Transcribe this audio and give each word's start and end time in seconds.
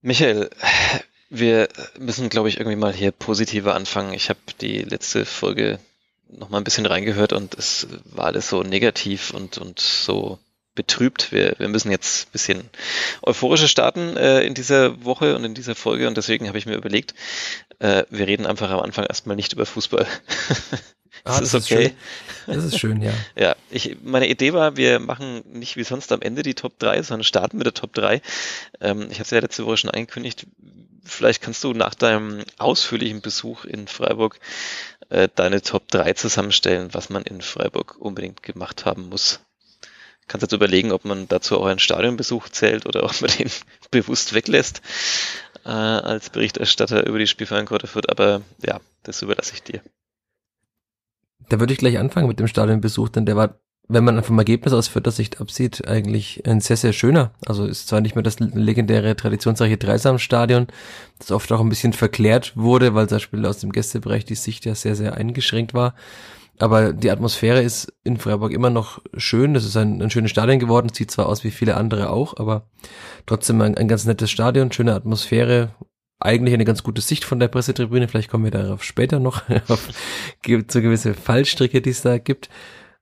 Michael, 0.00 0.48
wir 1.30 1.68
müssen, 1.98 2.28
glaube 2.28 2.48
ich, 2.48 2.58
irgendwie 2.58 2.76
mal 2.76 2.92
hier 2.92 3.10
positiver 3.10 3.74
anfangen. 3.74 4.14
Ich 4.14 4.28
habe 4.28 4.38
die 4.60 4.82
letzte 4.82 5.24
Folge 5.24 5.78
noch 6.28 6.50
mal 6.50 6.58
ein 6.58 6.64
bisschen 6.64 6.86
reingehört 6.86 7.32
und 7.32 7.54
es 7.54 7.88
war 8.04 8.26
alles 8.26 8.48
so 8.48 8.62
negativ 8.62 9.32
und, 9.32 9.58
und 9.58 9.80
so 9.80 10.38
betrübt. 10.74 11.32
Wir, 11.32 11.56
wir 11.58 11.68
müssen 11.68 11.90
jetzt 11.90 12.28
ein 12.28 12.32
bisschen 12.32 12.70
euphorischer 13.22 13.66
starten 13.66 14.16
äh, 14.16 14.42
in 14.42 14.54
dieser 14.54 15.04
Woche 15.04 15.34
und 15.34 15.44
in 15.44 15.54
dieser 15.54 15.74
Folge 15.74 16.06
und 16.06 16.16
deswegen 16.16 16.46
habe 16.46 16.58
ich 16.58 16.66
mir 16.66 16.76
überlegt, 16.76 17.14
äh, 17.80 18.04
wir 18.10 18.28
reden 18.28 18.46
einfach 18.46 18.70
am 18.70 18.80
Anfang 18.80 19.06
erstmal 19.06 19.36
nicht 19.36 19.52
über 19.52 19.66
Fußball. 19.66 20.06
Ah, 21.24 21.40
das, 21.40 21.50
das 21.50 21.54
ist 21.54 21.72
okay. 21.72 21.94
Schön. 22.46 22.54
Das 22.54 22.64
ist 22.64 22.78
schön, 22.78 23.02
ja. 23.02 23.12
ja, 23.36 23.56
ich, 23.70 23.96
meine 24.02 24.28
Idee 24.28 24.52
war, 24.52 24.76
wir 24.76 25.00
machen 25.00 25.42
nicht 25.52 25.76
wie 25.76 25.84
sonst 25.84 26.12
am 26.12 26.22
Ende 26.22 26.42
die 26.42 26.54
Top 26.54 26.78
3, 26.78 27.02
sondern 27.02 27.24
starten 27.24 27.58
mit 27.58 27.66
der 27.66 27.74
Top 27.74 27.92
3. 27.92 28.22
Ähm, 28.80 29.08
ich 29.10 29.18
hatte 29.18 29.22
es 29.22 29.30
ja 29.30 29.40
letzte 29.40 29.66
Woche 29.66 29.76
schon 29.76 29.90
angekündigt. 29.90 30.46
Vielleicht 31.04 31.42
kannst 31.42 31.64
du 31.64 31.72
nach 31.72 31.94
deinem 31.94 32.44
ausführlichen 32.58 33.20
Besuch 33.20 33.64
in 33.64 33.88
Freiburg 33.88 34.40
äh, 35.08 35.28
deine 35.34 35.62
Top 35.62 35.88
3 35.88 36.12
zusammenstellen, 36.14 36.88
was 36.92 37.08
man 37.08 37.22
in 37.22 37.40
Freiburg 37.40 37.96
unbedingt 37.98 38.42
gemacht 38.42 38.84
haben 38.84 39.08
muss. 39.08 39.40
Kannst 40.26 40.42
jetzt 40.42 40.52
überlegen, 40.52 40.92
ob 40.92 41.06
man 41.06 41.26
dazu 41.26 41.58
auch 41.58 41.66
einen 41.66 41.78
Stadionbesuch 41.78 42.50
zählt 42.50 42.84
oder 42.84 43.04
ob 43.04 43.20
man 43.22 43.30
den 43.38 43.50
bewusst 43.90 44.34
weglässt 44.34 44.82
äh, 45.64 45.70
als 45.70 46.30
Berichterstatter 46.30 47.06
über 47.06 47.18
die 47.18 47.26
Spielverein 47.26 47.66
Kräuterfurt. 47.66 48.10
Aber 48.10 48.42
ja, 48.64 48.80
das 49.02 49.22
überlasse 49.22 49.54
ich 49.54 49.62
dir. 49.62 49.82
Da 51.48 51.60
würde 51.60 51.72
ich 51.72 51.78
gleich 51.78 51.98
anfangen 51.98 52.28
mit 52.28 52.38
dem 52.38 52.48
Stadionbesuch, 52.48 53.08
denn 53.08 53.26
der 53.26 53.36
war, 53.36 53.60
wenn 53.88 54.04
man 54.04 54.22
vom 54.22 54.38
Ergebnis 54.38 54.74
aus 54.74 54.90
Sicht 55.10 55.40
absieht, 55.40 55.88
eigentlich 55.88 56.42
ein 56.46 56.60
sehr, 56.60 56.76
sehr 56.76 56.92
schöner. 56.92 57.32
Also 57.46 57.64
ist 57.64 57.88
zwar 57.88 58.00
nicht 58.00 58.14
mehr 58.14 58.22
das 58.22 58.38
legendäre 58.38 59.16
traditionsreiche 59.16 59.78
Dreisamstadion, 59.78 60.66
das 61.18 61.30
oft 61.30 61.50
auch 61.52 61.60
ein 61.60 61.70
bisschen 61.70 61.94
verklärt 61.94 62.56
wurde, 62.56 62.94
weil 62.94 63.08
zum 63.08 63.16
Beispiel 63.16 63.46
aus 63.46 63.58
dem 63.58 63.72
Gästebereich 63.72 64.24
die 64.24 64.34
Sicht 64.34 64.66
ja 64.66 64.74
sehr, 64.74 64.94
sehr 64.94 65.14
eingeschränkt 65.14 65.72
war. 65.72 65.94
Aber 66.58 66.92
die 66.92 67.10
Atmosphäre 67.10 67.62
ist 67.62 67.92
in 68.02 68.16
Freiburg 68.16 68.52
immer 68.52 68.70
noch 68.70 69.00
schön. 69.16 69.54
Das 69.54 69.64
ist 69.64 69.76
ein, 69.76 70.02
ein 70.02 70.10
schönes 70.10 70.32
Stadion 70.32 70.58
geworden. 70.58 70.90
Sieht 70.92 71.10
zwar 71.10 71.26
aus 71.26 71.44
wie 71.44 71.52
viele 71.52 71.76
andere 71.76 72.10
auch, 72.10 72.36
aber 72.36 72.66
trotzdem 73.26 73.60
ein, 73.60 73.76
ein 73.76 73.88
ganz 73.88 74.04
nettes 74.06 74.30
Stadion, 74.30 74.72
schöne 74.72 74.94
Atmosphäre, 74.94 75.70
eigentlich 76.20 76.54
eine 76.54 76.64
ganz 76.64 76.82
gute 76.82 77.00
Sicht 77.00 77.24
von 77.24 77.38
der 77.38 77.48
Pressetribüne. 77.48 78.08
Vielleicht 78.08 78.30
kommen 78.30 78.44
wir 78.44 78.50
darauf 78.50 78.82
später 78.82 79.20
noch, 79.20 79.42
auf 79.68 79.88
so 80.46 80.80
gewisse 80.80 81.14
Fallstricke, 81.14 81.80
die 81.80 81.90
es 81.90 82.02
da 82.02 82.18
gibt. 82.18 82.48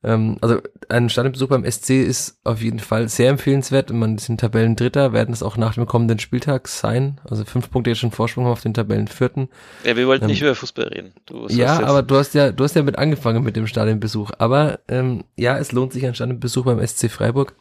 Ähm, 0.05 0.37
also 0.41 0.61
ein 0.89 1.09
Stadionbesuch 1.09 1.49
beim 1.49 1.69
SC 1.71 1.91
ist 1.91 2.39
auf 2.45 2.63
jeden 2.63 2.79
Fall 2.79 3.09
sehr 3.09 3.31
empfehlenswert. 3.31 3.91
Man 3.91 4.19
sind 4.19 4.41
Tabellendritter, 4.41 5.13
werden 5.13 5.33
es 5.33 5.43
auch 5.43 5.57
nach 5.57 5.75
dem 5.75 5.87
kommenden 5.87 6.19
Spieltag 6.19 6.69
sein. 6.69 7.21
Also 7.29 7.45
fünf 7.45 7.71
Punkte 7.71 7.91
jetzt 7.91 7.99
schon 7.99 8.13
Vorsprung 8.13 8.47
auf 8.47 8.61
den 8.61 8.75
Tabellenvierten. 8.75 9.49
Ja, 9.85 9.97
wir 9.97 10.07
wollten 10.07 10.25
ähm, 10.25 10.31
nicht 10.31 10.43
über 10.43 10.55
Fußball 10.55 10.89
reden. 10.89 11.13
Du, 11.27 11.47
ja, 11.49 11.83
aber 11.83 12.03
du 12.03 12.17
hast 12.17 12.35
ja, 12.35 12.53
du 12.53 12.63
hast 12.63 12.77
ja 12.77 12.83
mit 12.83 12.99
angefangen 12.99 13.43
mit 13.43 13.57
dem 13.57 13.67
Stadionbesuch. 13.67 14.31
Aber 14.39 14.79
ähm, 14.89 15.25
ja, 15.37 15.59
es 15.59 15.73
lohnt 15.73 15.93
sich 15.93 16.07
ein 16.07 16.15
Stadionbesuch 16.15 16.65
beim 16.65 16.87
SC 16.87 17.11
Freiburg. 17.11 17.55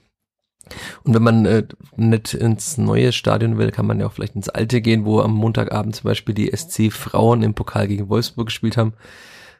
Und 1.03 1.13
wenn 1.13 1.23
man 1.23 1.45
äh, 1.45 1.63
nicht 1.95 2.33
ins 2.33 2.77
neue 2.77 3.11
Stadion 3.11 3.57
will, 3.57 3.71
kann 3.71 3.85
man 3.85 3.99
ja 3.99 4.07
auch 4.07 4.13
vielleicht 4.13 4.35
ins 4.35 4.49
alte 4.49 4.81
gehen, 4.81 5.05
wo 5.05 5.21
am 5.21 5.33
Montagabend 5.33 5.95
zum 5.95 6.05
Beispiel 6.05 6.35
die 6.35 6.55
SC 6.55 6.91
Frauen 6.91 7.43
im 7.43 7.53
Pokal 7.53 7.87
gegen 7.87 8.09
Wolfsburg 8.09 8.47
gespielt 8.47 8.77
haben. 8.77 8.93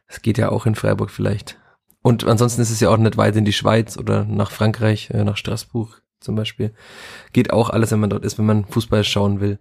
Das 0.07 0.21
geht 0.21 0.37
ja 0.37 0.49
auch 0.49 0.65
in 0.65 0.75
Freiburg 0.75 1.11
vielleicht. 1.11 1.57
Und 2.01 2.23
ansonsten 2.25 2.61
ist 2.61 2.69
es 2.69 2.79
ja 2.79 2.89
auch 2.89 2.97
nicht 2.97 3.17
weit 3.17 3.35
in 3.35 3.45
die 3.45 3.53
Schweiz 3.53 3.97
oder 3.97 4.25
nach 4.25 4.51
Frankreich, 4.51 5.09
äh, 5.11 5.23
nach 5.23 5.37
Straßburg 5.37 6.03
zum 6.19 6.35
Beispiel. 6.35 6.73
Geht 7.33 7.51
auch 7.51 7.69
alles, 7.69 7.91
wenn 7.91 7.99
man 7.99 8.09
dort 8.09 8.25
ist, 8.25 8.37
wenn 8.37 8.45
man 8.45 8.65
Fußball 8.65 9.03
schauen 9.03 9.39
will. 9.39 9.59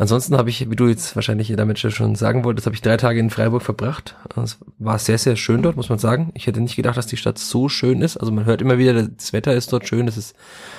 Ansonsten 0.00 0.38
habe 0.38 0.48
ich, 0.48 0.70
wie 0.70 0.76
du 0.76 0.88
jetzt 0.88 1.14
wahrscheinlich 1.14 1.52
damit 1.54 1.78
schon 1.78 2.14
sagen 2.14 2.42
wolltest, 2.42 2.64
habe 2.64 2.74
ich 2.74 2.80
drei 2.80 2.96
Tage 2.96 3.20
in 3.20 3.28
Freiburg 3.28 3.60
verbracht. 3.60 4.16
Es 4.42 4.56
war 4.78 4.98
sehr, 4.98 5.18
sehr 5.18 5.36
schön 5.36 5.60
dort, 5.60 5.76
muss 5.76 5.90
man 5.90 5.98
sagen. 5.98 6.30
Ich 6.32 6.46
hätte 6.46 6.62
nicht 6.62 6.74
gedacht, 6.74 6.96
dass 6.96 7.06
die 7.06 7.18
Stadt 7.18 7.38
so 7.38 7.68
schön 7.68 8.00
ist. 8.00 8.16
Also 8.16 8.32
man 8.32 8.46
hört 8.46 8.62
immer 8.62 8.78
wieder, 8.78 8.94
das 8.94 9.34
Wetter 9.34 9.52
ist 9.52 9.74
dort 9.74 9.86
schön, 9.86 10.08
es 10.08 10.16
ist 10.16 10.34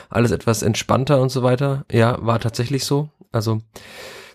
alles 0.09 0.31
etwas 0.31 0.63
entspannter 0.63 1.21
und 1.21 1.29
so 1.29 1.43
weiter. 1.43 1.85
Ja, 1.91 2.17
war 2.25 2.39
tatsächlich 2.39 2.83
so. 2.83 3.11
Also 3.31 3.61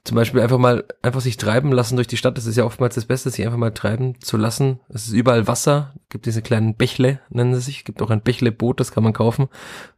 zum 0.04 0.14
Beispiel 0.14 0.40
einfach 0.40 0.58
mal, 0.58 0.84
einfach 1.02 1.20
sich 1.20 1.36
treiben 1.36 1.72
lassen 1.72 1.96
durch 1.96 2.06
die 2.06 2.16
Stadt. 2.16 2.38
Das 2.38 2.46
ist 2.46 2.54
ja 2.54 2.64
oftmals 2.64 2.94
das 2.94 3.06
Beste, 3.06 3.28
sich 3.30 3.44
einfach 3.44 3.58
mal 3.58 3.74
treiben 3.74 4.20
zu 4.20 4.36
lassen. 4.36 4.78
Es 4.88 5.08
ist 5.08 5.14
überall 5.14 5.48
Wasser. 5.48 5.94
Es 6.04 6.10
gibt 6.10 6.26
diese 6.26 6.42
kleinen 6.42 6.76
Bächle, 6.76 7.18
nennen 7.28 7.56
sie 7.56 7.60
sich. 7.60 7.78
Es 7.78 7.84
gibt 7.84 8.02
auch 8.02 8.10
ein 8.10 8.22
Bächleboot, 8.22 8.78
das 8.78 8.92
kann 8.92 9.02
man 9.02 9.14
kaufen. 9.14 9.48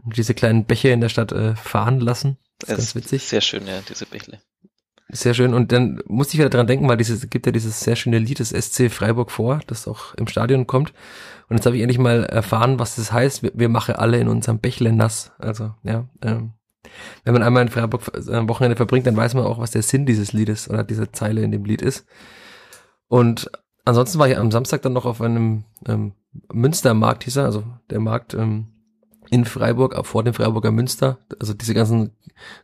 Und 0.03 0.17
diese 0.17 0.33
kleinen 0.33 0.65
Bäche 0.65 0.89
in 0.89 1.03
der 1.03 1.11
Stadt 1.11 1.33
äh, 1.33 1.55
fahren 1.57 2.01
lassen. 2.01 2.39
Das 2.59 2.71
ist 2.71 2.77
ganz 2.77 2.95
witzig. 2.95 3.25
Sehr 3.25 3.43
schön, 3.43 3.67
ja, 3.67 3.83
diese 3.87 4.07
Bächle. 4.07 4.41
Sehr 5.11 5.33
schön. 5.33 5.55
Und 5.55 5.73
dann 5.73 6.03
musste 6.07 6.35
ich 6.35 6.39
wieder 6.39 6.51
dran 6.51 6.67
denken, 6.67 6.87
weil 6.87 6.99
dieses, 6.99 7.31
gibt 7.31 7.47
ja 7.47 7.53
dieses 7.53 7.81
sehr 7.81 7.97
schöne 7.97 8.19
Lied 8.19 8.41
des 8.41 8.51
SC 8.51 8.91
Freiburg 8.91 9.31
vor, 9.31 9.61
das 9.67 9.89
auch 9.89 10.15
im 10.15 10.27
Stadion 10.27 10.67
kommt. 10.67 10.93
Und 11.49 11.57
jetzt 11.57 11.65
habe 11.65 11.77
ich 11.77 11.83
endlich 11.83 11.99
mal 11.99 12.25
erfahren, 12.25 12.79
was 12.79 12.97
das 12.97 13.11
heißt. 13.11 13.43
Wir, 13.43 13.53
wir 13.55 13.69
machen 13.71 13.95
alle 13.95 14.19
in 14.19 14.29
unserem 14.29 14.59
Bächle 14.59 14.93
nass. 14.93 15.33
Also, 15.39 15.75
ja, 15.83 16.09
ähm, 16.23 16.53
wenn 17.25 17.33
man 17.33 17.43
einmal 17.43 17.63
in 17.63 17.71
Freiburg 17.71 18.03
ein 18.15 18.49
Wochenende 18.49 18.77
verbringt, 18.77 19.07
dann 19.07 19.17
weiß 19.17 19.33
man 19.35 19.45
auch, 19.45 19.59
was 19.59 19.71
der 19.71 19.83
Sinn 19.83 20.05
dieses 20.05 20.33
Liedes 20.33 20.69
oder 20.69 20.85
dieser 20.85 21.13
Zeile 21.13 21.43
in 21.43 21.53
dem 21.53 21.65
Lied 21.65 21.81
ist. 21.81 22.07
Und 23.09 23.51
ansonsten 23.87 24.19
war 24.19 24.29
ich 24.29 24.37
am 24.37 24.51
Samstag 24.51 24.83
dann 24.83 24.93
noch 24.93 25.07
auf 25.07 25.23
einem 25.23 25.65
ähm, 25.87 26.13
Münstermarkt, 26.53 27.25
hieß 27.25 27.37
er, 27.37 27.45
also 27.47 27.65
der 27.89 28.01
Markt 28.01 28.35
ähm, 28.35 28.69
in 29.31 29.45
Freiburg, 29.45 29.95
vor 30.07 30.25
dem 30.25 30.35
Freiburger 30.35 30.71
Münster. 30.71 31.19
Also 31.39 31.55
diese 31.55 31.75
ganzen 31.75 32.13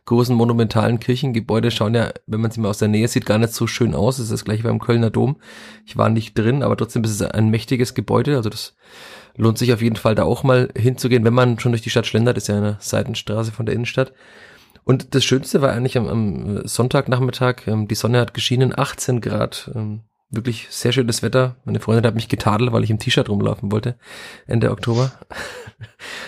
großen 0.05 0.35
monumentalen 0.35 0.99
Kirchengebäude 0.99 1.71
schauen 1.71 1.95
ja, 1.95 2.11
wenn 2.27 2.41
man 2.41 2.51
sie 2.51 2.61
mal 2.61 2.69
aus 2.69 2.77
der 2.77 2.87
Nähe 2.87 3.07
sieht, 3.07 3.25
gar 3.25 3.37
nicht 3.37 3.53
so 3.53 3.67
schön 3.67 3.93
aus. 3.93 4.19
Es 4.19 4.25
ist 4.25 4.31
das 4.31 4.45
gleiche 4.45 4.63
beim 4.63 4.79
Kölner 4.79 5.09
Dom. 5.09 5.37
Ich 5.85 5.97
war 5.97 6.09
nicht 6.09 6.37
drin, 6.37 6.63
aber 6.63 6.77
trotzdem 6.77 7.03
ist 7.03 7.11
es 7.11 7.21
ein 7.21 7.49
mächtiges 7.49 7.93
Gebäude. 7.93 8.37
Also 8.37 8.49
das 8.49 8.75
lohnt 9.35 9.57
sich 9.57 9.73
auf 9.73 9.81
jeden 9.81 9.97
Fall 9.97 10.15
da 10.15 10.23
auch 10.23 10.43
mal 10.43 10.69
hinzugehen, 10.75 11.23
wenn 11.25 11.33
man 11.33 11.59
schon 11.59 11.71
durch 11.71 11.81
die 11.81 11.89
Stadt 11.89 12.07
schlendert. 12.07 12.37
Ist 12.37 12.47
ja 12.47 12.57
eine 12.57 12.77
Seitenstraße 12.79 13.51
von 13.51 13.65
der 13.65 13.75
Innenstadt. 13.75 14.13
Und 14.85 15.15
das 15.15 15.25
Schönste 15.25 15.61
war 15.61 15.71
eigentlich 15.71 15.97
am, 15.97 16.07
am 16.07 16.67
Sonntagnachmittag, 16.67 17.67
ähm, 17.67 17.87
die 17.87 17.95
Sonne 17.95 18.19
hat 18.19 18.35
geschienen, 18.35 18.77
18 18.77 19.19
Grad, 19.19 19.71
ähm, 19.73 20.01
wirklich 20.29 20.67
sehr 20.69 20.91
schönes 20.91 21.23
Wetter. 21.23 21.55
Meine 21.65 21.79
Freundin 21.79 22.05
hat 22.05 22.15
mich 22.15 22.29
getadelt, 22.29 22.71
weil 22.71 22.83
ich 22.83 22.91
im 22.91 22.99
T-Shirt 22.99 23.27
rumlaufen 23.27 23.71
wollte, 23.71 23.97
Ende 24.45 24.71
Oktober. 24.71 25.11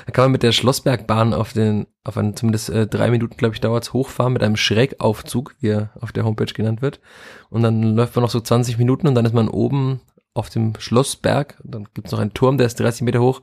Da 0.06 0.12
kann 0.12 0.26
man 0.26 0.32
mit 0.34 0.44
der 0.44 0.52
Schlossbergbahn 0.52 1.34
auf 1.34 1.54
den, 1.54 1.88
auf 2.04 2.18
einen 2.18 2.36
zumindest 2.36 2.70
äh, 2.70 2.88
drei 2.88 3.12
Minuten, 3.12 3.38
glaube 3.38 3.56
ich, 3.56 3.62
dauert's 3.62 3.94
hochfahren 3.94 4.34
mit 4.34 4.44
einem 4.44 4.56
Schrägaufzug, 4.56 5.56
wie 5.60 5.70
er 5.70 5.92
auf 6.00 6.12
der 6.12 6.26
Homepage 6.26 6.54
genannt 6.54 6.82
wird. 6.82 7.00
Und 7.50 7.64
dann 7.64 7.96
läuft 7.96 8.16
man 8.16 8.24
noch 8.24 8.30
so 8.30 8.40
20 8.40 8.78
Minuten 8.78 9.08
und 9.08 9.16
dann 9.16 9.26
ist 9.26 9.34
man 9.34 9.50
oben 9.50 10.02
auf 10.34 10.50
dem 10.50 10.74
Schlossberg. 10.80 11.60
Und 11.64 11.74
dann 11.74 11.88
gibt's 11.94 12.12
noch 12.12 12.20
einen 12.20 12.34
Turm, 12.34 12.58
der 12.58 12.68
ist 12.68 12.80
30 12.80 13.02
Meter 13.02 13.20
hoch. 13.20 13.42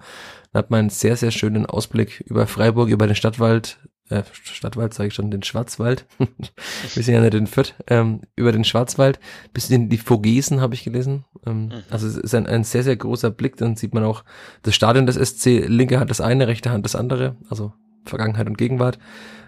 Dann 0.52 0.60
hat 0.60 0.70
man 0.70 0.80
einen 0.80 0.90
sehr, 0.90 1.16
sehr 1.16 1.30
schönen 1.30 1.66
Ausblick 1.66 2.20
über 2.26 2.46
Freiburg, 2.46 2.88
über 2.88 3.06
den 3.06 3.16
Stadtwald, 3.16 3.78
äh, 4.10 4.22
Stadtwald 4.32 4.92
sage 4.92 5.08
ich 5.08 5.14
schon, 5.14 5.30
den 5.30 5.42
Schwarzwald. 5.42 6.06
Wir 6.18 7.02
sind 7.02 7.14
ja 7.14 7.20
nicht 7.20 7.34
in 7.34 7.46
Fürth, 7.46 7.74
ähm, 7.86 8.20
über 8.36 8.52
den 8.52 8.64
Schwarzwald, 8.64 9.18
bis 9.52 9.70
in 9.70 9.88
die 9.88 9.98
Vogesen 9.98 10.60
habe 10.60 10.74
ich 10.74 10.84
gelesen. 10.84 11.24
Ähm, 11.46 11.66
mhm. 11.66 11.72
Also 11.90 12.06
es 12.06 12.16
ist 12.16 12.34
ein, 12.34 12.46
ein 12.46 12.64
sehr, 12.64 12.82
sehr 12.82 12.96
großer 12.96 13.30
Blick, 13.30 13.56
dann 13.56 13.76
sieht 13.76 13.94
man 13.94 14.04
auch 14.04 14.24
das 14.62 14.74
Stadion 14.74 15.06
des 15.06 15.16
SC, 15.16 15.66
linke 15.66 15.98
Hand 16.00 16.10
das 16.10 16.20
eine, 16.20 16.48
rechte 16.48 16.70
Hand 16.70 16.84
das 16.84 16.96
andere, 16.96 17.36
also 17.48 17.72
Vergangenheit 18.04 18.46
und 18.46 18.58
Gegenwart. 18.58 18.98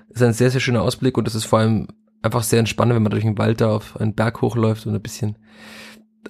Das 0.09 0.23
ist 0.23 0.27
ein 0.27 0.33
sehr, 0.33 0.51
sehr 0.51 0.61
schöner 0.61 0.83
Ausblick 0.83 1.19
und 1.19 1.29
es 1.29 1.35
ist 1.35 1.45
vor 1.45 1.59
allem 1.59 1.89
einfach 2.23 2.43
sehr 2.43 2.59
entspannend, 2.59 2.97
wenn 2.97 3.03
man 3.03 3.11
durch 3.11 3.25
den 3.25 3.39
Wald 3.39 3.61
da 3.61 3.71
auf 3.71 4.01
einen 4.01 4.15
Berg 4.15 4.41
hochläuft 4.41 4.87
und 4.87 4.95
ein 4.95 5.03
bisschen 5.03 5.37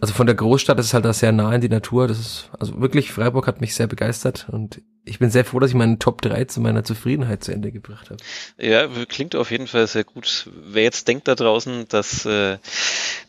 also 0.01 0.15
von 0.15 0.27
der 0.27 0.37
Großstadt 0.37 0.79
ist 0.79 0.87
es 0.87 0.95
halt 0.95 1.05
da 1.05 1.13
sehr 1.13 1.33
nah 1.33 1.55
in 1.55 1.61
die 1.61 1.69
Natur. 1.69 2.09
Das 2.09 2.19
ist, 2.19 2.51
also 2.59 2.81
wirklich, 2.81 3.13
Freiburg 3.13 3.47
hat 3.47 3.61
mich 3.61 3.75
sehr 3.75 3.87
begeistert 3.87 4.47
und 4.51 4.81
ich 5.05 5.19
bin 5.19 5.31
sehr 5.31 5.45
froh, 5.45 5.61
dass 5.61 5.71
ich 5.71 5.77
meinen 5.77 5.99
Top 5.99 6.21
3 6.23 6.45
zu 6.47 6.61
meiner 6.61 6.83
Zufriedenheit 6.83 7.45
zu 7.45 7.53
Ende 7.53 7.71
gebracht 7.71 8.11
habe. 8.11 8.23
Ja, 8.59 8.89
klingt 9.09 9.37
auf 9.37 9.51
jeden 9.51 9.69
Fall 9.69 9.87
sehr 9.87 10.05
gut. 10.05 10.51
Wer 10.53 10.83
jetzt 10.83 11.07
denkt 11.07 11.29
da 11.29 11.35
draußen, 11.35 11.87
dass 11.89 12.27
äh, 12.27 12.59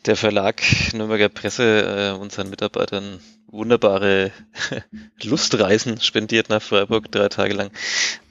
der 0.06 0.16
Verlag 0.16 0.62
Nürnberger 0.94 1.30
Presse 1.30 2.14
äh, 2.16 2.20
unseren 2.20 2.50
Mitarbeitern 2.50 3.20
wunderbare 3.50 4.32
Lustreisen 5.24 6.00
spendiert 6.02 6.50
nach 6.50 6.62
Freiburg 6.62 7.12
drei 7.12 7.30
Tage 7.30 7.54
lang. 7.54 7.72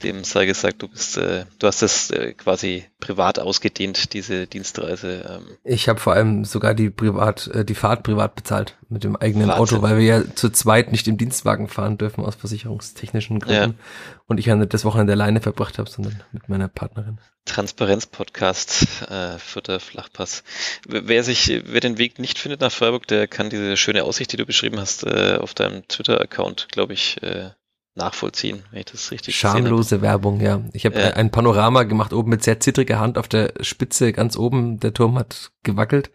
Dem 0.02 0.24
sei 0.24 0.46
gesagt, 0.46 0.82
du 0.82 0.88
bist, 0.88 1.16
äh, 1.16 1.46
du 1.58 1.66
hast 1.66 1.82
das 1.82 2.10
äh, 2.10 2.32
quasi 2.34 2.84
privat 3.00 3.38
ausgedehnt, 3.38 4.12
diese 4.12 4.46
Dienstreise. 4.46 5.24
Ähm. 5.28 5.56
Ich 5.64 5.88
habe 5.88 6.00
vor 6.00 6.12
allem 6.12 6.44
sogar 6.44 6.74
die 6.74 6.90
privat, 6.90 7.48
äh, 7.48 7.64
die 7.64 7.74
Fahrt 7.74 8.02
privat 8.02 8.34
bezahlt 8.34 8.76
mit 8.88 9.04
dem 9.04 9.16
eigenen 9.16 9.48
Wahnsinn. 9.48 9.78
Auto, 9.78 9.82
weil 9.82 9.98
wir 9.98 10.04
ja 10.04 10.34
zu 10.34 10.50
zweit 10.50 10.92
nicht 10.92 11.08
im 11.08 11.16
Dienstwagen 11.16 11.68
fahren 11.68 11.98
dürfen 11.98 12.24
aus 12.24 12.34
versicherungstechnischen 12.36 13.40
Gründen. 13.40 13.72
Ja. 13.72 14.18
Und 14.26 14.38
ich 14.38 14.46
ja 14.46 14.56
nicht 14.56 14.74
das 14.74 14.84
Wochenende 14.84 15.12
alleine 15.12 15.40
verbracht 15.40 15.78
habe, 15.78 15.90
sondern 15.90 16.22
mit 16.32 16.48
meiner 16.48 16.68
Partnerin. 16.68 17.18
Transparenz-Podcast, 17.46 19.02
äh, 19.08 19.38
vierter 19.38 19.80
Flachpass. 19.80 20.42
Wer 20.86 21.22
sich, 21.22 21.62
wer 21.64 21.80
den 21.80 21.98
Weg 21.98 22.18
nicht 22.18 22.38
findet 22.38 22.60
nach 22.60 22.72
Freiburg, 22.72 23.06
der 23.06 23.28
kann 23.28 23.50
diese 23.50 23.76
schöne 23.76 24.04
Aussicht, 24.04 24.32
die 24.32 24.36
du 24.36 24.46
beschrieben 24.46 24.78
hast, 24.80 25.04
äh, 25.04 25.38
auf 25.40 25.54
deinem 25.54 25.86
Twitter-Account, 25.86 26.68
glaube 26.70 26.92
ich, 26.92 27.22
äh, 27.22 27.50
nachvollziehen, 27.96 28.62
wenn 28.70 28.80
ich 28.80 28.86
das 28.86 29.10
richtig 29.10 29.36
Schamlose 29.36 30.02
Werbung, 30.02 30.40
ja. 30.40 30.62
Ich 30.72 30.84
habe 30.86 30.98
ja. 30.98 31.10
ein 31.10 31.30
Panorama 31.30 31.84
gemacht, 31.84 32.12
oben 32.12 32.30
mit 32.30 32.44
sehr 32.44 32.60
zittriger 32.60 33.00
Hand 33.00 33.18
auf 33.18 33.28
der 33.28 33.54
Spitze, 33.60 34.12
ganz 34.12 34.36
oben. 34.36 34.78
Der 34.80 34.92
Turm 34.92 35.18
hat 35.18 35.52
gewackelt. 35.62 36.10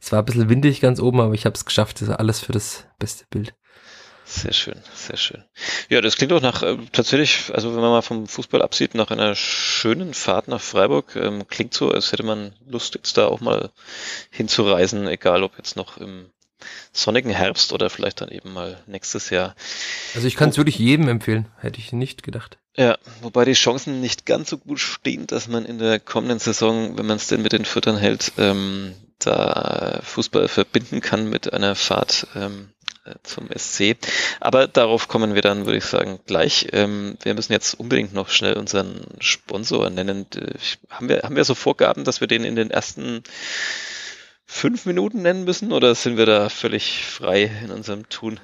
Es 0.00 0.12
war 0.12 0.20
ein 0.20 0.24
bisschen 0.24 0.48
windig 0.48 0.80
ganz 0.80 1.00
oben, 1.00 1.20
aber 1.20 1.34
ich 1.34 1.46
habe 1.46 1.54
es 1.54 1.64
geschafft. 1.64 2.00
Das 2.00 2.08
ist 2.08 2.14
alles 2.14 2.40
für 2.40 2.52
das 2.52 2.84
beste 2.98 3.24
Bild. 3.30 3.54
Sehr 4.24 4.52
schön, 4.52 4.80
sehr 4.94 5.16
schön. 5.16 5.42
Ja, 5.88 6.00
das 6.00 6.14
klingt 6.14 6.30
doch 6.30 6.40
nach 6.40 6.62
äh, 6.62 6.76
tatsächlich, 6.92 7.52
also 7.52 7.74
wenn 7.74 7.80
man 7.80 7.90
mal 7.90 8.02
vom 8.02 8.28
Fußball 8.28 8.62
absieht, 8.62 8.94
nach 8.94 9.10
einer 9.10 9.34
schönen 9.34 10.14
Fahrt 10.14 10.46
nach 10.46 10.60
Freiburg. 10.60 11.16
Ähm, 11.16 11.48
klingt 11.48 11.74
so, 11.74 11.90
als 11.90 12.12
hätte 12.12 12.22
man 12.22 12.54
Lust, 12.64 12.94
jetzt 12.94 13.16
da 13.16 13.26
auch 13.26 13.40
mal 13.40 13.70
hinzureisen, 14.30 15.08
egal 15.08 15.42
ob 15.42 15.58
jetzt 15.58 15.74
noch 15.74 15.96
im 15.96 16.30
sonnigen 16.92 17.30
Herbst 17.30 17.72
oder 17.72 17.90
vielleicht 17.90 18.20
dann 18.20 18.30
eben 18.30 18.52
mal 18.52 18.82
nächstes 18.86 19.30
Jahr. 19.30 19.54
Also 20.14 20.26
ich 20.26 20.36
kann 20.36 20.50
es 20.50 20.56
wirklich 20.56 20.78
jedem 20.78 21.08
empfehlen, 21.08 21.46
hätte 21.60 21.78
ich 21.78 21.92
nicht 21.92 22.22
gedacht. 22.22 22.58
Ja, 22.76 22.96
wobei 23.20 23.44
die 23.44 23.52
Chancen 23.52 24.00
nicht 24.00 24.26
ganz 24.26 24.50
so 24.50 24.58
gut 24.58 24.80
stehen, 24.80 25.26
dass 25.26 25.48
man 25.48 25.66
in 25.66 25.78
der 25.78 25.98
kommenden 25.98 26.38
Saison, 26.38 26.96
wenn 26.96 27.06
man 27.06 27.16
es 27.16 27.26
denn 27.26 27.42
mit 27.42 27.52
den 27.52 27.64
Füttern 27.64 27.96
hält, 27.96 28.32
ähm, 28.38 28.94
da 29.18 30.00
Fußball 30.02 30.48
verbinden 30.48 31.00
kann 31.00 31.28
mit 31.28 31.52
einer 31.52 31.74
Fahrt 31.74 32.26
ähm, 32.34 32.70
äh, 33.04 33.14
zum 33.22 33.48
SC. 33.54 33.96
Aber 34.40 34.66
darauf 34.66 35.08
kommen 35.08 35.34
wir 35.34 35.42
dann, 35.42 35.66
würde 35.66 35.78
ich 35.78 35.84
sagen, 35.84 36.20
gleich. 36.26 36.68
Ähm, 36.72 37.16
wir 37.22 37.34
müssen 37.34 37.52
jetzt 37.52 37.74
unbedingt 37.74 38.14
noch 38.14 38.28
schnell 38.30 38.54
unseren 38.54 39.06
Sponsor 39.20 39.90
nennen. 39.90 40.26
Äh, 40.34 40.54
haben 40.90 41.08
wir, 41.08 41.22
haben 41.22 41.36
wir 41.36 41.44
so 41.44 41.54
Vorgaben, 41.54 42.04
dass 42.04 42.20
wir 42.20 42.28
den 42.28 42.44
in 42.44 42.56
den 42.56 42.70
ersten 42.70 43.22
fünf 44.50 44.84
Minuten 44.84 45.22
nennen 45.22 45.44
müssen 45.44 45.72
oder 45.72 45.94
sind 45.94 46.16
wir 46.16 46.26
da 46.26 46.48
völlig 46.48 47.04
frei 47.04 47.48
in 47.64 47.70
unserem 47.70 48.08
Tun? 48.08 48.40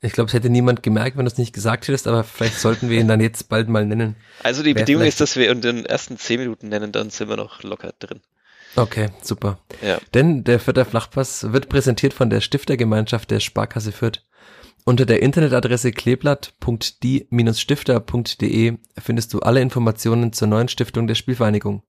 Ich 0.00 0.12
glaube, 0.12 0.28
es 0.28 0.34
hätte 0.34 0.50
niemand 0.50 0.84
gemerkt, 0.84 1.16
wenn 1.16 1.24
du 1.24 1.32
es 1.32 1.38
nicht 1.38 1.54
gesagt 1.54 1.88
hättest, 1.88 2.06
aber 2.06 2.22
vielleicht 2.22 2.60
sollten 2.60 2.90
wir 2.90 3.00
ihn 3.00 3.08
dann 3.08 3.20
jetzt 3.20 3.48
bald 3.48 3.68
mal 3.68 3.84
nennen. 3.84 4.14
Also 4.44 4.62
die 4.62 4.76
Wer 4.76 4.82
Bedingung 4.82 5.02
ist, 5.04 5.20
dass 5.20 5.34
wir 5.36 5.50
in 5.50 5.60
den 5.60 5.84
ersten 5.86 6.16
zehn 6.18 6.38
Minuten 6.38 6.68
nennen, 6.68 6.92
dann 6.92 7.10
sind 7.10 7.28
wir 7.28 7.36
noch 7.36 7.64
locker 7.64 7.92
drin. 7.98 8.20
Okay, 8.76 9.08
super. 9.22 9.58
Ja. 9.82 9.98
Denn 10.14 10.44
der 10.44 10.60
Fürther 10.60 10.84
Flachpass 10.84 11.52
wird 11.52 11.68
präsentiert 11.68 12.14
von 12.14 12.30
der 12.30 12.40
Stiftergemeinschaft 12.40 13.28
der 13.30 13.40
Sparkasse 13.40 13.90
Fürth. 13.90 14.24
Unter 14.84 15.06
der 15.06 15.22
Internetadresse 15.22 15.90
kleeblatt.die-stifter.de 15.90 18.78
findest 18.98 19.34
du 19.34 19.40
alle 19.40 19.60
Informationen 19.60 20.32
zur 20.32 20.46
neuen 20.48 20.68
Stiftung 20.68 21.08
der 21.08 21.16
Spielvereinigung 21.16 21.82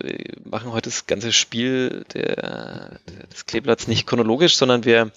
machen 0.45 0.73
heute 0.73 0.91
das 0.91 1.07
ganze 1.07 1.33
Spiel 1.33 2.05
der, 2.15 3.01
des 3.33 3.47
Kleeblatts 3.47 3.89
nicht 3.89 4.07
chronologisch, 4.07 4.57
sondern 4.57 4.85
wir 4.85 5.13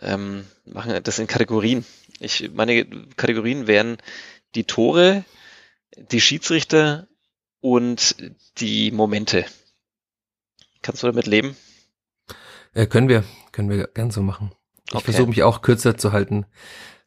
ähm, 0.00 0.44
machen 0.64 1.00
das 1.02 1.18
in 1.18 1.26
Kategorien. 1.26 1.84
Ich, 2.20 2.50
meine 2.52 2.84
Kategorien 3.16 3.66
wären 3.66 3.98
die 4.54 4.64
Tore, 4.64 5.24
die 5.96 6.20
Schiedsrichter 6.20 7.06
und 7.60 8.16
die 8.58 8.90
Momente. 8.90 9.44
Kannst 10.82 11.02
du 11.02 11.06
damit 11.06 11.26
leben? 11.26 11.56
Äh, 12.72 12.86
können 12.86 13.08
wir, 13.08 13.24
können 13.52 13.70
wir 13.70 13.88
gern 13.88 14.10
so 14.10 14.22
machen. 14.22 14.52
Ich 14.88 14.94
okay. 14.94 15.04
versuche 15.04 15.28
mich 15.28 15.42
auch 15.42 15.62
kürzer 15.62 15.96
zu 15.96 16.12
halten. 16.12 16.46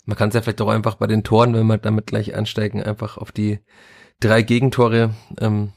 Man 0.05 0.17
kann 0.17 0.29
es 0.29 0.35
ja 0.35 0.41
vielleicht 0.41 0.61
auch 0.61 0.69
einfach 0.69 0.95
bei 0.95 1.07
den 1.07 1.23
Toren, 1.23 1.53
wenn 1.53 1.67
wir 1.67 1.77
damit 1.77 2.07
gleich 2.07 2.35
ansteigen, 2.35 2.81
einfach 2.81 3.17
auf 3.17 3.31
die 3.31 3.59
drei 4.19 4.41
Gegentore 4.41 5.15
ähm, 5.39 5.73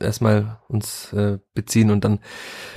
erstmal 0.00 0.58
uns 0.68 1.12
äh, 1.12 1.38
beziehen 1.54 1.90
und 1.90 2.04
dann 2.04 2.20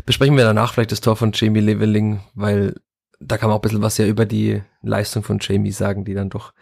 besprechen 0.05 0.37
wir 0.37 0.45
danach 0.45 0.73
vielleicht 0.73 0.91
das 0.91 1.01
Tor 1.01 1.15
von 1.15 1.31
Jamie 1.33 1.59
Leveling, 1.59 2.21
weil 2.33 2.75
da 3.19 3.37
kann 3.37 3.49
man 3.49 3.55
auch 3.55 3.59
ein 3.59 3.63
bisschen 3.63 3.81
was 3.81 3.97
ja 3.97 4.05
über 4.05 4.25
die 4.25 4.61
Leistung 4.81 5.23
von 5.23 5.39
Jamie 5.41 5.71
sagen, 5.71 6.05
die 6.05 6.13
dann 6.13 6.29
doch 6.29 6.53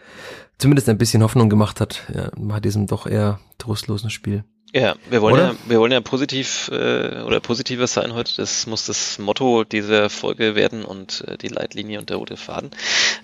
zumindest 0.62 0.88
ein 0.88 0.98
bisschen 0.98 1.22
Hoffnung 1.22 1.50
gemacht 1.50 1.80
hat, 1.80 2.04
ja, 2.14 2.30
nach 2.36 2.60
diesem 2.60 2.86
doch 2.86 3.06
eher 3.06 3.40
trostlosen 3.58 4.10
Spiel. 4.10 4.44
Ja, 4.74 4.94
wir 5.10 5.20
wollen 5.20 5.34
oder? 5.34 5.46
ja, 5.48 5.54
wir 5.66 5.80
wollen 5.80 5.92
ja 5.92 6.00
positiv 6.00 6.70
äh, 6.72 7.20
oder 7.26 7.40
positiver 7.40 7.86
sein 7.86 8.14
heute. 8.14 8.36
Das 8.36 8.66
muss 8.66 8.86
das 8.86 9.18
Motto 9.18 9.64
dieser 9.64 10.08
Folge 10.08 10.54
werden 10.54 10.86
und 10.86 11.24
äh, 11.28 11.36
die 11.36 11.48
Leitlinie 11.48 11.98
und 11.98 12.08
der 12.08 12.16
rote 12.16 12.38
Faden. 12.38 12.70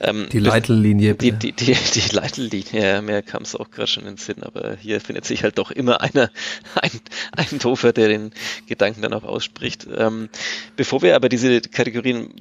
Ähm, 0.00 0.26
die 0.31 0.40
Leitellinie. 0.40 1.14
Die, 1.14 1.32
die, 1.32 1.52
die, 1.58 1.73
die 1.73 2.14
Leitellinie, 2.14 2.82
ja, 2.82 3.00
mehr 3.00 3.23
kam 3.23 3.44
es 3.44 3.56
auch 3.56 3.70
gerade 3.70 3.87
schon 3.87 4.02
in 4.02 4.11
den 4.11 4.17
Sinn, 4.19 4.43
aber 4.43 4.76
hier 4.79 5.00
findet 5.00 5.25
sich 5.25 5.43
halt 5.43 5.56
doch 5.56 5.70
immer 5.70 6.02
einer, 6.02 6.31
ein, 6.75 6.90
ein 7.32 7.58
Dofer, 7.61 7.94
der 7.94 8.08
den 8.08 8.32
Gedanken 8.67 9.00
dann 9.00 9.14
auch 9.14 9.25
ausspricht. 9.25 9.87
Ähm, 9.96 10.29
bevor 10.76 11.00
wir 11.00 11.17
aber 11.17 11.31
diese 11.31 11.62
Kategorien 11.62 12.35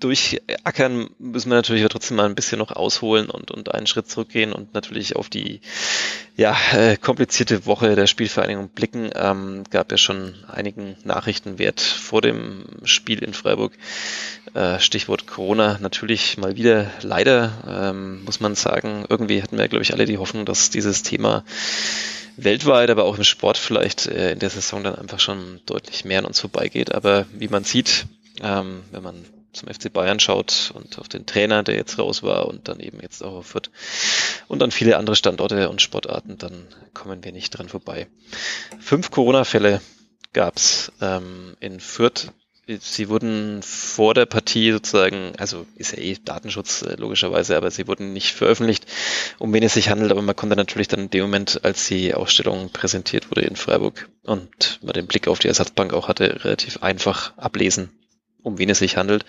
durchackern, 0.00 1.10
müssen 1.18 1.50
wir 1.50 1.56
natürlich 1.56 1.86
trotzdem 1.88 2.16
mal 2.16 2.26
ein 2.26 2.34
bisschen 2.34 2.58
noch 2.58 2.72
ausholen 2.72 3.30
und, 3.30 3.50
und 3.50 3.74
einen 3.74 3.86
Schritt 3.86 4.08
zurückgehen 4.08 4.52
und 4.52 4.74
natürlich 4.74 5.16
auf 5.16 5.28
die 5.28 5.60
ja, 6.36 6.56
äh, 6.72 6.96
komplizierte 6.96 7.66
Woche 7.66 7.96
der 7.96 8.06
Spielvereinigung 8.06 8.68
blicken. 8.68 9.10
Ähm, 9.14 9.64
gab 9.70 9.90
ja 9.90 9.98
schon 9.98 10.34
einigen 10.46 10.96
Nachrichtenwert 11.04 11.80
vor 11.80 12.22
dem 12.22 12.64
Spiel 12.84 13.22
in 13.22 13.34
Freiburg. 13.34 13.72
Äh, 14.54 14.78
Stichwort 14.80 15.26
Corona 15.26 15.78
natürlich 15.80 16.38
mal 16.38 16.56
wieder 16.56 16.90
leider, 17.02 17.52
ähm, 17.68 18.24
muss 18.24 18.40
man 18.40 18.54
sagen. 18.54 19.04
Irgendwie 19.08 19.42
hatten 19.42 19.58
wir, 19.58 19.68
glaube 19.68 19.82
ich, 19.82 19.92
alle 19.92 20.06
die 20.06 20.18
Hoffnung, 20.18 20.46
dass 20.46 20.70
dieses 20.70 21.02
Thema 21.02 21.44
weltweit, 22.36 22.90
aber 22.90 23.04
auch 23.04 23.18
im 23.18 23.24
Sport 23.24 23.58
vielleicht 23.58 24.06
äh, 24.06 24.32
in 24.32 24.38
der 24.38 24.50
Saison 24.50 24.84
dann 24.84 24.94
einfach 24.94 25.20
schon 25.20 25.60
deutlich 25.66 26.04
mehr 26.04 26.20
an 26.20 26.24
uns 26.24 26.40
vorbeigeht. 26.40 26.94
Aber 26.94 27.26
wie 27.32 27.48
man 27.48 27.64
sieht, 27.64 28.06
ähm, 28.42 28.82
wenn 28.92 29.02
man 29.02 29.24
zum 29.58 29.68
FC 29.68 29.92
Bayern 29.92 30.20
schaut 30.20 30.72
und 30.74 30.98
auf 30.98 31.08
den 31.08 31.26
Trainer, 31.26 31.62
der 31.62 31.76
jetzt 31.76 31.98
raus 31.98 32.22
war 32.22 32.46
und 32.46 32.68
dann 32.68 32.80
eben 32.80 33.00
jetzt 33.00 33.22
auch 33.22 33.34
auf 33.34 33.46
Fürth 33.46 33.70
und 34.48 34.60
dann 34.60 34.70
viele 34.70 34.96
andere 34.96 35.16
Standorte 35.16 35.68
und 35.68 35.82
Sportarten, 35.82 36.38
dann 36.38 36.66
kommen 36.94 37.24
wir 37.24 37.32
nicht 37.32 37.50
dran 37.50 37.68
vorbei. 37.68 38.06
Fünf 38.80 39.10
Corona-Fälle 39.10 39.80
gab's 40.32 40.92
ähm, 41.00 41.56
in 41.60 41.80
Fürth. 41.80 42.32
Sie 42.80 43.08
wurden 43.08 43.62
vor 43.62 44.12
der 44.12 44.26
Partie 44.26 44.72
sozusagen, 44.72 45.32
also 45.38 45.64
ist 45.76 45.92
ja 45.92 46.02
eh 46.02 46.18
Datenschutz 46.22 46.82
äh, 46.82 46.96
logischerweise, 46.96 47.56
aber 47.56 47.70
sie 47.70 47.88
wurden 47.88 48.12
nicht 48.12 48.34
veröffentlicht, 48.34 48.84
um 49.38 49.54
wen 49.54 49.62
es 49.62 49.72
sich 49.72 49.88
handelt, 49.88 50.10
aber 50.10 50.20
man 50.20 50.36
konnte 50.36 50.54
natürlich 50.54 50.86
dann 50.86 51.00
in 51.00 51.10
dem 51.10 51.22
Moment, 51.22 51.64
als 51.64 51.88
die 51.88 52.12
Ausstellung 52.12 52.68
präsentiert 52.68 53.30
wurde 53.30 53.40
in 53.40 53.56
Freiburg 53.56 54.10
und 54.22 54.80
man 54.82 54.92
den 54.92 55.06
Blick 55.06 55.28
auf 55.28 55.38
die 55.38 55.48
Ersatzbank 55.48 55.94
auch 55.94 56.08
hatte, 56.08 56.44
relativ 56.44 56.82
einfach 56.82 57.34
ablesen, 57.38 57.90
um 58.42 58.58
wen 58.58 58.70
es 58.70 58.78
sich 58.78 58.96
handelt. 58.96 59.24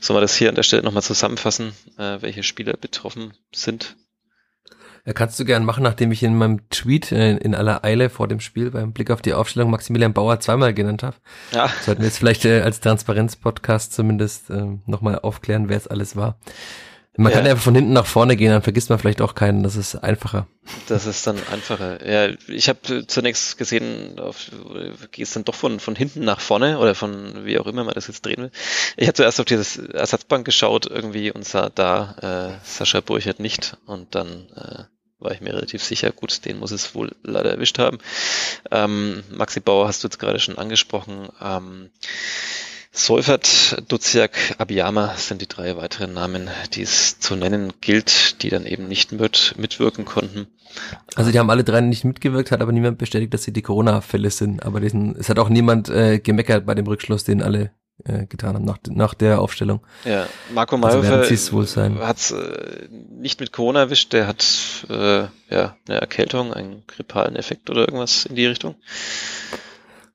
Sollen 0.00 0.16
wir 0.16 0.20
das 0.22 0.34
hier 0.34 0.48
an 0.48 0.54
der 0.54 0.62
Stelle 0.62 0.82
nochmal 0.82 1.02
zusammenfassen, 1.02 1.72
äh, 1.98 2.20
welche 2.20 2.42
Spieler 2.42 2.74
betroffen 2.74 3.34
sind? 3.54 3.96
Ja, 5.06 5.14
kannst 5.14 5.40
du 5.40 5.46
gern 5.46 5.64
machen, 5.64 5.82
nachdem 5.82 6.12
ich 6.12 6.22
in 6.22 6.36
meinem 6.36 6.68
Tweet 6.68 7.10
äh, 7.10 7.36
in 7.38 7.54
aller 7.54 7.84
Eile 7.84 8.10
vor 8.10 8.28
dem 8.28 8.40
Spiel 8.40 8.70
beim 8.70 8.92
Blick 8.92 9.10
auf 9.10 9.22
die 9.22 9.32
Aufstellung 9.32 9.70
Maximilian 9.70 10.12
Bauer 10.12 10.40
zweimal 10.40 10.74
genannt 10.74 11.02
habe. 11.02 11.16
Ja. 11.52 11.70
Sollten 11.82 12.02
wir 12.02 12.08
jetzt 12.08 12.18
vielleicht 12.18 12.44
äh, 12.44 12.60
als 12.60 12.80
Transparenz-Podcast 12.80 13.94
zumindest 13.94 14.50
äh, 14.50 14.78
nochmal 14.84 15.18
aufklären, 15.18 15.68
wer 15.70 15.78
es 15.78 15.86
alles 15.86 16.16
war. 16.16 16.38
Man 17.16 17.32
ja. 17.32 17.38
kann 17.38 17.46
ja 17.46 17.56
von 17.56 17.74
hinten 17.74 17.92
nach 17.92 18.06
vorne 18.06 18.36
gehen, 18.36 18.50
dann 18.52 18.62
vergisst 18.62 18.88
man 18.88 18.98
vielleicht 18.98 19.20
auch 19.20 19.34
keinen, 19.34 19.64
das 19.64 19.74
ist 19.74 19.96
einfacher. 19.96 20.46
Das 20.86 21.06
ist 21.06 21.26
dann 21.26 21.36
einfacher. 21.52 22.06
Ja, 22.08 22.34
ich 22.46 22.68
habe 22.68 23.06
zunächst 23.06 23.58
gesehen, 23.58 24.18
auf, 24.20 24.50
gehst 25.10 25.34
dann 25.34 25.44
doch 25.44 25.56
von, 25.56 25.80
von 25.80 25.96
hinten 25.96 26.24
nach 26.24 26.40
vorne 26.40 26.78
oder 26.78 26.94
von 26.94 27.44
wie 27.44 27.58
auch 27.58 27.66
immer 27.66 27.82
man 27.82 27.94
das 27.94 28.06
jetzt 28.06 28.24
drehen 28.24 28.42
will. 28.42 28.50
Ich 28.96 29.08
habe 29.08 29.14
zuerst 29.14 29.40
auf 29.40 29.46
dieses 29.46 29.76
Ersatzbank 29.76 30.44
geschaut 30.44 30.86
irgendwie 30.86 31.32
und 31.32 31.44
sah 31.44 31.68
da 31.68 32.58
äh, 32.62 32.64
Sascha 32.64 33.00
Burchert 33.00 33.40
nicht 33.40 33.76
und 33.86 34.14
dann 34.14 34.46
äh, 34.54 34.84
war 35.18 35.32
ich 35.32 35.40
mir 35.40 35.52
relativ 35.52 35.82
sicher, 35.82 36.12
gut, 36.12 36.44
den 36.44 36.58
muss 36.58 36.70
es 36.70 36.94
wohl 36.94 37.14
leider 37.22 37.50
erwischt 37.50 37.78
haben. 37.78 37.98
Ähm, 38.70 39.22
Maxi 39.30 39.60
Bauer 39.60 39.88
hast 39.88 40.02
du 40.02 40.08
jetzt 40.08 40.18
gerade 40.18 40.38
schon 40.38 40.58
angesprochen. 40.58 41.28
Ähm, 41.42 41.90
Seufert, 42.92 43.82
Duziak, 43.88 44.56
Abiyama 44.58 45.14
sind 45.16 45.40
die 45.40 45.46
drei 45.46 45.76
weiteren 45.76 46.12
Namen, 46.12 46.50
die 46.74 46.82
es 46.82 47.20
zu 47.20 47.36
nennen 47.36 47.72
gilt, 47.80 48.42
die 48.42 48.50
dann 48.50 48.66
eben 48.66 48.88
nicht 48.88 49.12
mit, 49.12 49.54
mitwirken 49.56 50.04
konnten. 50.04 50.48
Also 51.14 51.30
die 51.30 51.38
haben 51.38 51.50
alle 51.50 51.62
drei 51.62 51.80
nicht 51.80 52.04
mitgewirkt, 52.04 52.50
hat 52.50 52.60
aber 52.60 52.72
niemand 52.72 52.98
bestätigt, 52.98 53.32
dass 53.32 53.44
sie 53.44 53.52
die 53.52 53.62
Corona-Fälle 53.62 54.30
sind. 54.30 54.64
Aber 54.64 54.80
diesen, 54.80 55.14
es 55.16 55.28
hat 55.28 55.38
auch 55.38 55.48
niemand 55.48 55.88
äh, 55.88 56.18
gemeckert 56.18 56.66
bei 56.66 56.74
dem 56.74 56.86
Rückschluss, 56.86 57.22
den 57.22 57.42
alle 57.42 57.70
äh, 58.04 58.26
getan 58.26 58.54
haben 58.54 58.64
nach, 58.64 58.78
nach 58.88 59.14
der 59.14 59.40
Aufstellung. 59.40 59.86
Ja, 60.04 60.26
Marco 60.52 60.76
also 60.76 60.98
Mayhofer 60.98 61.20
hat 62.06 62.16
es 62.16 62.30
äh, 62.32 62.88
nicht 62.90 63.38
mit 63.38 63.52
Corona 63.52 63.80
erwischt, 63.80 64.12
der 64.12 64.26
hat 64.26 64.44
äh, 64.88 65.26
ja 65.48 65.76
eine 65.86 66.00
Erkältung, 66.00 66.52
einen 66.52 66.82
grippalen 66.88 67.36
Effekt 67.36 67.70
oder 67.70 67.82
irgendwas 67.82 68.26
in 68.26 68.34
die 68.34 68.46
Richtung. 68.46 68.74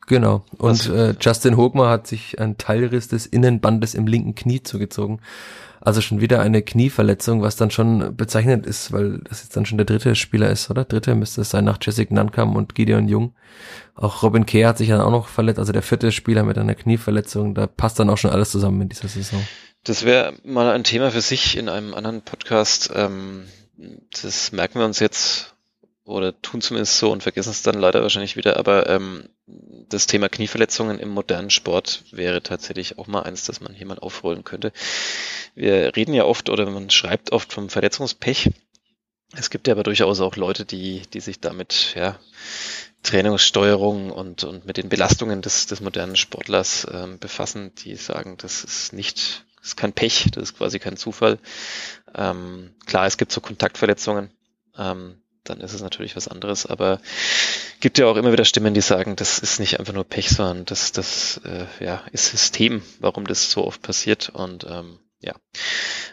Genau. 0.08 0.44
Und 0.58 0.88
äh, 0.90 1.16
Justin 1.20 1.58
Hogmar 1.58 1.90
hat 1.90 2.08
sich 2.08 2.40
ein 2.40 2.58
Teilriss 2.58 3.08
des 3.08 3.26
Innenbandes 3.26 3.96
im 3.96 4.08
linken 4.08 4.36
Knie 4.36 4.62
zugezogen. 4.62 5.20
Also 5.82 6.02
schon 6.02 6.20
wieder 6.20 6.42
eine 6.42 6.64
Knieverletzung, 6.64 7.42
was 7.42 7.58
dann 7.58 7.70
schon 7.70 8.16
bezeichnend 8.16 8.66
ist, 8.66 8.92
weil 8.92 9.20
das 9.20 9.44
jetzt 9.44 9.56
dann 9.56 9.66
schon 9.66 9.78
der 9.78 9.86
dritte 9.86 10.16
Spieler 10.16 10.50
ist, 10.50 10.72
oder? 10.72 10.84
Dritte 10.84 11.14
müsste 11.14 11.42
es 11.42 11.52
sein 11.52 11.66
nach 11.66 11.78
Jessica 11.80 12.14
Nankam 12.14 12.56
und 12.56 12.74
Gideon 12.74 13.08
Jung. 13.08 13.36
Auch 13.94 14.24
Robin 14.24 14.46
Kehr 14.48 14.70
hat 14.70 14.80
sich 14.80 14.90
dann 14.90 15.02
auch 15.02 15.12
noch 15.12 15.28
verletzt, 15.28 15.60
also 15.60 15.74
der 15.74 15.84
vierte 15.84 16.12
Spieler 16.12 16.44
mit 16.44 16.58
einer 16.58 16.74
Knieverletzung. 16.74 17.54
Da 17.54 17.68
passt 17.68 18.00
dann 18.00 18.10
auch 18.10 18.18
schon 18.18 18.32
alles 18.32 18.50
zusammen 18.50 18.82
in 18.82 18.90
dieser 18.90 19.08
Saison. 19.08 19.46
Das 19.84 20.06
wäre 20.06 20.34
mal 20.44 20.72
ein 20.72 20.84
Thema 20.84 21.12
für 21.12 21.22
sich 21.22 21.56
in 21.56 21.70
einem 21.70 21.94
anderen 21.94 22.24
Podcast. 22.24 22.92
Ähm, 22.96 23.44
das 24.24 24.52
merken 24.52 24.80
wir 24.80 24.86
uns 24.86 25.00
jetzt 25.00 25.55
oder 26.06 26.40
tun 26.42 26.62
zumindest 26.62 26.98
so 26.98 27.12
und 27.12 27.24
vergessen 27.24 27.50
es 27.50 27.64
dann 27.64 27.80
leider 27.80 28.02
wahrscheinlich 28.02 28.38
wieder, 28.38 28.58
aber 28.58 28.88
ähm, 28.90 29.28
das 29.48 30.08
Thema 30.08 30.30
Knieverletzungen 30.30 31.00
im 31.00 31.10
modernen 31.10 31.50
Sport 31.50 32.04
wäre 32.12 32.42
tatsächlich 32.42 32.98
auch 32.98 33.08
mal 33.08 33.24
eins, 33.24 33.46
das 33.46 33.60
man 33.60 33.74
hier 33.74 33.88
mal 33.88 34.00
aufrollen 34.00 34.44
könnte. 34.44 34.72
Wir 35.56 35.96
reden 35.96 36.14
ja 36.14 36.26
oft 36.26 36.50
oder 36.50 36.70
man 36.70 36.90
schreibt 36.90 37.32
oft 37.32 37.52
vom 37.52 37.70
Verletzungspech. 37.70 38.52
Es 39.36 39.50
gibt 39.50 39.68
ja 39.68 39.74
aber 39.74 39.84
durchaus 39.84 40.22
auch 40.22 40.36
Leute, 40.36 40.66
die, 40.66 41.02
die 41.14 41.20
sich 41.20 41.40
damit, 41.40 41.94
ja, 41.96 42.20
Trainingssteuerung 43.04 44.12
und, 44.12 44.44
und 44.44 44.66
mit 44.66 44.78
den 44.78 44.90
Belastungen 44.90 45.42
des, 45.42 45.68
des 45.68 45.80
modernen 45.82 46.16
Sportlers 46.16 46.88
ähm, 46.92 47.20
befassen, 47.20 47.74
die 47.76 47.96
sagen, 47.96 48.38
das 48.38 48.64
ist 48.64 48.94
nicht, 48.94 49.46
das 49.58 49.70
ist 49.70 49.76
kein 49.76 49.94
Pech, 49.94 50.28
das 50.32 50.44
ist 50.44 50.58
quasi 50.58 50.80
kein 50.80 50.98
Zufall. 50.98 51.40
Ähm, 52.16 52.74
klar, 52.86 53.06
es 53.06 53.18
gibt 53.18 53.32
so 53.32 53.42
Kontaktverletzungen, 53.42 54.32
ähm, 54.78 55.22
dann 55.46 55.62
ist 55.62 55.74
es 55.74 55.82
natürlich 55.82 56.16
was 56.16 56.28
anderes. 56.28 56.66
Aber 56.66 57.00
gibt 57.80 57.98
ja 57.98 58.08
auch 58.08 58.18
immer 58.18 58.32
wieder 58.32 58.46
Stimmen, 58.46 58.74
die 58.74 58.82
sagen, 58.82 59.16
das 59.16 59.40
ist 59.40 59.60
nicht 59.60 59.80
einfach 59.80 59.94
nur 59.94 60.04
Pech, 60.04 60.30
sondern 60.30 60.66
das, 60.66 60.92
das 60.92 61.40
äh, 61.46 61.84
ja, 61.84 62.04
ist 62.12 62.28
System, 62.28 62.82
warum 63.00 63.26
das 63.26 63.50
so 63.50 63.66
oft 63.66 63.82
passiert. 63.82 64.30
Und 64.30 64.66
ähm, 64.70 65.00
ja, 65.22 65.34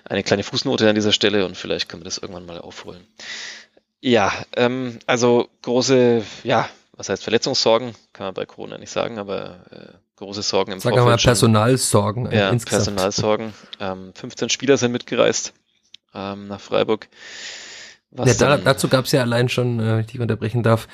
eine 0.05 0.23
kleine 0.23 0.43
Fußnote 0.43 0.89
an 0.89 0.95
dieser 0.95 1.13
Stelle 1.13 1.45
und 1.45 1.57
vielleicht 1.57 1.89
können 1.89 2.03
wir 2.03 2.07
das 2.07 2.19
irgendwann 2.19 2.47
mal 2.47 2.59
aufholen. 2.59 3.07
Ja, 4.01 4.33
ähm, 4.57 4.99
also 5.07 5.49
große, 5.63 6.25
ja, 6.45 6.69
was 6.93 7.09
heißt 7.09 7.23
Verletzungssorgen, 7.23 7.95
kann 8.13 8.27
man 8.27 8.35
bei 8.35 8.47
Corona 8.47 8.79
nicht 8.79 8.91
sagen, 8.91 9.19
aber 9.19 9.65
äh, 9.71 9.97
große 10.17 10.43
Sorgen 10.43 10.73
im 10.73 10.81
Sag 10.81 10.95
Vorfeld. 10.95 11.21
Sag 11.21 11.27
mal 11.27 11.31
Personalsorgen. 11.31 12.27
Äh, 12.27 12.39
ja, 12.39 12.51
insgesamt. 12.51 12.85
Personalsorgen. 12.85 13.55
Ähm, 13.81 14.13
15 14.15 14.49
Spieler 14.49 14.77
sind 14.77 14.93
mitgereist 14.93 15.53
ähm, 16.15 16.49
nach 16.49 16.61
Freiburg. 16.61 17.09
Was 18.15 18.39
ja, 18.39 18.57
da, 18.57 18.59
dazu 18.59 18.89
gab 18.89 19.07
es 19.07 19.13
ja 19.13 19.23
allein 19.23 19.49
schon, 19.49 19.81
äh, 19.81 19.85
wenn 19.85 20.01
ich 20.01 20.07
dich 20.07 20.21
unterbrechen 20.21 20.63
darf, 20.63 20.87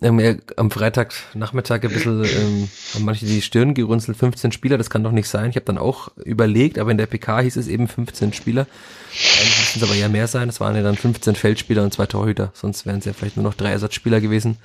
mhm. 0.00 0.20
ähm, 0.20 0.40
am 0.56 0.72
Freitagnachmittag 0.72 1.84
ein 1.84 1.90
bisschen, 1.90 2.24
ähm, 2.24 2.68
haben 2.94 3.04
manche 3.04 3.26
die 3.26 3.42
Stirn 3.42 3.74
gerunzelt, 3.74 4.16
15 4.16 4.50
Spieler, 4.50 4.76
das 4.76 4.90
kann 4.90 5.04
doch 5.04 5.12
nicht 5.12 5.28
sein. 5.28 5.50
Ich 5.50 5.56
habe 5.56 5.66
dann 5.66 5.78
auch 5.78 6.08
überlegt, 6.16 6.80
aber 6.80 6.90
in 6.90 6.98
der 6.98 7.06
PK 7.06 7.42
hieß 7.42 7.56
es 7.56 7.68
eben 7.68 7.86
15 7.86 8.32
Spieler. 8.32 8.66
Eigentlich 9.12 9.58
müssten 9.60 9.78
es 9.78 9.82
aber 9.84 9.94
ja 9.94 10.08
mehr 10.08 10.26
sein. 10.26 10.48
Es 10.48 10.58
waren 10.58 10.74
ja 10.74 10.82
dann 10.82 10.96
15 10.96 11.36
Feldspieler 11.36 11.84
und 11.84 11.94
zwei 11.94 12.06
Torhüter, 12.06 12.50
sonst 12.54 12.86
wären 12.86 12.98
es 12.98 13.04
ja 13.04 13.12
vielleicht 13.12 13.36
nur 13.36 13.44
noch 13.44 13.54
drei 13.54 13.70
Ersatzspieler 13.70 14.20
gewesen. 14.20 14.58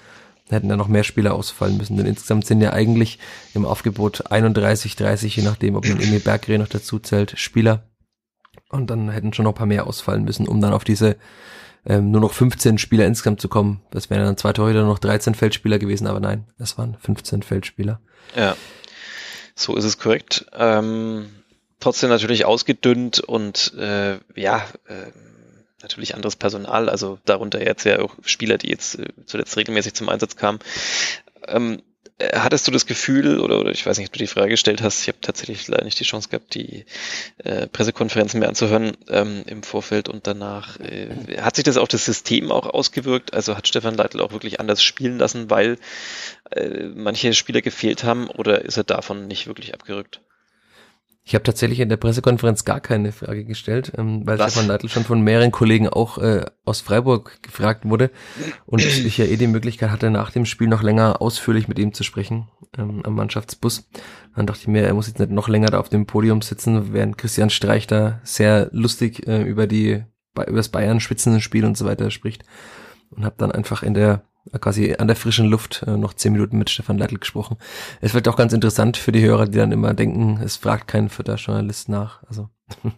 Hätten 0.49 0.67
dann 0.67 0.79
noch 0.79 0.87
mehr 0.87 1.03
Spieler 1.03 1.35
ausfallen 1.35 1.77
müssen, 1.77 1.95
denn 1.95 2.07
insgesamt 2.07 2.47
sind 2.47 2.59
ja 2.59 2.73
eigentlich 2.73 3.19
im 3.53 3.65
Aufgebot 3.65 4.31
31, 4.31 4.95
30, 4.95 5.35
je 5.35 5.43
nachdem, 5.43 5.75
ob 5.75 5.87
man 5.87 5.99
Emil 5.99 6.21
Berggren 6.21 6.61
noch 6.61 6.69
dazu 6.69 6.97
zählt, 6.97 7.37
Spieler. 7.37 7.83
Und 8.69 8.89
dann 8.89 9.11
hätten 9.11 9.31
schon 9.31 9.43
noch 9.43 9.51
ein 9.51 9.57
paar 9.57 9.67
mehr 9.67 9.85
ausfallen 9.85 10.23
müssen, 10.23 10.47
um 10.47 10.59
dann 10.59 10.73
auf 10.73 10.83
diese 10.83 11.17
ähm, 11.85 12.11
nur 12.11 12.21
noch 12.21 12.33
15 12.33 12.77
Spieler 12.77 13.05
insgesamt 13.05 13.41
zu 13.41 13.49
kommen. 13.49 13.81
Das 13.91 14.09
wären 14.09 14.23
dann 14.23 14.37
zwei 14.37 14.53
Torhüter 14.53 14.83
noch 14.83 14.99
13 14.99 15.35
Feldspieler 15.35 15.79
gewesen, 15.79 16.07
aber 16.07 16.19
nein, 16.19 16.45
es 16.57 16.77
waren 16.77 16.97
15 17.01 17.43
Feldspieler. 17.43 17.99
Ja, 18.35 18.55
so 19.55 19.75
ist 19.75 19.85
es 19.85 19.97
korrekt. 19.97 20.45
Ähm, 20.53 21.29
trotzdem 21.79 22.09
natürlich 22.09 22.45
ausgedünnt 22.45 23.19
und 23.19 23.73
äh, 23.77 24.19
ja, 24.35 24.65
äh, 24.87 25.11
natürlich 25.81 26.15
anderes 26.15 26.35
Personal, 26.35 26.89
also 26.89 27.19
darunter 27.25 27.65
jetzt 27.65 27.85
ja 27.85 27.99
auch 27.99 28.15
Spieler, 28.23 28.57
die 28.57 28.69
jetzt 28.69 28.99
äh, 28.99 29.07
zuletzt 29.25 29.55
regelmäßig 29.57 29.93
zum 29.93 30.09
Einsatz 30.09 30.35
kamen. 30.35 30.59
Ähm, 31.47 31.75
äh, 31.77 31.88
hattest 32.19 32.67
du 32.67 32.71
das 32.71 32.85
Gefühl, 32.85 33.39
oder, 33.39 33.59
oder 33.59 33.71
ich 33.71 33.85
weiß 33.85 33.97
nicht, 33.97 34.07
ob 34.07 34.13
du 34.13 34.19
die 34.19 34.27
Frage 34.27 34.49
gestellt 34.49 34.81
hast, 34.81 35.01
ich 35.01 35.07
habe 35.07 35.19
tatsächlich 35.21 35.67
leider 35.67 35.85
nicht 35.85 35.99
die 35.99 36.03
Chance 36.03 36.29
gehabt, 36.29 36.53
die 36.53 36.85
äh, 37.43 37.67
Pressekonferenzen 37.67 38.39
mehr 38.39 38.49
anzuhören 38.49 38.97
ähm, 39.09 39.43
im 39.47 39.63
Vorfeld 39.63 40.09
und 40.09 40.27
danach. 40.27 40.79
Äh, 40.79 41.09
hat 41.39 41.55
sich 41.55 41.63
das 41.63 41.77
auf 41.77 41.87
das 41.87 42.05
System 42.05 42.51
auch 42.51 42.67
ausgewirkt? 42.67 43.33
Also 43.33 43.55
hat 43.55 43.67
Stefan 43.67 43.95
Leitl 43.95 44.19
auch 44.19 44.33
wirklich 44.33 44.59
anders 44.59 44.83
spielen 44.83 45.17
lassen, 45.17 45.49
weil 45.49 45.77
äh, 46.51 46.85
manche 46.95 47.33
Spieler 47.33 47.61
gefehlt 47.61 48.03
haben 48.03 48.27
oder 48.27 48.63
ist 48.63 48.77
er 48.77 48.83
davon 48.83 49.27
nicht 49.27 49.47
wirklich 49.47 49.73
abgerückt? 49.73 50.21
Ich 51.29 51.35
habe 51.35 51.43
tatsächlich 51.43 51.79
in 51.79 51.89
der 51.89 51.97
Pressekonferenz 51.97 52.65
gar 52.65 52.79
keine 52.79 53.11
Frage 53.11 53.45
gestellt, 53.45 53.91
ähm, 53.95 54.25
weil 54.25 54.39
Was? 54.39 54.51
Stefan 54.51 54.67
Leitl 54.67 54.89
schon 54.89 55.03
von 55.03 55.21
mehreren 55.21 55.51
Kollegen 55.51 55.87
auch 55.87 56.17
äh, 56.17 56.43
aus 56.65 56.81
Freiburg 56.81 57.43
gefragt 57.43 57.87
wurde 57.87 58.09
und 58.65 58.83
ich 59.05 59.19
ja 59.19 59.25
eh 59.25 59.37
die 59.37 59.45
Möglichkeit 59.45 59.91
hatte, 59.91 60.09
nach 60.09 60.31
dem 60.31 60.45
Spiel 60.45 60.67
noch 60.67 60.81
länger 60.81 61.21
ausführlich 61.21 61.67
mit 61.67 61.77
ihm 61.77 61.93
zu 61.93 62.03
sprechen 62.03 62.49
ähm, 62.79 63.03
am 63.05 63.13
Mannschaftsbus. 63.13 63.87
Dann 64.35 64.47
dachte 64.47 64.61
ich 64.61 64.67
mir, 64.69 64.81
er 64.81 64.95
muss 64.95 65.05
jetzt 65.05 65.19
nicht 65.19 65.29
noch 65.29 65.49
länger 65.49 65.67
da 65.67 65.79
auf 65.79 65.89
dem 65.89 66.07
Podium 66.07 66.41
sitzen, 66.41 66.93
während 66.93 67.19
Christian 67.19 67.51
Streich 67.51 67.85
da 67.85 68.21
sehr 68.23 68.69
lustig 68.71 69.27
äh, 69.27 69.43
über 69.43 69.67
die 69.67 70.03
über 70.33 70.57
das 70.57 70.69
Bayern 70.69 70.99
Spitzenspiel 70.99 71.63
und 71.63 71.77
so 71.77 71.85
weiter 71.85 72.09
spricht 72.09 72.43
und 73.11 73.23
habe 73.23 73.35
dann 73.37 73.51
einfach 73.51 73.83
in 73.83 73.93
der 73.93 74.23
quasi 74.59 74.95
an 74.97 75.07
der 75.07 75.15
frischen 75.15 75.47
Luft 75.47 75.83
äh, 75.87 75.97
noch 75.97 76.13
zehn 76.13 76.33
Minuten 76.33 76.57
mit 76.57 76.69
Stefan 76.69 76.97
Leitl 76.97 77.17
gesprochen. 77.17 77.57
Es 78.01 78.13
wird 78.13 78.27
auch 78.27 78.35
ganz 78.35 78.53
interessant 78.53 78.97
für 78.97 79.11
die 79.11 79.21
Hörer, 79.21 79.47
die 79.47 79.57
dann 79.57 79.71
immer 79.71 79.93
denken, 79.93 80.39
es 80.43 80.57
fragt 80.57 80.87
kein 80.87 81.09
vierter 81.09 81.35
Journalist 81.35 81.89
nach. 81.89 82.23
Also 82.23 82.49
ich 82.83 82.91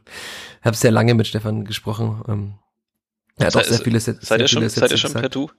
habe 0.65 0.77
sehr 0.77 0.91
lange 0.91 1.13
mit 1.13 1.27
Stefan 1.27 1.65
gesprochen. 1.65 2.23
Ähm, 2.27 2.53
er 3.37 3.47
hat 3.47 3.55
auch 3.55 3.63
sehr 3.63 3.79
viele 3.79 3.99
Sätze. 3.99 4.25
Seid 4.25 4.41
ihr 4.41 4.47
schon, 4.47 4.67
seid 4.69 4.91
ihr 4.91 4.97
schon 4.97 5.13
per 5.13 5.29
Du? 5.29 5.49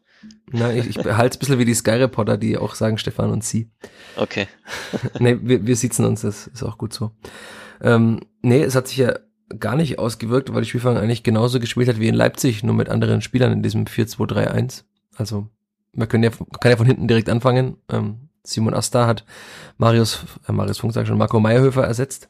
Nein, 0.50 0.78
ich, 0.78 0.90
ich 0.90 0.98
halte 0.98 1.30
es 1.30 1.36
ein 1.36 1.38
bisschen 1.40 1.58
wie 1.58 1.64
die 1.64 1.74
Sky 1.74 1.92
Reporter, 1.92 2.36
die 2.36 2.56
auch 2.56 2.74
sagen 2.74 2.98
Stefan 2.98 3.30
und 3.30 3.42
sie. 3.42 3.70
Okay. 4.16 4.46
nee, 5.18 5.36
wir, 5.42 5.66
wir 5.66 5.76
sitzen 5.76 6.04
uns, 6.04 6.22
das 6.22 6.46
ist 6.46 6.62
auch 6.62 6.78
gut 6.78 6.92
so. 6.92 7.10
Ähm, 7.80 8.20
nee, 8.40 8.62
es 8.62 8.76
hat 8.76 8.88
sich 8.88 8.98
ja 8.98 9.18
gar 9.58 9.76
nicht 9.76 9.98
ausgewirkt, 9.98 10.52
weil 10.54 10.62
die 10.62 10.68
Spielfang 10.68 10.96
eigentlich 10.96 11.22
genauso 11.22 11.60
gespielt 11.60 11.88
hat 11.88 11.98
wie 11.98 12.08
in 12.08 12.14
Leipzig, 12.14 12.62
nur 12.62 12.74
mit 12.74 12.88
anderen 12.88 13.20
Spielern 13.20 13.52
in 13.52 13.62
diesem 13.62 13.84
4-2-3-1. 13.84 14.84
Also 15.16 15.48
man 15.92 16.08
kann 16.08 16.22
ja, 16.22 16.30
kann 16.30 16.70
ja 16.70 16.76
von 16.76 16.86
hinten 16.86 17.08
direkt 17.08 17.28
anfangen. 17.28 17.76
Ähm, 17.90 18.28
Simon 18.44 18.74
Asta 18.74 19.06
hat 19.06 19.24
Marius, 19.78 20.24
äh, 20.48 20.52
Marius 20.52 20.78
Funk 20.78 20.92
sag 20.92 21.06
schon, 21.06 21.18
Marco 21.18 21.38
Meyerhöfer 21.38 21.84
ersetzt. 21.84 22.28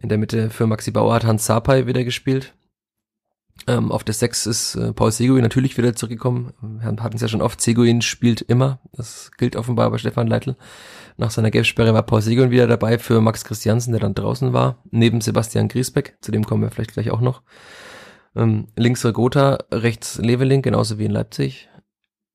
In 0.00 0.08
der 0.08 0.18
Mitte 0.18 0.50
für 0.50 0.66
Maxi 0.66 0.90
Bauer 0.90 1.14
hat 1.14 1.24
Hans 1.24 1.46
Sapai 1.46 1.86
wieder 1.86 2.04
gespielt. 2.04 2.54
Ähm, 3.66 3.92
auf 3.92 4.04
der 4.04 4.14
6 4.14 4.46
ist 4.46 4.74
äh, 4.74 4.92
Paul 4.92 5.12
Seguin 5.12 5.42
natürlich 5.42 5.78
wieder 5.78 5.94
zurückgekommen. 5.94 6.52
Wir 6.60 6.86
hatten 6.86 7.16
es 7.16 7.22
ja 7.22 7.28
schon 7.28 7.40
oft. 7.40 7.60
Seguin 7.60 8.02
spielt 8.02 8.42
immer. 8.42 8.80
Das 8.92 9.30
gilt 9.38 9.56
offenbar 9.56 9.90
bei 9.90 9.98
Stefan 9.98 10.26
Leitl. 10.26 10.56
Nach 11.16 11.30
seiner 11.30 11.52
Gelbsperre 11.52 11.94
war 11.94 12.02
Paul 12.02 12.20
Seguin 12.20 12.50
wieder 12.50 12.66
dabei 12.66 12.98
für 12.98 13.20
Max 13.20 13.44
Christiansen, 13.44 13.92
der 13.92 14.00
dann 14.00 14.14
draußen 14.14 14.52
war. 14.52 14.82
Neben 14.90 15.20
Sebastian 15.20 15.68
Griesbeck. 15.68 16.16
Zu 16.20 16.32
dem 16.32 16.44
kommen 16.44 16.62
wir 16.62 16.70
vielleicht 16.70 16.94
gleich 16.94 17.10
auch 17.10 17.20
noch. 17.20 17.42
Ähm, 18.34 18.66
links 18.76 19.04
Regota, 19.04 19.58
rechts 19.70 20.18
Leveling, 20.18 20.60
genauso 20.60 20.98
wie 20.98 21.04
in 21.04 21.12
Leipzig 21.12 21.68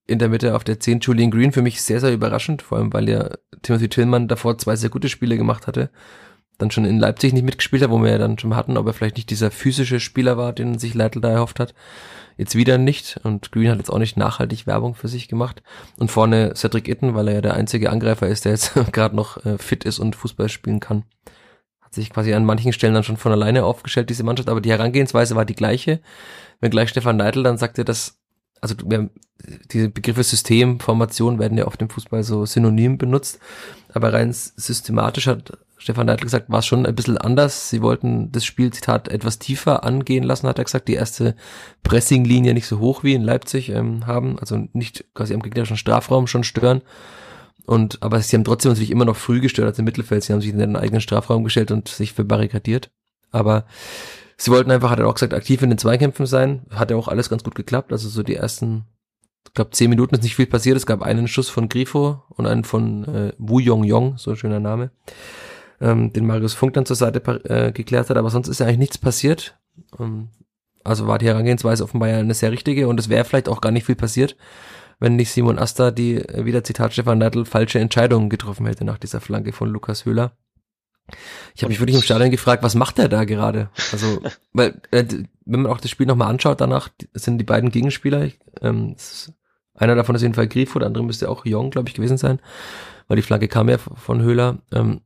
in 0.09 0.19
der 0.19 0.29
Mitte 0.29 0.55
auf 0.55 0.63
der 0.63 0.79
10 0.79 0.99
Julian 1.01 1.31
Green 1.31 1.51
für 1.51 1.61
mich 1.61 1.81
sehr, 1.81 1.99
sehr 1.99 2.13
überraschend, 2.13 2.61
vor 2.61 2.77
allem 2.77 2.91
weil 2.91 3.07
ja 3.07 3.29
Timothy 3.61 3.89
Tillman 3.89 4.27
davor 4.27 4.57
zwei 4.57 4.75
sehr 4.75 4.89
gute 4.89 5.09
Spiele 5.09 5.37
gemacht 5.37 5.67
hatte. 5.67 5.89
dann 6.57 6.71
schon 6.71 6.83
in 6.83 6.99
Leipzig 6.99 7.31
nicht 7.31 7.45
mitgespielt 7.45 7.83
hat, 7.83 7.89
wo 7.89 8.03
wir 8.03 8.11
ja 8.11 8.17
dann 8.17 8.37
schon 8.37 8.55
hatten, 8.55 8.75
ob 8.75 8.85
er 8.87 8.93
vielleicht 8.93 9.15
nicht 9.15 9.29
dieser 9.29 9.49
physische 9.49 10.01
Spieler 10.01 10.35
war, 10.35 10.51
den 10.51 10.77
sich 10.77 10.93
Leitl 10.93 11.21
da 11.21 11.29
erhofft 11.29 11.59
hat. 11.59 11.73
Jetzt 12.37 12.55
wieder 12.55 12.77
nicht 12.77 13.19
und 13.23 13.51
Green 13.51 13.69
hat 13.69 13.77
jetzt 13.77 13.89
auch 13.89 13.99
nicht 13.99 14.17
nachhaltig 14.17 14.67
Werbung 14.67 14.93
für 14.95 15.07
sich 15.07 15.27
gemacht. 15.27 15.61
Und 15.97 16.11
vorne 16.11 16.53
Cedric 16.55 16.87
Itten, 16.87 17.13
weil 17.15 17.27
er 17.29 17.35
ja 17.35 17.41
der 17.41 17.53
einzige 17.53 17.89
Angreifer 17.89 18.27
ist, 18.27 18.45
der 18.45 18.53
jetzt 18.53 18.73
gerade 18.91 19.15
noch 19.15 19.45
äh, 19.45 19.57
fit 19.57 19.85
ist 19.85 19.99
und 19.99 20.15
Fußball 20.15 20.49
spielen 20.49 20.79
kann. 20.81 21.03
Hat 21.79 21.93
sich 21.93 22.09
quasi 22.09 22.33
an 22.33 22.45
manchen 22.45 22.73
Stellen 22.73 22.93
dann 22.93 23.03
schon 23.03 23.17
von 23.17 23.31
alleine 23.31 23.63
aufgestellt, 23.63 24.09
diese 24.09 24.23
Mannschaft, 24.23 24.49
aber 24.49 24.61
die 24.61 24.71
Herangehensweise 24.71 25.35
war 25.35 25.45
die 25.45 25.55
gleiche. 25.55 26.01
Wenn 26.59 26.71
gleich 26.71 26.89
Stefan 26.89 27.17
Neidl 27.17 27.43
dann 27.43 27.57
sagte, 27.57 27.85
dass 27.85 28.18
also 28.61 28.75
wir, 28.85 29.09
diese 29.71 29.89
Begriffe 29.89 30.23
System, 30.23 30.79
Formation 30.79 31.39
werden 31.39 31.57
ja 31.57 31.67
oft 31.67 31.81
im 31.81 31.89
Fußball 31.89 32.23
so 32.23 32.45
synonym 32.45 32.97
benutzt, 32.97 33.39
aber 33.93 34.13
rein 34.13 34.31
systematisch 34.33 35.27
hat 35.27 35.57
Stefan 35.79 36.07
Neidl 36.07 36.25
gesagt, 36.25 36.49
war 36.49 36.59
es 36.59 36.65
schon 36.65 36.85
ein 36.85 36.93
bisschen 36.93 37.17
anders. 37.17 37.69
Sie 37.69 37.81
wollten 37.81 38.33
das 38.33 38.43
Spiel, 38.43 38.71
Zitat, 38.71 39.07
etwas 39.07 39.39
tiefer 39.39 39.85
angehen 39.85 40.25
lassen, 40.25 40.47
hat 40.47 40.59
er 40.59 40.65
gesagt, 40.65 40.89
die 40.89 40.93
erste 40.93 41.35
Pressinglinie 41.83 42.53
nicht 42.53 42.67
so 42.67 42.79
hoch 42.79 43.03
wie 43.03 43.13
in 43.13 43.23
Leipzig 43.23 43.69
ähm, 43.69 44.05
haben, 44.05 44.37
also 44.39 44.67
nicht 44.73 45.05
quasi 45.13 45.33
am 45.33 45.41
gegnerischen 45.41 45.77
Strafraum 45.77 46.27
schon 46.27 46.43
stören. 46.43 46.81
Und, 47.65 48.03
aber 48.03 48.21
sie 48.21 48.35
haben 48.35 48.43
trotzdem 48.43 48.71
natürlich 48.71 48.91
immer 48.91 49.05
noch 49.05 49.15
früh 49.15 49.39
gestört 49.39 49.67
als 49.67 49.79
im 49.79 49.85
Mittelfeld. 49.85 50.23
Sie 50.23 50.33
haben 50.33 50.41
sich 50.41 50.49
in 50.49 50.59
den 50.59 50.75
eigenen 50.75 51.01
Strafraum 51.01 51.45
gestellt 51.45 51.71
und 51.71 51.87
sich 51.87 52.11
verbarrikadiert. 52.11 52.91
Aber 53.31 53.65
Sie 54.41 54.51
wollten 54.51 54.71
einfach, 54.71 54.89
hat 54.89 54.99
er 54.99 55.07
auch 55.07 55.15
gesagt, 55.15 55.33
aktiv 55.33 55.61
in 55.61 55.69
den 55.69 55.77
Zweikämpfen 55.77 56.25
sein. 56.25 56.61
Hat 56.69 56.91
ja 56.91 56.95
auch 56.95 57.09
alles 57.09 57.29
ganz 57.29 57.43
gut 57.43 57.55
geklappt. 57.55 57.91
Also 57.91 58.07
so 58.07 58.23
die 58.23 58.35
ersten, 58.35 58.85
ich 59.45 59.53
glaube, 59.53 59.71
zehn 59.71 59.89
Minuten 59.89 60.15
ist 60.15 60.23
nicht 60.23 60.37
viel 60.37 60.47
passiert. 60.47 60.77
Es 60.77 60.85
gab 60.85 61.01
einen 61.01 61.27
Schuss 61.27 61.49
von 61.49 61.67
Grifo 61.67 62.23
und 62.29 62.47
einen 62.47 62.63
von 62.63 63.03
äh, 63.03 63.33
Wu 63.37 63.59
Yong 63.59 63.83
Yong, 63.83 64.17
so 64.17 64.31
ein 64.31 64.37
schöner 64.37 64.61
Name, 64.61 64.91
ähm, 65.81 66.13
den 66.13 66.25
Marius 66.25 66.53
Funk 66.53 66.73
dann 66.73 66.85
zur 66.85 66.95
Seite 66.95 67.19
äh, 67.49 67.73
geklärt 67.73 68.09
hat. 68.09 68.15
Aber 68.15 68.29
sonst 68.29 68.47
ist 68.47 68.61
ja 68.61 68.65
eigentlich 68.65 68.79
nichts 68.79 68.97
passiert. 68.97 69.59
Um, 69.97 70.29
also 70.85 71.05
war 71.05 71.17
die 71.17 71.27
Herangehensweise 71.27 71.83
offenbar 71.83 72.07
ja 72.07 72.19
eine 72.19 72.33
sehr 72.33 72.53
richtige 72.53 72.87
und 72.87 72.97
es 72.97 73.09
wäre 73.09 73.25
vielleicht 73.25 73.49
auch 73.49 73.59
gar 73.59 73.71
nicht 73.71 73.85
viel 73.85 73.95
passiert, 73.95 74.37
wenn 74.99 75.17
nicht 75.17 75.31
Simon 75.31 75.59
Asta 75.59 75.91
die, 75.91 76.15
äh, 76.15 76.45
wieder 76.45 76.63
Zitat 76.63 76.93
Stefan 76.93 77.17
Neidl, 77.17 77.43
falsche 77.43 77.79
Entscheidungen 77.79 78.29
getroffen 78.29 78.65
hätte 78.67 78.85
nach 78.85 78.97
dieser 78.97 79.19
Flanke 79.19 79.51
von 79.51 79.69
Lukas 79.69 80.05
Höhler. 80.05 80.31
Ich 81.55 81.63
habe 81.63 81.69
mich 81.69 81.79
wirklich 81.79 81.95
im 81.95 82.01
Stadion 82.01 82.31
gefragt, 82.31 82.63
was 82.63 82.75
macht 82.75 82.99
er 82.99 83.09
da 83.09 83.23
gerade? 83.23 83.69
Also, 83.91 84.21
weil, 84.53 84.81
äh, 84.91 85.05
wenn 85.45 85.61
man 85.61 85.71
auch 85.71 85.79
das 85.79 85.91
Spiel 85.91 86.05
nochmal 86.05 86.29
anschaut, 86.29 86.61
danach 86.61 86.89
sind 87.13 87.37
die 87.37 87.45
beiden 87.45 87.71
Gegenspieler, 87.71 88.29
ähm, 88.61 88.95
einer 89.73 89.95
davon 89.95 90.15
ist 90.15 90.21
auf 90.21 90.23
jeden 90.23 90.35
Fall 90.35 90.47
Grifo, 90.47 90.79
der 90.79 90.87
andere 90.87 91.03
müsste 91.03 91.29
auch 91.29 91.45
Jong, 91.45 91.71
glaube 91.71 91.89
ich, 91.89 91.95
gewesen 91.95 92.17
sein, 92.17 92.39
weil 93.07 93.15
die 93.15 93.23
Flagge 93.23 93.47
kam 93.47 93.69
ja 93.69 93.77
von 93.77 94.21
Höhler, 94.21 94.59
ähm, 94.73 95.01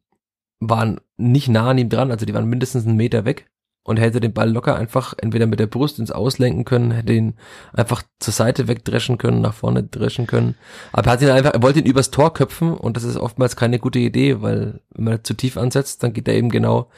waren 0.60 1.00
nicht 1.18 1.50
nah 1.50 1.72
an 1.72 1.78
ihm 1.78 1.90
dran, 1.90 2.12
also 2.12 2.26
die 2.26 2.34
waren 2.34 2.50
mindestens 2.50 2.86
einen 2.86 2.98
Meter 2.98 3.26
weg 3.26 3.50
und 3.84 3.98
hätte 3.98 4.22
den 4.22 4.34
Ball 4.34 4.50
locker 4.50 4.76
einfach 4.76 5.14
entweder 5.18 5.46
mit 5.46 5.60
der 5.60 5.68
Brust 5.68 6.00
ins 6.00 6.12
Auslenken 6.12 6.64
können, 6.64 6.92
hätte 6.92 7.14
ihn 7.14 7.36
einfach 7.74 8.04
zur 8.20 8.34
Seite 8.34 8.68
wegdreschen 8.68 9.18
können, 9.18 9.42
nach 9.42 9.54
vorne 9.54 9.84
dreschen 9.84 10.26
können. 10.26 10.56
Aber 10.94 11.08
er 11.08 11.14
hat 11.14 11.22
ihn 11.22 11.30
einfach, 11.30 11.54
er 11.54 11.62
wollte 11.62 11.80
ihn 11.80 11.86
übers 11.86 12.12
Tor 12.12 12.34
köpfen 12.34 12.74
und 12.74 12.96
das 12.96 13.04
ist 13.04 13.18
oftmals 13.18 13.56
keine 13.56 13.80
gute 13.80 14.00
Idee, 14.00 14.42
weil 14.42 14.80
wenn 14.96 15.04
man 15.04 15.24
zu 15.24 15.34
tief 15.34 15.58
ansetzt, 15.58 16.04
dann 16.04 16.14
geht 16.14 16.28
er 16.28 16.36
eben 16.36 16.50
genau 16.50 16.90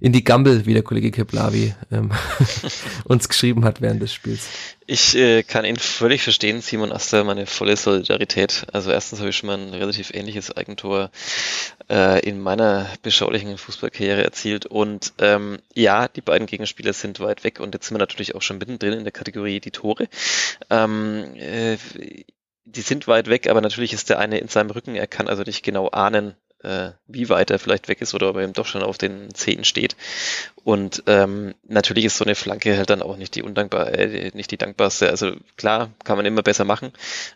in 0.00 0.12
die 0.12 0.24
Gamble, 0.24 0.66
wie 0.66 0.74
der 0.74 0.82
Kollege 0.82 1.10
Keplavi 1.10 1.74
ähm, 1.90 2.10
uns 3.04 3.28
geschrieben 3.28 3.64
hat 3.64 3.80
während 3.80 4.02
des 4.02 4.12
Spiels. 4.12 4.48
Ich 4.86 5.16
äh, 5.16 5.42
kann 5.42 5.64
ihn 5.64 5.76
völlig 5.76 6.22
verstehen, 6.22 6.60
Simon 6.60 6.92
Aster, 6.92 7.24
meine 7.24 7.46
volle 7.46 7.76
Solidarität. 7.76 8.66
Also 8.72 8.90
erstens 8.90 9.18
habe 9.18 9.30
ich 9.30 9.36
schon 9.36 9.48
mal 9.48 9.58
ein 9.58 9.74
relativ 9.74 10.12
ähnliches 10.14 10.56
Eigentor 10.56 11.10
äh, 11.90 12.20
in 12.26 12.40
meiner 12.40 12.86
beschaulichen 13.02 13.58
Fußballkarriere 13.58 14.22
erzielt. 14.22 14.66
Und 14.66 15.12
ähm, 15.18 15.58
ja, 15.74 16.08
die 16.08 16.20
beiden 16.20 16.46
Gegenspieler 16.46 16.92
sind 16.92 17.18
weit 17.20 17.42
weg 17.42 17.58
und 17.58 17.74
jetzt 17.74 17.88
sind 17.88 17.96
wir 17.96 18.00
natürlich 18.00 18.34
auch 18.34 18.42
schon 18.42 18.58
mittendrin 18.58 18.92
in 18.92 19.04
der 19.04 19.12
Kategorie 19.12 19.60
die 19.60 19.72
Tore. 19.72 20.08
Ähm, 20.70 21.34
äh, 21.36 21.78
die 22.64 22.82
sind 22.82 23.08
weit 23.08 23.28
weg, 23.28 23.48
aber 23.48 23.60
natürlich 23.60 23.92
ist 23.92 24.10
der 24.10 24.18
eine 24.18 24.38
in 24.38 24.48
seinem 24.48 24.70
Rücken. 24.70 24.94
Er 24.94 25.06
kann 25.06 25.28
also 25.28 25.42
nicht 25.42 25.62
genau 25.62 25.88
ahnen, 25.88 26.34
äh, 26.66 26.92
wie 27.06 27.28
weit 27.28 27.50
er 27.50 27.58
vielleicht 27.58 27.88
weg 27.88 28.00
ist 28.02 28.14
oder 28.14 28.28
ob 28.28 28.36
er 28.36 28.42
eben 28.42 28.52
doch 28.52 28.66
schon 28.66 28.82
auf 28.82 28.98
den 28.98 29.32
Zehen 29.34 29.64
steht. 29.64 29.96
Und 30.64 31.04
ähm, 31.06 31.54
natürlich 31.66 32.04
ist 32.04 32.18
so 32.18 32.24
eine 32.24 32.34
Flanke 32.34 32.76
halt 32.76 32.90
dann 32.90 33.02
auch 33.02 33.16
nicht 33.16 33.34
die 33.36 33.42
undankbar, 33.42 33.94
äh, 33.94 34.30
nicht 34.34 34.50
die 34.50 34.58
dankbarste. 34.58 35.08
Also 35.08 35.32
klar, 35.56 35.90
kann 36.04 36.16
man 36.16 36.26
immer 36.26 36.42
besser 36.42 36.64
machen. 36.64 36.92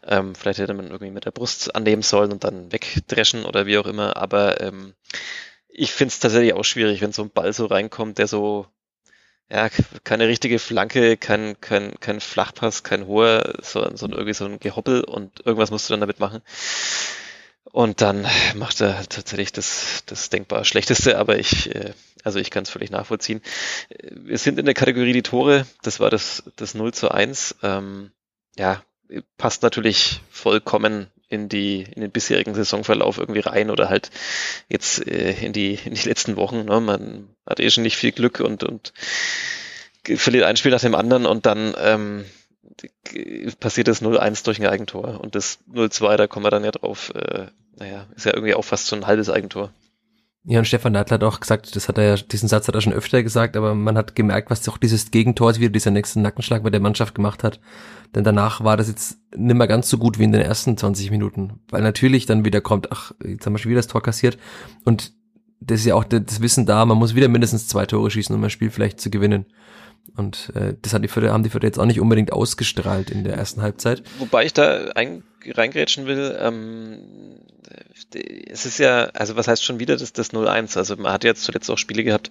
Ähm, 0.06 0.34
vielleicht 0.34 0.58
hätte 0.58 0.74
man 0.74 0.86
irgendwie 0.86 1.12
mit 1.12 1.24
der 1.24 1.30
Brust 1.30 1.74
annehmen 1.74 2.02
sollen 2.02 2.32
und 2.32 2.44
dann 2.44 2.72
wegdreschen 2.72 3.44
oder 3.44 3.66
wie 3.66 3.78
auch 3.78 3.86
immer. 3.86 4.16
Aber 4.16 4.60
ähm, 4.60 4.94
ich 5.68 5.92
finde 5.92 6.12
es 6.12 6.20
tatsächlich 6.20 6.54
auch 6.54 6.64
schwierig, 6.64 7.00
wenn 7.00 7.12
so 7.12 7.22
ein 7.22 7.30
Ball 7.30 7.52
so 7.52 7.66
reinkommt, 7.66 8.18
der 8.18 8.26
so 8.26 8.66
ja, 9.50 9.68
keine 10.04 10.28
richtige 10.28 10.60
Flanke, 10.60 11.16
kein, 11.16 11.60
kein, 11.60 11.98
kein 11.98 12.20
Flachpass, 12.20 12.84
kein 12.84 13.06
hoher, 13.06 13.54
sondern 13.60 13.96
so 13.96 14.06
irgendwie 14.06 14.32
so 14.32 14.44
ein 14.44 14.60
Gehoppel 14.60 15.02
und 15.02 15.44
irgendwas 15.44 15.72
musst 15.72 15.88
du 15.88 15.92
dann 15.92 16.00
damit 16.00 16.20
machen. 16.20 16.40
Und 17.64 18.00
dann 18.00 18.26
macht 18.56 18.80
er 18.80 19.06
tatsächlich 19.08 19.52
das, 19.52 20.02
das 20.06 20.28
denkbar 20.28 20.64
Schlechteste, 20.64 21.18
aber 21.18 21.38
ich, 21.38 21.74
äh, 21.74 21.92
also 22.24 22.38
ich 22.38 22.50
kann 22.50 22.64
es 22.64 22.70
völlig 22.70 22.90
nachvollziehen. 22.90 23.42
Wir 24.10 24.38
sind 24.38 24.58
in 24.58 24.64
der 24.64 24.74
Kategorie 24.74 25.12
die 25.12 25.22
Tore, 25.22 25.66
das 25.82 26.00
war 26.00 26.10
das, 26.10 26.42
das 26.56 26.74
0 26.74 26.92
zu 26.92 27.10
1. 27.10 27.56
Ähm, 27.62 28.10
ja, 28.56 28.82
passt 29.36 29.62
natürlich 29.62 30.20
vollkommen 30.30 31.08
in 31.28 31.48
die 31.48 31.82
in 31.82 32.02
den 32.02 32.10
bisherigen 32.10 32.54
Saisonverlauf 32.54 33.18
irgendwie 33.18 33.40
rein 33.40 33.70
oder 33.70 33.88
halt 33.88 34.10
jetzt 34.68 35.06
äh, 35.06 35.32
in 35.44 35.52
die 35.52 35.78
in 35.84 35.94
die 35.94 36.08
letzten 36.08 36.36
Wochen. 36.36 36.64
Ne? 36.64 36.80
Man 36.80 37.28
hat 37.46 37.60
eh 37.60 37.70
schon 37.70 37.84
nicht 37.84 37.96
viel 37.96 38.12
Glück 38.12 38.40
und 38.40 38.64
und 38.64 38.92
verliert 40.16 40.44
ein 40.44 40.56
Spiel 40.56 40.72
nach 40.72 40.80
dem 40.80 40.94
anderen 40.94 41.26
und 41.26 41.46
dann 41.46 41.74
ähm, 41.78 42.24
passiert 43.58 43.88
das 43.88 44.02
0-1 44.02 44.44
durch 44.44 44.60
ein 44.60 44.66
Eigentor 44.66 45.20
und 45.20 45.34
das 45.34 45.58
0-2, 45.72 46.16
da 46.16 46.26
kommen 46.26 46.44
wir 46.46 46.50
dann 46.50 46.64
ja 46.64 46.70
drauf, 46.70 47.12
äh, 47.14 47.46
naja, 47.76 48.06
ist 48.14 48.26
ja 48.26 48.34
irgendwie 48.34 48.54
auch 48.54 48.64
fast 48.64 48.86
so 48.86 48.96
ein 48.96 49.06
halbes 49.06 49.30
Eigentor. 49.30 49.72
Ja, 50.44 50.58
und 50.58 50.64
Stefan 50.64 50.94
Neidl 50.94 51.12
hat 51.12 51.22
auch 51.22 51.40
gesagt, 51.40 51.76
das 51.76 51.88
hat 51.88 51.98
er 51.98 52.04
ja, 52.04 52.16
diesen 52.16 52.48
Satz 52.48 52.66
hat 52.66 52.74
er 52.74 52.80
schon 52.80 52.94
öfter 52.94 53.22
gesagt, 53.22 53.56
aber 53.58 53.74
man 53.74 53.98
hat 53.98 54.14
gemerkt, 54.14 54.50
was 54.50 54.66
auch 54.70 54.78
dieses 54.78 55.10
Gegentor 55.10 55.54
wieder 55.56 55.68
dieser 55.68 55.90
nächste 55.90 56.18
Nackenschlag 56.18 56.62
bei 56.62 56.70
der 56.70 56.80
Mannschaft 56.80 57.14
gemacht 57.14 57.44
hat. 57.44 57.60
Denn 58.14 58.24
danach 58.24 58.64
war 58.64 58.78
das 58.78 58.88
jetzt 58.88 59.18
nicht 59.36 59.54
mehr 59.54 59.66
ganz 59.66 59.90
so 59.90 59.98
gut 59.98 60.18
wie 60.18 60.24
in 60.24 60.32
den 60.32 60.40
ersten 60.40 60.78
20 60.78 61.10
Minuten. 61.10 61.60
Weil 61.68 61.82
natürlich 61.82 62.24
dann 62.24 62.44
wieder 62.44 62.62
kommt, 62.62 62.90
ach, 62.90 63.12
jetzt 63.22 63.44
haben 63.44 63.52
wir 63.52 63.58
schon 63.58 63.70
wieder 63.70 63.80
das 63.80 63.86
Tor 63.86 64.02
kassiert. 64.02 64.38
Und 64.84 65.12
das 65.60 65.80
ist 65.80 65.86
ja 65.86 65.94
auch 65.94 66.04
das 66.04 66.40
Wissen 66.40 66.64
da, 66.64 66.86
man 66.86 66.96
muss 66.96 67.14
wieder 67.14 67.28
mindestens 67.28 67.68
zwei 67.68 67.84
Tore 67.84 68.10
schießen, 68.10 68.34
um 68.34 68.42
ein 68.42 68.50
Spiel 68.50 68.70
vielleicht 68.70 68.98
zu 68.98 69.10
gewinnen. 69.10 69.44
Und 70.16 70.52
äh, 70.54 70.74
das 70.82 70.92
hat 70.94 71.02
die 71.02 71.08
Fürther, 71.08 71.32
haben 71.32 71.42
die 71.42 71.50
Fürther 71.50 71.66
jetzt 71.66 71.78
auch 71.78 71.86
nicht 71.86 72.00
unbedingt 72.00 72.32
ausgestrahlt 72.32 73.10
in 73.10 73.24
der 73.24 73.34
ersten 73.34 73.62
Halbzeit. 73.62 74.02
Wobei 74.18 74.44
ich 74.44 74.52
da 74.52 74.90
ein, 74.94 75.22
reingrätschen 75.46 76.06
will, 76.06 76.36
ähm, 76.40 77.40
es 78.50 78.66
ist 78.66 78.78
ja, 78.78 79.04
also 79.14 79.36
was 79.36 79.48
heißt 79.48 79.64
schon 79.64 79.78
wieder 79.78 79.96
das, 79.96 80.12
das 80.12 80.32
0-1? 80.32 80.76
Also 80.76 80.96
man 80.96 81.12
hat 81.12 81.24
jetzt 81.24 81.44
zuletzt 81.44 81.70
auch 81.70 81.78
Spiele 81.78 82.04
gehabt, 82.04 82.30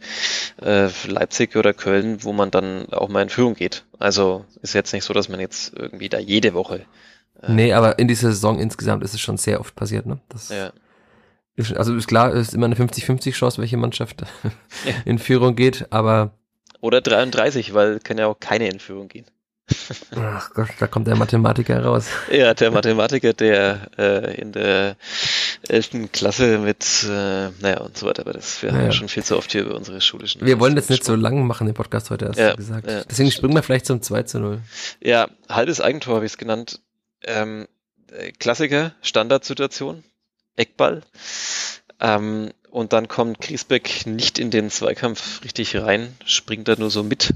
äh, 0.61 0.89
Leipzig 1.07 1.55
oder 1.55 1.73
Köln, 1.73 2.23
wo 2.23 2.33
man 2.33 2.51
dann 2.51 2.87
auch 2.91 3.09
mal 3.09 3.21
in 3.21 3.29
Führung 3.29 3.55
geht. 3.55 3.85
Also 3.97 4.45
ist 4.61 4.73
jetzt 4.73 4.93
nicht 4.93 5.03
so, 5.03 5.13
dass 5.13 5.29
man 5.29 5.39
jetzt 5.39 5.73
irgendwie 5.75 6.09
da 6.09 6.19
jede 6.19 6.53
Woche. 6.53 6.85
Äh, 7.41 7.51
nee, 7.51 7.73
aber 7.73 7.99
in 7.99 8.07
dieser 8.07 8.29
Saison 8.29 8.59
insgesamt 8.59 9.03
ist 9.03 9.13
es 9.13 9.21
schon 9.21 9.37
sehr 9.37 9.59
oft 9.59 9.75
passiert, 9.75 10.05
ne? 10.05 10.19
Das 10.29 10.49
ja. 10.49 10.71
Ist, 11.55 11.75
also 11.75 11.93
ist 11.95 12.07
klar, 12.07 12.33
es 12.33 12.49
ist 12.49 12.53
immer 12.53 12.67
eine 12.67 12.75
50-50 12.75 13.33
Chance, 13.33 13.57
welche 13.59 13.77
Mannschaft 13.77 14.21
ja. 14.85 14.91
in 15.05 15.19
Führung 15.19 15.55
geht, 15.55 15.87
aber 15.91 16.31
oder 16.81 17.01
33, 17.01 17.73
weil 17.73 17.99
kann 17.99 18.17
ja 18.17 18.27
auch 18.27 18.39
keine 18.39 18.69
Entführung 18.69 19.07
gehen. 19.07 19.25
Ach 20.15 20.51
Gott, 20.53 20.69
da 20.79 20.87
kommt 20.87 21.07
der 21.07 21.15
Mathematiker 21.15 21.83
raus. 21.83 22.07
Ja, 22.31 22.53
der 22.53 22.71
Mathematiker, 22.71 23.33
der 23.33 23.89
äh, 23.97 24.41
in 24.41 24.51
der 24.51 24.95
11. 25.67 26.11
Klasse 26.11 26.57
mit, 26.57 27.05
äh, 27.07 27.49
naja 27.61 27.81
und 27.81 27.97
so 27.97 28.07
weiter, 28.07 28.23
aber 28.23 28.33
das 28.33 28.61
wir 28.61 28.71
naja. 28.71 28.81
haben 28.81 28.87
ja 28.87 28.91
schon 28.93 29.09
viel 29.09 29.23
zu 29.23 29.37
oft 29.37 29.51
hier 29.51 29.61
über 29.61 29.75
unsere 29.75 30.01
schulischen. 30.01 30.45
Wir 30.45 30.59
wollen 30.59 30.75
das 30.75 30.89
nicht 30.89 31.03
so 31.03 31.15
lang 31.15 31.45
machen, 31.45 31.67
den 31.67 31.75
Podcast 31.75 32.09
heute, 32.09 32.29
hast 32.29 32.39
ja, 32.39 32.51
du 32.51 32.57
gesagt. 32.57 32.89
Ja, 32.89 33.03
Deswegen 33.09 33.31
springen 33.31 33.53
wir 33.53 33.63
vielleicht 33.63 33.85
zum 33.85 34.01
2 34.01 34.23
zu 34.23 34.39
0. 34.39 34.61
Ja, 35.01 35.27
halbes 35.47 35.81
Eigentor 35.81 36.15
habe 36.15 36.25
ich 36.25 36.33
es 36.33 36.37
genannt. 36.37 36.81
Ähm, 37.23 37.67
Klassiker, 38.39 38.93
Standardsituation, 39.01 40.03
Eckball. 40.55 41.03
Ähm, 41.99 42.51
und 42.71 42.93
dann 42.93 43.07
kommt 43.07 43.41
Griesbeck 43.41 44.05
nicht 44.05 44.39
in 44.39 44.51
den 44.51 44.69
Zweikampf 44.69 45.43
richtig 45.43 45.75
rein, 45.77 46.15
springt 46.25 46.67
da 46.67 46.75
nur 46.77 46.89
so 46.89 47.03
mit. 47.03 47.33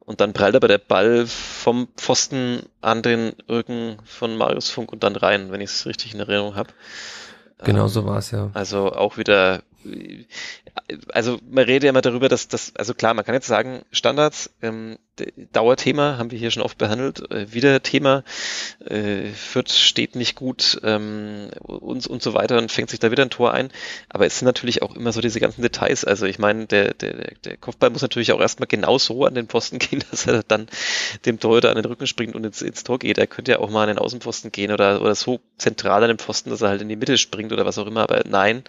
Und 0.00 0.22
dann 0.22 0.32
prallt 0.32 0.56
aber 0.56 0.68
der 0.68 0.78
Ball 0.78 1.26
vom 1.26 1.88
Pfosten 1.96 2.62
an 2.80 3.02
den 3.02 3.34
Rücken 3.48 3.98
von 4.04 4.36
Marius 4.36 4.70
Funk 4.70 4.90
und 4.90 5.02
dann 5.02 5.16
rein, 5.16 5.52
wenn 5.52 5.60
ich 5.60 5.70
es 5.70 5.84
richtig 5.84 6.14
in 6.14 6.20
Erinnerung 6.20 6.54
habe. 6.54 6.70
Genau 7.64 7.82
ähm, 7.82 7.88
so 7.88 8.06
war 8.06 8.18
es 8.18 8.30
ja. 8.30 8.50
Also 8.54 8.92
auch 8.92 9.18
wieder, 9.18 9.62
also 11.12 11.38
man 11.50 11.64
redet 11.64 11.84
ja 11.84 11.90
immer 11.90 12.00
darüber, 12.00 12.28
dass 12.28 12.48
das, 12.48 12.72
also 12.76 12.94
klar, 12.94 13.12
man 13.14 13.24
kann 13.24 13.34
jetzt 13.34 13.48
sagen, 13.48 13.82
Standards, 13.90 14.50
ähm, 14.62 14.98
Dauerthema, 15.52 16.18
haben 16.18 16.30
wir 16.30 16.38
hier 16.38 16.50
schon 16.50 16.62
oft 16.62 16.78
behandelt. 16.78 17.30
Äh, 17.30 17.52
wieder 17.52 17.82
Thema, 17.82 18.24
äh, 18.84 19.26
Fürth 19.32 19.72
steht 19.72 20.16
nicht 20.16 20.34
gut 20.34 20.80
ähm, 20.84 21.50
und, 21.62 22.06
und 22.06 22.22
so 22.22 22.34
weiter 22.34 22.58
und 22.58 22.72
fängt 22.72 22.90
sich 22.90 23.00
da 23.00 23.10
wieder 23.10 23.24
ein 23.24 23.30
Tor 23.30 23.52
ein. 23.52 23.70
Aber 24.08 24.26
es 24.26 24.38
sind 24.38 24.46
natürlich 24.46 24.82
auch 24.82 24.94
immer 24.94 25.12
so 25.12 25.20
diese 25.20 25.40
ganzen 25.40 25.62
Details. 25.62 26.04
Also 26.04 26.26
ich 26.26 26.38
meine, 26.38 26.66
der, 26.66 26.94
der, 26.94 27.32
der 27.44 27.56
Kopfball 27.56 27.90
muss 27.90 28.02
natürlich 28.02 28.32
auch 28.32 28.40
erstmal 28.40 28.66
genau 28.66 28.98
so 28.98 29.24
an 29.24 29.34
den 29.34 29.46
Posten 29.46 29.78
gehen, 29.78 30.02
dass 30.10 30.26
er 30.26 30.42
dann 30.42 30.68
dem 31.26 31.40
Torhüter 31.40 31.70
an 31.70 31.76
den 31.76 31.84
Rücken 31.84 32.06
springt 32.06 32.34
und 32.34 32.44
ins, 32.44 32.62
ins 32.62 32.84
Tor 32.84 32.98
geht. 32.98 33.18
Er 33.18 33.26
könnte 33.26 33.52
ja 33.52 33.58
auch 33.58 33.70
mal 33.70 33.82
an 33.82 33.88
den 33.88 33.98
Außenposten 33.98 34.52
gehen 34.52 34.72
oder, 34.72 35.00
oder 35.00 35.14
so 35.14 35.40
zentral 35.56 36.02
an 36.02 36.08
den 36.08 36.18
Pfosten, 36.18 36.50
dass 36.50 36.62
er 36.62 36.68
halt 36.68 36.82
in 36.82 36.88
die 36.88 36.96
Mitte 36.96 37.18
springt 37.18 37.52
oder 37.52 37.66
was 37.66 37.78
auch 37.78 37.86
immer. 37.86 38.02
Aber 38.02 38.22
nein, 38.28 38.62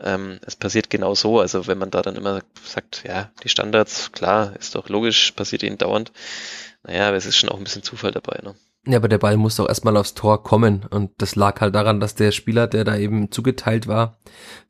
ähm, 0.00 0.38
es 0.46 0.56
passiert 0.56 0.90
genau 0.90 1.14
so. 1.14 1.40
Also 1.40 1.66
wenn 1.66 1.78
man 1.78 1.90
da 1.90 2.02
dann 2.02 2.16
immer 2.16 2.40
sagt, 2.64 3.04
ja, 3.06 3.30
die 3.42 3.48
Standards, 3.48 4.12
klar, 4.12 4.54
ist 4.58 4.74
doch 4.74 4.88
logisch, 4.88 5.32
passiert 5.32 5.62
ihnen 5.62 5.78
dauernd. 5.80 6.12
Naja, 6.82 7.08
aber 7.08 7.16
es 7.16 7.26
ist 7.26 7.36
schon 7.36 7.50
auch 7.50 7.58
ein 7.58 7.64
bisschen 7.64 7.82
Zufall 7.82 8.10
dabei. 8.10 8.40
Ne? 8.42 8.54
Ja, 8.86 8.96
aber 8.96 9.08
der 9.08 9.18
Ball 9.18 9.36
muss 9.36 9.56
doch 9.56 9.68
erstmal 9.68 9.96
aufs 9.98 10.14
Tor 10.14 10.42
kommen. 10.42 10.86
Und 10.88 11.10
das 11.18 11.36
lag 11.36 11.60
halt 11.60 11.74
daran, 11.74 12.00
dass 12.00 12.14
der 12.14 12.32
Spieler, 12.32 12.66
der 12.66 12.84
da 12.84 12.96
eben 12.96 13.30
zugeteilt 13.30 13.86
war, 13.86 14.18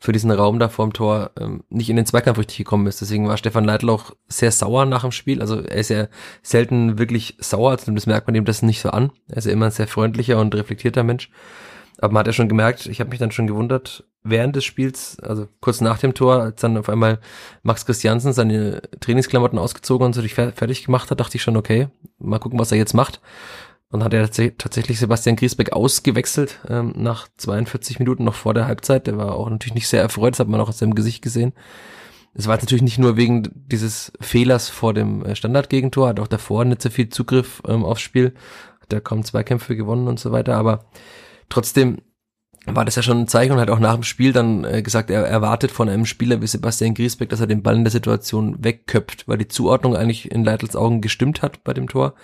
für 0.01 0.11
diesen 0.11 0.33
Raum 0.33 0.59
da 0.59 0.69
vorm 0.69 0.93
Tor, 0.93 1.31
ähm, 1.39 1.63
nicht 1.69 1.89
in 1.91 1.97
den 1.97 2.07
Zweikampf 2.07 2.39
richtig 2.39 2.59
gekommen 2.59 2.89
ist. 2.89 3.01
Deswegen 3.01 3.29
war 3.29 3.37
Stefan 3.37 3.65
Leitl 3.65 3.89
auch 3.89 4.11
sehr 4.27 4.51
sauer 4.51 4.85
nach 4.85 5.03
dem 5.03 5.13
Spiel. 5.13 5.41
Also 5.41 5.61
er 5.61 5.77
ist 5.77 5.91
ja 5.91 6.09
selten 6.43 6.99
wirklich 6.99 7.37
sauer, 7.39 7.71
also 7.71 7.93
das 7.93 8.07
merkt 8.07 8.27
man 8.27 8.35
ihm 8.35 8.45
das 8.45 8.63
nicht 8.63 8.81
so 8.81 8.91
an. 8.91 9.13
Er 9.29 9.37
ist 9.37 9.45
ja 9.45 9.53
immer 9.53 9.67
ein 9.67 9.73
sehr 9.73 9.87
freundlicher 9.87 10.41
und 10.41 10.57
reflektierter 10.57 11.05
Mensch. 11.05 11.31
Aber 12.01 12.15
man 12.15 12.21
hat 12.21 12.27
ja 12.29 12.33
schon 12.33 12.49
gemerkt, 12.49 12.87
ich 12.87 13.01
habe 13.01 13.11
mich 13.11 13.19
dann 13.19 13.31
schon 13.31 13.47
gewundert, 13.47 14.05
während 14.23 14.57
des 14.57 14.65
Spiels, 14.65 15.19
also 15.21 15.49
kurz 15.61 15.81
nach 15.81 15.99
dem 15.99 16.15
Tor, 16.15 16.41
als 16.41 16.61
dann 16.61 16.77
auf 16.77 16.89
einmal 16.89 17.19
Max 17.63 17.85
Christiansen 17.87 18.33
seine 18.33 18.83
Trainingsklamotten 19.01 19.59
ausgezogen 19.59 20.07
und 20.07 20.15
sich 20.15 20.35
fertig 20.35 20.85
gemacht 20.85 21.11
hat, 21.11 21.21
dachte 21.21 21.37
ich 21.37 21.43
schon, 21.43 21.57
okay, 21.57 21.89
mal 22.19 22.39
gucken, 22.39 22.59
was 22.59 22.73
er 22.73 22.79
jetzt 22.79 22.95
macht. 22.95 23.21
Und 23.93 24.05
hat 24.05 24.15
er 24.15 24.31
tatsächlich 24.31 25.01
Sebastian 25.01 25.35
Griesbeck 25.35 25.73
ausgewechselt 25.73 26.61
ähm, 26.69 26.93
nach 26.97 27.27
42 27.39 27.99
Minuten 27.99 28.23
noch 28.23 28.35
vor 28.35 28.55
der 28.55 28.67
Halbzeit. 28.67 29.09
Der 29.09 29.19
war 29.19 29.35
auch 29.35 29.51
natürlich 29.51 29.75
nicht 29.75 29.89
sehr 29.89 30.01
erfreut, 30.01 30.35
das 30.35 30.41
hat 30.41 30.49
man 30.49 30.61
auch 30.61 30.69
aus 30.69 30.79
seinem 30.79 30.95
Gesicht 30.95 31.23
gesehen. 31.23 31.53
Es 32.33 32.47
war 32.47 32.55
jetzt 32.55 32.63
natürlich 32.63 32.85
nicht 32.85 32.99
nur 32.99 33.17
wegen 33.17 33.51
dieses 33.67 34.13
Fehlers 34.21 34.69
vor 34.69 34.95
dem 34.95 35.25
äh, 35.25 35.35
Standardgegentor, 35.35 36.09
hat 36.09 36.21
auch 36.21 36.29
davor 36.29 36.65
nicht 36.65 36.83
so 36.83 36.89
viel 36.89 37.09
Zugriff 37.09 37.61
ähm, 37.67 37.85
aufs 37.85 38.03
Spiel, 38.03 38.33
hat 38.81 38.93
er 38.93 39.01
kaum 39.01 39.25
Zweikämpfe 39.25 39.75
gewonnen 39.75 40.07
und 40.07 40.21
so 40.21 40.31
weiter, 40.31 40.57
aber 40.57 40.85
trotzdem 41.51 41.99
war 42.67 42.85
das 42.85 42.97
ja 42.97 43.03
schon 43.03 43.21
ein 43.21 43.29
Zeichen 43.29 43.53
und 43.53 43.61
hat 43.61 43.71
auch 43.71 43.79
nach 43.79 43.95
dem 43.95 44.03
Spiel 44.03 44.33
dann 44.33 44.65
äh, 44.65 44.83
gesagt, 44.83 45.11
er 45.11 45.25
erwartet 45.25 45.71
von 45.71 45.89
einem 45.89 46.05
Spieler 46.05 46.43
wie 46.43 46.47
Sebastian 46.47 46.95
Griesbeck, 46.95 47.29
dass 47.31 47.41
er 47.41 47.47
den 47.47 47.63
Ball 47.63 47.77
in 47.77 47.85
der 47.85 47.91
Situation 47.91 48.63
wegköpft, 48.63 49.29
weil 49.29 49.39
die 49.39 49.49
Zuordnung 49.49 49.97
eigentlich 49.97 50.31
in 50.31 50.45
Leitels 50.45 50.77
Augen 50.77 51.01
gestimmt 51.01 51.43
hat 51.43 51.65
bei 51.65 51.73
dem 51.73 51.89
Tor. 51.89 52.15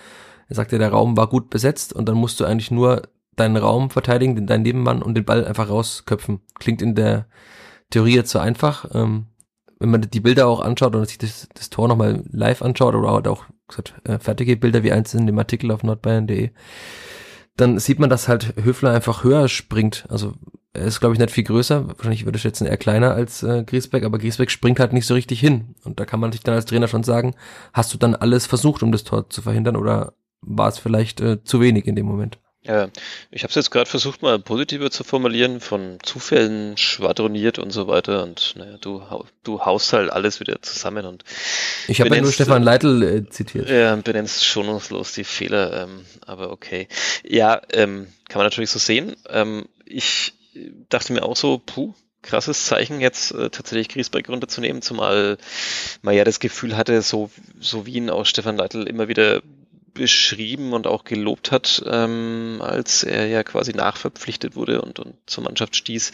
Er 0.47 0.55
sagte, 0.55 0.77
der 0.77 0.89
Raum 0.89 1.17
war 1.17 1.27
gut 1.27 1.49
besetzt 1.49 1.91
und 1.93 2.07
dann 2.07 2.17
musst 2.17 2.39
du 2.39 2.45
eigentlich 2.45 2.71
nur 2.71 3.03
deinen 3.35 3.57
Raum 3.57 3.89
verteidigen, 3.89 4.47
deinen 4.47 4.63
Nebenmann 4.63 5.01
und 5.01 5.15
den 5.15 5.25
Ball 5.25 5.45
einfach 5.45 5.69
rausköpfen. 5.69 6.41
Klingt 6.59 6.81
in 6.81 6.95
der 6.95 7.27
Theorie 7.89 8.15
jetzt 8.15 8.31
so 8.31 8.39
einfach. 8.39 8.85
Ähm, 8.93 9.27
wenn 9.79 9.91
man 9.91 10.01
die 10.01 10.19
Bilder 10.19 10.47
auch 10.47 10.59
anschaut 10.59 10.95
und 10.95 11.07
sich 11.07 11.17
das, 11.17 11.47
das 11.53 11.69
Tor 11.69 11.87
nochmal 11.87 12.23
live 12.31 12.61
anschaut 12.61 12.95
oder 12.95 13.11
auch 13.11 13.45
gesagt, 13.67 13.93
äh, 14.05 14.19
fertige 14.19 14.57
Bilder 14.57 14.83
wie 14.83 14.91
eins 14.91 15.13
in 15.13 15.27
dem 15.27 15.37
Artikel 15.37 15.71
auf 15.71 15.83
nordbayern.de, 15.83 16.51
dann 17.57 17.79
sieht 17.79 17.99
man, 17.99 18.09
dass 18.09 18.27
halt 18.27 18.55
Höfler 18.63 18.91
einfach 18.91 19.23
höher 19.23 19.47
springt. 19.49 20.05
Also 20.09 20.33
er 20.73 20.85
ist, 20.85 20.99
glaube 20.99 21.13
ich, 21.13 21.19
nicht 21.19 21.31
viel 21.31 21.43
größer. 21.43 21.87
Wahrscheinlich 21.87 22.25
würde 22.25 22.37
ich 22.37 22.43
schätzen, 22.43 22.67
eher 22.67 22.77
kleiner 22.77 23.13
als 23.13 23.43
äh, 23.43 23.63
Griesbeck, 23.63 24.03
aber 24.03 24.19
Griesbeck 24.19 24.51
springt 24.51 24.79
halt 24.79 24.93
nicht 24.93 25.07
so 25.07 25.15
richtig 25.15 25.39
hin. 25.39 25.75
Und 25.83 25.99
da 25.99 26.05
kann 26.05 26.19
man 26.19 26.31
sich 26.31 26.41
dann 26.41 26.55
als 26.55 26.65
Trainer 26.65 26.87
schon 26.87 27.03
sagen, 27.03 27.35
hast 27.73 27.93
du 27.93 27.97
dann 27.97 28.15
alles 28.15 28.45
versucht, 28.45 28.83
um 28.83 28.91
das 28.91 29.03
Tor 29.03 29.29
zu 29.29 29.41
verhindern 29.41 29.75
oder 29.75 30.13
war 30.41 30.69
es 30.69 30.77
vielleicht 30.77 31.19
äh, 31.19 31.43
zu 31.43 31.59
wenig 31.59 31.87
in 31.87 31.95
dem 31.95 32.05
Moment? 32.05 32.39
Ja, 32.67 32.89
ich 33.31 33.43
habe 33.43 33.49
es 33.49 33.55
jetzt 33.55 33.71
gerade 33.71 33.89
versucht, 33.89 34.21
mal 34.21 34.39
positiver 34.39 34.91
zu 34.91 35.03
formulieren, 35.03 35.61
von 35.61 35.99
Zufällen 36.03 36.75
schwadroniert 36.75 37.59
und 37.59 37.71
so 37.71 37.87
weiter. 37.87 38.23
Und 38.23 38.55
naja, 38.57 38.77
du, 38.81 39.01
du 39.43 39.61
haust 39.61 39.93
halt 39.93 40.11
alles 40.11 40.39
wieder 40.41 40.61
zusammen 40.61 41.05
und 41.05 41.23
ich 41.87 42.01
habe 42.01 42.13
ja 42.13 42.21
nur 42.21 42.31
Stefan 42.31 42.63
Leitl 42.63 43.03
äh, 43.03 43.29
zitiert. 43.29 43.69
Ja, 43.69 43.95
benennst 43.95 44.45
schonungslos 44.45 45.13
die 45.13 45.23
Fehler, 45.23 45.83
ähm, 45.83 46.01
aber 46.25 46.51
okay. 46.51 46.87
Ja, 47.23 47.61
ähm, 47.71 48.07
kann 48.27 48.39
man 48.39 48.45
natürlich 48.45 48.69
so 48.69 48.79
sehen. 48.79 49.15
Ähm, 49.29 49.67
ich 49.85 50.33
dachte 50.89 51.13
mir 51.13 51.23
auch 51.23 51.37
so, 51.37 51.61
puh, 51.65 51.93
krasses 52.21 52.65
Zeichen, 52.65 52.99
jetzt 52.99 53.31
äh, 53.31 53.49
tatsächlich 53.49 53.89
Griesbeck 53.89 54.27
runterzunehmen, 54.29 54.81
zumal 54.81 55.37
man 56.01 56.15
ja 56.15 56.23
das 56.23 56.39
Gefühl 56.39 56.75
hatte, 56.75 57.01
so, 57.01 57.29
so 57.59 57.85
wie 57.85 57.93
ihn 57.93 58.09
auch 58.09 58.25
Stefan 58.25 58.57
Leitl 58.57 58.83
immer 58.83 59.07
wieder 59.07 59.41
beschrieben 59.97 60.73
und 60.73 60.87
auch 60.87 61.03
gelobt 61.03 61.51
hat, 61.51 61.83
ähm, 61.85 62.61
als 62.61 63.03
er 63.03 63.27
ja 63.27 63.43
quasi 63.43 63.73
nachverpflichtet 63.73 64.55
wurde 64.55 64.81
und, 64.81 64.99
und 64.99 65.15
zur 65.25 65.43
Mannschaft 65.43 65.75
stieß, 65.75 66.11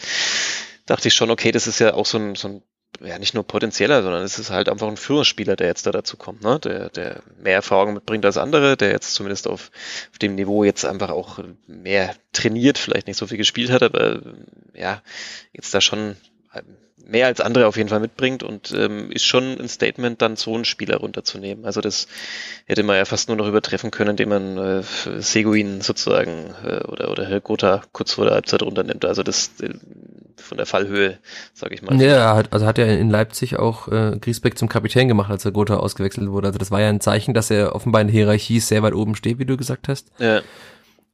dachte 0.86 1.08
ich 1.08 1.14
schon, 1.14 1.30
okay, 1.30 1.52
das 1.52 1.66
ist 1.66 1.78
ja 1.78 1.94
auch 1.94 2.06
so 2.06 2.18
ein, 2.18 2.34
so 2.34 2.48
ein 2.48 2.62
ja 3.00 3.18
nicht 3.18 3.34
nur 3.34 3.44
potenzieller, 3.44 4.02
sondern 4.02 4.22
es 4.22 4.38
ist 4.38 4.50
halt 4.50 4.68
einfach 4.68 4.86
ein 4.86 4.96
Führungsspieler, 4.96 5.56
der 5.56 5.66
jetzt 5.66 5.86
da 5.86 5.90
dazu 5.90 6.16
kommt, 6.16 6.42
ne? 6.42 6.60
der, 6.60 6.90
der 6.90 7.22
mehr 7.42 7.54
Erfahrung 7.54 7.94
mitbringt 7.94 8.24
als 8.24 8.36
andere, 8.36 8.76
der 8.76 8.90
jetzt 8.90 9.14
zumindest 9.14 9.48
auf, 9.48 9.70
auf 10.12 10.18
dem 10.18 10.34
Niveau 10.34 10.64
jetzt 10.64 10.84
einfach 10.84 11.10
auch 11.10 11.40
mehr 11.66 12.14
trainiert, 12.32 12.78
vielleicht 12.78 13.06
nicht 13.06 13.16
so 13.16 13.26
viel 13.26 13.38
gespielt 13.38 13.70
hat, 13.70 13.82
aber 13.82 14.20
ja, 14.74 15.02
jetzt 15.52 15.74
da 15.74 15.80
schon 15.80 16.16
mehr 17.06 17.26
als 17.26 17.40
andere 17.40 17.66
auf 17.66 17.76
jeden 17.76 17.88
Fall 17.88 18.00
mitbringt 18.00 18.42
und 18.42 18.72
ähm, 18.72 19.10
ist 19.10 19.24
schon 19.24 19.58
ein 19.58 19.68
Statement, 19.68 20.22
dann 20.22 20.36
so 20.36 20.54
einen 20.54 20.64
Spieler 20.64 20.96
runterzunehmen. 20.96 21.64
Also 21.64 21.80
das 21.80 22.06
hätte 22.66 22.82
man 22.82 22.96
ja 22.96 23.04
fast 23.04 23.28
nur 23.28 23.36
noch 23.36 23.46
übertreffen 23.46 23.90
können, 23.90 24.10
indem 24.10 24.28
man 24.30 24.58
äh, 24.58 24.82
Seguin 25.20 25.80
sozusagen 25.80 26.54
äh, 26.64 26.84
oder 26.84 27.10
oder 27.10 27.26
Herr 27.26 27.40
Gotha 27.40 27.82
kurz 27.92 28.12
vor 28.12 28.24
der 28.24 28.34
Halbzeit 28.34 28.62
runternimmt. 28.62 29.04
Also 29.04 29.22
das 29.22 29.52
äh, 29.60 29.74
von 30.36 30.58
der 30.58 30.66
Fallhöhe, 30.66 31.18
sage 31.52 31.74
ich 31.74 31.82
mal. 31.82 32.00
Ja, 32.00 32.36
hat, 32.36 32.52
also 32.52 32.66
hat 32.66 32.78
er 32.78 32.98
in 32.98 33.10
Leipzig 33.10 33.58
auch 33.58 33.88
äh, 33.88 34.18
Griesbeck 34.20 34.58
zum 34.58 34.68
Kapitän 34.68 35.08
gemacht, 35.08 35.30
als 35.30 35.44
er 35.44 35.52
Gotha 35.52 35.76
ausgewechselt 35.76 36.30
wurde. 36.30 36.48
Also 36.48 36.58
das 36.58 36.70
war 36.70 36.80
ja 36.80 36.88
ein 36.88 37.00
Zeichen, 37.00 37.34
dass 37.34 37.50
er 37.50 37.74
offenbar 37.74 38.02
in 38.02 38.08
der 38.08 38.14
Hierarchie 38.14 38.60
sehr 38.60 38.82
weit 38.82 38.94
oben 38.94 39.14
steht, 39.16 39.38
wie 39.38 39.46
du 39.46 39.56
gesagt 39.56 39.88
hast. 39.88 40.08
Ja. 40.18 40.42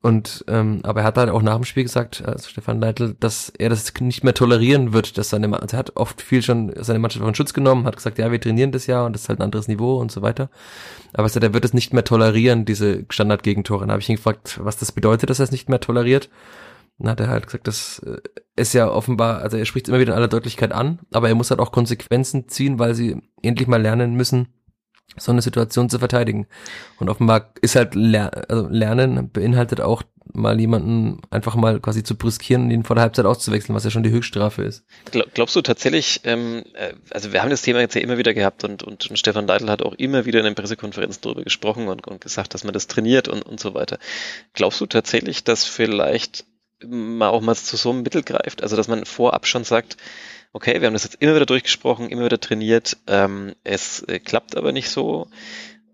Und 0.02 0.46
ähm, 0.48 0.80
aber 0.82 1.00
er 1.00 1.06
hat 1.06 1.18
halt 1.18 1.28
auch 1.28 1.42
nach 1.42 1.56
dem 1.56 1.64
Spiel 1.64 1.82
gesagt, 1.82 2.24
also 2.26 2.48
Stefan 2.48 2.80
Leitl, 2.80 3.16
dass 3.20 3.52
er 3.58 3.68
das 3.68 3.92
nicht 4.00 4.24
mehr 4.24 4.32
tolerieren 4.32 4.94
wird, 4.94 5.18
dass 5.18 5.28
seine 5.28 5.52
also 5.60 5.76
er 5.76 5.78
hat 5.78 5.96
oft 5.96 6.22
viel 6.22 6.42
schon 6.42 6.72
seine 6.76 6.98
Mannschaft 6.98 7.22
von 7.22 7.34
Schutz 7.34 7.52
genommen, 7.52 7.84
hat 7.84 7.96
gesagt, 7.96 8.18
ja, 8.18 8.32
wir 8.32 8.40
trainieren 8.40 8.72
das 8.72 8.86
Jahr 8.86 9.04
und 9.04 9.12
das 9.12 9.22
ist 9.22 9.28
halt 9.28 9.40
ein 9.40 9.44
anderes 9.44 9.68
Niveau 9.68 9.98
und 9.98 10.10
so 10.10 10.22
weiter. 10.22 10.48
Aber 11.12 11.24
er 11.24 11.28
sagt, 11.28 11.44
er 11.44 11.52
wird 11.52 11.66
es 11.66 11.74
nicht 11.74 11.92
mehr 11.92 12.04
tolerieren, 12.04 12.64
diese 12.64 13.04
Standardgegentore. 13.10 13.80
Dann 13.80 13.90
habe 13.90 14.00
ich 14.00 14.08
ihn 14.08 14.16
gefragt, 14.16 14.58
was 14.62 14.78
das 14.78 14.92
bedeutet, 14.92 15.28
dass 15.28 15.38
er 15.38 15.44
es 15.44 15.52
nicht 15.52 15.68
mehr 15.68 15.80
toleriert. 15.80 16.30
Dann 16.98 17.10
hat 17.10 17.20
er 17.20 17.28
halt 17.28 17.46
gesagt, 17.46 17.66
das 17.66 17.98
äh, 18.00 18.20
ist 18.56 18.72
ja 18.72 18.88
offenbar, 18.90 19.42
also 19.42 19.58
er 19.58 19.66
spricht 19.66 19.86
es 19.86 19.90
immer 19.90 20.00
wieder 20.00 20.12
in 20.12 20.18
aller 20.18 20.28
Deutlichkeit 20.28 20.72
an, 20.72 21.00
aber 21.12 21.28
er 21.28 21.34
muss 21.34 21.50
halt 21.50 21.60
auch 21.60 21.72
Konsequenzen 21.72 22.48
ziehen, 22.48 22.78
weil 22.78 22.94
sie 22.94 23.20
endlich 23.42 23.68
mal 23.68 23.80
lernen 23.80 24.14
müssen, 24.14 24.48
so 25.16 25.32
eine 25.32 25.42
Situation 25.42 25.90
zu 25.90 25.98
verteidigen. 25.98 26.46
Und 26.98 27.08
offenbar 27.08 27.52
ist 27.60 27.76
halt 27.76 27.94
Ler 27.94 28.30
also 28.48 28.68
Lernen 28.68 29.30
beinhaltet 29.30 29.80
auch 29.80 30.02
mal 30.32 30.60
jemanden 30.60 31.20
einfach 31.30 31.54
mal 31.54 31.80
quasi 31.80 32.02
zu 32.02 32.16
brüskieren 32.16 32.64
und 32.64 32.70
ihn 32.70 32.84
vor 32.84 32.96
der 32.96 33.02
Halbzeit 33.02 33.26
auszuwechseln, 33.26 33.74
was 33.74 33.84
ja 33.84 33.90
schon 33.90 34.02
die 34.02 34.10
Höchststrafe 34.10 34.62
ist. 34.62 34.84
Glaubst 35.34 35.56
du 35.56 35.62
tatsächlich, 35.62 36.20
ähm, 36.24 36.64
äh, 36.74 36.94
also 37.10 37.32
wir 37.32 37.42
haben 37.42 37.50
das 37.50 37.62
Thema 37.62 37.80
jetzt 37.80 37.94
ja 37.94 38.00
immer 38.00 38.18
wieder 38.18 38.34
gehabt 38.34 38.64
und, 38.64 38.82
und, 38.82 39.10
Stefan 39.14 39.46
Leitl 39.46 39.68
hat 39.68 39.82
auch 39.82 39.94
immer 39.94 40.26
wieder 40.26 40.38
in 40.40 40.44
den 40.44 40.54
Pressekonferenzen 40.54 41.22
darüber 41.22 41.42
gesprochen 41.42 41.88
und, 41.88 42.06
und 42.06 42.20
gesagt, 42.20 42.54
dass 42.54 42.64
man 42.64 42.72
das 42.72 42.86
trainiert 42.86 43.28
und, 43.28 43.42
und 43.42 43.60
so 43.60 43.74
weiter. 43.74 43.98
Glaubst 44.52 44.80
du 44.80 44.86
tatsächlich, 44.86 45.44
dass 45.44 45.64
vielleicht 45.64 46.44
man 46.86 47.28
auch 47.28 47.40
mal 47.40 47.56
zu 47.56 47.76
so 47.76 47.90
einem 47.90 48.02
Mittel 48.02 48.22
greift? 48.22 48.62
Also 48.62 48.76
dass 48.76 48.88
man 48.88 49.04
vorab 49.04 49.46
schon 49.46 49.64
sagt, 49.64 49.96
okay, 50.52 50.80
wir 50.80 50.86
haben 50.86 50.94
das 50.94 51.04
jetzt 51.04 51.16
immer 51.20 51.34
wieder 51.34 51.46
durchgesprochen, 51.46 52.08
immer 52.08 52.24
wieder 52.24 52.40
trainiert, 52.40 52.96
ähm, 53.06 53.54
es 53.64 54.02
äh, 54.02 54.18
klappt 54.18 54.56
aber 54.56 54.72
nicht 54.72 54.90
so. 54.90 55.28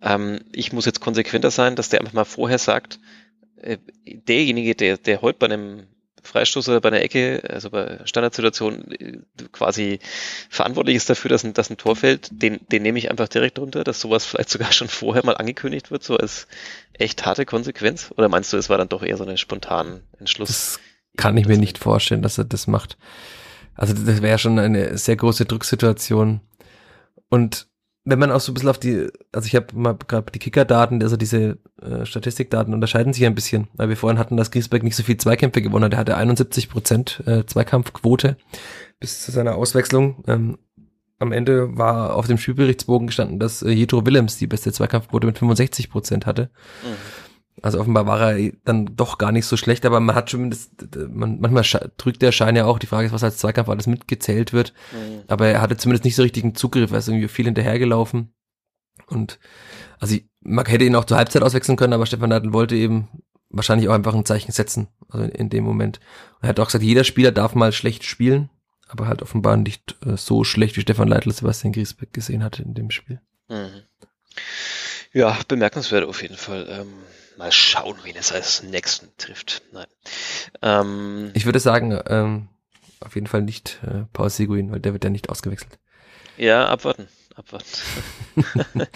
Ähm, 0.03 0.41
ich 0.53 0.73
muss 0.73 0.87
jetzt 0.87 1.01
konsequenter 1.01 1.51
sein, 1.51 1.77
dass 1.77 1.89
der 1.89 2.01
einfach 2.01 2.13
mal 2.13 2.25
vorher 2.25 2.59
sagt, 2.59 2.99
äh, 3.61 3.79
derjenige, 4.05 4.75
der, 4.75 4.97
der 4.99 5.23
heute 5.23 5.39
bei 5.39 5.47
einem 5.47 5.87
Freistoß 6.27 6.69
oder 6.69 6.81
bei 6.81 6.89
einer 6.89 7.01
Ecke, 7.03 7.43
also 7.49 7.71
bei 7.71 8.01
Standardsituation 8.05 8.91
äh, 8.93 9.19
quasi 9.53 10.01
verantwortlich 10.51 10.97
ist 10.97 11.09
dafür, 11.09 11.29
dass 11.31 11.45
ein, 11.45 11.55
dass 11.55 11.71
ein 11.71 11.77
Tor 11.77 11.97
fällt, 11.97 12.29
den, 12.31 12.61
den 12.71 12.83
nehme 12.83 12.99
ich 12.99 13.11
einfach 13.11 13.29
direkt 13.29 13.59
runter, 13.59 13.85
dass 13.85 14.01
sowas 14.01 14.25
vielleicht 14.27 14.51
sogar 14.51 14.73
schon 14.73 14.89
vorher 14.89 15.25
mal 15.25 15.37
angekündigt 15.37 15.91
wird, 15.91 16.03
so 16.03 16.17
als 16.17 16.47
echt 16.93 17.25
harte 17.25 17.47
Konsequenz? 17.47 18.13
Oder 18.17 18.29
meinst 18.29 18.53
du, 18.53 18.57
es 18.57 18.69
war 18.69 18.79
dann 18.79 18.89
doch 18.89 19.03
eher 19.03 19.17
so 19.17 19.25
ein 19.25 19.39
spontanen 19.39 20.03
Entschluss? 20.19 20.49
Das 20.49 20.81
kann 21.17 21.37
ich 21.37 21.47
mir 21.47 21.59
nicht 21.59 21.79
vorstellen, 21.79 22.23
dass 22.23 22.39
er 22.39 22.45
das 22.45 22.67
macht. 22.67 22.99
Also 23.77 23.95
das 23.95 24.23
wäre 24.23 24.39
schon 24.39 24.59
eine 24.59 24.97
sehr 24.99 25.17
große 25.17 25.45
Drucksituation. 25.45 26.41
Und 27.29 27.69
wenn 28.05 28.21
man 28.21 28.31
auch 28.31 28.41
so 28.41 28.53
ein 28.53 28.55
bisschen 28.55 28.69
auf 28.69 28.79
die, 28.79 29.09
also 29.33 29.47
ich 29.47 29.57
habe 29.57 29.67
mal 29.75 29.95
gerade 29.95 30.31
die 30.31 30.39
Kicker-Daten, 30.39 31.03
also 31.03 31.17
diese 31.17 31.59
äh, 31.83 32.07
Statistikdaten 32.07 32.73
unterscheiden 32.73 33.13
sich 33.13 33.27
ein 33.27 33.35
bisschen, 33.35 33.67
weil 33.75 33.89
wir 33.89 33.97
vorhin 33.97 34.19
hatten, 34.19 34.37
dass 34.37 34.53
Griesbeck 34.53 34.85
nicht 34.85 34.95
so 34.95 35.03
viel 35.03 35.17
Zweikämpfe 35.17 35.61
gewonnen 35.61 35.87
hat. 35.87 35.93
Er 35.93 35.99
hatte 35.99 36.17
71 36.17 36.71
Prozent 36.71 37.23
äh, 37.27 37.45
Zweikampfquote 37.45 38.37
bis 39.01 39.23
zu 39.25 39.33
seiner 39.33 39.57
Auswechslung. 39.57 40.23
Ähm, 40.29 40.59
am 41.19 41.33
Ende 41.33 41.77
war 41.77 42.15
auf 42.15 42.29
dem 42.29 42.39
Spielberichtsbogen 42.39 43.09
gestanden, 43.09 43.41
dass 43.41 43.63
äh, 43.63 43.71
Jedro 43.71 44.07
Willems 44.07 44.39
die 44.39 44.47
beste 44.47 44.73
Zweikampfquote 44.73 45.27
mit 45.27 45.39
65 45.39 45.91
Prozent 45.91 46.27
hatte. 46.27 46.51
Mhm. 46.85 47.26
Also 47.63 47.81
offenbar 47.81 48.07
war 48.07 48.33
er 48.33 48.53
dann 48.65 48.97
doch 48.97 49.19
gar 49.19 49.33
nicht 49.33 49.47
so 49.47 49.57
schlecht, 49.57 49.87
aber 49.87 49.99
man 49.99 50.15
hat 50.15 50.31
schon, 50.31 50.55
man, 51.09 51.41
manchmal 51.41 51.91
drückt 51.97 52.21
der 52.21 52.33
Schein 52.33 52.55
ja 52.55 52.67
auch, 52.67 52.79
die 52.79 52.87
Frage 52.87 53.07
ist, 53.07 53.13
was 53.13 53.25
als 53.25 53.39
Zweikampf 53.39 53.69
alles 53.69 53.87
mitgezählt 53.87 54.53
wird. 54.53 54.75
Mhm. 54.93 55.23
Aber 55.29 55.47
er 55.47 55.63
hatte 55.63 55.77
zumindest 55.77 56.05
nicht 56.05 56.17
so 56.17 56.23
richtigen 56.23 56.55
Zugriff, 56.55 56.93
er 56.93 56.99
ist 56.99 57.09
irgendwie 57.09 57.29
viel 57.29 57.47
hinterhergelaufen. 57.47 58.35
Und 59.07 59.39
also 59.99 60.17
ich, 60.17 60.27
man 60.41 60.67
hätte 60.67 60.85
ihn 60.85 60.97
auch 60.97 61.05
zur 61.07 61.17
Halbzeit 61.17 61.43
auswechseln 61.43 61.77
können, 61.77 61.95
aber 61.95 62.07
Stefan 62.07 62.31
Neidl 62.31 62.53
wollte 62.53 62.77
eben 62.77 63.09
wahrscheinlich 63.49 63.89
auch 63.89 63.95
einfach 63.95 64.15
ein 64.15 64.27
Zeichen 64.27 64.53
setzen, 64.53 64.89
also 65.09 65.25
in, 65.25 65.31
in 65.31 65.51
dem 65.51 65.65
Moment. 65.65 66.01
er 66.43 66.51
hat 66.51 66.61
auch 66.61 66.67
gesagt, 66.67 66.85
jeder 66.85 67.05
Spieler 67.05 67.33
darf 67.33 67.55
mal 67.55 67.73
schlecht 67.73 68.05
spielen 68.05 68.51
aber 68.89 69.09
halt 69.09 69.23
offenbar 69.23 69.57
nicht 69.57 69.97
äh, 70.05 70.17
so 70.17 70.45
schlecht 70.45 70.77
wie 70.77 70.81
Stefan 70.81 71.09
Leitl 71.09 71.33
Sebastian 71.33 71.73
Griesbeck 71.73 72.13
gesehen 72.13 72.45
hatte 72.45 72.63
in 72.63 72.75
dem 72.75 72.91
Spiel. 72.91 73.21
Mhm. 73.49 73.83
Ja, 75.13 75.39
bemerkenswert 75.49 76.05
auf 76.05 76.23
jeden 76.23 76.37
Fall. 76.37 76.67
Ähm, 76.69 76.93
mal 77.37 77.53
schauen, 77.53 77.97
wen 78.03 78.17
es 78.17 78.33
als 78.33 78.63
nächsten 78.63 79.09
trifft. 79.17 79.63
Nein. 79.73 79.87
Ähm, 80.63 81.31
ich 81.35 81.45
würde 81.45 81.61
sagen, 81.61 81.99
ähm, 82.07 82.49
auf 83.01 83.15
jeden 83.15 83.27
Fall 83.27 83.43
nicht 83.43 83.81
äh, 83.87 84.05
Paul 84.13 84.31
Seguin, 84.31 84.73
weil 84.73 84.81
der 84.81 84.93
wird 84.93 85.05
ja 85.05 85.11
nicht 85.11 85.29
ausgewechselt. 85.29 85.79
Ja, 86.37 86.67
abwarten 86.67 87.09
abwarten. 87.37 87.67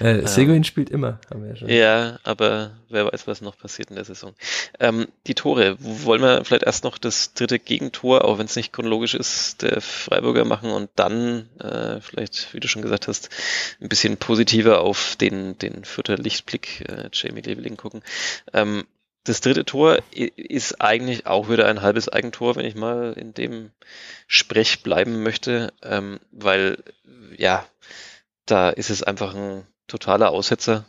äh, 0.00 0.26
Seguin 0.26 0.64
spielt 0.64 0.90
immer, 0.90 1.20
haben 1.30 1.42
wir 1.42 1.50
ja 1.50 1.56
schon. 1.56 1.68
Ja, 1.68 2.18
aber 2.24 2.72
wer 2.88 3.06
weiß, 3.06 3.26
was 3.26 3.40
noch 3.40 3.56
passiert 3.56 3.90
in 3.90 3.96
der 3.96 4.04
Saison. 4.04 4.34
Ähm, 4.80 5.08
die 5.26 5.34
Tore, 5.34 5.76
wollen 5.78 6.22
wir 6.22 6.44
vielleicht 6.44 6.64
erst 6.64 6.84
noch 6.84 6.98
das 6.98 7.34
dritte 7.34 7.58
Gegentor, 7.58 8.24
auch 8.24 8.38
wenn 8.38 8.46
es 8.46 8.56
nicht 8.56 8.72
chronologisch 8.72 9.14
ist, 9.14 9.62
der 9.62 9.80
Freiburger 9.80 10.44
machen 10.44 10.70
und 10.70 10.90
dann 10.96 11.48
äh, 11.60 12.00
vielleicht, 12.00 12.54
wie 12.54 12.60
du 12.60 12.68
schon 12.68 12.82
gesagt 12.82 13.08
hast, 13.08 13.28
ein 13.80 13.88
bisschen 13.88 14.16
positiver 14.16 14.80
auf 14.80 15.16
den, 15.16 15.58
den 15.58 15.84
vierter 15.84 16.16
Lichtblick 16.16 16.88
äh, 16.88 17.10
Jamie 17.12 17.42
Leveling 17.42 17.76
gucken. 17.76 18.02
Ähm, 18.52 18.84
das 19.24 19.40
dritte 19.40 19.64
Tor 19.64 19.98
ist 20.12 20.80
eigentlich 20.80 21.26
auch 21.26 21.48
wieder 21.48 21.68
ein 21.68 21.82
halbes 21.82 22.08
Eigentor, 22.08 22.56
wenn 22.56 22.66
ich 22.66 22.74
mal 22.74 23.12
in 23.12 23.34
dem 23.34 23.70
Sprech 24.26 24.82
bleiben 24.82 25.22
möchte, 25.22 25.72
ähm, 25.82 26.18
weil 26.32 26.78
ja, 27.36 27.64
da 28.46 28.70
ist 28.70 28.90
es 28.90 29.02
einfach 29.02 29.34
ein 29.34 29.66
totaler 29.86 30.30
Aussetzer, 30.30 30.84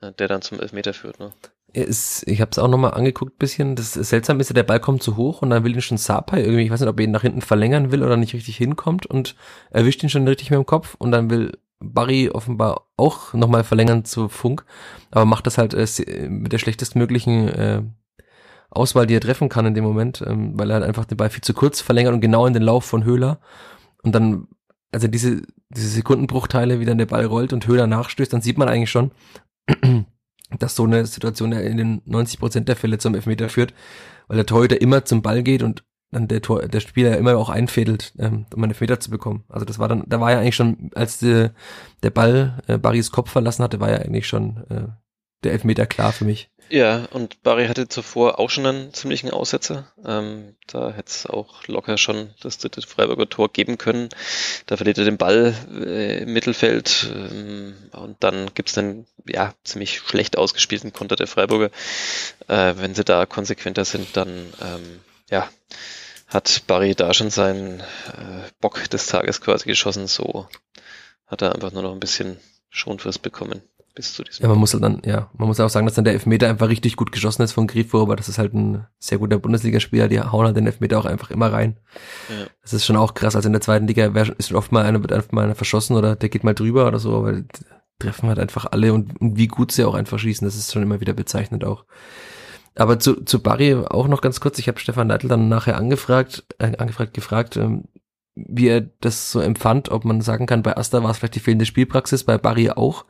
äh, 0.00 0.12
der 0.12 0.28
dann 0.28 0.42
zum 0.42 0.60
Elfmeter 0.60 0.94
führt. 0.94 1.20
Ne? 1.20 1.32
Ist, 1.74 2.26
ich 2.26 2.40
habe 2.40 2.50
es 2.50 2.58
auch 2.58 2.68
nochmal 2.68 2.94
angeguckt 2.94 3.38
bisschen. 3.38 3.76
Das 3.76 3.92
seltsam 3.92 4.40
ist 4.40 4.48
ja, 4.48 4.54
der 4.54 4.62
Ball 4.62 4.80
kommt 4.80 5.02
zu 5.02 5.16
hoch 5.16 5.42
und 5.42 5.50
dann 5.50 5.64
will 5.64 5.74
ihn 5.74 5.82
schon 5.82 5.98
Sapai 5.98 6.40
irgendwie, 6.40 6.64
ich 6.64 6.70
weiß 6.70 6.80
nicht, 6.80 6.88
ob 6.88 6.98
er 6.98 7.04
ihn 7.04 7.10
nach 7.10 7.22
hinten 7.22 7.42
verlängern 7.42 7.92
will 7.92 8.02
oder 8.02 8.16
nicht 8.16 8.32
richtig 8.32 8.56
hinkommt 8.56 9.04
und 9.04 9.36
erwischt 9.70 10.02
ihn 10.02 10.08
schon 10.08 10.26
richtig 10.26 10.50
mit 10.50 10.56
dem 10.56 10.66
Kopf 10.66 10.94
und 10.98 11.12
dann 11.12 11.28
will 11.28 11.58
Barry 11.80 12.28
offenbar 12.28 12.88
auch 12.96 13.34
nochmal 13.34 13.64
verlängern 13.64 14.04
zu 14.04 14.28
Funk, 14.28 14.64
aber 15.10 15.24
macht 15.24 15.46
das 15.46 15.58
halt 15.58 15.74
äh, 15.74 16.28
mit 16.28 16.52
der 16.52 16.58
schlechtestmöglichen 16.58 17.48
äh, 17.48 17.82
Auswahl, 18.70 19.06
die 19.06 19.14
er 19.14 19.20
treffen 19.20 19.48
kann 19.48 19.66
in 19.66 19.74
dem 19.74 19.84
Moment, 19.84 20.22
ähm, 20.26 20.58
weil 20.58 20.70
er 20.70 20.74
halt 20.74 20.84
einfach 20.84 21.04
den 21.04 21.16
Ball 21.16 21.30
viel 21.30 21.42
zu 21.42 21.54
kurz 21.54 21.80
verlängert 21.80 22.14
und 22.14 22.20
genau 22.20 22.46
in 22.46 22.52
den 22.52 22.62
Lauf 22.62 22.84
von 22.84 23.04
Höhler. 23.04 23.40
Und 24.02 24.14
dann, 24.14 24.48
also 24.92 25.08
diese, 25.08 25.42
diese 25.70 25.88
Sekundenbruchteile, 25.88 26.80
wie 26.80 26.84
dann 26.84 26.98
der 26.98 27.06
Ball 27.06 27.24
rollt 27.24 27.52
und 27.52 27.66
Höhler 27.66 27.86
nachstößt, 27.86 28.32
dann 28.32 28.42
sieht 28.42 28.58
man 28.58 28.68
eigentlich 28.68 28.90
schon, 28.90 29.12
dass 30.58 30.74
so 30.74 30.84
eine 30.84 31.06
Situation 31.06 31.52
in 31.52 31.76
den 31.76 32.02
90 32.04 32.40
Prozent 32.40 32.68
der 32.68 32.76
Fälle 32.76 32.98
zum 32.98 33.14
Elfmeter 33.14 33.48
führt, 33.48 33.72
weil 34.26 34.36
der 34.36 34.46
Torhüter 34.46 34.80
immer 34.80 35.04
zum 35.04 35.22
Ball 35.22 35.42
geht 35.42 35.62
und 35.62 35.84
dann 36.10 36.28
der 36.28 36.42
Tor, 36.42 36.66
der 36.66 36.80
Spieler 36.80 37.16
immer 37.16 37.36
auch 37.36 37.50
einfädelt, 37.50 38.12
ähm, 38.18 38.46
um 38.54 38.62
einen 38.62 38.74
Meter 38.78 39.00
zu 39.00 39.10
bekommen. 39.10 39.44
Also 39.48 39.64
das 39.64 39.78
war 39.78 39.88
dann, 39.88 40.04
da 40.06 40.20
war 40.20 40.32
ja 40.32 40.38
eigentlich 40.40 40.56
schon, 40.56 40.90
als 40.94 41.18
die, 41.18 41.50
der 42.02 42.10
Ball 42.10 42.62
äh, 42.66 42.78
Barrys 42.78 43.12
Kopf 43.12 43.30
verlassen 43.30 43.62
hatte, 43.62 43.80
war 43.80 43.90
ja 43.90 43.98
eigentlich 43.98 44.26
schon 44.26 44.64
äh, 44.70 44.88
der 45.44 45.52
Elfmeter 45.52 45.86
klar 45.86 46.12
für 46.12 46.24
mich. 46.24 46.50
Ja, 46.70 47.06
und 47.12 47.42
Barry 47.42 47.66
hatte 47.66 47.88
zuvor 47.88 48.38
auch 48.38 48.50
schon 48.50 48.66
einen 48.66 48.92
ziemlichen 48.92 49.30
Aussetzer. 49.30 49.90
Ähm, 50.04 50.54
da 50.66 50.90
hätte 50.90 51.08
es 51.08 51.26
auch 51.26 51.66
locker 51.66 51.96
schon 51.96 52.30
das 52.42 52.58
dritte 52.58 52.82
Freiburger 52.82 53.28
Tor 53.28 53.50
geben 53.50 53.78
können. 53.78 54.10
Da 54.66 54.76
verliert 54.76 54.98
er 54.98 55.06
den 55.06 55.16
Ball 55.16 55.54
äh, 55.72 56.22
im 56.24 56.32
Mittelfeld 56.34 57.10
ähm, 57.14 57.74
und 57.92 58.16
dann 58.20 58.50
gibt's 58.54 58.74
dann 58.74 59.06
ja 59.26 59.54
ziemlich 59.64 60.00
schlecht 60.00 60.36
ausgespielten 60.36 60.92
Konter 60.92 61.16
der 61.16 61.26
Freiburger. 61.26 61.70
Äh, 62.48 62.74
wenn 62.76 62.94
sie 62.94 63.04
da 63.04 63.24
konsequenter 63.24 63.86
sind, 63.86 64.14
dann 64.16 64.28
ähm, 64.60 65.00
ja 65.30 65.48
hat 66.28 66.62
Barry 66.66 66.94
da 66.94 67.12
schon 67.14 67.30
seinen 67.30 67.80
äh, 67.80 68.48
Bock 68.60 68.88
des 68.90 69.06
Tages 69.06 69.40
quasi 69.40 69.66
geschossen. 69.66 70.06
So 70.06 70.46
hat 71.26 71.42
er 71.42 71.54
einfach 71.54 71.72
nur 71.72 71.82
noch 71.82 71.92
ein 71.92 72.00
bisschen 72.00 72.38
Schonfrist 72.70 73.22
bekommen 73.22 73.62
bis 73.94 74.14
zu 74.14 74.22
diesem. 74.22 74.44
Ja, 74.44 74.48
man 74.48 74.58
muss 74.58 74.74
halt 74.74 74.84
dann, 74.84 75.02
ja, 75.04 75.30
man 75.36 75.48
muss 75.48 75.58
auch 75.58 75.70
sagen, 75.70 75.86
dass 75.86 75.96
dann 75.96 76.04
der 76.04 76.12
Elfmeter 76.12 76.48
einfach 76.48 76.68
richtig 76.68 76.94
gut 76.96 77.10
geschossen 77.10 77.42
ist 77.42 77.52
von 77.52 77.66
Grifo, 77.66 78.00
aber 78.00 78.14
das 78.14 78.28
ist 78.28 78.38
halt 78.38 78.54
ein 78.54 78.86
sehr 78.98 79.18
guter 79.18 79.38
Bundesligaspieler, 79.38 80.06
die 80.06 80.20
hauen 80.20 80.46
halt 80.46 80.56
den 80.56 80.66
Elfmeter 80.66 80.98
auch 80.98 81.04
einfach 81.04 81.30
immer 81.30 81.52
rein. 81.52 81.78
Ja. 82.28 82.46
Das 82.62 82.72
ist 82.74 82.84
schon 82.84 82.96
auch 82.96 83.14
krass. 83.14 83.34
Also 83.34 83.48
in 83.48 83.54
der 83.54 83.60
zweiten 83.60 83.88
Liga 83.88 84.06
ist 84.38 84.52
oft 84.52 84.70
mal 84.70 84.84
einer, 84.84 85.00
wird 85.02 85.12
einfach 85.12 85.32
mal 85.32 85.44
einer 85.44 85.56
verschossen 85.56 85.96
oder 85.96 86.14
der 86.14 86.28
geht 86.28 86.44
mal 86.44 86.54
drüber 86.54 86.86
oder 86.86 87.00
so, 87.00 87.16
aber 87.16 87.42
treffen 87.98 88.28
halt 88.28 88.38
einfach 88.38 88.66
alle 88.70 88.92
und, 88.92 89.20
und 89.20 89.36
wie 89.36 89.48
gut 89.48 89.72
sie 89.72 89.84
auch 89.84 89.94
einfach 89.94 90.18
schießen, 90.18 90.46
das 90.46 90.54
ist 90.54 90.72
schon 90.72 90.82
immer 90.82 91.00
wieder 91.00 91.14
bezeichnend 91.14 91.64
auch. 91.64 91.84
Aber 92.74 92.98
zu, 92.98 93.24
zu 93.24 93.42
Barry 93.42 93.74
auch 93.74 94.08
noch 94.08 94.20
ganz 94.20 94.40
kurz, 94.40 94.58
ich 94.58 94.68
habe 94.68 94.78
Stefan 94.78 95.08
Neidl 95.08 95.28
dann 95.28 95.48
nachher 95.48 95.76
angefragt, 95.76 96.44
äh, 96.58 96.76
angefragt, 96.76 97.14
gefragt, 97.14 97.56
ähm, 97.56 97.84
wie 98.34 98.68
er 98.68 98.82
das 99.00 99.32
so 99.32 99.40
empfand, 99.40 99.90
ob 99.90 100.04
man 100.04 100.20
sagen 100.20 100.46
kann, 100.46 100.62
bei 100.62 100.76
Asta 100.76 101.02
war 101.02 101.10
es 101.10 101.18
vielleicht 101.18 101.34
die 101.34 101.40
fehlende 101.40 101.66
Spielpraxis, 101.66 102.22
bei 102.22 102.38
Barry 102.38 102.70
auch 102.70 103.04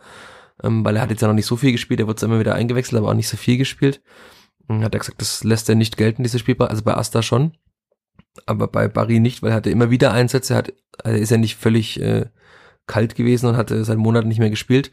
ähm, 0.63 0.85
weil 0.85 0.97
er 0.97 1.03
hat 1.03 1.11
jetzt 1.11 1.23
ja 1.23 1.29
noch 1.29 1.35
nicht 1.35 1.47
so 1.47 1.57
viel 1.57 1.73
gespielt, 1.73 2.01
er 2.01 2.07
wird 2.07 2.23
immer 2.23 2.41
wieder 2.41 2.55
eingewechselt, 2.55 2.99
aber 2.99 3.11
auch 3.11 3.15
nicht 3.15 3.29
so 3.29 3.37
viel 3.37 3.59
gespielt. 3.59 4.03
Und 4.67 4.85
hat 4.85 4.95
er 4.95 5.01
gesagt, 5.01 5.21
das 5.21 5.45
lässt 5.45 5.69
er 5.69 5.75
nicht 5.75 5.97
gelten, 5.97 6.23
diese 6.23 6.39
Spielbar, 6.39 6.71
also 6.71 6.83
bei 6.83 6.95
Asta 6.95 7.23
schon, 7.23 7.57
aber 8.47 8.69
bei 8.69 8.89
Barry 8.89 9.21
nicht, 9.21 9.43
weil 9.43 9.51
er 9.51 9.57
hatte 9.57 9.71
immer 9.71 9.91
wieder 9.91 10.13
Einsätze, 10.13 10.55
er 10.55 10.59
hat, 10.59 10.73
also 11.03 11.19
ist 11.19 11.31
ja 11.31 11.39
nicht 11.39 11.57
völlig 11.57 12.01
äh, 12.01 12.27
kalt 12.87 13.15
gewesen 13.15 13.47
und 13.47 13.57
hatte 13.57 13.85
seit 13.85 13.99
Monaten 13.99 14.29
nicht 14.29 14.41
mehr 14.41 14.51
gespielt. 14.51 14.91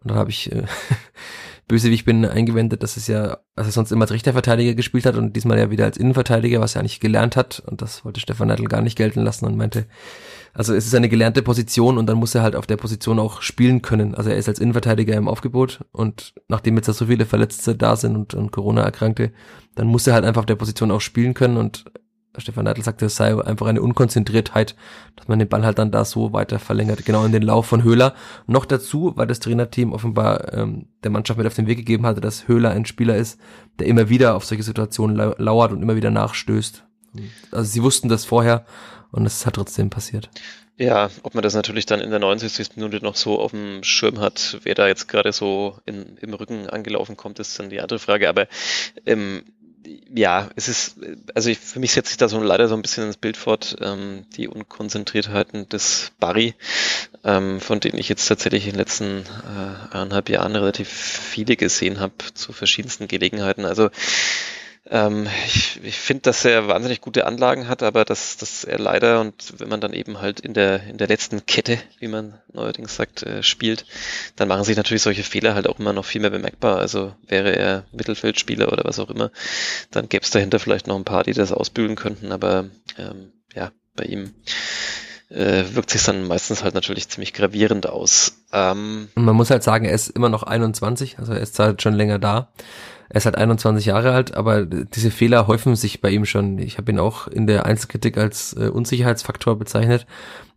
Und 0.00 0.10
dann 0.10 0.18
habe 0.18 0.30
ich 0.30 0.52
äh, 0.52 0.64
böse 1.68 1.90
wie 1.90 1.94
ich 1.94 2.04
bin 2.04 2.24
eingewendet, 2.24 2.82
dass 2.82 2.96
es 2.96 3.06
ja, 3.06 3.38
also 3.54 3.70
sonst 3.70 3.92
immer 3.92 4.02
als 4.02 4.10
rechter 4.10 4.32
Verteidiger 4.32 4.74
gespielt 4.74 5.04
hat 5.04 5.16
und 5.16 5.36
diesmal 5.36 5.58
ja 5.58 5.70
wieder 5.70 5.84
als 5.84 5.98
Innenverteidiger, 5.98 6.60
was 6.60 6.74
er 6.74 6.80
eigentlich 6.80 6.98
gelernt 6.98 7.36
hat. 7.36 7.62
Und 7.66 7.82
das 7.82 8.04
wollte 8.04 8.20
Stefan 8.20 8.48
Neidl 8.48 8.64
gar 8.64 8.80
nicht 8.80 8.96
gelten 8.96 9.22
lassen 9.22 9.44
und 9.44 9.56
meinte, 9.56 9.86
also 10.54 10.74
es 10.74 10.86
ist 10.86 10.94
eine 10.94 11.10
gelernte 11.10 11.42
Position 11.42 11.98
und 11.98 12.06
dann 12.06 12.16
muss 12.16 12.34
er 12.34 12.42
halt 12.42 12.56
auf 12.56 12.66
der 12.66 12.78
Position 12.78 13.18
auch 13.18 13.42
spielen 13.42 13.82
können. 13.82 14.14
Also 14.14 14.30
er 14.30 14.36
ist 14.38 14.48
als 14.48 14.58
Innenverteidiger 14.58 15.14
im 15.14 15.28
Aufgebot 15.28 15.84
und 15.92 16.34
nachdem 16.48 16.76
jetzt 16.76 16.88
da 16.88 16.94
so 16.94 17.06
viele 17.06 17.26
Verletzte 17.26 17.76
da 17.76 17.96
sind 17.96 18.16
und, 18.16 18.34
und 18.34 18.50
Corona-Erkrankte, 18.50 19.32
dann 19.74 19.86
muss 19.86 20.06
er 20.06 20.14
halt 20.14 20.24
einfach 20.24 20.40
auf 20.40 20.46
der 20.46 20.56
Position 20.56 20.90
auch 20.90 21.02
spielen 21.02 21.34
können 21.34 21.58
und 21.58 21.84
Stefan 22.36 22.64
Neidl 22.64 22.82
sagte, 22.82 23.06
es 23.06 23.16
sei 23.16 23.36
einfach 23.42 23.66
eine 23.66 23.82
Unkonzentriertheit, 23.82 24.76
dass 25.16 25.28
man 25.28 25.38
den 25.38 25.48
Ball 25.48 25.64
halt 25.64 25.78
dann 25.78 25.90
da 25.90 26.04
so 26.04 26.32
weiter 26.32 26.58
verlängert, 26.58 27.04
genau 27.04 27.24
in 27.24 27.32
den 27.32 27.42
Lauf 27.42 27.66
von 27.66 27.82
Höhler. 27.82 28.14
Noch 28.46 28.64
dazu, 28.64 29.12
weil 29.16 29.26
das 29.26 29.40
Trainerteam 29.40 29.92
offenbar 29.92 30.52
ähm, 30.52 30.86
der 31.02 31.10
Mannschaft 31.10 31.38
mit 31.38 31.46
auf 31.46 31.54
den 31.54 31.66
Weg 31.66 31.78
gegeben 31.78 32.06
hatte, 32.06 32.20
dass 32.20 32.46
Höhler 32.46 32.70
ein 32.70 32.86
Spieler 32.86 33.16
ist, 33.16 33.40
der 33.78 33.86
immer 33.86 34.08
wieder 34.08 34.36
auf 34.36 34.44
solche 34.44 34.62
Situationen 34.62 35.16
lauert 35.16 35.72
und 35.72 35.82
immer 35.82 35.96
wieder 35.96 36.10
nachstößt. 36.10 36.84
Also 37.50 37.70
sie 37.70 37.82
wussten 37.82 38.08
das 38.08 38.24
vorher 38.24 38.64
und 39.10 39.26
es 39.26 39.46
hat 39.46 39.54
trotzdem 39.54 39.90
passiert. 39.90 40.30
Ja, 40.76 41.10
ob 41.24 41.34
man 41.34 41.42
das 41.42 41.54
natürlich 41.54 41.86
dann 41.86 42.00
in 42.00 42.10
der 42.10 42.20
69. 42.20 42.76
Minute 42.76 43.02
noch 43.02 43.16
so 43.16 43.40
auf 43.40 43.50
dem 43.50 43.82
Schirm 43.82 44.20
hat, 44.20 44.58
wer 44.62 44.76
da 44.76 44.86
jetzt 44.86 45.08
gerade 45.08 45.32
so 45.32 45.76
in, 45.86 46.16
im 46.20 46.34
Rücken 46.34 46.68
angelaufen 46.68 47.16
kommt, 47.16 47.40
ist 47.40 47.58
dann 47.58 47.68
die 47.68 47.80
andere 47.80 47.98
Frage. 47.98 48.28
Aber 48.28 48.46
ähm, 49.04 49.42
ja, 50.14 50.48
es 50.56 50.68
ist, 50.68 50.96
also 51.34 51.50
ich, 51.50 51.58
für 51.58 51.80
mich 51.80 51.92
setzt 51.92 52.08
sich 52.08 52.16
da 52.16 52.28
so 52.28 52.40
leider 52.40 52.68
so 52.68 52.74
ein 52.74 52.82
bisschen 52.82 53.04
ins 53.04 53.16
Bild 53.16 53.36
fort, 53.36 53.76
ähm, 53.80 54.24
die 54.36 54.48
Unkonzentriertheiten 54.48 55.68
des 55.68 56.12
Barry, 56.18 56.54
ähm, 57.24 57.60
von 57.60 57.80
denen 57.80 57.98
ich 57.98 58.08
jetzt 58.08 58.26
tatsächlich 58.26 58.64
in 58.64 58.72
den 58.72 58.78
letzten 58.78 59.24
äh, 59.24 59.94
eineinhalb 59.94 60.28
Jahren 60.28 60.56
relativ 60.56 60.88
viele 60.88 61.56
gesehen 61.56 62.00
habe 62.00 62.14
zu 62.34 62.52
verschiedensten 62.52 63.08
Gelegenheiten. 63.08 63.64
Also 63.64 63.90
ähm, 64.90 65.26
ich 65.46 65.80
ich 65.82 65.98
finde, 65.98 66.22
dass 66.22 66.44
er 66.44 66.68
wahnsinnig 66.68 67.00
gute 67.00 67.26
Anlagen 67.26 67.68
hat, 67.68 67.82
aber 67.82 68.04
dass, 68.04 68.36
dass 68.36 68.64
er 68.64 68.78
leider 68.78 69.20
und 69.20 69.54
wenn 69.58 69.68
man 69.68 69.80
dann 69.80 69.92
eben 69.92 70.20
halt 70.20 70.40
in 70.40 70.54
der, 70.54 70.82
in 70.84 70.98
der 70.98 71.08
letzten 71.08 71.44
Kette, 71.46 71.78
wie 71.98 72.08
man 72.08 72.38
neuerdings 72.52 72.96
sagt, 72.96 73.22
äh, 73.22 73.42
spielt, 73.42 73.84
dann 74.36 74.48
machen 74.48 74.64
sich 74.64 74.76
natürlich 74.76 75.02
solche 75.02 75.22
Fehler 75.22 75.54
halt 75.54 75.66
auch 75.66 75.78
immer 75.78 75.92
noch 75.92 76.04
viel 76.04 76.20
mehr 76.20 76.30
bemerkbar. 76.30 76.78
Also 76.78 77.14
wäre 77.26 77.54
er 77.54 77.84
Mittelfeldspieler 77.92 78.72
oder 78.72 78.84
was 78.84 78.98
auch 78.98 79.10
immer, 79.10 79.30
dann 79.90 80.08
gäbe 80.08 80.24
es 80.24 80.30
dahinter 80.30 80.58
vielleicht 80.58 80.86
noch 80.86 80.96
ein 80.96 81.04
paar, 81.04 81.24
die 81.24 81.32
das 81.32 81.52
ausbügeln 81.52 81.96
könnten, 81.96 82.32
aber 82.32 82.66
ähm, 82.98 83.32
ja, 83.54 83.70
bei 83.96 84.04
ihm 84.04 84.34
äh, 85.30 85.64
wirkt 85.72 85.90
sich 85.90 86.04
dann 86.04 86.26
meistens 86.26 86.64
halt 86.64 86.74
natürlich 86.74 87.08
ziemlich 87.08 87.34
gravierend 87.34 87.86
aus. 87.86 88.38
Ähm, 88.52 89.08
man 89.14 89.36
muss 89.36 89.50
halt 89.50 89.62
sagen, 89.62 89.84
er 89.84 89.92
ist 89.92 90.08
immer 90.08 90.28
noch 90.28 90.42
21, 90.42 91.18
also 91.18 91.32
er 91.32 91.40
ist 91.40 91.58
halt 91.58 91.82
schon 91.82 91.94
länger 91.94 92.18
da. 92.18 92.48
Er 93.10 93.16
ist 93.16 93.24
halt 93.24 93.36
21 93.36 93.86
Jahre 93.86 94.12
alt, 94.12 94.34
aber 94.34 94.66
diese 94.66 95.10
Fehler 95.10 95.46
häufen 95.46 95.76
sich 95.76 96.02
bei 96.02 96.10
ihm 96.10 96.26
schon. 96.26 96.58
Ich 96.58 96.76
habe 96.76 96.92
ihn 96.92 96.98
auch 96.98 97.26
in 97.26 97.46
der 97.46 97.64
Einzelkritik 97.64 98.18
als 98.18 98.52
äh, 98.52 98.68
Unsicherheitsfaktor 98.68 99.58
bezeichnet, 99.58 100.06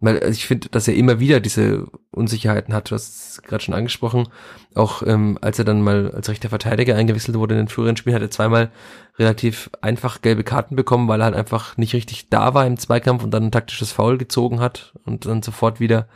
weil 0.01 0.21
ich 0.29 0.47
finde, 0.47 0.67
dass 0.69 0.87
er 0.87 0.95
immer 0.95 1.21
wieder 1.21 1.39
diese 1.39 1.87
Unsicherheiten 2.11 2.73
hat. 2.73 2.91
Du 2.91 2.95
hast 2.95 3.37
es 3.37 3.41
gerade 3.41 3.63
schon 3.63 3.73
angesprochen. 3.73 4.27
Auch 4.75 5.01
ähm, 5.05 5.37
als 5.39 5.59
er 5.59 5.65
dann 5.65 5.81
mal 5.81 6.11
als 6.11 6.27
rechter 6.27 6.49
Verteidiger 6.49 6.95
eingewechselt 6.95 7.37
wurde 7.37 7.55
in 7.55 7.61
den 7.61 7.67
früheren 7.69 7.95
Spielen, 7.95 8.15
hat 8.15 8.21
er 8.21 8.31
zweimal 8.31 8.69
relativ 9.17 9.69
einfach 9.81 10.21
gelbe 10.21 10.43
Karten 10.43 10.75
bekommen, 10.75 11.07
weil 11.07 11.21
er 11.21 11.25
halt 11.25 11.35
einfach 11.35 11.77
nicht 11.77 11.93
richtig 11.93 12.29
da 12.29 12.53
war 12.53 12.67
im 12.67 12.77
Zweikampf 12.77 13.23
und 13.23 13.31
dann 13.31 13.45
ein 13.45 13.51
taktisches 13.51 13.93
Foul 13.93 14.17
gezogen 14.17 14.59
hat 14.59 14.93
und 15.05 15.25
dann 15.25 15.41
sofort 15.41 15.79
wieder 15.79 16.07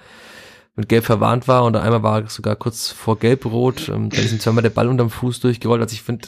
mit 0.75 0.89
Gelb 0.89 1.05
verwarnt 1.05 1.47
war 1.47 1.63
und 1.63 1.75
einmal 1.75 2.03
war 2.03 2.29
sogar 2.29 2.55
kurz 2.55 2.89
vor 2.89 3.17
Gelb-Rot. 3.17 3.89
Ähm, 3.89 4.09
da 4.09 4.17
ist 4.17 4.33
ihm 4.33 4.39
zweimal 4.39 4.63
der 4.63 4.69
Ball 4.69 4.88
unterm 4.88 5.09
Fuß 5.09 5.39
durchgerollt. 5.39 5.81
Also 5.81 5.93
ich 5.93 6.01
finde, 6.01 6.27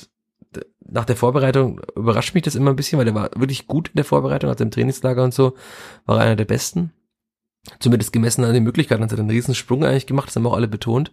nach 0.89 1.05
der 1.05 1.17
Vorbereitung 1.17 1.81
überrascht 1.95 2.33
mich 2.33 2.43
das 2.43 2.55
immer 2.55 2.69
ein 2.69 2.75
bisschen, 2.75 2.97
weil 2.97 3.05
der 3.05 3.15
war 3.15 3.29
wirklich 3.35 3.67
gut 3.67 3.89
in 3.89 3.95
der 3.95 4.05
Vorbereitung, 4.05 4.49
also 4.49 4.63
im 4.63 4.71
Trainingslager 4.71 5.23
und 5.23 5.33
so, 5.33 5.53
war 6.05 6.19
einer 6.19 6.35
der 6.35 6.45
besten. 6.45 6.93
Zumindest 7.79 8.13
gemessen 8.13 8.45
an 8.45 8.53
den 8.53 8.63
Möglichkeiten 8.63 9.03
hat 9.03 9.11
er 9.11 9.19
einen 9.19 9.29
riesen 9.29 9.55
Sprung 9.55 9.83
eigentlich 9.83 10.07
gemacht, 10.07 10.27
das 10.27 10.37
haben 10.37 10.47
auch 10.47 10.55
alle 10.55 10.69
betont. 10.69 11.11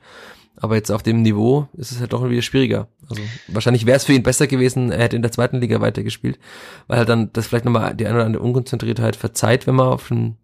Aber 0.57 0.77
jetzt 0.77 0.93
auf 0.93 1.03
dem 1.03 1.23
Niveau 1.23 1.67
ist 1.73 1.91
es 1.91 1.99
halt 1.99 2.13
doch 2.13 2.29
wieder 2.29 2.43
schwieriger. 2.43 2.87
Also 3.09 3.21
wahrscheinlich 3.49 3.87
wäre 3.87 3.97
es 3.97 4.05
für 4.05 4.13
ihn 4.13 4.23
besser 4.23 4.47
gewesen, 4.47 4.93
er 4.93 5.03
hätte 5.03 5.17
in 5.17 5.23
der 5.23 5.33
zweiten 5.33 5.61
Liga 5.61 5.81
weitergespielt, 5.81 6.39
weil 6.87 6.99
halt 6.99 7.09
dann 7.09 7.33
das 7.33 7.49
vielleicht 7.49 7.65
nochmal 7.65 7.95
die 7.95 8.07
eine 8.07 8.15
oder 8.15 8.27
andere 8.27 8.45
Unkonzentriertheit 8.45 9.17
verzeiht, 9.17 9.67
wenn 9.67 9.75
man 9.75 9.89
auf 9.89 10.13
einem 10.13 10.37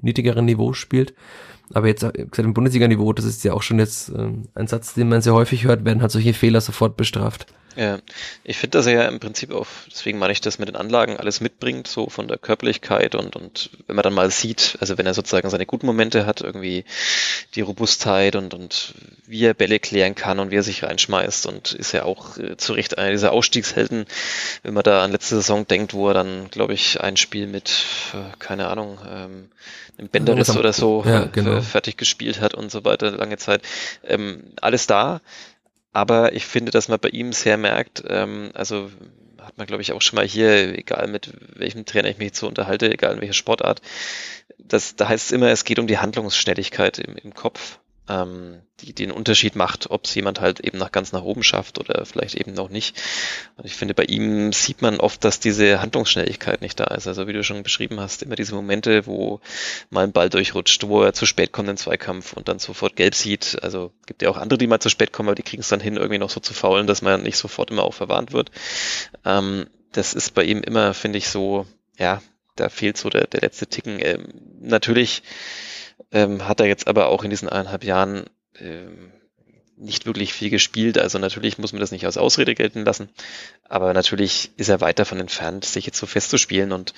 niedrigeren 0.00 0.44
Niveau 0.44 0.72
spielt. 0.72 1.14
Aber 1.72 1.88
jetzt 1.88 2.00
gesagt, 2.00 2.38
im 2.38 2.54
Bundesliga-Niveau, 2.54 3.12
das 3.12 3.24
ist 3.24 3.44
ja 3.44 3.52
auch 3.52 3.62
schon 3.62 3.78
jetzt 3.78 4.10
äh, 4.10 4.30
ein 4.54 4.66
Satz, 4.66 4.94
den 4.94 5.08
man 5.08 5.22
sehr 5.22 5.34
häufig 5.34 5.64
hört, 5.64 5.84
werden 5.84 6.00
halt 6.00 6.12
solche 6.12 6.34
Fehler 6.34 6.60
sofort 6.60 6.96
bestraft. 6.96 7.46
Ja, 7.76 7.98
ich 8.42 8.56
finde, 8.56 8.78
dass 8.78 8.86
er 8.86 8.94
ja 8.94 9.08
im 9.08 9.20
Prinzip 9.20 9.52
auch, 9.52 9.66
deswegen 9.90 10.18
meine 10.18 10.32
ich 10.32 10.40
das 10.40 10.58
mit 10.58 10.68
den 10.68 10.76
Anlagen, 10.76 11.18
alles 11.18 11.42
mitbringt, 11.42 11.86
so 11.86 12.08
von 12.08 12.26
der 12.26 12.38
Körperlichkeit 12.38 13.14
und, 13.14 13.36
und 13.36 13.70
wenn 13.86 13.96
man 13.96 14.02
dann 14.02 14.14
mal 14.14 14.30
sieht, 14.30 14.78
also 14.80 14.96
wenn 14.96 15.04
er 15.04 15.12
sozusagen 15.12 15.50
seine 15.50 15.66
guten 15.66 15.84
Momente 15.84 16.24
hat, 16.24 16.40
irgendwie 16.40 16.84
die 17.54 17.60
Robustheit 17.60 18.34
und, 18.34 18.54
und 18.54 18.94
wie 19.26 19.44
er 19.44 19.52
Bälle 19.52 19.78
klären 19.78 20.14
kann 20.14 20.38
und 20.38 20.50
wie 20.50 20.56
er 20.56 20.62
sich 20.62 20.84
reinschmeißt 20.84 21.46
und 21.46 21.72
ist 21.72 21.92
ja 21.92 22.04
auch 22.04 22.38
äh, 22.38 22.56
zu 22.56 22.72
Recht 22.72 22.96
einer 22.96 23.10
dieser 23.10 23.32
Ausstiegshelden, 23.32 24.06
wenn 24.62 24.74
man 24.74 24.82
da 24.82 25.04
an 25.04 25.12
letzte 25.12 25.36
Saison 25.36 25.66
denkt, 25.66 25.92
wo 25.92 26.08
er 26.08 26.14
dann, 26.14 26.50
glaube 26.50 26.72
ich, 26.72 27.02
ein 27.02 27.18
Spiel 27.18 27.46
mit, 27.46 27.84
äh, 28.14 28.36
keine 28.38 28.68
Ahnung, 28.68 28.98
ähm, 29.06 29.50
einem 29.98 30.08
Bänderriss 30.08 30.56
oder 30.56 30.72
so 30.72 31.04
ja, 31.06 31.24
genau. 31.24 31.60
fertig 31.60 31.96
gespielt 31.96 32.40
hat 32.40 32.54
und 32.54 32.70
so 32.70 32.84
weiter, 32.84 33.10
lange 33.10 33.36
Zeit. 33.36 33.62
Ähm, 34.04 34.44
alles 34.60 34.86
da 34.86 35.20
aber 35.96 36.34
ich 36.34 36.44
finde, 36.44 36.72
dass 36.72 36.88
man 36.88 37.00
bei 37.00 37.08
ihm 37.08 37.32
sehr 37.32 37.56
merkt, 37.56 38.04
ähm, 38.06 38.50
also 38.52 38.90
hat 39.40 39.56
man, 39.56 39.66
glaube 39.66 39.80
ich, 39.80 39.92
auch 39.92 40.02
schon 40.02 40.16
mal 40.16 40.26
hier, 40.26 40.76
egal 40.76 41.08
mit 41.08 41.32
welchem 41.54 41.86
Trainer 41.86 42.10
ich 42.10 42.18
mich 42.18 42.36
so 42.36 42.46
unterhalte, 42.46 42.92
egal 42.92 43.14
in 43.14 43.20
welcher 43.22 43.32
Sportart, 43.32 43.80
das, 44.58 44.96
da 44.96 45.08
heißt 45.08 45.26
es 45.26 45.32
immer, 45.32 45.48
es 45.48 45.64
geht 45.64 45.78
um 45.78 45.86
die 45.86 45.96
Handlungsschnelligkeit 45.96 46.98
im, 46.98 47.16
im 47.16 47.32
Kopf 47.32 47.78
ähm, 48.08 48.62
die 48.80 48.92
den 48.92 49.10
Unterschied 49.10 49.56
macht, 49.56 49.90
ob 49.90 50.04
es 50.04 50.14
jemand 50.14 50.40
halt 50.40 50.60
eben 50.60 50.78
nach 50.78 50.92
ganz 50.92 51.12
nach 51.12 51.22
oben 51.22 51.42
schafft 51.42 51.78
oder 51.78 52.04
vielleicht 52.04 52.34
eben 52.34 52.52
noch 52.52 52.68
nicht. 52.68 52.96
Und 53.56 53.64
ich 53.64 53.74
finde, 53.74 53.94
bei 53.94 54.04
ihm 54.04 54.52
sieht 54.52 54.82
man 54.82 55.00
oft, 55.00 55.24
dass 55.24 55.40
diese 55.40 55.80
Handlungsschnelligkeit 55.80 56.60
nicht 56.60 56.78
da 56.78 56.84
ist. 56.84 57.06
Also 57.06 57.26
wie 57.26 57.32
du 57.32 57.42
schon 57.42 57.62
beschrieben 57.62 57.98
hast, 58.00 58.22
immer 58.22 58.36
diese 58.36 58.54
Momente, 58.54 59.06
wo 59.06 59.40
mal 59.90 60.04
ein 60.04 60.12
Ball 60.12 60.28
durchrutscht, 60.28 60.86
wo 60.86 61.02
er 61.02 61.14
zu 61.14 61.26
spät 61.26 61.52
kommt 61.52 61.68
in 61.68 61.76
Zweikampf 61.76 62.34
und 62.34 62.48
dann 62.48 62.58
sofort 62.58 62.96
gelb 62.96 63.14
sieht. 63.14 63.58
Also 63.62 63.92
gibt 64.06 64.22
ja 64.22 64.28
auch 64.28 64.36
andere, 64.36 64.58
die 64.58 64.66
mal 64.66 64.80
zu 64.80 64.90
spät 64.90 65.12
kommen, 65.12 65.30
aber 65.30 65.36
die 65.36 65.42
kriegen 65.42 65.62
es 65.62 65.68
dann 65.68 65.80
hin, 65.80 65.96
irgendwie 65.96 66.18
noch 66.18 66.30
so 66.30 66.40
zu 66.40 66.54
faulen, 66.54 66.86
dass 66.86 67.02
man 67.02 67.22
nicht 67.22 67.38
sofort 67.38 67.70
immer 67.70 67.84
auch 67.84 67.94
verwarnt 67.94 68.32
wird. 68.32 68.50
Ähm, 69.24 69.66
das 69.92 70.12
ist 70.14 70.34
bei 70.34 70.44
ihm 70.44 70.60
immer, 70.60 70.92
finde 70.94 71.18
ich, 71.18 71.28
so, 71.28 71.66
ja, 71.98 72.20
da 72.56 72.68
fehlt 72.68 72.96
so 72.96 73.08
der, 73.08 73.26
der 73.26 73.40
letzte 73.40 73.66
Ticken. 73.66 73.98
Ähm, 74.00 74.28
natürlich 74.60 75.22
ähm, 76.12 76.46
hat 76.46 76.60
er 76.60 76.66
jetzt 76.66 76.88
aber 76.88 77.08
auch 77.08 77.24
in 77.24 77.30
diesen 77.30 77.48
eineinhalb 77.48 77.84
Jahren 77.84 78.24
ähm, 78.58 79.12
nicht 79.76 80.06
wirklich 80.06 80.32
viel 80.32 80.50
gespielt. 80.50 80.98
Also 80.98 81.18
natürlich 81.18 81.58
muss 81.58 81.72
man 81.72 81.80
das 81.80 81.92
nicht 81.92 82.06
als 82.06 82.16
Ausrede 82.16 82.54
gelten 82.54 82.84
lassen. 82.84 83.10
Aber 83.68 83.92
natürlich 83.92 84.50
ist 84.56 84.68
er 84.68 84.80
weit 84.80 84.98
davon 84.98 85.20
entfernt, 85.20 85.64
sich 85.64 85.86
jetzt 85.86 85.98
so 85.98 86.06
festzuspielen. 86.06 86.72
Und 86.72 86.94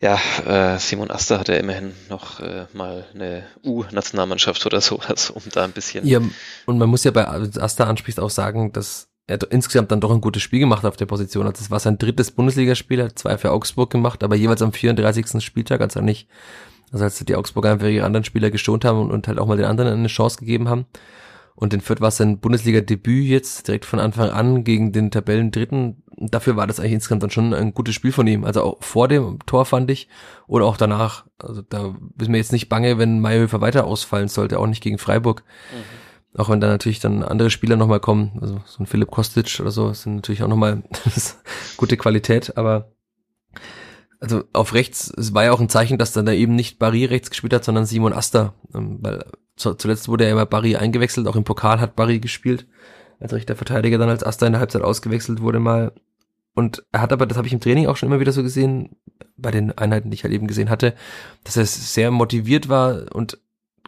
ja, 0.00 0.18
äh, 0.46 0.78
Simon 0.78 1.10
Aster 1.10 1.38
hat 1.38 1.48
ja 1.48 1.54
immerhin 1.54 1.94
noch 2.08 2.40
äh, 2.40 2.66
mal 2.72 3.06
eine 3.14 3.44
U-Nationalmannschaft 3.64 4.66
oder 4.66 4.80
so, 4.80 4.98
also 4.98 5.34
um 5.34 5.42
da 5.52 5.64
ein 5.64 5.72
bisschen. 5.72 6.06
Ja, 6.06 6.20
und 6.66 6.78
man 6.78 6.88
muss 6.88 7.04
ja 7.04 7.10
bei 7.10 7.26
Aster 7.26 7.86
anspricht 7.86 8.20
auch 8.20 8.30
sagen, 8.30 8.72
dass 8.72 9.08
er 9.28 9.38
insgesamt 9.50 9.92
dann 9.92 10.00
doch 10.00 10.10
ein 10.10 10.20
gutes 10.20 10.42
Spiel 10.42 10.58
gemacht 10.58 10.82
hat 10.82 10.90
auf 10.90 10.96
der 10.96 11.06
Position. 11.06 11.46
Also 11.46 11.62
es 11.62 11.70
war 11.70 11.78
sein 11.80 11.98
drittes 11.98 12.32
Bundesligaspiel, 12.32 13.04
hat 13.04 13.18
zwei 13.18 13.38
für 13.38 13.52
Augsburg 13.52 13.90
gemacht, 13.90 14.24
aber 14.24 14.34
jeweils 14.34 14.60
am 14.60 14.72
34. 14.72 15.42
Spieltag, 15.42 15.80
als 15.80 15.96
er 15.96 16.02
nicht 16.02 16.28
also 16.92 17.04
als 17.04 17.18
die 17.18 17.34
Augsburger 17.34 17.72
einfach 17.72 17.88
ihre 17.88 18.06
anderen 18.06 18.24
Spieler 18.24 18.50
geschont 18.50 18.84
haben 18.84 19.00
und, 19.00 19.10
und 19.10 19.26
halt 19.26 19.38
auch 19.38 19.46
mal 19.46 19.56
den 19.56 19.66
anderen 19.66 19.92
eine 19.92 20.08
Chance 20.08 20.38
gegeben 20.38 20.68
haben. 20.68 20.86
Und 21.54 21.74
in 21.74 21.80
Fürth 21.80 22.00
war 22.00 22.08
es 22.08 22.16
sein 22.16 22.38
Bundesliga-Debüt 22.38 23.26
jetzt 23.26 23.68
direkt 23.68 23.84
von 23.84 24.00
Anfang 24.00 24.30
an 24.30 24.64
gegen 24.64 24.92
den 24.92 25.10
Tabellendritten. 25.10 26.02
Dafür 26.16 26.56
war 26.56 26.66
das 26.66 26.80
eigentlich 26.80 26.94
insgesamt 26.94 27.22
dann 27.22 27.30
schon 27.30 27.54
ein 27.54 27.74
gutes 27.74 27.94
Spiel 27.94 28.12
von 28.12 28.26
ihm. 28.26 28.44
Also 28.44 28.62
auch 28.62 28.76
vor 28.82 29.08
dem 29.08 29.38
Tor 29.46 29.64
fand 29.64 29.90
ich 29.90 30.08
oder 30.46 30.64
auch 30.64 30.76
danach. 30.76 31.24
Also 31.38 31.62
da 31.62 31.94
ist 32.18 32.28
mir 32.28 32.38
jetzt 32.38 32.52
nicht 32.52 32.68
bange, 32.68 32.98
wenn 32.98 33.20
Mayhöfer 33.20 33.60
weiter 33.60 33.86
ausfallen 33.86 34.28
sollte, 34.28 34.58
auch 34.58 34.66
nicht 34.66 34.82
gegen 34.82 34.98
Freiburg. 34.98 35.44
Mhm. 35.72 36.40
Auch 36.40 36.48
wenn 36.48 36.60
da 36.60 36.68
natürlich 36.68 37.00
dann 37.00 37.22
andere 37.22 37.50
Spieler 37.50 37.76
nochmal 37.76 38.00
kommen, 38.00 38.38
also 38.40 38.62
so 38.64 38.82
ein 38.82 38.86
Philipp 38.86 39.10
Kostic 39.10 39.60
oder 39.60 39.70
so, 39.70 39.92
sind 39.92 40.16
natürlich 40.16 40.42
auch 40.42 40.48
nochmal 40.48 40.82
gute 41.76 41.98
Qualität, 41.98 42.56
aber 42.56 42.92
also 44.22 44.44
auf 44.52 44.72
rechts, 44.72 45.12
es 45.16 45.34
war 45.34 45.44
ja 45.44 45.52
auch 45.52 45.60
ein 45.60 45.68
Zeichen, 45.68 45.98
dass 45.98 46.12
dann 46.12 46.26
da 46.26 46.32
eben 46.32 46.54
nicht 46.54 46.78
Barry 46.78 47.04
rechts 47.04 47.28
gespielt 47.28 47.52
hat, 47.52 47.64
sondern 47.64 47.86
Simon 47.86 48.12
Asta, 48.12 48.54
ähm, 48.72 48.98
weil 49.00 49.24
zuletzt 49.56 50.08
wurde 50.08 50.24
ja 50.24 50.30
immer 50.30 50.46
Barry 50.46 50.76
eingewechselt, 50.76 51.26
auch 51.26 51.34
im 51.34 51.44
Pokal 51.44 51.80
hat 51.80 51.96
Barry 51.96 52.20
gespielt, 52.20 52.66
als 53.18 53.32
rechter 53.32 53.56
Verteidiger 53.56 53.98
dann 53.98 54.08
als 54.08 54.24
Asta 54.24 54.46
in 54.46 54.52
der 54.52 54.60
Halbzeit 54.60 54.82
ausgewechselt 54.82 55.40
wurde 55.40 55.58
mal. 55.58 55.92
Und 56.54 56.84
er 56.92 57.00
hat 57.00 57.12
aber, 57.12 57.26
das 57.26 57.36
habe 57.36 57.48
ich 57.48 57.52
im 57.52 57.60
Training 57.60 57.88
auch 57.88 57.96
schon 57.96 58.08
immer 58.08 58.20
wieder 58.20 58.32
so 58.32 58.42
gesehen, 58.42 58.90
bei 59.36 59.50
den 59.50 59.76
Einheiten, 59.76 60.10
die 60.10 60.14
ich 60.14 60.22
halt 60.22 60.34
eben 60.34 60.46
gesehen 60.46 60.70
hatte, 60.70 60.94
dass 61.42 61.56
er 61.56 61.66
sehr 61.66 62.10
motiviert 62.12 62.68
war 62.68 63.12
und 63.14 63.38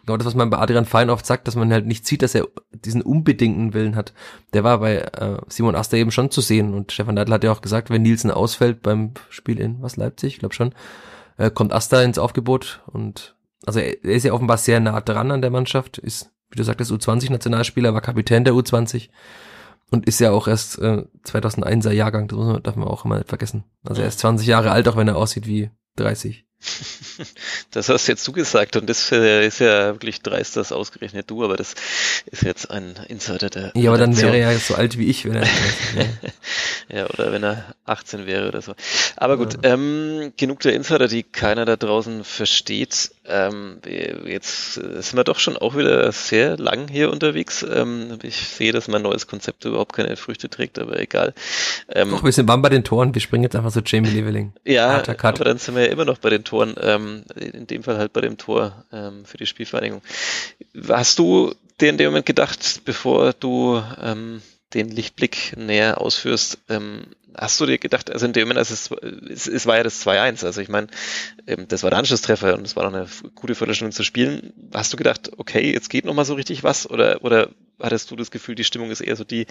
genau 0.05 0.17
das, 0.17 0.27
was 0.27 0.35
man 0.35 0.49
bei 0.49 0.57
Adrian 0.57 0.85
Fein 0.85 1.09
oft 1.09 1.25
sagt, 1.25 1.47
dass 1.47 1.55
man 1.55 1.71
halt 1.71 1.85
nicht 1.85 2.05
sieht, 2.05 2.21
dass 2.21 2.35
er 2.35 2.47
diesen 2.71 3.01
unbedingten 3.01 3.73
Willen 3.73 3.95
hat. 3.95 4.13
Der 4.53 4.63
war 4.63 4.79
bei 4.79 4.97
äh, 4.97 5.37
Simon 5.47 5.75
Aster 5.75 5.97
eben 5.97 6.11
schon 6.11 6.31
zu 6.31 6.41
sehen 6.41 6.73
und 6.73 6.91
Stefan 6.91 7.15
Neidl 7.15 7.33
hat 7.33 7.43
ja 7.43 7.51
auch 7.51 7.61
gesagt, 7.61 7.89
wenn 7.89 8.01
Nielsen 8.01 8.31
ausfällt 8.31 8.81
beim 8.81 9.13
Spiel 9.29 9.59
in 9.59 9.81
was 9.81 9.97
Leipzig, 9.97 10.33
ich 10.33 10.39
glaube 10.39 10.55
schon, 10.55 10.73
äh, 11.37 11.49
kommt 11.49 11.73
Aster 11.73 12.03
ins 12.03 12.17
Aufgebot 12.17 12.81
und 12.87 13.35
also 13.65 13.79
er, 13.79 14.03
er 14.03 14.11
ist 14.15 14.23
ja 14.23 14.33
offenbar 14.33 14.57
sehr 14.57 14.79
nah 14.79 15.01
dran 15.01 15.31
an 15.31 15.41
der 15.41 15.51
Mannschaft, 15.51 15.97
ist, 15.97 16.31
wie 16.49 16.57
du 16.57 16.63
sagtest, 16.63 16.91
U20-Nationalspieler, 16.91 17.93
war 17.93 18.01
Kapitän 18.01 18.43
der 18.43 18.53
U20 18.53 19.09
und 19.91 20.07
ist 20.07 20.19
ja 20.19 20.31
auch 20.31 20.47
erst 20.47 20.79
äh, 20.79 21.03
2001er 21.25 21.91
Jahrgang, 21.91 22.27
das 22.27 22.37
muss 22.37 22.47
man, 22.47 22.63
darf 22.63 22.75
man 22.75 22.87
auch 22.87 23.05
immer 23.05 23.17
nicht 23.17 23.29
vergessen. 23.29 23.63
Also 23.83 24.01
er 24.01 24.07
ist 24.07 24.19
20 24.19 24.47
Jahre 24.47 24.71
alt, 24.71 24.87
auch 24.87 24.97
wenn 24.97 25.07
er 25.07 25.15
aussieht 25.15 25.47
wie 25.47 25.71
30. 25.95 26.45
Das 27.71 27.89
hast 27.89 28.07
jetzt 28.07 28.25
du 28.27 28.31
gesagt 28.31 28.77
und 28.77 28.89
das 28.89 29.11
äh, 29.11 29.45
ist 29.45 29.59
ja 29.59 29.93
wirklich 29.93 30.21
dreist, 30.21 30.55
das 30.55 30.71
ausgerechnet 30.71 31.29
du, 31.29 31.43
aber 31.43 31.57
das 31.57 31.75
ist 32.25 32.43
jetzt 32.43 32.71
ein 32.71 32.95
Insider 33.07 33.49
der. 33.49 33.71
Ja, 33.75 33.89
aber 33.89 33.97
dann 33.97 34.17
wäre 34.17 34.37
er 34.37 34.51
ja 34.51 34.59
so 34.59 34.75
alt 34.75 34.97
wie 34.97 35.07
ich, 35.07 35.25
wenn 35.25 35.35
er. 35.35 35.47
ja, 36.89 37.05
oder 37.09 37.31
wenn 37.31 37.43
er 37.43 37.65
18 37.85 38.25
wäre 38.25 38.47
oder 38.47 38.61
so. 38.61 38.75
Aber 39.17 39.37
gut, 39.37 39.55
ja. 39.63 39.73
ähm, 39.73 40.33
genug 40.37 40.61
der 40.61 40.73
Insider, 40.73 41.07
die 41.07 41.23
keiner 41.23 41.65
da 41.65 41.75
draußen 41.75 42.23
versteht. 42.23 43.11
Ähm, 43.27 43.81
jetzt 44.25 44.73
sind 44.75 45.13
wir 45.15 45.23
doch 45.23 45.39
schon 45.39 45.57
auch 45.57 45.75
wieder 45.75 46.11
sehr 46.11 46.57
lang 46.57 46.87
hier 46.87 47.11
unterwegs. 47.11 47.65
Ähm, 47.69 48.19
ich 48.23 48.35
sehe, 48.35 48.71
dass 48.71 48.87
mein 48.87 49.01
neues 49.01 49.27
Konzept 49.27 49.65
überhaupt 49.65 49.93
keine 49.93 50.15
Früchte 50.15 50.49
trägt, 50.49 50.79
aber 50.79 50.99
egal. 50.99 51.33
Ähm, 51.89 52.11
Doch, 52.11 52.23
wir 52.23 52.31
sind 52.31 52.47
waren 52.47 52.61
bei 52.61 52.69
den 52.69 52.83
Toren, 52.83 53.13
wir 53.13 53.21
springen 53.21 53.43
jetzt 53.43 53.55
einfach 53.55 53.71
so 53.71 53.81
Jamie 53.83 54.09
Leveling. 54.09 54.53
Ja, 54.63 55.03
aber 55.05 55.43
dann 55.43 55.57
sind 55.57 55.75
wir 55.75 55.85
ja 55.85 55.91
immer 55.91 56.05
noch 56.05 56.19
bei 56.19 56.29
den 56.29 56.43
Toren, 56.43 56.54
ähm, 56.63 57.23
in 57.35 57.67
dem 57.67 57.83
Fall 57.83 57.97
halt 57.97 58.13
bei 58.13 58.21
dem 58.21 58.37
Tor 58.37 58.85
ähm, 58.91 59.25
für 59.25 59.37
die 59.37 59.45
Spielvereinigung. 59.45 60.01
Hast 60.87 61.19
du 61.19 61.53
dir 61.79 61.89
in 61.89 61.97
dem 61.97 62.07
Moment 62.07 62.25
gedacht, 62.25 62.81
bevor 62.85 63.33
du 63.33 63.81
ähm, 64.01 64.41
den 64.73 64.89
Lichtblick 64.89 65.55
näher 65.57 66.01
ausführst, 66.01 66.59
ähm, 66.69 67.07
hast 67.37 67.59
du 67.59 67.65
dir 67.65 67.77
gedacht, 67.77 68.11
also 68.11 68.25
in 68.25 68.33
dem 68.33 68.47
Moment, 68.47 68.59
also 68.59 68.73
es, 68.73 68.89
es, 69.29 69.47
es 69.47 69.65
war 69.65 69.77
ja 69.77 69.83
das 69.83 70.05
2-1, 70.05 70.45
also 70.45 70.61
ich 70.61 70.69
meine, 70.69 70.87
ähm, 71.47 71.67
das 71.67 71.83
war 71.83 71.89
der 71.89 71.99
Anschlusstreffer 71.99 72.55
und 72.57 72.65
es 72.65 72.75
war 72.75 72.83
noch 72.89 72.93
eine 72.93 73.07
gute 73.35 73.55
Viertelstunde 73.55 73.95
zu 73.95 74.03
spielen. 74.03 74.53
Hast 74.73 74.93
du 74.93 74.97
gedacht, 74.97 75.31
okay, 75.37 75.71
jetzt 75.71 75.89
geht 75.89 76.05
noch 76.05 76.13
mal 76.13 76.25
so 76.25 76.33
richtig 76.33 76.63
was 76.63 76.89
oder, 76.89 77.23
oder 77.23 77.49
hattest 77.79 78.11
du 78.11 78.15
das 78.15 78.31
Gefühl, 78.31 78.55
die 78.55 78.63
Stimmung 78.63 78.91
ist 78.91 79.01
eher 79.01 79.15
so 79.15 79.23
die, 79.23 79.47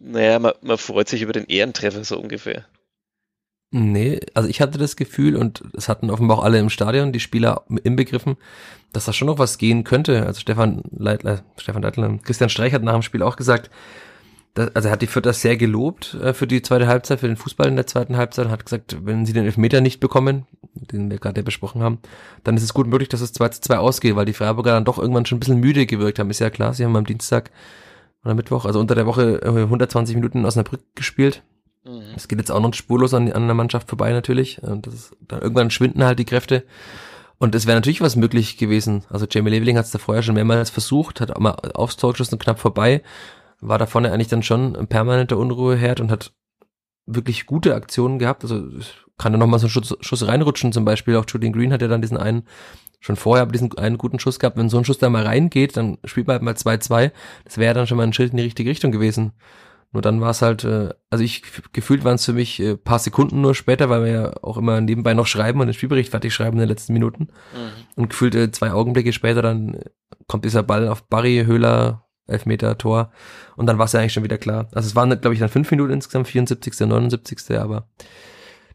naja, 0.00 0.38
man, 0.38 0.52
man 0.62 0.78
freut 0.78 1.08
sich 1.08 1.22
über 1.22 1.32
den 1.32 1.46
Ehrentreffer 1.46 2.04
so 2.04 2.18
ungefähr? 2.18 2.64
Nee, 3.74 4.20
also 4.34 4.50
ich 4.50 4.60
hatte 4.60 4.76
das 4.76 4.96
Gefühl 4.96 5.34
und 5.34 5.64
es 5.74 5.88
hatten 5.88 6.10
offenbar 6.10 6.38
auch 6.38 6.44
alle 6.44 6.58
im 6.58 6.68
Stadion, 6.68 7.10
die 7.10 7.20
Spieler 7.20 7.62
inbegriffen, 7.82 8.36
dass 8.92 9.06
da 9.06 9.14
schon 9.14 9.28
noch 9.28 9.38
was 9.38 9.56
gehen 9.56 9.82
könnte. 9.82 10.26
Also 10.26 10.40
Stefan 10.40 10.82
Leitler, 10.90 11.42
Stefan 11.56 11.80
Leitler, 11.80 12.18
Christian 12.22 12.50
Streich 12.50 12.74
hat 12.74 12.82
nach 12.82 12.92
dem 12.92 13.00
Spiel 13.00 13.22
auch 13.22 13.36
gesagt, 13.36 13.70
das, 14.52 14.76
also 14.76 14.88
er 14.88 14.92
hat 14.92 15.00
die 15.00 15.06
Vierter 15.06 15.32
sehr 15.32 15.56
gelobt 15.56 16.12
äh, 16.22 16.34
für 16.34 16.46
die 16.46 16.60
zweite 16.60 16.86
Halbzeit, 16.86 17.20
für 17.20 17.28
den 17.28 17.38
Fußball 17.38 17.66
in 17.66 17.76
der 17.76 17.86
zweiten 17.86 18.18
Halbzeit, 18.18 18.48
hat 18.48 18.66
gesagt, 18.66 18.98
wenn 19.06 19.24
sie 19.24 19.32
den 19.32 19.46
Elfmeter 19.46 19.80
nicht 19.80 20.00
bekommen, 20.00 20.46
den 20.74 21.10
wir 21.10 21.18
gerade 21.18 21.42
besprochen 21.42 21.82
haben, 21.82 21.98
dann 22.44 22.58
ist 22.58 22.62
es 22.62 22.74
gut 22.74 22.86
möglich, 22.86 23.08
dass 23.08 23.22
es 23.22 23.32
2 23.32 23.48
zu 23.48 23.62
2 23.62 23.78
ausgeht, 23.78 24.16
weil 24.16 24.26
die 24.26 24.34
Freiburger 24.34 24.72
dann 24.72 24.84
doch 24.84 24.98
irgendwann 24.98 25.24
schon 25.24 25.36
ein 25.36 25.40
bisschen 25.40 25.60
müde 25.60 25.86
gewirkt 25.86 26.18
haben. 26.18 26.28
Ist 26.28 26.40
ja 26.40 26.50
klar, 26.50 26.74
sie 26.74 26.84
haben 26.84 26.94
am 26.94 27.06
Dienstag 27.06 27.50
oder 28.22 28.34
Mittwoch, 28.34 28.66
also 28.66 28.80
unter 28.80 28.94
der 28.94 29.06
Woche 29.06 29.40
120 29.42 30.14
Minuten 30.14 30.40
in 30.40 30.44
Osnabrück 30.44 30.82
gespielt. 30.94 31.42
Mhm. 31.84 32.02
Es 32.16 32.28
geht 32.28 32.38
jetzt 32.38 32.50
auch 32.50 32.60
noch 32.60 32.74
spurlos 32.74 33.14
an, 33.14 33.32
an 33.32 33.46
der 33.46 33.54
Mannschaft 33.54 33.88
vorbei 33.88 34.12
natürlich. 34.12 34.62
Und 34.62 34.86
das 34.86 34.94
ist, 34.94 35.16
dann 35.20 35.42
irgendwann 35.42 35.70
schwinden 35.70 36.04
halt 36.04 36.18
die 36.18 36.24
Kräfte. 36.24 36.64
Und 37.38 37.54
es 37.54 37.66
wäre 37.66 37.76
natürlich 37.76 38.00
was 38.00 38.14
möglich 38.14 38.56
gewesen. 38.56 39.04
Also 39.10 39.26
Jamie 39.28 39.50
Leveling 39.50 39.76
hat 39.76 39.86
es 39.86 39.90
da 39.90 39.98
vorher 39.98 40.22
schon 40.22 40.36
mehrmals 40.36 40.70
versucht, 40.70 41.20
hat 41.20 41.32
auch 41.32 41.40
mal 41.40 41.56
aufs 41.74 41.96
Tor 41.96 42.12
geschossen, 42.12 42.38
knapp 42.38 42.60
vorbei. 42.60 43.02
War 43.60 43.78
da 43.78 43.86
vorne 43.86 44.12
eigentlich 44.12 44.28
dann 44.28 44.42
schon 44.42 44.76
ein 44.76 44.86
permanenter 44.86 45.38
Unruheherd 45.38 46.00
und 46.00 46.10
hat 46.10 46.32
wirklich 47.06 47.46
gute 47.46 47.74
Aktionen 47.74 48.18
gehabt. 48.20 48.44
Also 48.44 48.62
kann 49.18 49.32
da 49.32 49.38
nochmal 49.38 49.58
so 49.58 49.66
einen 49.66 49.70
Schuss, 49.70 49.96
Schuss 50.00 50.26
reinrutschen 50.26 50.72
zum 50.72 50.84
Beispiel. 50.84 51.16
Auch 51.16 51.24
Julian 51.26 51.52
Green 51.52 51.72
hat 51.72 51.82
ja 51.82 51.88
dann 51.88 52.02
diesen 52.02 52.16
einen, 52.16 52.46
schon 53.00 53.16
vorher 53.16 53.46
diesen 53.46 53.76
einen 53.76 53.98
guten 53.98 54.20
Schuss 54.20 54.38
gehabt. 54.38 54.56
Wenn 54.56 54.68
so 54.68 54.78
ein 54.78 54.84
Schuss 54.84 54.98
da 54.98 55.10
mal 55.10 55.24
reingeht, 55.24 55.76
dann 55.76 55.98
spielt 56.04 56.28
man 56.28 56.34
halt 56.34 56.42
mal 56.42 56.54
2-2. 56.54 57.10
Das 57.44 57.58
wäre 57.58 57.74
dann 57.74 57.86
schon 57.86 57.96
mal 57.96 58.04
ein 58.04 58.12
Schild 58.12 58.30
in 58.30 58.36
die 58.36 58.44
richtige 58.44 58.70
Richtung 58.70 58.92
gewesen. 58.92 59.32
Nur 59.92 60.00
dann 60.00 60.20
war 60.20 60.30
es 60.30 60.40
halt, 60.40 60.64
äh, 60.64 60.90
also 61.10 61.22
ich 61.22 61.42
gefühlt 61.72 62.04
waren 62.04 62.14
es 62.14 62.24
für 62.24 62.32
mich 62.32 62.58
äh, 62.60 62.76
paar 62.76 62.98
Sekunden 62.98 63.42
nur 63.42 63.54
später, 63.54 63.90
weil 63.90 64.04
wir 64.04 64.12
ja 64.12 64.32
auch 64.42 64.56
immer 64.56 64.80
nebenbei 64.80 65.12
noch 65.12 65.26
schreiben 65.26 65.60
und 65.60 65.66
den 65.66 65.74
Spielbericht 65.74 66.10
fertig 66.10 66.32
schreiben 66.32 66.56
in 66.56 66.60
den 66.60 66.68
letzten 66.68 66.94
Minuten. 66.94 67.28
Mhm. 67.54 68.02
Und 68.02 68.08
gefühlt 68.10 68.34
äh, 68.34 68.50
zwei 68.50 68.72
Augenblicke 68.72 69.12
später 69.12 69.42
dann 69.42 69.74
äh, 69.74 69.90
kommt 70.26 70.46
dieser 70.46 70.62
Ball 70.62 70.88
auf 70.88 71.02
Barry, 71.08 71.44
Höhler, 71.46 72.06
Elfmeter, 72.26 72.78
Tor. 72.78 73.12
Und 73.56 73.66
dann 73.66 73.78
war 73.78 73.84
es 73.84 73.92
ja 73.92 74.00
eigentlich 74.00 74.14
schon 74.14 74.24
wieder 74.24 74.38
klar. 74.38 74.68
Also 74.72 74.86
es 74.86 74.96
waren, 74.96 75.10
glaube 75.20 75.34
ich, 75.34 75.40
dann 75.40 75.50
fünf 75.50 75.70
Minuten 75.70 75.92
insgesamt, 75.92 76.28
74., 76.28 76.80
79., 76.80 77.58
aber 77.58 77.88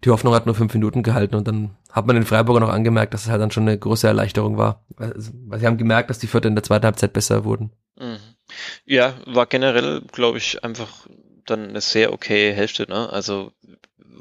die 0.03 0.09
Hoffnung 0.09 0.33
hat 0.33 0.45
nur 0.45 0.55
fünf 0.55 0.73
Minuten 0.73 1.03
gehalten 1.03 1.35
und 1.35 1.47
dann 1.47 1.75
hat 1.91 2.05
man 2.05 2.15
den 2.15 2.25
Freiburger 2.25 2.59
noch 2.59 2.69
angemerkt, 2.69 3.13
dass 3.13 3.23
es 3.23 3.29
halt 3.29 3.41
dann 3.41 3.51
schon 3.51 3.63
eine 3.63 3.77
große 3.77 4.07
Erleichterung 4.07 4.57
war. 4.57 4.85
Weil 4.97 5.59
sie 5.59 5.65
haben 5.65 5.77
gemerkt, 5.77 6.09
dass 6.09 6.19
die 6.19 6.27
Vierte 6.27 6.47
in 6.47 6.55
der 6.55 6.63
zweiten 6.63 6.85
Halbzeit 6.85 7.13
besser 7.13 7.43
wurden. 7.43 7.71
Mhm. 7.99 8.17
Ja, 8.85 9.15
war 9.25 9.45
generell, 9.45 10.01
glaube 10.11 10.37
ich, 10.37 10.63
einfach 10.63 11.07
dann 11.45 11.69
eine 11.69 11.81
sehr 11.81 12.13
okay 12.13 12.53
Hälfte, 12.53 12.85
ne? 12.87 13.09
Also 13.11 13.51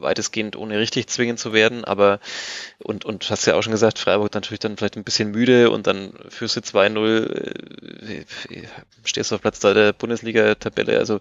weitestgehend 0.01 0.57
ohne 0.57 0.79
richtig 0.79 1.09
zwingen 1.09 1.37
zu 1.37 1.53
werden, 1.53 1.85
aber 1.85 2.21
und, 2.79 3.05
und 3.05 3.29
hast 3.31 3.47
ja 3.47 3.55
auch 3.55 3.63
schon 3.63 3.73
gesagt, 3.73 3.99
Freiburg 3.99 4.35
natürlich 4.35 4.61
dann 4.61 4.77
vielleicht 4.77 4.97
ein 4.97 5.05
bisschen 5.05 5.31
müde 5.31 5.71
und 5.71 5.87
dann 5.87 6.13
führst 6.29 6.57
du 6.57 6.61
2-0, 6.61 7.25
äh, 8.07 8.25
stehst 9.05 9.31
du 9.31 9.37
auf 9.37 9.41
Platz 9.41 9.61
3 9.61 9.75
der 9.75 9.93
Bundesliga-Tabelle, 9.93 10.99
also 10.99 11.21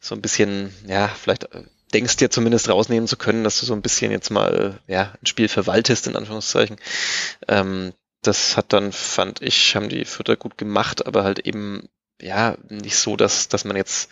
so 0.00 0.14
ein 0.14 0.22
bisschen, 0.22 0.72
ja, 0.86 1.08
vielleicht 1.08 1.48
denkst 1.94 2.16
dir 2.16 2.30
zumindest 2.30 2.68
rausnehmen 2.68 3.06
zu 3.06 3.16
können, 3.16 3.44
dass 3.44 3.60
du 3.60 3.66
so 3.66 3.74
ein 3.74 3.82
bisschen 3.82 4.10
jetzt 4.10 4.30
mal, 4.30 4.78
ja, 4.86 5.14
ein 5.22 5.26
Spiel 5.26 5.48
verwaltest, 5.48 6.06
in 6.06 6.16
Anführungszeichen. 6.16 6.76
Ähm, 7.48 7.92
das 8.22 8.56
hat 8.56 8.72
dann, 8.72 8.92
fand 8.92 9.40
ich, 9.42 9.76
haben 9.76 9.88
die 9.88 10.04
Vierter 10.04 10.36
gut 10.36 10.58
gemacht, 10.58 11.06
aber 11.06 11.22
halt 11.22 11.38
eben 11.40 11.88
ja, 12.20 12.56
nicht 12.68 12.96
so, 12.96 13.16
dass, 13.16 13.48
dass 13.48 13.64
man 13.64 13.76
jetzt 13.76 14.10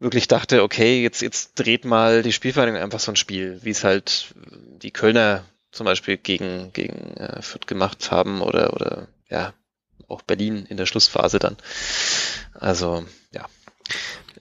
wirklich 0.00 0.28
dachte, 0.28 0.62
okay, 0.62 1.02
jetzt, 1.02 1.22
jetzt 1.22 1.52
dreht 1.58 1.84
mal 1.84 2.22
die 2.22 2.32
Spielvereinigung 2.32 2.80
einfach 2.80 3.00
so 3.00 3.12
ein 3.12 3.16
Spiel, 3.16 3.60
wie 3.62 3.70
es 3.70 3.84
halt 3.84 4.34
die 4.82 4.90
Kölner 4.90 5.44
zum 5.72 5.84
Beispiel 5.84 6.16
gegen, 6.16 6.72
gegen 6.72 7.16
äh, 7.16 7.42
Fürth 7.42 7.66
gemacht 7.66 8.10
haben 8.10 8.40
oder, 8.40 8.72
oder 8.74 9.08
ja, 9.28 9.52
auch 10.08 10.22
Berlin 10.22 10.66
in 10.68 10.76
der 10.76 10.86
Schlussphase 10.86 11.38
dann. 11.38 11.56
Also, 12.54 13.04
ja. 13.32 13.46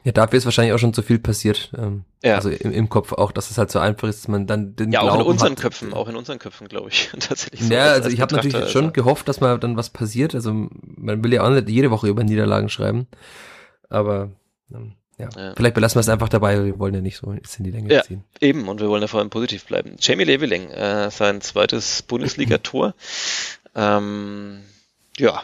Ja, 0.03 0.11
dafür 0.11 0.37
ist 0.37 0.45
wahrscheinlich 0.45 0.73
auch 0.73 0.79
schon 0.79 0.93
zu 0.93 1.01
viel 1.01 1.19
passiert. 1.19 1.71
Ähm, 1.77 2.05
ja. 2.23 2.35
Also 2.35 2.49
im, 2.49 2.71
im 2.71 2.89
Kopf 2.89 3.13
auch, 3.13 3.31
dass 3.31 3.51
es 3.51 3.57
halt 3.57 3.71
so 3.71 3.79
einfach 3.79 4.07
ist, 4.07 4.23
dass 4.23 4.27
man 4.27 4.47
dann 4.47 4.75
den 4.75 4.91
Ja, 4.91 5.01
Glauben 5.01 5.17
auch 5.17 5.25
in 5.25 5.31
unseren 5.31 5.51
hat. 5.51 5.61
Köpfen, 5.61 5.93
auch 5.93 6.07
in 6.07 6.15
unseren 6.15 6.39
Köpfen, 6.39 6.67
glaube 6.67 6.89
ich, 6.89 7.09
tatsächlich. 7.19 7.63
So 7.63 7.73
ja, 7.73 7.91
also 7.91 8.05
als 8.05 8.13
ich 8.13 8.21
habe 8.21 8.35
natürlich 8.35 8.55
also. 8.55 8.67
schon 8.67 8.93
gehofft, 8.93 9.27
dass 9.27 9.41
mal 9.41 9.57
dann 9.59 9.77
was 9.77 9.89
passiert. 9.89 10.35
Also 10.35 10.53
man 10.53 11.23
will 11.23 11.33
ja 11.33 11.43
auch 11.43 11.49
nicht 11.49 11.69
jede 11.69 11.91
Woche 11.91 12.07
über 12.07 12.23
Niederlagen 12.23 12.69
schreiben. 12.69 13.07
Aber 13.89 14.31
ähm, 14.73 14.93
ja. 15.17 15.29
ja. 15.35 15.53
vielleicht 15.55 15.75
belassen 15.75 15.95
wir 15.95 16.01
es 16.01 16.09
einfach 16.09 16.29
dabei. 16.29 16.63
Wir 16.63 16.79
wollen 16.79 16.93
ja 16.93 17.01
nicht 17.01 17.17
so 17.17 17.31
in 17.31 17.41
die 17.63 17.71
Länge 17.71 17.93
ja, 17.93 18.03
ziehen. 18.03 18.23
Eben, 18.39 18.67
und 18.67 18.79
wir 18.79 18.89
wollen 18.89 19.01
ja 19.01 19.07
vor 19.07 19.19
allem 19.19 19.29
positiv 19.29 19.65
bleiben. 19.65 19.95
Jamie 19.99 20.25
Leveling, 20.25 20.69
äh, 20.69 21.09
sein 21.09 21.41
zweites 21.41 22.03
Bundesliga-Tor. 22.03 22.93
ähm, 23.75 24.63
ja, 25.17 25.41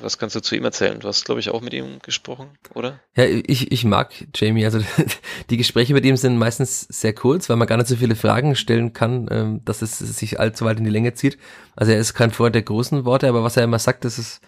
was 0.00 0.18
kannst 0.18 0.36
du 0.36 0.40
zu 0.40 0.56
ihm 0.56 0.64
erzählen? 0.64 1.00
Du 1.00 1.08
hast, 1.08 1.24
glaube 1.24 1.40
ich, 1.40 1.50
auch 1.50 1.60
mit 1.60 1.72
ihm 1.72 1.98
gesprochen, 2.02 2.48
oder? 2.74 3.00
Ja, 3.16 3.24
ich, 3.24 3.72
ich 3.72 3.84
mag 3.84 4.12
Jamie. 4.34 4.64
Also 4.64 4.80
die 5.50 5.56
Gespräche 5.56 5.94
mit 5.94 6.04
ihm 6.04 6.16
sind 6.16 6.38
meistens 6.38 6.80
sehr 6.82 7.14
kurz, 7.14 7.48
weil 7.48 7.56
man 7.56 7.68
gar 7.68 7.76
nicht 7.76 7.88
so 7.88 7.96
viele 7.96 8.16
Fragen 8.16 8.56
stellen 8.56 8.92
kann, 8.92 9.28
ähm, 9.30 9.60
dass 9.64 9.82
es 9.82 9.98
sich 9.98 10.40
allzu 10.40 10.64
weit 10.64 10.78
in 10.78 10.84
die 10.84 10.90
Länge 10.90 11.14
zieht. 11.14 11.38
Also 11.76 11.92
er 11.92 11.98
ist 11.98 12.14
kein 12.14 12.30
Freund 12.30 12.54
der 12.54 12.62
großen 12.62 13.04
Worte, 13.04 13.28
aber 13.28 13.42
was 13.44 13.56
er 13.56 13.64
immer 13.64 13.78
sagt, 13.78 14.04
das 14.04 14.18
ist 14.18 14.40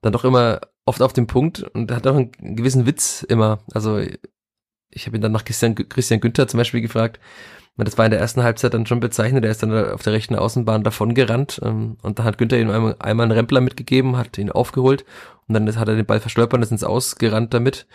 dann 0.00 0.12
doch 0.12 0.24
immer 0.24 0.60
oft 0.84 1.02
auf 1.02 1.12
dem 1.12 1.26
Punkt 1.26 1.62
und 1.62 1.92
hat 1.92 2.06
auch 2.06 2.16
einen 2.16 2.32
gewissen 2.56 2.86
Witz 2.86 3.24
immer. 3.28 3.60
Also 3.72 4.00
ich 4.92 5.06
habe 5.06 5.16
ihn 5.16 5.22
dann 5.22 5.32
nach 5.32 5.44
Christian, 5.44 5.74
Christian 5.74 6.20
Günther 6.20 6.48
zum 6.48 6.58
Beispiel 6.58 6.80
gefragt, 6.80 7.18
das 7.76 7.96
war 7.96 8.04
in 8.04 8.10
der 8.10 8.20
ersten 8.20 8.42
Halbzeit 8.42 8.74
dann 8.74 8.86
schon 8.86 9.00
bezeichnet. 9.00 9.44
Er 9.44 9.50
ist 9.50 9.62
dann 9.62 9.72
auf 9.72 10.02
der 10.02 10.12
rechten 10.12 10.36
Außenbahn 10.36 10.84
davon 10.84 11.14
gerannt 11.14 11.60
ähm, 11.64 11.96
und 12.02 12.18
da 12.18 12.24
hat 12.24 12.38
Günther 12.38 12.60
ihm 12.60 12.70
einmal, 12.70 12.96
einmal 12.98 13.24
einen 13.24 13.32
Rempler 13.32 13.60
mitgegeben, 13.60 14.16
hat 14.16 14.36
ihn 14.36 14.50
aufgeholt 14.50 15.04
und 15.48 15.54
dann 15.54 15.74
hat 15.76 15.88
er 15.88 15.96
den 15.96 16.06
Ball 16.06 16.20
verstolpert 16.20 16.58
und 16.58 16.62
ist 16.62 16.70
ins 16.70 16.84
Ausgerannt 16.84 17.54
damit. 17.54 17.86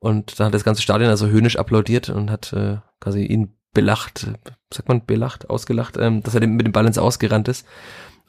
Und 0.00 0.38
dann 0.38 0.46
hat 0.46 0.54
das 0.54 0.64
ganze 0.64 0.82
Stadion 0.82 1.10
also 1.10 1.26
höhnisch 1.26 1.58
applaudiert 1.58 2.08
und 2.10 2.30
hat 2.30 2.52
äh, 2.52 2.76
quasi 3.00 3.24
ihn 3.24 3.54
belacht, 3.74 4.28
sagt 4.72 4.88
man 4.88 5.04
belacht, 5.04 5.50
ausgelacht, 5.50 5.96
ähm, 5.96 6.22
dass 6.22 6.34
er 6.36 6.46
mit 6.46 6.66
dem 6.66 6.72
Ball 6.72 6.86
ins 6.86 6.98
Ausgerannt 6.98 7.48
ist. 7.48 7.66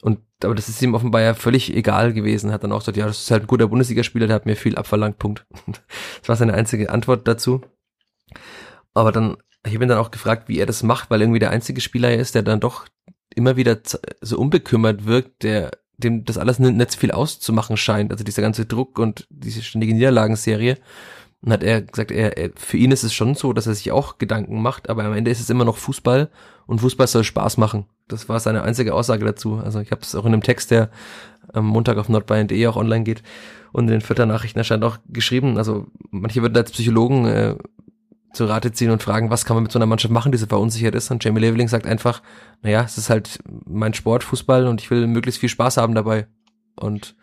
Und 0.02 0.20
aber 0.42 0.54
das 0.54 0.68
ist 0.68 0.80
ihm 0.82 0.94
offenbar 0.94 1.20
ja 1.20 1.34
völlig 1.34 1.74
egal 1.74 2.12
gewesen. 2.12 2.52
Hat 2.52 2.64
dann 2.64 2.72
auch 2.72 2.80
gesagt, 2.80 2.96
ja, 2.96 3.06
das 3.06 3.20
ist 3.20 3.30
halt 3.30 3.44
ein 3.44 3.46
guter 3.46 3.68
Bundesligaspieler, 3.68 4.26
der 4.26 4.36
hat 4.36 4.46
mir 4.46 4.56
viel 4.56 4.76
abverlangt. 4.76 5.18
Punkt. 5.18 5.46
Das 6.20 6.28
war 6.28 6.36
seine 6.36 6.54
einzige 6.54 6.90
Antwort 6.90 7.28
dazu. 7.28 7.62
Aber 8.94 9.12
dann 9.12 9.36
ich 9.66 9.74
habe 9.74 9.84
ihn 9.84 9.88
dann 9.88 9.98
auch 9.98 10.10
gefragt, 10.10 10.48
wie 10.48 10.58
er 10.58 10.66
das 10.66 10.82
macht, 10.82 11.10
weil 11.10 11.20
irgendwie 11.20 11.38
der 11.38 11.50
einzige 11.50 11.80
Spieler 11.80 12.14
ist, 12.14 12.34
der 12.34 12.42
dann 12.42 12.60
doch 12.60 12.86
immer 13.34 13.56
wieder 13.56 13.78
so 14.20 14.38
unbekümmert 14.38 15.06
wirkt, 15.06 15.42
der 15.42 15.70
dem 15.98 16.24
das 16.24 16.38
alles 16.38 16.58
nicht, 16.58 16.92
so 16.92 16.98
viel 16.98 17.10
auszumachen 17.10 17.76
scheint. 17.76 18.10
Also 18.10 18.24
dieser 18.24 18.40
ganze 18.40 18.64
Druck 18.64 18.98
und 18.98 19.26
diese 19.28 19.62
ständige 19.62 19.92
Niederlagenserie. 19.92 20.78
Und 21.42 21.52
hat 21.52 21.62
er 21.62 21.82
gesagt, 21.82 22.10
er, 22.10 22.36
er, 22.36 22.50
für 22.54 22.76
ihn 22.76 22.90
ist 22.90 23.02
es 23.02 23.14
schon 23.14 23.34
so, 23.34 23.52
dass 23.52 23.66
er 23.66 23.74
sich 23.74 23.92
auch 23.92 24.18
Gedanken 24.18 24.60
macht, 24.60 24.90
aber 24.90 25.04
am 25.04 25.14
Ende 25.14 25.30
ist 25.30 25.40
es 25.40 25.48
immer 25.48 25.64
noch 25.64 25.78
Fußball 25.78 26.30
und 26.66 26.80
Fußball 26.80 27.06
soll 27.06 27.24
Spaß 27.24 27.56
machen. 27.56 27.86
Das 28.08 28.28
war 28.28 28.40
seine 28.40 28.62
einzige 28.62 28.94
Aussage 28.94 29.24
dazu. 29.24 29.56
Also 29.56 29.80
ich 29.80 29.90
habe 29.90 30.02
es 30.02 30.14
auch 30.14 30.26
in 30.26 30.34
einem 30.34 30.42
Text, 30.42 30.70
der 30.70 30.90
am 31.52 31.66
Montag 31.66 31.96
auf 31.96 32.10
nordbayern.de 32.10 32.66
auch 32.66 32.76
online 32.76 33.04
geht 33.04 33.22
und 33.72 33.84
in 33.84 33.92
den 33.92 34.00
Vierter 34.02 34.26
Nachrichten 34.26 34.58
erscheint 34.58 34.84
auch 34.84 34.98
geschrieben. 35.08 35.56
Also 35.56 35.86
manche 36.10 36.42
würden 36.42 36.56
als 36.56 36.72
Psychologen 36.72 37.26
äh, 37.26 37.56
zu 38.32 38.44
Rate 38.44 38.72
ziehen 38.72 38.90
und 38.90 39.02
fragen, 39.02 39.30
was 39.30 39.44
kann 39.44 39.56
man 39.56 39.64
mit 39.64 39.72
so 39.72 39.78
einer 39.78 39.86
Mannschaft 39.86 40.12
machen, 40.12 40.32
die 40.32 40.38
so 40.38 40.46
verunsichert 40.46 40.94
ist. 40.94 41.10
Und 41.10 41.24
Jamie 41.24 41.40
Leveling 41.40 41.68
sagt 41.68 41.86
einfach, 41.86 42.22
naja, 42.62 42.82
es 42.82 42.98
ist 42.98 43.10
halt 43.10 43.40
mein 43.66 43.94
Sport, 43.94 44.22
Fußball 44.24 44.66
und 44.66 44.80
ich 44.80 44.90
will 44.90 45.06
möglichst 45.06 45.40
viel 45.40 45.48
Spaß 45.48 45.76
haben 45.76 45.94
dabei. 45.94 46.26
Und 46.76 47.16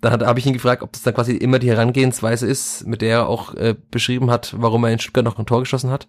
dann 0.00 0.20
habe 0.24 0.38
ich 0.38 0.46
ihn 0.46 0.52
gefragt, 0.52 0.82
ob 0.82 0.92
das 0.92 1.02
dann 1.02 1.14
quasi 1.14 1.36
immer 1.36 1.58
die 1.58 1.70
Herangehensweise 1.70 2.46
ist, 2.46 2.86
mit 2.86 3.02
der 3.02 3.10
er 3.10 3.28
auch 3.28 3.54
äh, 3.54 3.74
beschrieben 3.90 4.30
hat, 4.30 4.54
warum 4.56 4.84
er 4.84 4.92
in 4.92 4.98
Stuttgart 4.98 5.24
noch 5.24 5.38
ein 5.38 5.46
Tor 5.46 5.60
geschossen 5.60 5.90
hat. 5.90 6.08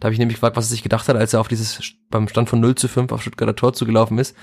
Da 0.00 0.06
habe 0.06 0.12
ich 0.12 0.18
nämlich 0.18 0.36
gefragt, 0.36 0.56
was 0.56 0.66
er 0.66 0.70
sich 0.70 0.82
gedacht 0.82 1.08
hat, 1.08 1.16
als 1.16 1.34
er 1.34 1.40
auf 1.40 1.48
dieses 1.48 1.80
beim 2.10 2.28
Stand 2.28 2.48
von 2.48 2.60
0 2.60 2.76
zu 2.76 2.88
5 2.88 3.10
auf 3.12 3.22
Stuttgarter 3.22 3.56
Tor 3.56 3.72
zugelaufen 3.72 4.18
ist. 4.18 4.36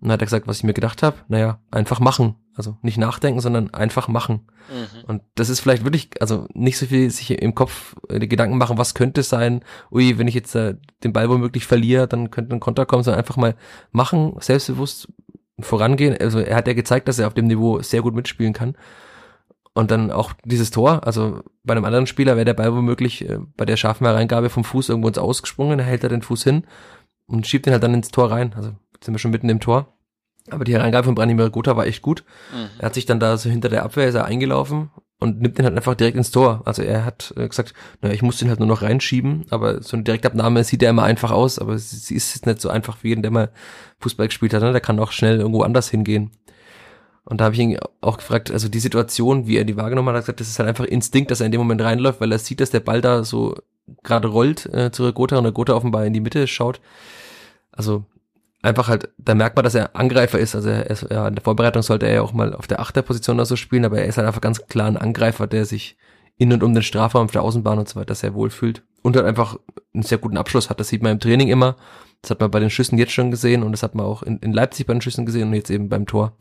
Und 0.00 0.08
dann 0.08 0.12
hat 0.12 0.22
er 0.22 0.26
gesagt, 0.26 0.46
was 0.46 0.58
ich 0.58 0.64
mir 0.64 0.74
gedacht 0.74 1.02
habe, 1.02 1.16
naja, 1.28 1.60
einfach 1.70 2.00
machen. 2.00 2.36
Also 2.58 2.76
nicht 2.82 2.98
nachdenken, 2.98 3.40
sondern 3.40 3.72
einfach 3.72 4.08
machen. 4.08 4.48
Mhm. 4.68 5.04
Und 5.06 5.22
das 5.36 5.48
ist 5.48 5.60
vielleicht 5.60 5.84
wirklich, 5.84 6.10
also 6.20 6.48
nicht 6.54 6.76
so 6.76 6.86
viel 6.86 7.08
sich 7.08 7.30
im 7.30 7.54
Kopf 7.54 7.94
äh, 8.08 8.26
Gedanken 8.26 8.58
machen, 8.58 8.78
was 8.78 8.94
könnte 8.94 9.22
sein, 9.22 9.62
ui, 9.92 10.18
wenn 10.18 10.26
ich 10.26 10.34
jetzt 10.34 10.56
äh, 10.56 10.74
den 11.04 11.12
Ball 11.12 11.30
womöglich 11.30 11.66
verliere, 11.66 12.08
dann 12.08 12.32
könnte 12.32 12.56
ein 12.56 12.60
Konter 12.60 12.84
kommen, 12.84 13.04
sondern 13.04 13.20
einfach 13.20 13.36
mal 13.36 13.54
machen, 13.92 14.34
selbstbewusst 14.40 15.08
vorangehen. 15.60 16.16
Also 16.20 16.40
er 16.40 16.56
hat 16.56 16.66
ja 16.66 16.74
gezeigt, 16.74 17.06
dass 17.06 17.20
er 17.20 17.28
auf 17.28 17.34
dem 17.34 17.46
Niveau 17.46 17.80
sehr 17.80 18.02
gut 18.02 18.16
mitspielen 18.16 18.54
kann. 18.54 18.76
Und 19.72 19.92
dann 19.92 20.10
auch 20.10 20.32
dieses 20.44 20.72
Tor, 20.72 21.06
also 21.06 21.44
bei 21.62 21.72
einem 21.74 21.84
anderen 21.84 22.08
Spieler 22.08 22.34
wäre 22.34 22.44
der 22.44 22.54
Ball 22.54 22.74
womöglich 22.74 23.28
äh, 23.28 23.38
bei 23.56 23.66
der 23.66 23.76
scharfen 23.76 24.04
Hereingabe 24.04 24.50
vom 24.50 24.64
Fuß 24.64 24.88
irgendwo 24.88 25.06
ins 25.06 25.18
Ausgesprungen, 25.18 25.78
er 25.78 25.84
hält 25.84 26.02
er 26.02 26.10
den 26.10 26.22
Fuß 26.22 26.42
hin 26.42 26.64
und 27.28 27.46
schiebt 27.46 27.68
ihn 27.68 27.72
halt 27.72 27.84
dann 27.84 27.94
ins 27.94 28.10
Tor 28.10 28.32
rein. 28.32 28.52
Also 28.56 28.72
sind 29.00 29.14
wir 29.14 29.20
schon 29.20 29.30
mitten 29.30 29.48
im 29.48 29.60
Tor. 29.60 29.94
Aber 30.50 30.64
die 30.64 30.72
Hereingabe 30.72 31.04
von 31.04 31.14
Branimir 31.14 31.50
Gotha 31.50 31.76
war 31.76 31.86
echt 31.86 32.02
gut. 32.02 32.24
Mhm. 32.52 32.68
Er 32.78 32.86
hat 32.86 32.94
sich 32.94 33.06
dann 33.06 33.20
da 33.20 33.36
so 33.36 33.50
hinter 33.50 33.68
der 33.68 33.84
Abwehr 33.84 34.08
ist 34.08 34.14
er 34.14 34.24
eingelaufen 34.24 34.90
und 35.18 35.40
nimmt 35.40 35.58
den 35.58 35.64
halt 35.64 35.76
einfach 35.76 35.94
direkt 35.94 36.16
ins 36.16 36.30
Tor. 36.30 36.62
Also 36.64 36.82
er 36.82 37.04
hat 37.04 37.34
äh, 37.36 37.48
gesagt, 37.48 37.74
naja, 38.00 38.14
ich 38.14 38.22
muss 38.22 38.38
den 38.38 38.48
halt 38.48 38.60
nur 38.60 38.68
noch 38.68 38.82
reinschieben, 38.82 39.46
aber 39.50 39.82
so 39.82 39.96
eine 39.96 40.04
Direktabnahme 40.04 40.62
sieht 40.64 40.82
ja 40.82 40.90
immer 40.90 41.02
einfach 41.02 41.30
aus, 41.30 41.58
aber 41.58 41.78
sie 41.78 42.14
ist 42.14 42.34
jetzt 42.34 42.46
nicht 42.46 42.60
so 42.60 42.68
einfach 42.68 42.98
wie 43.02 43.08
jeden, 43.08 43.22
der 43.22 43.30
mal 43.30 43.50
Fußball 44.00 44.28
gespielt 44.28 44.54
hat. 44.54 44.62
Ne? 44.62 44.72
Der 44.72 44.80
kann 44.80 45.00
auch 45.00 45.12
schnell 45.12 45.38
irgendwo 45.38 45.62
anders 45.62 45.90
hingehen. 45.90 46.30
Und 47.24 47.40
da 47.40 47.46
habe 47.46 47.54
ich 47.54 47.60
ihn 47.60 47.78
auch 48.00 48.16
gefragt, 48.16 48.50
also 48.50 48.68
die 48.68 48.78
Situation, 48.78 49.46
wie 49.46 49.58
er 49.58 49.64
die 49.64 49.76
wahrgenommen 49.76 50.08
hat, 50.08 50.16
hat 50.16 50.22
gesagt, 50.22 50.40
das 50.40 50.48
ist 50.48 50.58
halt 50.58 50.68
einfach 50.68 50.86
Instinkt, 50.86 51.30
dass 51.30 51.40
er 51.40 51.46
in 51.46 51.52
dem 51.52 51.60
Moment 51.60 51.82
reinläuft, 51.82 52.20
weil 52.22 52.32
er 52.32 52.38
sieht, 52.38 52.60
dass 52.60 52.70
der 52.70 52.80
Ball 52.80 53.02
da 53.02 53.22
so 53.22 53.54
gerade 54.02 54.28
rollt 54.28 54.66
äh, 54.66 54.90
zu 54.92 55.12
Gotha 55.12 55.36
und 55.36 55.44
der 55.44 55.52
Gotha 55.52 55.74
offenbar 55.74 56.06
in 56.06 56.14
die 56.14 56.20
Mitte 56.20 56.46
schaut. 56.46 56.80
Also 57.70 58.06
einfach 58.62 58.88
halt, 58.88 59.10
da 59.18 59.34
merkt 59.34 59.56
man, 59.56 59.64
dass 59.64 59.74
er 59.74 59.94
Angreifer 59.96 60.38
ist. 60.38 60.54
Also 60.54 60.68
er 60.68 60.88
ist, 60.90 61.06
ja, 61.10 61.28
in 61.28 61.34
der 61.34 61.44
Vorbereitung 61.44 61.82
sollte 61.82 62.06
er 62.06 62.14
ja 62.14 62.22
auch 62.22 62.32
mal 62.32 62.54
auf 62.54 62.66
der 62.66 62.80
Achterposition 62.80 63.36
oder 63.36 63.46
so 63.46 63.56
spielen, 63.56 63.84
aber 63.84 63.98
er 63.98 64.06
ist 64.06 64.18
halt 64.18 64.26
einfach 64.26 64.40
ganz 64.40 64.66
klar 64.66 64.88
ein 64.88 64.96
Angreifer, 64.96 65.46
der 65.46 65.64
sich 65.64 65.96
in 66.36 66.52
und 66.52 66.62
um 66.62 66.74
den 66.74 66.82
Strafraum 66.82 67.26
auf 67.26 67.32
der 67.32 67.42
Außenbahn 67.42 67.78
und 67.78 67.88
so 67.88 67.98
weiter 67.98 68.14
sehr 68.14 68.34
wohl 68.34 68.50
fühlt 68.50 68.82
und 69.02 69.16
halt 69.16 69.26
einfach 69.26 69.58
einen 69.92 70.02
sehr 70.02 70.18
guten 70.18 70.36
Abschluss 70.36 70.70
hat. 70.70 70.80
Das 70.80 70.88
sieht 70.88 71.02
man 71.02 71.12
im 71.12 71.20
Training 71.20 71.48
immer. 71.48 71.76
Das 72.22 72.30
hat 72.30 72.40
man 72.40 72.50
bei 72.50 72.58
den 72.58 72.70
Schüssen 72.70 72.98
jetzt 72.98 73.12
schon 73.12 73.30
gesehen 73.30 73.62
und 73.62 73.70
das 73.70 73.84
hat 73.84 73.94
man 73.94 74.04
auch 74.04 74.24
in, 74.24 74.38
in 74.38 74.52
Leipzig 74.52 74.86
bei 74.86 74.92
den 74.92 75.00
Schüssen 75.00 75.24
gesehen 75.24 75.48
und 75.48 75.54
jetzt 75.54 75.70
eben 75.70 75.88
beim 75.88 76.06
Tor. 76.06 76.36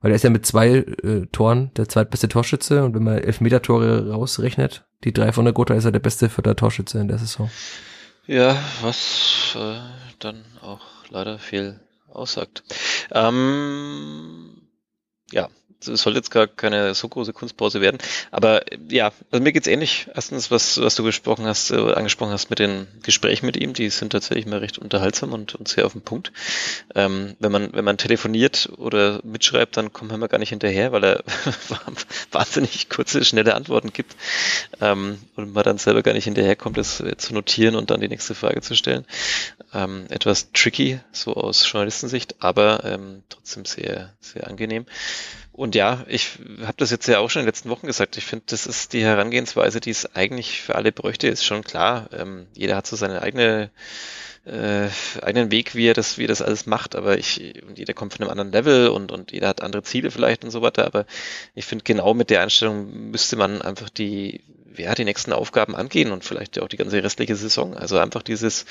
Weil 0.00 0.12
er 0.12 0.16
ist 0.16 0.24
ja 0.24 0.30
mit 0.30 0.44
zwei 0.44 0.68
äh, 0.68 1.26
Toren 1.32 1.70
der 1.76 1.88
zweitbeste 1.88 2.28
Torschütze 2.28 2.84
und 2.84 2.94
wenn 2.94 3.02
man 3.02 3.18
Elfmeter-Tore 3.18 4.10
rausrechnet, 4.10 4.84
die 5.04 5.12
drei 5.12 5.32
von 5.32 5.46
der 5.46 5.54
Gotha, 5.54 5.74
ist 5.74 5.86
er 5.86 5.92
der 5.92 6.00
beste 6.00 6.28
der 6.28 6.56
Torschütze 6.56 6.98
in 6.98 7.08
der 7.08 7.18
Saison. 7.18 7.50
Ja, 8.26 8.56
was 8.82 9.56
äh, 9.58 9.78
dann 10.18 10.44
leider 11.12 11.38
viel 11.38 11.80
aussagt. 12.08 12.62
Ähm, 13.12 14.68
ja, 15.30 15.48
es 15.88 16.02
soll 16.02 16.14
jetzt 16.14 16.30
gar 16.30 16.46
keine 16.46 16.94
so 16.94 17.08
große 17.08 17.32
Kunstpause 17.32 17.80
werden. 17.80 17.98
Aber 18.30 18.62
ja, 18.88 19.12
also 19.30 19.42
mir 19.42 19.52
geht's 19.52 19.66
ähnlich. 19.66 20.08
Erstens, 20.14 20.50
was, 20.50 20.80
was 20.80 20.94
du 20.94 21.02
gesprochen 21.02 21.46
hast, 21.46 21.70
äh, 21.70 21.92
angesprochen 21.94 22.32
hast 22.32 22.50
mit 22.50 22.58
den 22.58 22.86
Gesprächen 23.02 23.46
mit 23.46 23.56
ihm, 23.56 23.72
die 23.72 23.90
sind 23.90 24.10
tatsächlich 24.10 24.46
mal 24.46 24.58
recht 24.58 24.78
unterhaltsam 24.78 25.32
und, 25.32 25.54
und 25.54 25.68
sehr 25.68 25.86
auf 25.86 25.92
den 25.92 26.02
Punkt. 26.02 26.32
Ähm, 26.94 27.36
wenn 27.38 27.52
man, 27.52 27.72
wenn 27.72 27.84
man 27.84 27.98
telefoniert 27.98 28.70
oder 28.76 29.20
mitschreibt, 29.24 29.76
dann 29.76 29.92
kommt 29.92 30.10
man 30.10 30.20
gar 30.28 30.38
nicht 30.38 30.50
hinterher, 30.50 30.92
weil 30.92 31.04
er 31.04 31.24
wahnsinnig 32.32 32.88
kurze, 32.88 33.24
schnelle 33.24 33.54
Antworten 33.54 33.92
gibt. 33.92 34.16
Ähm, 34.80 35.18
und 35.36 35.52
man 35.52 35.64
dann 35.64 35.78
selber 35.78 36.02
gar 36.02 36.12
nicht 36.14 36.24
hinterherkommt, 36.24 36.76
das 36.76 37.02
zu 37.16 37.34
notieren 37.34 37.74
und 37.76 37.90
dann 37.90 38.00
die 38.00 38.08
nächste 38.08 38.34
Frage 38.34 38.60
zu 38.60 38.74
stellen. 38.74 39.04
Ähm, 39.74 40.06
etwas 40.10 40.52
tricky, 40.52 41.00
so 41.12 41.34
aus 41.34 41.70
Journalistensicht, 41.70 42.36
aber 42.40 42.84
ähm, 42.84 43.22
trotzdem 43.28 43.64
sehr, 43.64 44.12
sehr 44.20 44.46
angenehm. 44.46 44.86
Und 45.52 45.74
ja, 45.74 46.04
ich 46.08 46.38
habe 46.62 46.76
das 46.78 46.90
jetzt 46.90 47.06
ja 47.06 47.18
auch 47.18 47.28
schon 47.28 47.40
in 47.40 47.44
den 47.44 47.50
letzten 47.50 47.68
Wochen 47.68 47.86
gesagt. 47.86 48.16
Ich 48.16 48.24
finde, 48.24 48.44
das 48.48 48.66
ist 48.66 48.94
die 48.94 49.02
Herangehensweise, 49.02 49.80
die 49.80 49.90
es 49.90 50.16
eigentlich 50.16 50.62
für 50.62 50.74
alle 50.74 50.92
bräuchte. 50.92 51.28
Ist 51.28 51.44
schon 51.44 51.62
klar. 51.62 52.08
Ähm, 52.12 52.46
jeder 52.54 52.76
hat 52.76 52.86
so 52.86 52.96
seine 52.96 53.20
eigene 53.20 53.70
äh, 54.44 54.88
eigenen 55.20 55.50
Weg, 55.50 55.74
wie 55.74 55.86
er 55.86 55.94
das, 55.94 56.18
wie 56.18 56.24
er 56.24 56.28
das 56.28 56.42
alles 56.42 56.66
macht. 56.66 56.96
Aber 56.96 57.18
ich 57.18 57.62
und 57.66 57.78
jeder 57.78 57.92
kommt 57.94 58.14
von 58.14 58.22
einem 58.22 58.30
anderen 58.30 58.52
Level 58.52 58.88
und 58.88 59.12
und 59.12 59.32
jeder 59.32 59.48
hat 59.48 59.62
andere 59.62 59.82
Ziele 59.82 60.10
vielleicht 60.10 60.42
und 60.44 60.50
so 60.50 60.62
weiter. 60.62 60.86
Aber 60.86 61.06
ich 61.54 61.66
finde 61.66 61.84
genau 61.84 62.14
mit 62.14 62.30
der 62.30 62.42
Einstellung 62.42 63.10
müsste 63.10 63.36
man 63.36 63.60
einfach 63.62 63.90
die 63.90 64.42
ja, 64.76 64.94
die 64.94 65.04
nächsten 65.04 65.34
Aufgaben 65.34 65.76
angehen 65.76 66.12
und 66.12 66.24
vielleicht 66.24 66.58
auch 66.58 66.68
die 66.68 66.78
ganze 66.78 67.02
restliche 67.02 67.36
Saison. 67.36 67.76
Also 67.76 67.98
einfach 67.98 68.22
dieses 68.22 68.64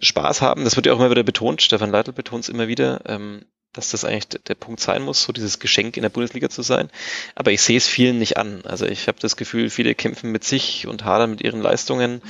Spaß 0.00 0.40
haben. 0.40 0.64
Das 0.64 0.76
wird 0.76 0.86
ja 0.86 0.94
auch 0.94 0.98
immer 0.98 1.10
wieder 1.10 1.22
betont. 1.22 1.60
Stefan 1.60 1.90
Leitl 1.90 2.12
betont 2.12 2.44
es 2.44 2.48
immer 2.48 2.66
wieder. 2.66 3.02
Ähm, 3.06 3.44
dass 3.74 3.90
das 3.90 4.04
eigentlich 4.04 4.28
der 4.28 4.54
Punkt 4.54 4.80
sein 4.80 5.02
muss, 5.02 5.22
so 5.22 5.32
dieses 5.32 5.58
Geschenk 5.58 5.96
in 5.96 6.02
der 6.02 6.08
Bundesliga 6.08 6.48
zu 6.48 6.62
sein. 6.62 6.88
Aber 7.34 7.50
ich 7.50 7.60
sehe 7.60 7.76
es 7.76 7.86
vielen 7.86 8.18
nicht 8.18 8.38
an. 8.38 8.62
Also 8.64 8.86
ich 8.86 9.08
habe 9.08 9.18
das 9.20 9.36
Gefühl, 9.36 9.68
viele 9.68 9.94
kämpfen 9.94 10.32
mit 10.32 10.44
sich 10.44 10.86
und 10.86 11.04
hadern 11.04 11.30
mit 11.30 11.42
ihren 11.42 11.60
Leistungen 11.60 12.22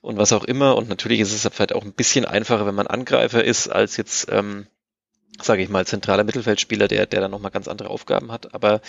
und 0.00 0.16
was 0.16 0.32
auch 0.32 0.44
immer. 0.44 0.76
Und 0.76 0.88
natürlich 0.88 1.20
ist 1.20 1.32
es 1.32 1.48
vielleicht 1.52 1.74
auch 1.74 1.84
ein 1.84 1.92
bisschen 1.92 2.24
einfacher, 2.24 2.66
wenn 2.66 2.74
man 2.74 2.86
Angreifer 2.86 3.44
ist, 3.44 3.68
als 3.68 3.96
jetzt, 3.96 4.28
ähm, 4.30 4.66
sage 5.40 5.62
ich 5.62 5.68
mal, 5.68 5.86
zentraler 5.86 6.24
Mittelfeldspieler, 6.24 6.88
der, 6.88 7.06
der 7.06 7.20
dann 7.20 7.30
nochmal 7.30 7.52
ganz 7.52 7.68
andere 7.68 7.90
Aufgaben 7.90 8.32
hat. 8.32 8.54
Aber 8.54 8.80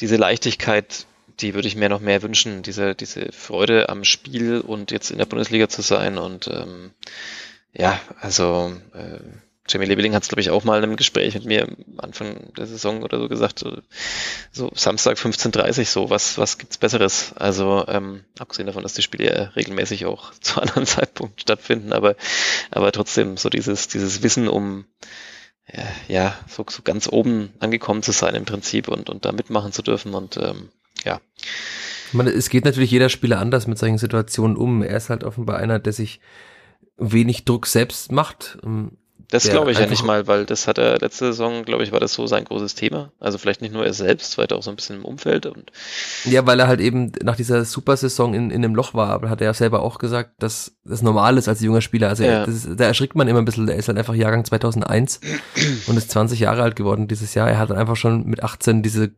diese 0.00 0.16
Leichtigkeit, 0.16 1.06
die 1.40 1.54
würde 1.54 1.68
ich 1.68 1.76
mir 1.76 1.90
noch 1.90 2.00
mehr 2.00 2.22
wünschen, 2.22 2.62
diese, 2.62 2.94
diese 2.94 3.30
Freude 3.32 3.90
am 3.90 4.04
Spiel 4.04 4.60
und 4.60 4.90
jetzt 4.90 5.10
in 5.10 5.18
der 5.18 5.26
Bundesliga 5.26 5.68
zu 5.68 5.82
sein. 5.82 6.16
Und 6.16 6.48
ähm, 6.48 6.92
ja, 7.74 8.00
also 8.20 8.74
äh, 8.94 9.20
Jamie 9.68 9.86
Lebeling 9.86 10.14
hat 10.14 10.22
es, 10.22 10.28
glaube 10.28 10.40
ich, 10.40 10.50
auch 10.50 10.64
mal 10.64 10.78
in 10.78 10.84
einem 10.84 10.96
Gespräch 10.96 11.34
mit 11.34 11.44
mir 11.44 11.68
Anfang 11.98 12.52
der 12.56 12.66
Saison 12.66 13.02
oder 13.02 13.18
so 13.18 13.28
gesagt, 13.28 13.64
so, 14.52 14.70
Samstag 14.74 15.18
15.30 15.18 15.86
so, 15.86 16.10
was, 16.10 16.38
was 16.38 16.58
gibt's 16.58 16.78
Besseres? 16.78 17.32
Also, 17.36 17.84
ähm, 17.88 18.24
abgesehen 18.38 18.66
davon, 18.66 18.82
dass 18.82 18.94
die 18.94 19.02
Spiele 19.02 19.26
ja 19.26 19.42
regelmäßig 19.56 20.06
auch 20.06 20.32
zu 20.40 20.60
anderen 20.60 20.86
Zeitpunkten 20.86 21.40
stattfinden, 21.40 21.92
aber, 21.92 22.16
aber 22.70 22.92
trotzdem 22.92 23.36
so 23.36 23.48
dieses, 23.48 23.88
dieses 23.88 24.22
Wissen 24.22 24.48
um, 24.48 24.84
ja, 25.72 25.84
ja 26.08 26.38
so, 26.48 26.64
so 26.68 26.82
ganz 26.82 27.08
oben 27.10 27.52
angekommen 27.58 28.02
zu 28.02 28.12
sein 28.12 28.34
im 28.34 28.44
Prinzip 28.44 28.88
und, 28.88 29.10
und 29.10 29.24
da 29.24 29.32
mitmachen 29.32 29.72
zu 29.72 29.82
dürfen 29.82 30.14
und, 30.14 30.36
ähm, 30.36 30.70
ja. 31.04 31.20
Meine, 32.12 32.30
es 32.30 32.50
geht 32.50 32.64
natürlich 32.64 32.90
jeder 32.90 33.08
Spieler 33.08 33.40
anders 33.40 33.66
mit 33.66 33.78
solchen 33.78 33.98
Situationen 33.98 34.56
um. 34.56 34.82
Er 34.82 34.96
ist 34.96 35.10
halt 35.10 35.24
offenbar 35.24 35.58
einer, 35.58 35.78
der 35.78 35.92
sich 35.92 36.20
wenig 36.96 37.44
Druck 37.44 37.66
selbst 37.66 38.12
macht. 38.12 38.58
Das 39.30 39.48
glaube 39.48 39.72
ich 39.72 39.78
ja 39.78 39.86
nicht 39.86 40.04
mal, 40.04 40.26
weil 40.26 40.46
das 40.46 40.68
hat 40.68 40.78
er 40.78 40.98
letzte 40.98 41.26
Saison, 41.26 41.64
glaube 41.64 41.82
ich, 41.82 41.92
war 41.92 42.00
das 42.00 42.12
so 42.12 42.26
sein 42.26 42.44
großes 42.44 42.74
Thema. 42.74 43.12
Also 43.18 43.38
vielleicht 43.38 43.60
nicht 43.60 43.74
nur 43.74 43.84
er 43.84 43.92
selbst, 43.92 44.38
weiter 44.38 44.56
auch 44.56 44.62
so 44.62 44.70
ein 44.70 44.76
bisschen 44.76 44.96
im 44.96 45.04
Umfeld 45.04 45.46
und. 45.46 45.72
Ja, 46.24 46.46
weil 46.46 46.60
er 46.60 46.68
halt 46.68 46.80
eben 46.80 47.12
nach 47.22 47.36
dieser 47.36 47.64
Supersaison 47.64 48.34
in, 48.34 48.50
in 48.50 48.64
einem 48.64 48.74
Loch 48.74 48.94
war, 48.94 49.10
aber 49.10 49.28
hat 49.28 49.40
er 49.40 49.48
ja 49.48 49.54
selber 49.54 49.82
auch 49.82 49.98
gesagt, 49.98 50.34
dass 50.38 50.76
das 50.84 51.02
normal 51.02 51.38
ist 51.38 51.48
als 51.48 51.60
junger 51.60 51.80
Spieler. 51.80 52.08
Also 52.08 52.22
ja. 52.22 52.44
ist, 52.44 52.68
da 52.76 52.84
erschrickt 52.84 53.16
man 53.16 53.26
immer 53.26 53.40
ein 53.40 53.44
bisschen, 53.44 53.68
er 53.68 53.76
ist 53.76 53.88
halt 53.88 53.98
einfach 53.98 54.14
Jahrgang 54.14 54.44
2001 54.44 55.20
und 55.86 55.96
ist 55.96 56.10
20 56.10 56.38
Jahre 56.38 56.62
alt 56.62 56.76
geworden 56.76 57.08
dieses 57.08 57.34
Jahr. 57.34 57.48
Er 57.48 57.58
hat 57.58 57.70
dann 57.70 57.78
einfach 57.78 57.96
schon 57.96 58.26
mit 58.26 58.42
18 58.42 58.82
diese 58.82 59.12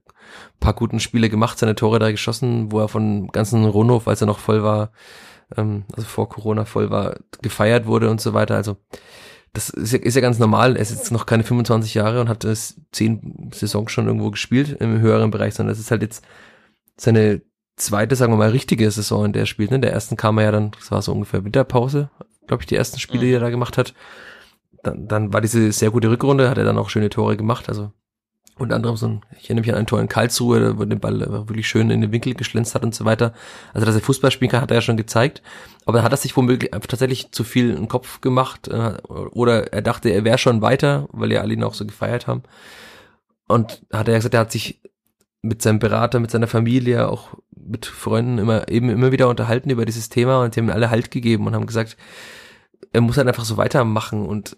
paar 0.61 0.75
guten 0.75 1.01
Spiele 1.01 1.29
gemacht, 1.29 1.59
seine 1.59 1.75
Tore 1.75 1.99
da 1.99 2.11
geschossen, 2.11 2.73
wo 2.73 2.81
er 2.81 2.89
von 2.89 3.29
ganzen 3.29 3.65
Ronhof, 3.65 4.09
als 4.09 4.21
er 4.21 4.27
noch 4.27 4.39
voll 4.39 4.63
war, 4.63 4.91
ähm, 5.57 5.85
also 5.93 6.07
vor 6.07 6.29
Corona 6.29 6.65
voll 6.65 6.91
war, 6.91 7.17
gefeiert 7.43 7.87
wurde 7.87 8.11
und 8.11 8.21
so 8.21 8.35
weiter. 8.35 8.57
Also 8.57 8.77
das 9.53 9.71
ist 9.71 9.93
ja, 9.93 9.99
ist 9.99 10.15
ja 10.15 10.21
ganz 10.21 10.39
normal. 10.39 10.77
Er 10.77 10.83
ist 10.83 10.91
jetzt 10.91 11.11
noch 11.11 11.27
keine 11.27 11.45
25 11.45 11.95
Jahre 11.95 12.21
und 12.21 12.29
hat 12.29 12.45
das 12.45 12.81
zehn 12.93 13.51
Saisons 13.53 13.91
schon 13.91 14.07
irgendwo 14.07 14.31
gespielt 14.31 14.77
im 14.81 15.01
höheren 15.01 15.31
Bereich, 15.31 15.55
sondern 15.55 15.73
das 15.73 15.81
ist 15.81 15.91
halt 15.91 16.03
jetzt 16.03 16.25
seine 16.97 17.43
zweite, 17.77 18.17
sagen 18.17 18.33
wir 18.33 18.37
mal, 18.37 18.51
richtige 18.51 18.91
Saison, 18.91 19.27
in 19.27 19.33
der 19.33 19.43
er 19.43 19.47
spielt. 19.47 19.71
Ne? 19.71 19.77
In 19.77 19.83
der 19.83 19.93
ersten 19.93 20.17
kam 20.17 20.39
er 20.39 20.45
ja 20.45 20.53
dann, 20.53 20.73
das 20.73 20.91
war 20.91 21.03
so 21.03 21.13
ungefähr 21.13 21.45
Winterpause, 21.45 22.11
glaube 22.47 22.63
ich, 22.63 22.67
die 22.67 22.77
ersten 22.77 22.99
Spiele, 22.99 23.25
die 23.27 23.33
er 23.33 23.41
da 23.41 23.51
gemacht 23.51 23.79
hat. 23.79 23.95
Dann, 24.83 25.09
dann 25.09 25.33
war 25.33 25.41
diese 25.41 25.73
sehr 25.73 25.91
gute 25.91 26.11
Rückrunde, 26.11 26.51
hat 26.51 26.59
er 26.59 26.65
dann 26.65 26.79
auch 26.79 26.91
schöne 26.91 27.11
Tore 27.11 27.37
gemacht. 27.37 27.69
Also 27.69 27.93
unter 28.59 28.77
anderem 28.77 28.97
so 28.97 29.07
ein, 29.07 29.21
ich 29.39 29.45
erinnere 29.45 29.63
mich 29.63 29.73
an 29.73 29.79
ein 29.79 29.87
Tor 29.87 30.01
in 30.01 30.09
Karlsruhe, 30.09 30.79
wo 30.79 30.85
den 30.85 31.01
Ball 31.01 31.21
wirklich 31.21 31.69
schön 31.69 31.91
in 31.91 32.01
den 32.01 32.13
Winkel 32.13 32.35
geschlänzt 32.35 32.75
hat 32.75 32.83
und 32.83 32.95
so 32.95 33.05
weiter. 33.05 33.33
Also, 33.73 33.87
dass 33.87 33.95
er 33.95 34.01
Fußball 34.01 34.31
spielen 34.31 34.51
kann, 34.51 34.61
hat 34.61 34.71
er 34.71 34.77
ja 34.77 34.81
schon 34.83 34.97
gezeigt. 34.97 35.43
Aber 35.87 36.03
hat 36.03 36.13
er 36.13 36.17
sich 36.19 36.37
womöglich 36.37 36.71
tatsächlich 36.71 37.33
zu 37.33 37.45
viel 37.45 37.75
im 37.75 37.89
Kopf 37.89 38.21
gemacht, 38.21 38.69
äh, 38.69 38.95
oder 39.09 39.73
er 39.73 39.83
dachte, 39.83 40.11
er 40.11 40.25
wäre 40.25 40.39
schon 40.39 40.63
weiter, 40.63 41.09
weil 41.13 41.33
ja 41.33 41.41
alle 41.41 41.55
ihn 41.55 41.65
auch 41.65 41.75
so 41.75 41.87
gefeiert 41.87 42.27
haben. 42.27 42.43
Und 43.47 43.83
hat 43.93 44.09
er 44.09 44.13
ja 44.13 44.19
gesagt, 44.19 44.35
er 44.35 44.41
hat 44.41 44.53
sich 44.53 44.81
mit 45.43 45.63
seinem 45.63 45.79
Berater, 45.79 46.21
mit 46.21 46.31
seiner 46.31 46.49
Familie, 46.49 47.09
auch 47.09 47.35
mit 47.55 47.87
Freunden 47.87 48.39
immer, 48.39 48.69
eben 48.69 48.91
immer 48.91 49.13
wieder 49.13 49.29
unterhalten 49.29 49.71
über 49.71 49.85
dieses 49.85 50.09
Thema 50.09 50.43
und 50.43 50.55
sie 50.55 50.61
haben 50.61 50.71
alle 50.71 50.91
Halt 50.91 51.11
gegeben 51.11 51.47
und 51.47 51.55
haben 51.55 51.67
gesagt, 51.67 51.97
er 52.93 53.01
muss 53.01 53.17
halt 53.17 53.29
einfach 53.29 53.45
so 53.45 53.57
weitermachen 53.57 54.27
und 54.27 54.57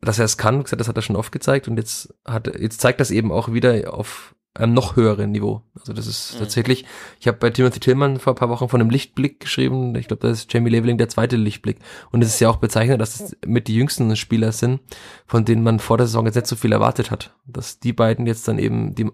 dass 0.00 0.18
er 0.18 0.24
es 0.24 0.38
kann, 0.38 0.64
das 0.64 0.88
hat 0.88 0.96
er 0.96 1.02
schon 1.02 1.16
oft 1.16 1.32
gezeigt 1.32 1.68
und 1.68 1.76
jetzt 1.76 2.14
hat 2.24 2.46
jetzt 2.58 2.80
zeigt 2.80 3.00
das 3.00 3.10
eben 3.10 3.32
auch 3.32 3.52
wieder 3.52 3.92
auf 3.92 4.34
einem 4.54 4.74
noch 4.74 4.96
höheren 4.96 5.30
Niveau. 5.30 5.62
Also 5.78 5.92
das 5.92 6.06
ist 6.06 6.34
mhm. 6.34 6.38
tatsächlich, 6.40 6.84
ich 7.20 7.28
habe 7.28 7.38
bei 7.38 7.50
Timothy 7.50 7.78
Tillman 7.78 8.18
vor 8.18 8.32
ein 8.32 8.36
paar 8.36 8.48
Wochen 8.48 8.68
von 8.68 8.80
einem 8.80 8.90
Lichtblick 8.90 9.40
geschrieben. 9.40 9.94
Ich 9.94 10.08
glaube, 10.08 10.26
das 10.26 10.40
ist 10.40 10.52
Jamie 10.52 10.70
Leveling 10.70 10.98
der 10.98 11.08
zweite 11.08 11.36
Lichtblick. 11.36 11.78
Und 12.10 12.22
es 12.22 12.34
ist 12.34 12.40
ja 12.40 12.50
auch 12.50 12.56
bezeichnet, 12.56 13.00
dass 13.00 13.20
es 13.20 13.36
mit 13.46 13.68
die 13.68 13.76
jüngsten 13.76 14.14
Spieler 14.16 14.50
sind, 14.50 14.80
von 15.26 15.44
denen 15.44 15.62
man 15.62 15.78
vor 15.78 15.98
der 15.98 16.06
Saison 16.06 16.26
jetzt 16.26 16.34
nicht 16.34 16.48
so 16.48 16.56
viel 16.56 16.72
erwartet 16.72 17.12
hat. 17.12 17.36
Dass 17.46 17.78
die 17.78 17.92
beiden 17.92 18.26
jetzt 18.26 18.48
dann 18.48 18.58
eben 18.58 18.94
die 18.94 19.10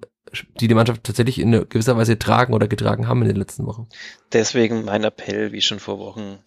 die 0.61 0.67
die 0.69 0.75
Mannschaft 0.75 1.05
tatsächlich 1.05 1.39
in 1.39 1.53
gewisser 1.69 1.97
Weise 1.97 2.19
tragen 2.19 2.53
oder 2.53 2.67
getragen 2.67 3.07
haben 3.07 3.23
in 3.23 3.29
den 3.29 3.37
letzten 3.37 3.65
Wochen. 3.65 3.89
Deswegen 4.33 4.85
mein 4.85 5.05
Appell, 5.05 5.53
wie 5.53 5.61
schon 5.61 5.79
vor 5.79 5.99
Wochen, 6.01 6.39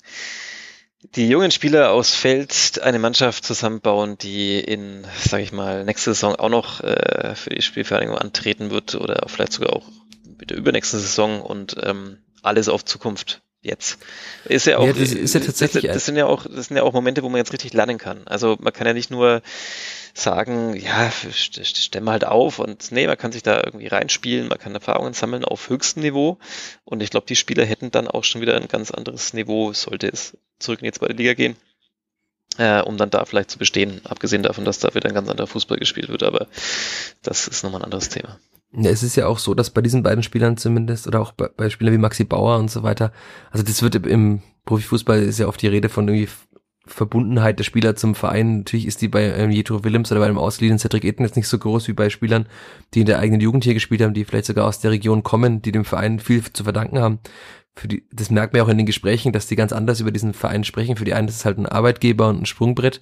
die 1.16 1.30
jungen 1.30 1.52
Spieler 1.52 1.92
aus 1.92 2.14
Feld 2.14 2.82
eine 2.82 3.00
Mannschaft 3.00 3.46
zusammenbauen, 3.46 4.18
die 4.18 4.60
in, 4.60 5.06
sage 5.18 5.44
ich 5.44 5.52
mal, 5.52 5.86
nächste 5.86 6.14
Saison 6.14 6.36
auch 6.36 6.50
noch 6.50 6.82
äh, 6.82 7.36
für 7.36 7.52
die 7.52 7.62
Spielvereinigung 7.62 8.18
antreten 8.18 8.70
wird 8.70 8.96
oder 8.96 9.26
vielleicht 9.28 9.54
sogar 9.54 9.74
auch 9.74 9.88
mit 10.38 10.50
der 10.50 10.58
übernächsten 10.58 11.00
Saison 11.00 11.42
und 11.42 11.78
ähm, 11.84 12.18
alles 12.42 12.70
auf 12.70 12.86
Zukunft 12.86 13.42
jetzt. 13.62 14.00
Ist 14.46 14.66
ja 14.66 14.78
auch, 14.78 14.88
ja, 14.88 14.94
das 14.94 15.12
ist 15.12 15.34
ja 15.34 15.42
tatsächlich. 15.42 15.84
Das, 15.84 15.94
das, 15.96 16.06
sind 16.06 16.16
ja 16.16 16.26
auch, 16.26 16.46
das 16.46 16.68
sind 16.68 16.78
ja 16.78 16.84
auch 16.84 16.94
Momente, 16.94 17.24
wo 17.24 17.30
man 17.30 17.38
jetzt 17.38 17.54
richtig 17.54 17.74
lernen 17.74 17.98
kann. 17.98 18.26
Also 18.26 18.58
man 18.60 18.74
kann 18.74 18.88
ja 18.88 18.94
nicht 18.94 19.12
nur 19.12 19.42
sagen, 20.14 20.76
ja, 20.76 21.12
stemme 21.12 22.12
halt 22.12 22.26
auf 22.26 22.60
und 22.60 22.92
nee, 22.92 23.08
man 23.08 23.18
kann 23.18 23.32
sich 23.32 23.44
da 23.44 23.62
irgendwie 23.64 23.88
reinspielen, 23.88 24.48
man 24.48 24.58
kann 24.58 24.74
Erfahrungen 24.74 25.14
sammeln 25.14 25.46
auf 25.46 25.70
höchstem 25.70 26.04
Niveau 26.04 26.38
und 26.84 27.02
ich 27.02 27.10
glaube, 27.10 27.28
die 27.28 27.36
Spieler 27.36 27.66
hätten 27.66 27.92
dann 27.92 28.08
auch 28.08 28.24
schon 28.24 28.42
wieder 28.42 28.56
ein 28.56 28.68
ganz 28.68 28.92
anderes 28.92 29.34
Niveau, 29.34 29.74
sollte 29.74 30.08
es 30.08 30.38
zurück 30.58 30.82
in 30.82 30.86
die 30.86 30.92
zweite 30.92 31.14
Liga 31.14 31.34
gehen, 31.34 31.56
äh, 32.58 32.82
um 32.82 32.98
dann 32.98 33.10
da 33.10 33.26
vielleicht 33.26 33.52
zu 33.52 33.60
bestehen, 33.60 34.02
abgesehen 34.06 34.44
davon, 34.44 34.66
dass 34.66 34.80
da 34.80 34.94
wieder 34.94 35.10
ein 35.10 35.16
ganz 35.16 35.30
anderer 35.30 35.48
Fußball 35.48 35.78
gespielt 35.78 36.10
wird, 36.10 36.24
aber 36.24 36.48
das 37.22 37.48
ist 37.48 37.64
nochmal 37.64 37.82
ein 37.82 37.86
anderes 37.86 38.10
Thema. 38.10 38.40
Ja, 38.72 38.92
es 38.92 39.02
ist 39.02 39.16
ja 39.16 39.26
auch 39.28 39.40
so, 39.40 39.56
dass 39.56 39.72
bei 39.72 39.82
diesen 39.82 40.04
beiden 40.04 40.22
Spielern 40.22 40.58
zumindest 40.58 41.08
oder 41.08 41.22
auch 41.22 41.32
bei, 41.32 41.50
bei 41.56 41.70
Spielern 41.70 41.94
wie 41.94 41.98
Maxi 41.98 42.24
Bauer 42.24 42.60
und 42.60 42.70
so 42.70 42.84
weiter, 42.84 43.12
also 43.52 43.64
das 43.64 43.82
wird 43.82 43.96
im 43.96 44.42
Profifußball 44.66 45.24
ist 45.24 45.40
ja 45.40 45.48
oft 45.48 45.62
die 45.62 45.68
Rede 45.68 45.90
von 45.90 46.08
irgendwie 46.08 46.30
Verbundenheit 46.86 47.60
der 47.60 47.64
Spieler 47.64 47.96
zum 47.96 48.16
Verein. 48.16 48.60
Natürlich 48.60 48.86
ist 48.86 49.02
die 49.02 49.08
bei 49.08 49.24
ähm, 49.24 49.52
Jetro 49.52 49.84
Willems 49.84 50.12
oder 50.12 50.22
bei 50.22 50.28
einem 50.28 50.38
ausgeliehenen 50.38 50.80
Cedric 50.80 51.04
Eden 51.04 51.24
jetzt 51.24 51.36
nicht 51.36 51.48
so 51.48 51.58
groß 51.58 51.88
wie 51.88 51.94
bei 51.94 52.10
Spielern, 52.10 52.48
die 52.94 53.02
in 53.02 53.06
der 53.06 53.20
eigenen 53.20 53.42
Jugend 53.42 53.64
hier 53.64 53.74
gespielt 53.74 54.02
haben, 54.02 54.14
die 54.14 54.26
vielleicht 54.26 54.46
sogar 54.46 54.68
aus 54.68 54.80
der 54.80 54.92
Region 54.92 55.24
kommen, 55.24 55.62
die 55.62 55.72
dem 55.72 55.86
Verein 55.86 56.20
viel 56.20 56.44
zu 56.52 56.64
verdanken 56.64 57.00
haben. 57.00 57.20
Für 57.76 57.88
die, 57.88 58.06
das 58.12 58.30
merkt 58.30 58.54
man 58.54 58.60
ja 58.60 58.64
auch 58.66 58.70
in 58.70 58.78
den 58.78 58.86
Gesprächen, 58.86 59.32
dass 59.32 59.48
die 59.48 59.56
ganz 59.56 59.72
anders 59.72 60.00
über 60.00 60.12
diesen 60.12 60.34
Verein 60.34 60.64
sprechen. 60.64 60.96
Für 60.98 61.06
die 61.06 61.14
einen 61.14 61.28
ist 61.28 61.36
es 61.36 61.46
halt 61.46 61.58
ein 61.58 61.66
Arbeitgeber 61.66 62.28
und 62.30 62.42
ein 62.42 62.46
Sprungbrett, 62.46 63.02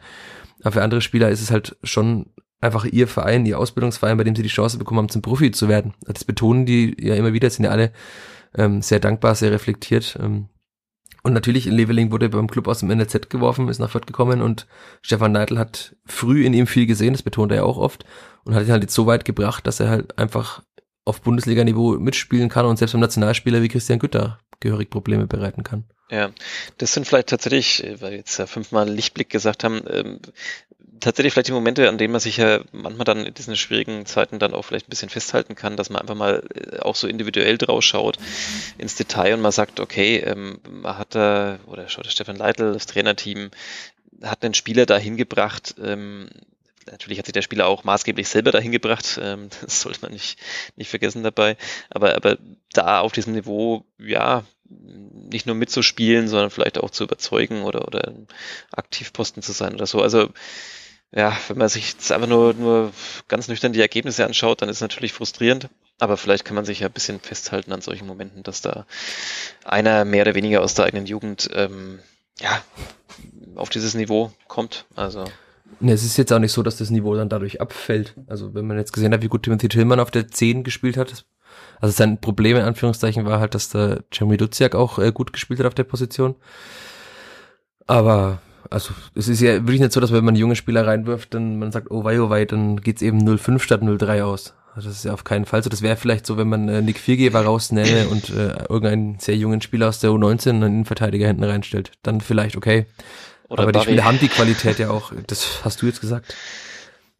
aber 0.62 0.74
für 0.74 0.84
andere 0.84 1.02
Spieler 1.02 1.30
ist 1.30 1.42
es 1.42 1.52
halt 1.52 1.78
schon 1.84 2.28
einfach 2.60 2.86
ihr 2.86 3.08
Verein, 3.08 3.46
ihr 3.46 3.60
Ausbildungsverein, 3.60 4.18
bei 4.18 4.24
dem 4.24 4.36
sie 4.36 4.44
die 4.44 4.50
Chance 4.50 4.78
bekommen 4.78 5.00
haben, 5.00 5.10
zum 5.10 5.22
Profi 5.22 5.52
zu 5.52 5.68
werden. 5.68 5.94
Das 6.02 6.24
betonen 6.24 6.66
die 6.66 6.96
ja 7.00 7.16
immer 7.16 7.34
wieder, 7.34 7.50
sind 7.50 7.66
ja 7.66 7.72
alle 7.72 7.92
ähm, 8.56 8.82
sehr 8.82 9.00
dankbar, 9.00 9.36
sehr 9.36 9.52
reflektiert. 9.52 10.18
Ähm. 10.22 10.50
Und 11.24 11.34
natürlich, 11.34 11.66
Leveling 11.66 12.12
wurde 12.12 12.30
beim 12.30 12.50
Club 12.50 12.68
aus 12.68 12.80
dem 12.80 12.90
NLZ 12.90 13.30
geworfen, 13.30 13.68
ist 13.70 13.80
nach 13.80 13.92
Fürth 13.92 14.08
gekommen 14.08 14.42
und 14.42 14.68
Stefan 15.02 15.34
Neidl 15.34 15.60
hat 15.60 15.96
früh 16.06 16.46
in 16.46 16.54
ihm 16.54 16.68
viel 16.68 16.86
gesehen, 16.86 17.14
das 17.14 17.24
betont 17.24 17.52
er 17.52 17.58
ja 17.58 17.64
auch 17.64 17.78
oft, 17.78 18.06
und 18.46 18.56
hat 18.56 18.64
ihn 18.64 18.72
halt 18.72 18.84
jetzt 18.84 18.96
so 18.96 19.08
weit 19.08 19.26
gebracht, 19.26 19.68
dass 19.68 19.80
er 19.80 19.90
halt 19.90 20.18
einfach 20.18 20.64
auf 21.06 21.22
Bundesliga-Niveau 21.22 22.00
mitspielen 22.00 22.50
kann 22.50 22.66
und 22.66 22.78
selbst 22.78 22.94
beim 22.94 23.02
Nationalspieler 23.02 23.62
wie 23.62 23.70
Christian 23.70 24.00
Gütter 24.00 24.40
gehörig 24.60 24.90
Probleme 24.90 25.28
bereiten 25.28 25.64
kann. 25.64 25.86
Ja, 26.10 26.32
das 26.78 26.94
sind 26.94 27.06
vielleicht 27.06 27.28
tatsächlich, 27.28 27.84
weil 28.00 28.12
wir 28.12 28.18
jetzt 28.18 28.38
ja 28.38 28.46
fünfmal 28.46 28.90
Lichtblick 28.90 29.30
gesagt 29.30 29.66
haben, 29.66 29.82
ähm, 29.90 30.20
tatsächlich 31.00 31.34
vielleicht 31.34 31.48
die 31.48 31.54
Momente, 31.54 31.90
an 31.90 31.98
denen 31.98 32.12
man 32.12 32.22
sich 32.22 32.38
ja 32.38 32.62
manchmal 32.72 33.06
dann 33.06 33.26
in 33.26 33.34
diesen 33.34 33.56
schwierigen 33.56 34.06
Zeiten 34.06 34.40
dann 34.40 34.54
auch 34.54 34.64
vielleicht 34.64 34.88
ein 34.88 34.90
bisschen 34.90 35.10
festhalten 35.10 35.56
kann, 35.56 35.78
dass 35.78 35.90
man 35.90 36.02
einfach 36.02 36.16
mal 36.16 36.44
äh, 36.54 36.80
auch 36.80 36.96
so 36.96 37.08
individuell 37.08 37.58
drauf 37.58 37.84
schaut 37.84 38.18
ins 38.78 38.96
Detail 38.96 39.34
und 39.36 39.42
man 39.42 39.52
sagt, 39.52 39.80
okay, 39.80 40.18
ähm, 40.18 40.60
man 40.70 40.98
hat 40.98 41.16
da, 41.16 41.60
oder 41.68 41.90
schaut 41.90 42.06
der 42.06 42.12
Stefan 42.12 42.36
Leitl, 42.36 42.74
das 42.74 42.86
Trainerteam, 42.86 43.52
hat 44.24 44.44
einen 44.44 44.54
Spieler 44.54 44.86
dahin 44.86 45.18
gebracht, 45.18 45.76
ähm, 45.84 46.30
natürlich 46.92 47.20
hat 47.20 47.26
sich 47.26 47.34
der 47.34 47.42
Spieler 47.42 47.68
auch 47.68 47.84
maßgeblich 47.84 48.28
selber 48.28 48.52
dahin 48.52 48.72
gebracht, 48.72 49.20
ähm, 49.22 49.50
das 49.62 49.82
sollte 49.82 50.02
man 50.02 50.12
nicht, 50.12 50.40
nicht 50.76 50.90
vergessen 50.90 51.24
dabei, 51.24 51.58
aber, 51.90 52.16
aber 52.16 52.38
da 52.74 53.02
auf 53.02 53.12
diesem 53.12 53.34
Niveau, 53.34 53.86
ja, 54.00 54.44
nicht 54.70 55.46
nur 55.46 55.56
mitzuspielen, 55.56 56.28
sondern 56.28 56.50
vielleicht 56.50 56.78
auch 56.78 56.90
zu 56.90 57.04
überzeugen 57.04 57.64
oder, 57.64 57.88
oder 57.88 58.14
Aktivposten 58.72 59.42
zu 59.42 59.54
sein 59.54 59.74
oder 59.76 59.86
so. 59.86 60.02
Also 60.02 60.30
ja, 61.12 61.36
wenn 61.48 61.58
man 61.58 61.70
sich 61.70 61.94
jetzt 61.94 62.12
einfach 62.12 62.28
nur, 62.28 62.54
nur 62.54 62.92
ganz 63.28 63.48
nüchtern 63.48 63.74
die 63.74 63.82
Ergebnisse 63.82 64.26
anschaut, 64.26 64.62
dann 64.62 64.70
ist 64.70 64.78
es 64.78 64.82
natürlich 64.82 65.14
frustrierend. 65.14 65.70
Aber 66.00 66.18
vielleicht 66.18 66.46
kann 66.46 66.56
man 66.56 66.66
sich 66.66 66.82
ja 66.82 66.88
ein 66.88 66.94
bisschen 66.94 67.20
festhalten 67.20 67.72
an 67.72 67.82
solchen 67.82 68.06
Momenten, 68.06 68.44
dass 68.44 68.62
da 68.62 68.86
einer 69.64 70.06
mehr 70.06 70.24
oder 70.24 70.36
weniger 70.36 70.62
aus 70.62 70.76
der 70.76 70.86
eigenen 70.86 71.08
Jugend 71.08 71.50
ähm, 71.54 72.00
ja, 72.40 72.62
auf 73.56 73.70
dieses 73.70 73.96
Niveau 73.96 74.32
kommt. 74.48 74.86
Also. 74.96 75.26
Ne, 75.80 75.94
es 75.94 76.04
ist 76.04 76.18
jetzt 76.18 76.32
auch 76.32 76.40
nicht 76.40 76.52
so, 76.52 76.62
dass 76.62 76.78
das 76.78 76.92
Niveau 76.92 77.16
dann 77.16 77.30
dadurch 77.30 77.62
abfällt. 77.62 78.14
Also 78.28 78.54
wenn 78.54 78.68
man 78.68 78.78
jetzt 78.78 78.94
gesehen 78.94 79.14
hat, 79.14 79.24
wie 79.24 79.28
gut 79.28 79.44
Timothy 79.44 79.70
Tillman 79.70 80.00
auf 80.00 80.12
der 80.12 80.28
10 80.28 80.64
gespielt 80.64 80.98
hat, 80.98 81.26
also 81.80 81.94
sein 81.94 82.20
Problem 82.20 82.58
in 82.58 82.64
Anführungszeichen 82.64 83.26
war 83.26 83.40
halt, 83.40 83.56
dass 83.56 83.70
der 83.70 84.04
Jeremy 84.12 84.38
Duziak 84.38 84.76
auch 84.76 85.00
äh, 85.00 85.12
gut 85.12 85.34
gespielt 85.34 85.60
hat 85.60 85.68
auf 85.68 85.76
der 85.76 85.84
Position. 85.84 86.36
Aber 87.88 88.42
also 88.70 88.94
es 89.16 89.28
ist 89.28 89.42
ja 89.42 89.54
wirklich 89.54 89.80
nicht 89.80 89.92
so, 89.92 90.00
dass 90.00 90.12
wenn 90.12 90.26
man 90.26 90.36
junge 90.36 90.56
Spieler 90.56 90.86
reinwirft, 90.86 91.34
dann 91.34 91.60
man 91.60 91.72
sagt, 91.72 91.92
oh 91.92 92.04
wei, 92.04 92.20
oh 92.22 92.30
wei, 92.30 92.46
dann 92.46 92.82
geht's 92.82 93.02
eben 93.02 93.20
0,5 93.20 93.60
statt 93.60 93.82
0,3 93.82 94.24
aus. 94.24 94.54
Also 94.76 94.90
das 94.90 95.00
ist 95.00 95.06
ja 95.06 95.14
auf 95.14 95.24
keinen 95.24 95.46
Fall 95.46 95.64
so. 95.64 95.72
Das 95.72 95.82
wäre 95.82 95.96
vielleicht 95.96 96.28
so, 96.28 96.38
wenn 96.38 96.48
man 96.50 96.70
äh, 96.70 96.84
Nick 96.84 97.00
Viergeber 97.00 97.42
rausnähme 97.42 98.08
und 98.12 98.30
äh, 98.30 98.66
irgendeinen 98.70 99.18
sehr 99.20 99.36
jungen 99.36 99.62
Spieler 99.62 99.90
aus 99.90 100.00
der 100.00 100.12
U19 100.12 100.50
einen 100.50 100.64
Innenverteidiger 100.64 101.28
hinten 101.28 101.44
reinstellt. 101.44 101.92
Dann 102.04 102.22
vielleicht 102.22 102.56
okay. 102.56 102.86
Oder 103.50 103.64
Aber 103.64 103.72
Barry. 103.72 103.86
die 103.86 103.92
Spiele 103.92 104.06
haben 104.06 104.20
die 104.20 104.28
Qualität 104.28 104.78
ja 104.78 104.90
auch. 104.90 105.12
Das 105.26 105.64
hast 105.64 105.82
du 105.82 105.88
jetzt 105.88 106.02
gesagt. 106.02 106.36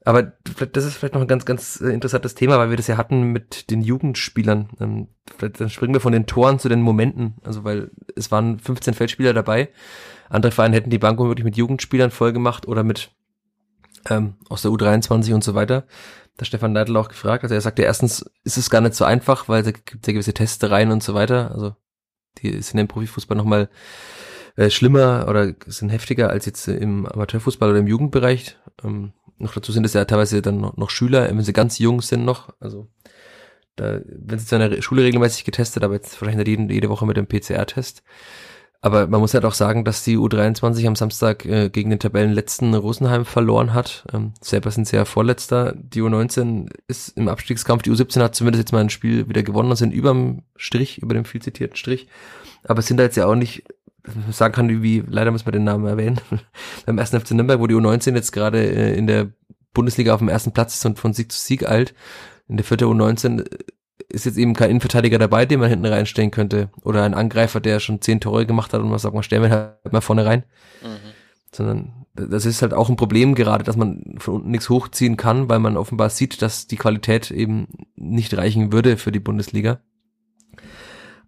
Aber 0.06 0.24
das 0.72 0.86
ist 0.86 0.96
vielleicht 0.96 1.16
noch 1.16 1.22
ein 1.22 1.28
ganz, 1.28 1.46
ganz 1.46 1.82
äh, 1.82 1.90
interessantes 1.90 2.36
Thema, 2.36 2.58
weil 2.60 2.70
wir 2.70 2.78
das 2.78 2.88
ja 2.88 2.96
hatten 2.96 3.24
mit 3.24 3.72
den 3.72 3.82
Jugendspielern. 3.82 4.70
Ähm, 4.80 5.08
vielleicht 5.38 5.60
dann 5.60 5.70
springen 5.70 5.94
wir 5.94 6.00
von 6.00 6.14
den 6.14 6.28
Toren 6.28 6.60
zu 6.60 6.70
den 6.70 6.82
Momenten. 6.82 7.36
Also 7.44 7.64
weil 7.64 7.90
es 8.16 8.32
waren 8.32 8.60
15 8.60 8.94
Feldspieler 8.94 9.34
dabei. 9.34 9.70
Andere 10.30 10.52
Vereine 10.52 10.76
hätten 10.76 10.90
die 10.90 11.00
Bank 11.00 11.20
wirklich 11.20 11.46
mit 11.46 11.58
Jugendspielern 11.58 12.12
voll 12.12 12.34
gemacht 12.34 12.68
oder 12.68 12.84
mit 12.84 13.12
ähm, 14.10 14.36
aus 14.50 14.62
der 14.62 14.72
U23 14.72 15.34
und 15.34 15.44
so 15.44 15.56
weiter. 15.56 15.86
Da 16.38 16.46
Stefan 16.46 16.74
Neidl 16.74 16.96
auch 16.98 17.10
gefragt. 17.10 17.44
Also 17.44 17.56
er 17.56 17.62
sagte, 17.62 17.82
erstens 17.82 18.30
ist 18.44 18.58
es 18.58 18.70
gar 18.70 18.82
nicht 18.82 18.96
so 18.96 19.06
einfach, 19.06 19.50
weil 19.50 19.62
es 19.62 19.74
gibt 19.74 20.06
ja 20.06 20.14
gewisse 20.14 20.34
Testereien 20.34 20.92
und 20.92 21.04
so 21.04 21.14
weiter. 21.14 21.52
Also 21.52 21.76
die 22.38 22.62
sind 22.62 22.80
im 22.80 22.88
Profifußball 22.88 23.38
nochmal 23.38 23.70
äh, 24.56 24.70
schlimmer 24.70 25.26
oder 25.28 25.54
sind 25.66 25.90
heftiger 25.90 26.30
als 26.30 26.46
jetzt 26.46 26.68
im 26.68 27.06
Amateurfußball 27.06 27.70
oder 27.70 27.80
im 27.80 27.88
Jugendbereich. 27.88 28.58
Ähm, 28.84 29.14
noch 29.40 29.54
dazu 29.54 29.72
sind 29.72 29.86
es 29.86 29.94
ja 29.94 30.06
teilweise 30.06 30.42
dann 30.42 30.60
noch, 30.60 30.78
noch 30.78 30.90
Schüler, 30.90 31.28
wenn 31.30 31.42
sie 31.42 31.54
ganz 31.54 31.80
jung 31.80 32.02
sind 32.02 32.26
noch. 32.26 32.50
Also 32.60 32.88
da 33.76 34.02
wenn 34.06 34.40
sie 34.40 34.46
zu 34.46 34.56
einer 34.56 34.82
Schule 34.82 35.04
regelmäßig 35.04 35.46
getestet, 35.46 35.84
aber 35.84 35.94
jetzt 35.94 36.20
wahrscheinlich 36.22 36.48
jede, 36.48 36.74
jede 36.74 36.90
Woche 36.90 37.06
mit 37.06 37.18
dem 37.18 37.28
PCR-Test. 37.28 38.04
Aber 38.82 39.08
man 39.08 39.20
muss 39.20 39.34
halt 39.34 39.46
auch 39.46 39.54
sagen, 39.54 39.84
dass 39.84 40.04
die 40.04 40.18
U23 40.18 40.88
am 40.88 40.96
Samstag 40.96 41.46
äh, 41.46 41.70
gegen 41.70 41.90
den 41.90 42.00
Tabellenletzten 42.00 42.74
Rosenheim 42.76 43.26
verloren 43.26 43.74
hat. 43.74 44.06
Ähm, 44.14 44.34
selber 44.40 44.70
sind 44.70 44.88
sie 44.88 44.96
ja 44.96 45.06
Vorletzter. 45.06 45.74
Die 45.76 46.02
U19 46.02 46.70
ist 46.88 47.18
im 47.18 47.28
Abstiegskampf. 47.28 47.82
Die 47.84 47.92
U17 47.92 48.22
hat 48.22 48.36
zumindest 48.36 48.62
jetzt 48.62 48.72
mal 48.74 48.82
ein 48.82 48.92
Spiel 48.92 49.28
wieder 49.28 49.42
gewonnen 49.42 49.72
und 49.72 49.78
sind 49.78 49.94
überm 49.94 50.44
Strich, 50.56 51.02
über 51.02 51.16
dem 51.16 51.26
viel 51.26 51.42
zitierten 51.42 51.76
Strich. 51.76 52.08
Aber 52.64 52.82
sind 52.82 52.98
da 52.98 53.04
jetzt 53.04 53.18
ja 53.18 53.26
auch 53.26 53.36
nicht 53.36 53.64
sagen 54.32 54.54
kann, 54.54 54.84
wie, 54.84 55.04
leider 55.08 55.32
muss 55.32 55.46
man 55.46 55.54
den 55.54 55.64
Namen 55.64 55.86
erwähnen, 55.86 56.22
beim 56.86 56.98
ersten 56.98 57.20
FC 57.20 57.32
Nürnberg, 57.32 57.60
wo 57.60 57.68
die 57.68 57.76
U19 57.76 58.16
jetzt 58.16 58.32
gerade 58.32 58.64
äh, 58.64 58.98
in 58.98 59.08
der 59.08 59.30
Bundesliga 59.74 60.14
auf 60.14 60.20
dem 60.20 60.30
ersten 60.30 60.54
Platz 60.54 60.76
ist 60.76 60.86
und 60.86 61.00
von 61.00 61.14
Sieg 61.14 61.32
zu 61.32 61.40
Sieg 61.40 61.68
eilt. 61.68 61.94
In 62.48 62.58
der 62.58 62.64
vierten 62.64 62.86
U19 62.86 63.42
äh, 63.42 63.58
ist 64.10 64.26
jetzt 64.26 64.38
eben 64.38 64.54
kein 64.54 64.70
Innenverteidiger 64.70 65.18
dabei, 65.18 65.46
den 65.46 65.60
man 65.60 65.70
hinten 65.70 65.86
reinstellen 65.86 66.32
könnte. 66.32 66.70
Oder 66.84 67.04
ein 67.04 67.14
Angreifer, 67.14 67.60
der 67.60 67.80
schon 67.80 68.02
zehn 68.02 68.20
Tore 68.20 68.46
gemacht 68.46 68.74
hat 68.74 68.82
und 68.82 68.90
man 68.90 69.00
sagt, 69.00 69.14
man 69.14 69.24
stellen 69.24 69.44
wir 69.44 69.50
halt 69.50 69.94
mal 69.94 70.02
vorne 70.02 70.26
rein. 70.26 70.44
Mhm. 70.84 71.12
Sondern 71.54 72.06
das 72.14 72.46
ist 72.46 72.62
halt 72.62 72.74
auch 72.74 72.90
ein 72.90 72.96
Problem 72.96 73.36
gerade, 73.36 73.64
dass 73.64 73.78
man 73.78 74.16
von 74.18 74.36
unten 74.36 74.52
nichts 74.52 74.70
hochziehen 74.70 75.18
kann, 75.18 75.50
weil 75.50 75.60
man 75.60 75.78
offenbar 75.78 76.10
sieht, 76.10 76.42
dass 76.42 76.68
die 76.68 76.78
Qualität 76.78 77.32
eben 77.32 77.68
nicht 77.96 78.36
reichen 78.36 78.72
würde 78.72 78.98
für 78.98 79.12
die 79.12 79.20
Bundesliga 79.20 79.80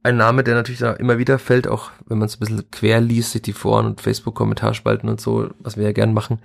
ein 0.02 0.18
Name, 0.18 0.44
der 0.44 0.56
natürlich 0.56 0.80
da 0.80 0.94
immer 0.94 1.18
wieder 1.18 1.40
fällt, 1.40 1.68
auch 1.68 1.92
wenn 2.06 2.20
man 2.20 2.28
es 2.28 2.38
ein 2.38 2.40
bisschen 2.40 2.72
quer 2.72 3.02
liest, 3.02 3.32
sich 3.32 3.42
die 3.42 3.54
Foren 3.54 3.86
und 3.86 4.02
Facebook-Kommentarspalten 4.02 5.10
und 5.10 5.20
so, 5.20 5.50
was 5.60 5.76
wir 5.76 5.84
ja 5.84 5.92
gern 5.92 6.14
machen. 6.14 6.40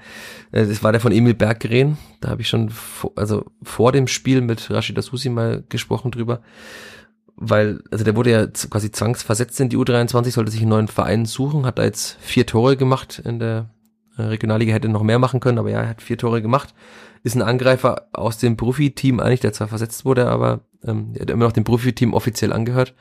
Äh, 0.50 0.66
das 0.66 0.82
war 0.82 0.90
der 0.90 1.00
von 1.00 1.12
Emil 1.12 1.34
Berggren. 1.34 1.96
Da 2.20 2.30
habe 2.30 2.42
ich 2.42 2.48
schon 2.48 2.70
vor, 2.70 3.12
also 3.14 3.44
vor 3.62 3.92
dem 3.92 4.09
Spiel 4.09 4.40
mit 4.40 4.70
Rashida 4.70 5.02
Susi 5.02 5.28
mal 5.28 5.62
gesprochen 5.68 6.11
drüber. 6.11 6.40
Weil, 7.36 7.80
also 7.90 8.05
der 8.05 8.16
wurde 8.16 8.30
ja 8.30 8.46
quasi 8.46 8.90
zwangsversetzt 8.90 9.59
in 9.61 9.68
die 9.68 9.76
U23, 9.76 10.30
sollte 10.30 10.50
sich 10.50 10.61
einen 10.61 10.70
neuen 10.70 10.88
Verein 10.88 11.24
suchen, 11.24 11.66
hat 11.66 11.78
da 11.78 11.84
jetzt 11.84 12.16
vier 12.20 12.46
Tore 12.46 12.76
gemacht 12.76 13.22
in 13.24 13.38
der 13.38 13.70
äh, 14.16 14.22
Regionalliga, 14.22 14.72
hätte 14.72 14.88
noch 14.88 15.02
mehr 15.02 15.18
machen 15.18 15.40
können, 15.40 15.59
aber 15.59 15.70
ja, 15.70 15.80
er 15.80 15.88
hat 15.90 16.02
vier 16.02 16.18
Tore 16.18 16.42
gemacht. 16.42 16.74
Ist 17.22 17.36
ein 17.36 17.42
Angreifer 17.42 18.09
aus 18.12 18.38
dem 18.38 18.57
Profiteam 18.57 19.20
eigentlich, 19.20 19.40
der 19.40 19.52
zwar 19.52 19.68
versetzt 19.68 20.05
wurde, 20.05 20.26
aber 20.26 20.61
ähm, 20.84 21.12
er 21.14 21.22
hat 21.22 21.30
immer 21.30 21.44
noch 21.44 21.52
dem 21.52 21.64
Profiteam 21.64 22.14
offiziell 22.14 22.52
angehört 22.52 22.94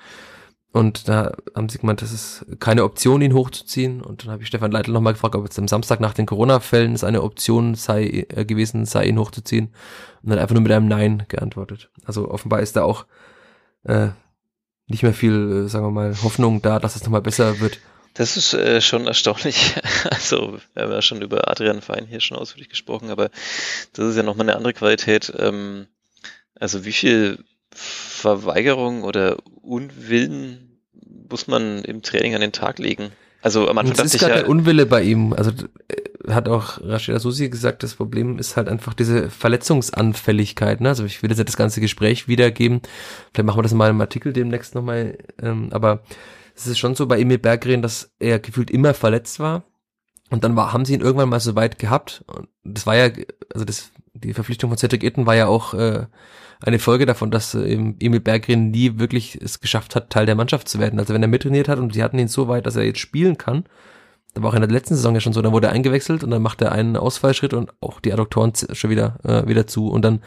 und 0.73 1.07
da 1.07 1.31
haben 1.55 1.69
sie 1.69 1.77
gemeint, 1.77 2.01
das 2.01 2.11
ist 2.11 2.45
keine 2.59 2.83
Option, 2.83 3.21
ihn 3.21 3.35
hochzuziehen. 3.35 4.01
Und 4.01 4.23
dann 4.23 4.31
habe 4.31 4.41
ich 4.41 4.47
Stefan 4.47 4.71
Leitl 4.71 4.91
nochmal 4.91 5.13
gefragt, 5.13 5.35
ob 5.35 5.43
jetzt 5.43 5.59
am 5.59 5.67
Samstag 5.67 5.99
nach 5.99 6.15
den 6.15 6.25
Corona-Fällen 6.25 6.95
es 6.95 7.03
eine 7.03 7.21
Option 7.21 7.75
sei 7.75 8.25
äh, 8.29 8.43
gewesen 8.43 8.85
sei, 8.85 9.05
ihn 9.05 9.19
hochzuziehen. 9.19 9.67
Und 10.23 10.31
dann 10.31 10.39
einfach 10.39 10.55
nur 10.55 10.63
mit 10.63 10.71
einem 10.71 10.87
Nein 10.87 11.25
geantwortet. 11.27 11.91
Also 12.05 12.27
offenbar 12.27 12.61
ist 12.61 12.75
da 12.75 12.81
auch 12.81 13.05
äh, 13.83 14.07
nicht 14.87 15.03
mehr 15.03 15.13
viel, 15.13 15.65
äh, 15.65 15.69
sagen 15.69 15.85
wir 15.85 15.91
mal, 15.91 16.15
Hoffnung 16.23 16.63
da, 16.63 16.79
dass 16.79 16.95
es 16.95 17.03
nochmal 17.03 17.21
besser 17.21 17.59
wird. 17.59 17.77
Das 18.15 18.35
ist 18.35 18.55
äh, 18.55 18.81
schon 18.81 19.05
erstaunlich. 19.05 19.75
Also, 20.09 20.57
wir 20.73 20.83
haben 20.83 20.91
ja 20.91 21.01
schon 21.01 21.21
über 21.21 21.49
Adrian 21.49 21.81
Fein 21.81 22.07
hier 22.07 22.19
schon 22.19 22.37
ausführlich 22.37 22.69
gesprochen, 22.69 23.09
aber 23.09 23.29
das 23.93 24.07
ist 24.07 24.15
ja 24.17 24.23
nochmal 24.23 24.47
eine 24.49 24.57
andere 24.57 24.73
Qualität. 24.73 25.31
Ähm, 25.37 25.87
also, 26.55 26.83
wie 26.83 26.91
viel 26.91 27.43
Verweigerung 27.75 29.03
oder 29.03 29.37
Unwillen 29.61 30.79
muss 31.29 31.47
man 31.47 31.83
im 31.83 32.01
Training 32.01 32.35
an 32.35 32.41
den 32.41 32.51
Tag 32.51 32.79
legen? 32.79 33.11
Also 33.41 33.67
am 33.67 33.77
Anfang 33.77 33.97
das 33.97 34.13
ist 34.13 34.21
gar 34.21 34.29
ja, 34.29 34.37
kein 34.37 34.45
Unwille 34.45 34.85
bei 34.85 35.03
ihm. 35.03 35.33
Also 35.33 35.51
äh, 35.89 36.31
hat 36.31 36.47
auch 36.47 36.79
Rashida 36.81 37.19
Susi 37.19 37.49
gesagt, 37.49 37.83
das 37.83 37.95
Problem 37.95 38.39
ist 38.39 38.55
halt 38.55 38.69
einfach 38.69 38.93
diese 38.93 39.29
Verletzungsanfälligkeit. 39.29 40.79
Ne? 40.79 40.89
Also 40.89 41.03
ich 41.03 41.21
will 41.21 41.29
jetzt 41.29 41.45
das 41.45 41.57
ganze 41.57 41.81
Gespräch 41.81 42.27
wiedergeben. 42.27 42.81
Vielleicht 43.33 43.45
machen 43.45 43.57
wir 43.57 43.63
das 43.63 43.73
mal 43.73 43.89
im 43.89 43.99
Artikel 43.99 44.31
demnächst 44.31 44.75
nochmal. 44.75 45.17
Ähm, 45.41 45.69
aber 45.71 46.03
es 46.55 46.67
ist 46.67 46.79
schon 46.79 46.95
so 46.95 47.07
bei 47.07 47.19
Emil 47.19 47.39
Berggren, 47.39 47.81
dass 47.81 48.11
er 48.19 48.39
gefühlt 48.39 48.71
immer 48.71 48.93
verletzt 48.93 49.39
war. 49.39 49.63
Und 50.29 50.45
dann 50.45 50.55
war, 50.55 50.71
haben 50.71 50.85
sie 50.85 50.93
ihn 50.93 51.01
irgendwann 51.01 51.29
mal 51.29 51.41
so 51.41 51.55
weit 51.55 51.79
gehabt. 51.79 52.23
Und 52.27 52.47
das 52.63 52.85
war 52.85 52.95
ja, 52.95 53.11
also 53.53 53.65
das 53.65 53.91
die 54.13 54.33
Verpflichtung 54.33 54.69
von 54.69 54.77
Cedric 54.77 55.03
Itten 55.03 55.25
war 55.25 55.35
ja 55.35 55.47
auch 55.47 55.73
äh, 55.73 56.05
eine 56.63 56.79
Folge 56.79 57.05
davon, 57.05 57.29
dass 57.29 57.53
äh, 57.53 57.73
Emil 57.73 58.19
Berggren 58.19 58.71
nie 58.71 58.97
wirklich 58.97 59.39
es 59.41 59.59
geschafft 59.59 59.95
hat, 59.95 60.09
Teil 60.09 60.25
der 60.25 60.35
Mannschaft 60.35 60.67
zu 60.67 60.79
werden. 60.79 60.99
Also 60.99 61.13
wenn 61.13 61.21
er 61.21 61.27
mittrainiert 61.27 61.67
hat 61.67 61.79
und 61.79 61.93
die 61.93 62.03
hatten 62.03 62.19
ihn 62.19 62.27
so 62.27 62.47
weit, 62.47 62.65
dass 62.65 62.75
er 62.75 62.83
jetzt 62.83 62.99
spielen 62.99 63.37
kann, 63.37 63.65
da 64.33 64.41
war 64.41 64.49
auch 64.49 64.55
in 64.55 64.61
der 64.61 64.69
letzten 64.69 64.95
Saison 64.95 65.13
ja 65.13 65.21
schon 65.21 65.33
so, 65.33 65.43
dann 65.43 65.51
wurde 65.51 65.67
er 65.67 65.73
eingewechselt 65.73 66.23
und 66.23 66.31
dann 66.31 66.41
macht 66.41 66.61
er 66.61 66.71
einen 66.71 66.97
Ausfallschritt 66.97 67.53
und 67.53 67.71
auch 67.81 67.99
die 67.99 68.11
Adduktoren 68.11 68.53
schon 68.71 68.89
wieder 68.89 69.17
äh, 69.23 69.47
wieder 69.47 69.67
zu 69.67 69.89
und 69.89 70.03
dann 70.03 70.21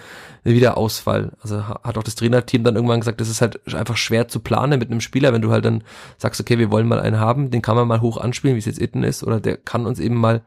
wieder 0.44 0.76
Ausfall. 0.76 1.32
Also 1.40 1.66
hat 1.66 1.98
auch 1.98 2.04
das 2.04 2.14
Trainerteam 2.14 2.62
dann 2.62 2.76
irgendwann 2.76 3.00
gesagt, 3.00 3.20
das 3.20 3.28
ist 3.28 3.40
halt 3.40 3.74
einfach 3.74 3.96
schwer 3.96 4.28
zu 4.28 4.38
planen 4.38 4.78
mit 4.78 4.90
einem 4.90 5.00
Spieler, 5.00 5.32
wenn 5.32 5.42
du 5.42 5.50
halt 5.50 5.64
dann 5.64 5.82
sagst, 6.18 6.40
okay, 6.40 6.58
wir 6.58 6.70
wollen 6.70 6.86
mal 6.86 7.00
einen 7.00 7.18
haben, 7.18 7.50
den 7.50 7.62
kann 7.62 7.74
man 7.74 7.88
mal 7.88 8.00
hoch 8.00 8.18
anspielen, 8.18 8.54
wie 8.54 8.60
es 8.60 8.66
jetzt 8.66 8.80
Itten 8.80 9.02
ist, 9.02 9.24
oder 9.24 9.40
der 9.40 9.56
kann 9.56 9.86
uns 9.86 9.98
eben 9.98 10.14
mal 10.14 10.42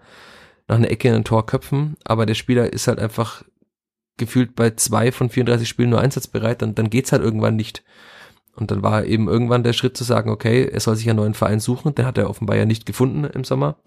nach 0.69 0.77
einer 0.77 0.89
Ecke 0.89 1.09
in 1.09 1.15
ein 1.15 1.23
Tor 1.25 1.45
köpfen, 1.45 1.97
aber 2.05 2.25
der 2.25 2.35
Spieler 2.35 2.71
ist 2.71 2.87
halt 2.87 2.99
einfach 2.99 3.43
gefühlt 4.19 4.55
bei 4.55 4.71
zwei 4.71 5.11
von 5.11 5.29
34 5.29 5.67
Spielen 5.67 5.89
nur 5.89 6.01
einsatzbereit, 6.01 6.61
dann, 6.61 6.75
dann 6.75 6.91
geht's 6.91 7.11
halt 7.11 7.23
irgendwann 7.23 7.55
nicht. 7.55 7.83
Und 8.55 8.71
dann 8.71 8.83
war 8.83 9.05
eben 9.05 9.27
irgendwann 9.27 9.63
der 9.63 9.73
Schritt 9.73 9.97
zu 9.97 10.03
sagen, 10.03 10.29
okay, 10.29 10.69
er 10.71 10.79
soll 10.79 10.95
sich 10.95 11.09
einen 11.09 11.17
neuen 11.17 11.33
Verein 11.33 11.59
suchen. 11.59 11.95
Den 11.95 12.05
hat 12.05 12.17
er 12.17 12.29
offenbar 12.29 12.57
ja 12.57 12.65
nicht 12.65 12.85
gefunden 12.85 13.23
im 13.23 13.43
Sommer. 13.43 13.77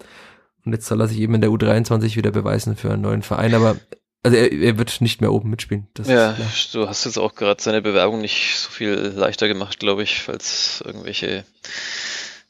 Und 0.64 0.72
jetzt 0.72 0.87
soll 0.87 1.01
er 1.01 1.09
sich 1.09 1.18
eben 1.18 1.35
in 1.35 1.41
der 1.41 1.51
U23 1.51 2.16
wieder 2.16 2.30
beweisen 2.30 2.76
für 2.76 2.91
einen 2.91 3.03
neuen 3.03 3.22
Verein. 3.22 3.55
Aber 3.55 3.76
also 4.22 4.37
er, 4.37 4.53
er 4.53 4.78
wird 4.78 5.01
nicht 5.01 5.20
mehr 5.20 5.33
oben 5.33 5.51
mitspielen. 5.51 5.89
ja, 6.05 6.37
du 6.72 6.89
hast 6.89 7.05
jetzt 7.05 7.18
auch 7.18 7.35
gerade 7.35 7.61
seine 7.61 7.83
Bewerbung 7.83 8.20
nicht 8.20 8.59
so 8.59 8.70
viel 8.70 8.95
leichter 8.95 9.49
gemacht, 9.49 9.80
glaube 9.80 10.05
ich, 10.05 10.22
falls 10.22 10.83
irgendwelche 10.87 11.45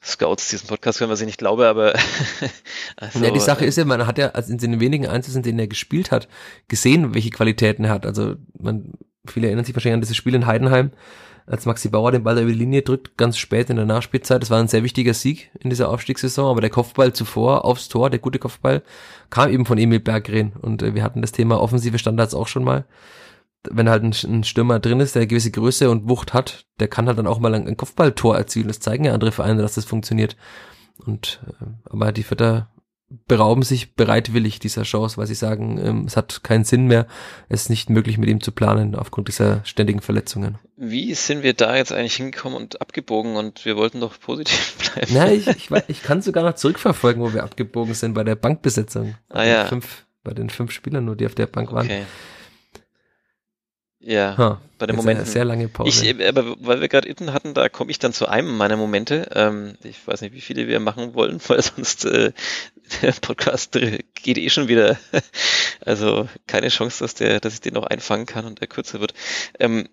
Scouts 0.04 0.50
diesen 0.50 0.66
Podcast 0.66 1.00
hören, 1.00 1.10
was 1.10 1.20
ich 1.20 1.26
nicht 1.26 1.38
glaube, 1.38 1.68
aber 1.68 1.94
also, 2.96 3.24
ja, 3.24 3.30
die 3.30 3.40
Sache 3.40 3.64
ist 3.64 3.78
ja, 3.78 3.84
man 3.84 4.06
hat 4.06 4.18
ja 4.18 4.30
also 4.30 4.52
in 4.52 4.58
den 4.58 4.80
wenigen 4.80 5.06
Einzelnen, 5.06 5.38
in 5.38 5.42
denen 5.42 5.58
er 5.60 5.68
gespielt 5.68 6.10
hat, 6.10 6.28
gesehen, 6.68 7.14
welche 7.14 7.30
Qualitäten 7.30 7.84
er 7.84 7.90
hat. 7.90 8.04
Also 8.04 8.34
man, 8.58 8.94
viele 9.26 9.46
erinnern 9.46 9.64
sich 9.64 9.74
wahrscheinlich 9.74 9.94
an 9.94 10.00
dieses 10.00 10.16
Spiel 10.16 10.34
in 10.34 10.46
Heidenheim, 10.46 10.90
als 11.46 11.66
Maxi 11.66 11.88
Bauer 11.88 12.12
den 12.12 12.24
Ball 12.24 12.38
über 12.38 12.50
die 12.50 12.58
Linie 12.58 12.82
drückt, 12.82 13.16
ganz 13.16 13.36
spät 13.36 13.70
in 13.70 13.76
der 13.76 13.84
Nachspielzeit. 13.84 14.42
Das 14.42 14.50
war 14.50 14.58
ein 14.58 14.68
sehr 14.68 14.82
wichtiger 14.82 15.14
Sieg 15.14 15.50
in 15.60 15.70
dieser 15.70 15.88
Aufstiegssaison, 15.88 16.50
aber 16.50 16.60
der 16.60 16.70
Kopfball 16.70 17.12
zuvor 17.12 17.64
aufs 17.64 17.88
Tor, 17.88 18.10
der 18.10 18.18
gute 18.18 18.38
Kopfball, 18.38 18.82
kam 19.30 19.50
eben 19.50 19.66
von 19.66 19.78
Emil 19.78 20.00
Berggren. 20.00 20.52
Und 20.60 20.82
äh, 20.82 20.94
wir 20.94 21.02
hatten 21.02 21.22
das 21.22 21.32
Thema 21.32 21.60
offensive 21.60 21.98
Standards 21.98 22.34
auch 22.34 22.48
schon 22.48 22.64
mal. 22.64 22.84
Wenn 23.70 23.88
halt 23.88 24.02
ein, 24.02 24.14
ein 24.24 24.44
Stürmer 24.44 24.80
drin 24.80 25.00
ist, 25.00 25.14
der 25.14 25.20
eine 25.20 25.28
gewisse 25.28 25.50
Größe 25.50 25.90
und 25.90 26.08
Wucht 26.08 26.34
hat, 26.34 26.66
der 26.80 26.88
kann 26.88 27.06
halt 27.06 27.18
dann 27.18 27.26
auch 27.26 27.38
mal 27.38 27.54
ein, 27.54 27.76
Kopfballtor 27.76 28.36
erzielen. 28.36 28.68
Das 28.68 28.80
zeigen 28.80 29.04
ja 29.04 29.12
andere 29.12 29.32
Vereine, 29.32 29.62
dass 29.62 29.74
das 29.74 29.84
funktioniert. 29.84 30.36
Und 31.06 31.40
äh, 31.60 31.64
aber 31.84 32.12
die 32.12 32.22
Vierter 32.22 32.68
berauben 33.26 33.62
sich 33.62 33.94
bereitwillig 33.94 34.58
dieser 34.58 34.82
Chance, 34.82 35.16
weil 35.16 35.26
sie 35.26 35.34
sagen, 35.34 35.78
ähm, 35.82 36.04
es 36.06 36.16
hat 36.16 36.42
keinen 36.42 36.64
Sinn 36.64 36.86
mehr, 36.86 37.06
es 37.48 37.62
ist 37.62 37.68
nicht 37.68 37.90
möglich 37.90 38.18
mit 38.18 38.28
ihm 38.28 38.40
zu 38.40 38.52
planen 38.52 38.94
aufgrund 38.94 39.28
dieser 39.28 39.60
ständigen 39.64 40.00
Verletzungen. 40.00 40.58
Wie 40.76 41.14
sind 41.14 41.42
wir 41.42 41.52
da 41.54 41.76
jetzt 41.76 41.92
eigentlich 41.92 42.16
hingekommen 42.16 42.56
und 42.56 42.80
abgebogen 42.80 43.36
und 43.36 43.64
wir 43.64 43.76
wollten 43.76 44.00
doch 44.00 44.18
positiv 44.18 44.76
bleiben? 44.94 45.12
Na, 45.12 45.30
ich, 45.30 45.46
ich, 45.46 45.70
ich 45.88 46.02
kann 46.02 46.22
sogar 46.22 46.44
noch 46.44 46.54
zurückverfolgen, 46.54 47.22
wo 47.22 47.34
wir 47.34 47.44
abgebogen 47.44 47.94
sind 47.94 48.14
bei 48.14 48.24
der 48.24 48.36
Bankbesetzung. 48.36 49.14
Ah 49.28 49.44
ja. 49.44 49.66
Fünf, 49.66 50.06
bei 50.24 50.32
den 50.32 50.50
fünf 50.50 50.70
Spielern 50.70 51.04
nur, 51.04 51.16
die 51.16 51.26
auf 51.26 51.34
der 51.34 51.46
Bank 51.46 51.72
waren. 51.72 51.88
Ja, 54.04 54.36
huh, 54.36 54.56
bei 54.78 54.86
den 54.86 54.96
Momenten. 54.96 55.26
Sehr 55.26 55.44
lange 55.44 55.68
Pause. 55.68 56.10
Ich, 56.10 56.26
aber 56.26 56.56
weil 56.60 56.80
wir 56.80 56.88
gerade 56.88 57.08
Itten 57.08 57.32
hatten, 57.32 57.54
da 57.54 57.68
komme 57.68 57.90
ich 57.92 58.00
dann 58.00 58.12
zu 58.12 58.26
einem 58.26 58.56
meiner 58.56 58.76
Momente. 58.76 59.28
Ähm, 59.34 59.76
ich 59.84 60.06
weiß 60.06 60.22
nicht, 60.22 60.34
wie 60.34 60.40
viele 60.40 60.66
wir 60.66 60.80
machen 60.80 61.14
wollen, 61.14 61.40
weil 61.48 61.62
sonst 61.62 62.04
äh, 62.04 62.32
der 63.00 63.12
Podcast 63.12 63.72
geht 63.72 64.38
eh 64.38 64.50
schon 64.50 64.68
wieder. 64.68 64.98
also 65.80 66.28
keine 66.46 66.68
Chance, 66.68 67.04
dass 67.04 67.14
der, 67.14 67.38
dass 67.38 67.54
ich 67.54 67.60
den 67.60 67.74
noch 67.74 67.86
einfangen 67.86 68.26
kann 68.26 68.44
und 68.44 68.60
der 68.60 68.68
kürzer 68.68 69.00
wird. 69.00 69.14
Ähm, 69.60 69.88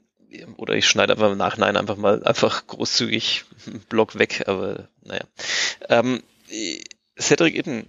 oder 0.58 0.76
ich 0.76 0.88
schneide 0.88 1.14
einfach 1.14 1.32
im 1.32 1.38
Nachhinein 1.38 1.78
einfach 1.78 1.98
mal 1.98 2.24
einfach 2.24 2.66
großzügig 2.68 3.46
einen 3.68 3.80
Block 3.82 4.18
weg, 4.18 4.44
aber 4.48 4.88
naja. 5.04 5.24
Ähm, 5.88 6.22
Cedric 7.20 7.56
Itten, 7.56 7.88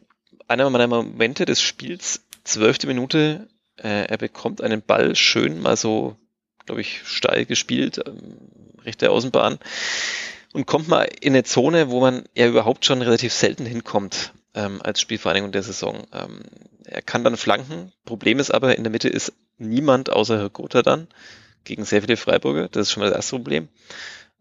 einer 0.48 0.68
meiner 0.68 0.86
Momente 0.86 1.44
des 1.44 1.62
Spiels, 1.62 2.22
zwölfte 2.44 2.86
Minute, 2.86 3.48
äh, 3.82 4.04
er 4.04 4.18
bekommt 4.18 4.62
einen 4.62 4.82
Ball 4.82 5.14
schön 5.16 5.60
mal 5.60 5.76
so, 5.76 6.16
glaube 6.66 6.80
ich, 6.80 7.02
steil 7.04 7.46
gespielt, 7.46 8.00
ähm, 8.06 8.36
rechte 8.84 9.10
Außenbahn 9.10 9.58
und 10.52 10.66
kommt 10.66 10.88
mal 10.88 11.08
in 11.20 11.34
eine 11.34 11.44
Zone, 11.44 11.90
wo 11.90 12.00
man 12.00 12.24
ja 12.34 12.46
überhaupt 12.48 12.84
schon 12.84 13.02
relativ 13.02 13.32
selten 13.32 13.66
hinkommt 13.66 14.32
ähm, 14.54 14.80
als 14.82 15.00
Spielvereinigung 15.00 15.52
der 15.52 15.62
Saison. 15.62 16.06
Ähm, 16.12 16.40
er 16.84 17.02
kann 17.02 17.24
dann 17.24 17.36
flanken. 17.36 17.92
Problem 18.04 18.38
ist 18.38 18.50
aber, 18.50 18.76
in 18.76 18.84
der 18.84 18.90
Mitte 18.90 19.08
ist 19.08 19.32
niemand 19.58 20.10
außer 20.10 20.38
Herr 20.38 20.50
Gotha 20.50 20.82
dann 20.82 21.06
gegen 21.64 21.84
sehr 21.84 22.02
viele 22.02 22.16
Freiburger. 22.16 22.68
Das 22.68 22.88
ist 22.88 22.92
schon 22.92 23.02
mal 23.02 23.10
das 23.10 23.16
erste 23.16 23.36
Problem. 23.36 23.68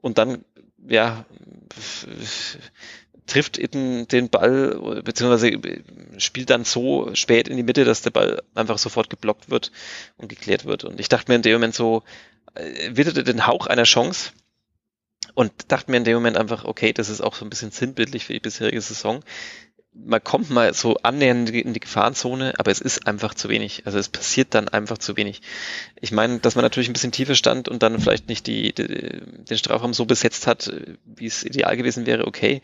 Und 0.01 0.17
dann, 0.17 0.45
ja, 0.87 1.25
trifft 3.30 3.57
Itten 3.57 4.07
den 4.07 4.30
Ball, 4.30 5.01
beziehungsweise 5.03 5.59
spielt 6.17 6.49
dann 6.49 6.65
so 6.65 7.13
spät 7.13 7.47
in 7.47 7.57
die 7.57 7.63
Mitte, 7.63 7.86
dass 7.86 8.01
der 8.01 8.11
Ball 8.11 8.41
einfach 8.55 8.77
sofort 8.77 9.09
geblockt 9.09 9.49
wird 9.49 9.71
und 10.17 10.27
geklärt 10.27 10.65
wird. 10.65 10.84
Und 10.84 10.99
ich 10.99 11.09
dachte 11.09 11.32
mir 11.32 11.36
in 11.36 11.41
dem 11.41 11.53
Moment 11.53 11.75
so, 11.75 12.03
äh, 12.55 12.91
witterte 12.91 13.23
den 13.23 13.47
Hauch 13.47 13.67
einer 13.67 13.84
Chance 13.84 14.32
und 15.34 15.51
dachte 15.71 15.91
mir 15.91 15.97
in 15.97 16.03
dem 16.03 16.15
Moment 16.15 16.38
einfach, 16.38 16.65
okay, 16.65 16.93
das 16.93 17.09
ist 17.09 17.21
auch 17.21 17.36
so 17.36 17.45
ein 17.45 17.49
bisschen 17.49 17.71
sinnbildlich 17.71 18.25
für 18.25 18.34
die 18.34 18.39
bisherige 18.39 18.82
Saison. 18.82 19.23
Man 19.93 20.23
kommt 20.23 20.49
mal 20.49 20.73
so 20.73 20.97
annähernd 20.97 21.49
in 21.49 21.73
die 21.73 21.80
Gefahrenzone, 21.80 22.53
aber 22.57 22.71
es 22.71 22.80
ist 22.80 23.07
einfach 23.07 23.34
zu 23.34 23.49
wenig. 23.49 23.84
Also 23.86 23.97
es 23.97 24.09
passiert 24.09 24.53
dann 24.53 24.69
einfach 24.69 24.97
zu 24.97 25.17
wenig. 25.17 25.41
Ich 25.99 26.11
meine, 26.11 26.39
dass 26.39 26.55
man 26.55 26.63
natürlich 26.63 26.89
ein 26.89 26.93
bisschen 26.93 27.11
tiefer 27.11 27.36
stand 27.36 27.67
und 27.67 27.82
dann 27.82 27.99
vielleicht 27.99 28.30
nicht 28.30 28.47
die, 28.47 28.73
die 28.73 28.86
den 28.86 29.57
Strafraum 29.57 29.93
so 29.93 30.05
besetzt 30.05 30.45
hat, 30.45 30.71
wie 31.05 31.25
es 31.25 31.43
ideal 31.43 31.75
gewesen 31.75 32.05
wäre, 32.05 32.27
okay. 32.27 32.61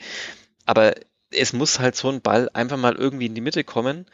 Aber 0.66 0.96
es 1.32 1.54
muss 1.54 1.80
halt 1.80 1.96
so 1.96 2.10
ein 2.10 2.22
Ball 2.22 2.50
einfach 2.54 2.78
mal 2.78 2.96
irgendwie 2.96 3.26
in 3.28 3.36
die 3.36 3.42
Mitte 3.42 3.64
kommen, 3.64 4.06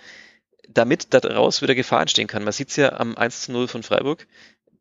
damit 0.67 1.13
daraus 1.13 1.61
wieder 1.61 1.75
Gefahr 1.75 2.01
entstehen 2.01 2.27
kann. 2.27 2.43
Man 2.43 2.53
sieht 2.53 2.69
es 2.69 2.75
ja 2.77 2.93
am 2.93 3.17
1 3.17 3.43
zu 3.43 3.51
0 3.51 3.67
von 3.67 3.83
Freiburg. 3.83 4.27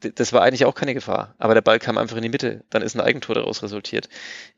Das 0.00 0.32
war 0.32 0.42
eigentlich 0.42 0.64
auch 0.64 0.74
keine 0.74 0.94
Gefahr, 0.94 1.34
aber 1.38 1.54
der 1.54 1.60
Ball 1.60 1.78
kam 1.78 1.98
einfach 1.98 2.16
in 2.16 2.22
die 2.22 2.28
Mitte. 2.28 2.64
Dann 2.70 2.82
ist 2.82 2.94
ein 2.94 3.00
Eigentor 3.00 3.34
daraus 3.34 3.62
resultiert. 3.62 4.08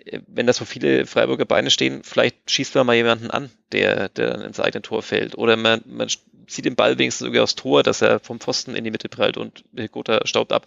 Äh, 0.05 0.21
wenn 0.27 0.47
da 0.47 0.53
so 0.53 0.65
viele 0.65 1.07
Freiburger 1.07 1.45
Beine 1.45 1.71
stehen, 1.71 2.03
vielleicht 2.05 2.51
schießt 2.51 2.75
man 2.77 2.87
mal 2.87 2.97
jemanden 2.97 3.31
an, 3.31 3.51
der, 3.73 4.09
der 4.09 4.31
dann 4.31 4.43
ins 4.43 4.61
eigene 4.61 4.83
Tor 4.83 5.03
fällt. 5.03 5.37
Oder 5.37 5.57
man, 5.57 5.83
man 5.85 6.09
zieht 6.47 6.65
den 6.65 6.77
Ball 6.77 6.99
wenigstens 6.99 7.27
sogar 7.27 7.43
aufs 7.43 7.55
Tor, 7.55 7.83
dass 7.83 8.03
er 8.03 8.21
vom 8.21 8.41
Pfosten 8.41 8.77
in 8.77 8.85
die 8.85 8.91
Mitte 8.91 9.09
prallt 9.09 9.37
und 9.37 9.65
Hegota 9.77 10.27
staubt 10.27 10.53
ab. 10.53 10.67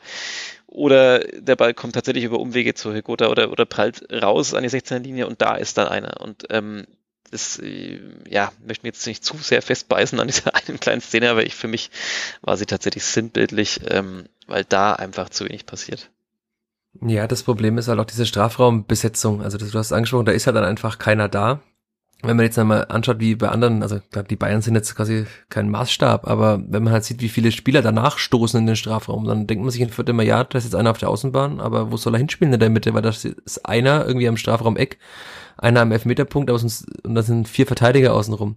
Oder 0.67 1.19
der 1.19 1.55
Ball 1.55 1.73
kommt 1.73 1.93
tatsächlich 1.93 2.23
über 2.23 2.39
Umwege 2.39 2.73
zu 2.73 2.93
Hegota 2.93 3.28
oder, 3.28 3.51
oder 3.51 3.65
prallt 3.65 4.05
raus 4.11 4.53
an 4.53 4.63
die 4.63 4.69
16er 4.69 4.99
Linie 4.99 5.28
und 5.28 5.41
da 5.41 5.55
ist 5.55 5.78
dann 5.78 5.88
einer. 5.88 6.19
Und 6.21 6.45
ähm, 6.49 6.86
das, 7.36 7.59
äh, 7.59 7.99
ja, 8.27 8.51
möchte 8.65 8.86
mir 8.86 8.89
jetzt 8.89 9.05
nicht 9.05 9.23
zu 9.23 9.38
sehr 9.38 9.61
festbeißen 9.61 10.19
an 10.19 10.27
dieser 10.27 10.55
einen 10.67 10.79
kleinen 10.79 11.01
Szene, 11.01 11.29
aber 11.29 11.45
ich, 11.45 11.53
für 11.53 11.67
mich 11.67 11.91
war 12.41 12.57
sie 12.57 12.65
tatsächlich 12.65 13.03
sinnbildlich, 13.03 13.81
ähm, 13.88 14.27
weil 14.47 14.63
da 14.63 14.93
einfach 14.93 15.29
zu 15.29 15.45
wenig 15.45 15.65
passiert. 15.65 16.09
Ja, 17.01 17.27
das 17.27 17.43
Problem 17.43 17.77
ist 17.77 17.89
halt 17.89 17.99
auch 17.99 18.05
diese 18.05 18.25
Strafraumbesetzung. 18.25 19.41
Also 19.41 19.57
du 19.57 19.71
hast 19.77 19.91
angesprochen, 19.91 20.25
da 20.25 20.31
ist 20.31 20.47
halt 20.47 20.55
dann 20.55 20.63
einfach 20.63 20.97
keiner 20.97 21.27
da 21.27 21.61
wenn 22.22 22.38
man 22.38 22.45
jetzt 22.45 22.57
einmal 22.57 22.86
anschaut, 22.89 23.20
wie 23.20 23.36
bei 23.36 23.49
anderen, 23.49 23.84
also 23.84 23.99
die 24.30 24.36
Bayern 24.36 24.61
sind 24.61 24.76
jetzt 24.76 24.95
quasi 24.95 25.26
kein 25.49 25.70
Maßstab, 25.70 26.28
aber 26.28 26.61
wenn 26.68 26.84
man 26.84 26.93
halt 26.93 27.03
sieht, 27.03 27.22
wie 27.22 27.30
viele 27.30 27.51
Spieler 27.51 27.82
danach 27.82 28.18
stoßen 28.18 28.59
in 28.59 28.66
den 28.66 28.76
Strafraum, 28.76 29.26
dann 29.26 29.47
denkt 29.47 29.63
man 29.63 29.72
sich 29.72 29.82
in 29.82 29.89
immer, 30.07 30.24
ja, 30.24 30.43
da 30.43 30.57
ist 30.57 30.63
jetzt 30.63 30.76
einer 30.76 30.91
auf 30.91 30.97
der 30.97 31.09
Außenbahn, 31.09 31.59
aber 31.59 31.91
wo 31.91 31.97
soll 31.97 32.16
er 32.16 32.20
hinspielen 32.20 32.53
in 32.53 32.59
der 32.59 32.70
Mitte? 32.70 32.93
Weil 32.93 33.01
da 33.01 33.09
ist 33.09 33.66
einer 33.66 34.05
irgendwie 34.05 34.28
am 34.28 34.38
Strafraum-Eck, 34.38 34.97
einer 35.57 35.82
am 35.82 35.91
Elfmeterpunkt 35.91 36.49
und 36.49 37.16
da 37.16 37.22
sind 37.22 37.47
vier 37.47 37.68
Verteidiger 37.68 38.13
außenrum. 38.13 38.55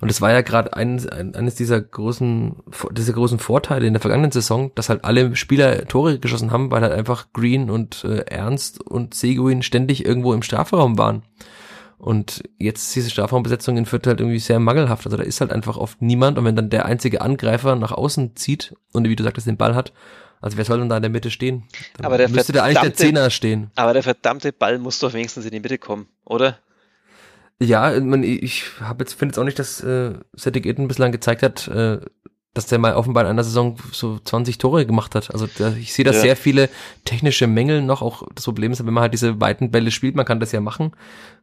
Und 0.00 0.10
es 0.10 0.20
war 0.20 0.32
ja 0.32 0.42
gerade 0.42 0.74
ein, 0.74 1.08
ein, 1.08 1.34
eines 1.34 1.54
dieser 1.54 1.80
großen, 1.80 2.56
dieser 2.92 3.12
großen 3.12 3.38
Vorteile 3.38 3.86
in 3.86 3.94
der 3.94 4.02
vergangenen 4.02 4.32
Saison, 4.32 4.70
dass 4.74 4.88
halt 4.88 5.04
alle 5.04 5.34
Spieler 5.36 5.86
Tore 5.86 6.18
geschossen 6.18 6.50
haben, 6.50 6.70
weil 6.70 6.82
halt 6.82 6.92
einfach 6.92 7.32
Green 7.32 7.70
und 7.70 8.04
äh, 8.04 8.24
Ernst 8.26 8.80
und 8.80 9.14
Seguin 9.14 9.62
ständig 9.62 10.04
irgendwo 10.04 10.34
im 10.34 10.42
Strafraum 10.42 10.98
waren. 10.98 11.22
Und 11.98 12.42
jetzt 12.58 12.82
ist 12.82 12.96
diese 12.96 13.10
Strafraumbesetzung 13.10 13.76
in 13.76 13.86
Fürth 13.86 14.06
halt 14.06 14.20
irgendwie 14.20 14.38
sehr 14.38 14.58
mangelhaft. 14.58 15.06
Also 15.06 15.16
da 15.16 15.22
ist 15.22 15.40
halt 15.40 15.52
einfach 15.52 15.76
oft 15.76 16.02
niemand. 16.02 16.38
Und 16.38 16.44
wenn 16.44 16.56
dann 16.56 16.70
der 16.70 16.86
einzige 16.86 17.20
Angreifer 17.20 17.76
nach 17.76 17.92
außen 17.92 18.36
zieht 18.36 18.74
und 18.92 19.08
wie 19.08 19.16
du 19.16 19.24
sagtest, 19.24 19.46
den 19.46 19.56
Ball 19.56 19.74
hat, 19.74 19.92
also 20.40 20.58
wer 20.58 20.64
soll 20.66 20.78
denn 20.78 20.90
da 20.90 20.96
in 20.96 21.02
der 21.02 21.10
Mitte 21.10 21.30
stehen? 21.30 21.64
Dann 21.96 22.04
aber 22.04 22.18
der 22.18 22.28
müsste 22.28 22.52
da 22.52 22.64
eigentlich 22.64 22.80
der 22.80 22.94
Zehner 22.94 23.30
stehen. 23.30 23.70
Aber 23.76 23.94
der 23.94 24.02
verdammte 24.02 24.52
Ball 24.52 24.78
muss 24.78 24.98
doch 24.98 25.14
wenigstens 25.14 25.46
in 25.46 25.52
die 25.52 25.60
Mitte 25.60 25.78
kommen, 25.78 26.06
oder? 26.24 26.58
Ja, 27.60 27.94
ich 27.96 28.64
habe 28.80 29.04
jetzt 29.04 29.14
finde 29.14 29.32
jetzt 29.32 29.38
auch 29.38 29.44
nicht, 29.44 29.58
dass 29.58 29.82
äh, 29.82 30.12
Cedric 30.36 30.66
Eden 30.66 30.88
bislang 30.88 31.12
gezeigt 31.12 31.42
hat, 31.42 31.68
äh, 31.68 32.00
dass 32.54 32.66
der 32.66 32.78
mal 32.78 32.94
offenbar 32.94 33.24
in 33.24 33.30
einer 33.30 33.42
Saison 33.44 33.76
so 33.92 34.18
20 34.22 34.58
Tore 34.58 34.86
gemacht 34.86 35.14
hat. 35.16 35.32
Also 35.32 35.48
da, 35.58 35.72
ich 35.78 35.92
sehe 35.92 36.04
da 36.04 36.12
Ja. 36.12 36.20
sehr 36.20 36.36
viele 36.36 36.68
technische 37.04 37.48
Mängel 37.48 37.82
noch. 37.82 38.00
Auch 38.00 38.22
das 38.34 38.44
Problem 38.44 38.70
ist, 38.70 38.84
wenn 38.86 38.94
man 38.94 39.02
halt 39.02 39.12
diese 39.12 39.40
weiten 39.40 39.72
Bälle 39.72 39.90
spielt, 39.90 40.14
man 40.14 40.24
kann 40.24 40.38
das 40.38 40.52
ja 40.52 40.60
machen. 40.60 40.92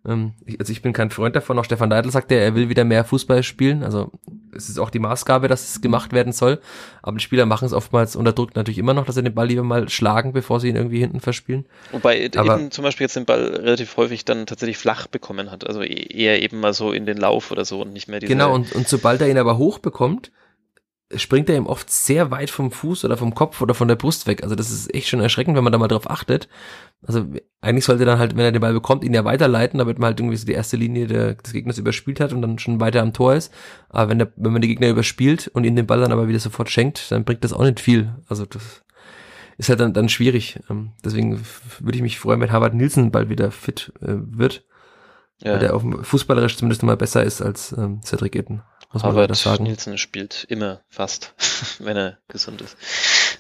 Ähm, 0.08 0.32
ich, 0.46 0.58
also 0.60 0.72
ich 0.72 0.82
bin 0.82 0.94
kein 0.94 1.12
Freund 1.12 1.36
davon. 1.36 1.60
Auch 1.60 1.66
Stefan 1.66 1.90
Neidl 1.90 2.10
sagt 2.12 2.32
ja, 2.32 2.38
er 2.38 2.56
will 2.56 2.70
wieder 2.70 2.86
mehr 2.86 3.04
Fußball 3.04 3.44
spielen. 3.44 3.84
Also 3.84 4.10
es 4.56 4.70
ist 4.70 4.80
auch 4.80 4.90
die 4.90 5.00
Maßgabe, 5.00 5.50
dass 5.50 5.70
es 5.70 5.82
gemacht 5.82 6.14
werden 6.14 6.32
soll. 6.32 6.60
Aber 7.02 7.18
die 7.18 7.24
Spieler 7.24 7.46
machen 7.46 7.66
es 7.66 7.74
oftmals 7.74 8.16
unter 8.16 8.32
Druck 8.32 8.56
natürlich 8.56 8.78
immer 8.78 8.94
noch, 8.94 9.06
dass 9.06 9.16
sie 9.16 9.24
den 9.24 9.34
Ball 9.36 9.48
lieber 9.48 9.64
mal 9.64 9.90
schlagen, 9.90 10.32
bevor 10.32 10.62
sie 10.62 10.70
ihn 10.70 10.78
irgendwie 10.78 11.00
hinten 11.00 11.20
verspielen. 11.20 11.66
Wobei 11.92 12.30
Aber- 12.38 12.56
eben 12.58 12.72
zum 12.72 12.84
Beispiel 12.86 13.04
jetzt 13.06 13.18
den 13.18 13.26
Ball 13.26 13.42
relativ 13.44 13.98
häufig 13.98 14.24
dann 14.24 14.46
tatsächlich 14.46 14.78
flach 14.78 15.08
bekommen 15.08 15.52
hat. 15.52 15.68
Also 15.68 15.82
e- 15.82 15.88
eher 15.88 16.42
eben 16.42 16.62
mal 16.62 16.74
so 16.74 16.94
in 16.94 17.06
den 17.06 17.18
Lauf 17.18 17.52
oder 17.52 17.66
so 17.66 17.82
und 17.82 17.92
nicht 17.92 18.08
mehr 18.08 18.22
diese. 18.22 18.32
Genau, 18.32 18.54
und, 18.56 18.72
und 18.72 18.88
sobald 18.88 19.20
er 19.20 19.30
ihn 19.30 19.38
aber 19.38 19.58
hoch 19.58 19.80
bekommt, 19.80 20.32
springt 21.16 21.50
er 21.50 21.58
ihm 21.58 21.66
oft 21.66 21.90
sehr 21.90 22.32
weit 22.32 22.50
vom 22.50 22.72
Fuß 22.72 23.06
oder 23.06 23.18
vom 23.18 23.34
Kopf 23.34 23.62
oder 23.62 23.74
von 23.74 23.88
der 23.88 23.96
Brust 23.96 24.28
weg. 24.28 24.44
Also 24.44 24.56
das 24.56 24.72
ist 24.72 24.94
echt 24.94 25.08
schon 25.08 25.20
erschreckend, 25.20 25.56
wenn 25.56 25.64
man 25.64 25.74
da 25.74 25.80
mal 25.80 25.88
drauf 25.88 26.10
achtet. 26.10 26.48
Also 27.06 27.26
eigentlich 27.62 27.86
sollte 27.86 28.04
er 28.04 28.08
dann 28.08 28.20
halt, 28.20 28.36
wenn 28.36 28.46
er 28.46 28.52
den 28.52 28.62
Ball 28.62 28.74
bekommt, 28.74 29.04
ihn 29.04 29.14
ja 29.14 29.26
weiterleiten, 29.26 29.78
damit 29.80 30.00
man 30.00 30.08
halt 30.08 30.20
irgendwie 30.20 30.38
so 30.38 30.46
die 30.46 30.54
erste 30.54 30.78
Linie 30.78 31.08
der, 31.08 31.36
des 31.36 31.54
Gegners 31.54 31.78
überspielt 31.78 32.20
hat 32.20 32.34
und 32.34 32.42
dann 32.42 32.60
schon 32.60 32.80
weiter 32.80 33.02
am 33.02 33.14
Tor 33.14 33.36
ist. 33.36 33.52
Aber 33.90 34.10
wenn, 34.10 34.20
der, 34.20 34.32
wenn 34.36 34.54
man 34.54 34.62
die 34.62 34.68
Gegner 34.68 34.90
überspielt 34.90 35.48
und 35.54 35.64
ihnen 35.64 35.76
den 35.76 35.88
Ball 35.88 36.00
dann 36.00 36.12
aber 36.12 36.28
wieder 36.28 36.40
sofort 36.40 36.70
schenkt, 36.70 37.12
dann 37.12 37.24
bringt 37.24 37.44
das 37.44 37.54
auch 37.54 37.64
nicht 37.64 37.80
viel. 37.80 38.16
Also 38.28 38.46
das 38.46 38.84
ist 39.58 39.70
halt 39.70 39.80
dann, 39.80 39.94
dann 39.94 40.10
schwierig. 40.10 40.60
Ähm, 40.70 40.92
Deswegen 41.04 41.42
würde 41.80 41.96
ich 41.98 42.02
mich 42.02 42.20
freuen, 42.20 42.42
wenn 42.42 42.52
Harvard 42.52 42.74
Nielsen 42.74 43.12
bald 43.12 43.30
wieder 43.30 43.52
fit 43.52 43.94
äh, 44.02 44.16
wird, 44.18 44.64
ja. 45.42 45.54
weil 45.54 45.60
der 45.60 45.76
auf 45.76 45.82
dem 45.82 46.04
fußballerisch 46.04 46.58
zumindest 46.58 46.84
mal 46.84 46.98
besser 46.98 47.24
ist 47.24 47.42
als 47.42 47.72
ähm, 47.74 48.02
Cedric 48.04 48.36
Itten. 48.36 48.62
Muss 48.94 49.04
man 49.04 49.14
Harvard 49.14 49.36
sagen. 49.38 49.64
Nielsen 49.64 49.98
spielt 49.98 50.46
immer 50.50 50.82
fast, 50.90 51.34
wenn 51.80 51.96
er 51.96 52.18
gesund 52.28 52.62
ist. 52.62 52.76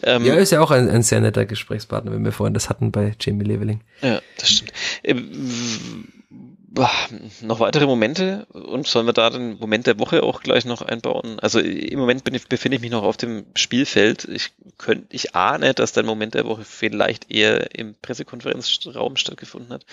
Ähm, 0.04 0.24
Ja, 0.24 0.36
ist 0.36 0.52
ja 0.52 0.62
auch 0.62 0.72
ein, 0.72 0.90
ein 0.90 1.04
sehr 1.04 1.20
netter 1.20 1.46
Gesprächspartner, 1.46 2.12
wenn 2.12 2.24
wir 2.24 2.32
vorhin 2.32 2.54
das 2.54 2.70
hatten 2.70 2.92
bei 2.92 3.16
Jamie 3.20 3.44
Leveling. 3.44 3.84
Ja, 4.02 4.22
das 4.38 4.50
stimmt. 4.50 4.72
Ähm, 5.04 6.08
noch 7.42 7.60
weitere 7.60 7.86
Momente 7.86 8.46
und 8.48 8.88
sollen 8.88 9.06
wir 9.06 9.14
da 9.14 9.30
den 9.30 9.60
Moment 9.60 9.88
der 9.88 10.00
Woche 10.00 10.24
auch 10.24 10.42
gleich 10.42 10.66
noch 10.66 10.82
einbauen? 10.82 11.40
Also 11.40 11.60
im 11.60 12.00
Moment 12.00 12.24
ich, 12.34 12.48
befinde 12.48 12.78
ich 12.78 12.82
mich 12.82 12.92
noch 12.92 13.04
auf 13.04 13.18
dem 13.18 13.46
Spielfeld. 13.56 14.26
Ich 14.26 14.54
könnte, 14.78 15.08
ich 15.10 15.36
ahne, 15.36 15.74
dass 15.74 15.92
dein 15.92 16.06
Moment 16.06 16.34
der 16.34 16.46
Woche 16.46 16.64
vielleicht 16.64 17.30
eher 17.30 17.78
im 17.78 17.96
Pressekonferenzraum 18.02 19.18
stattgefunden 19.18 19.72
hat. 19.72 19.86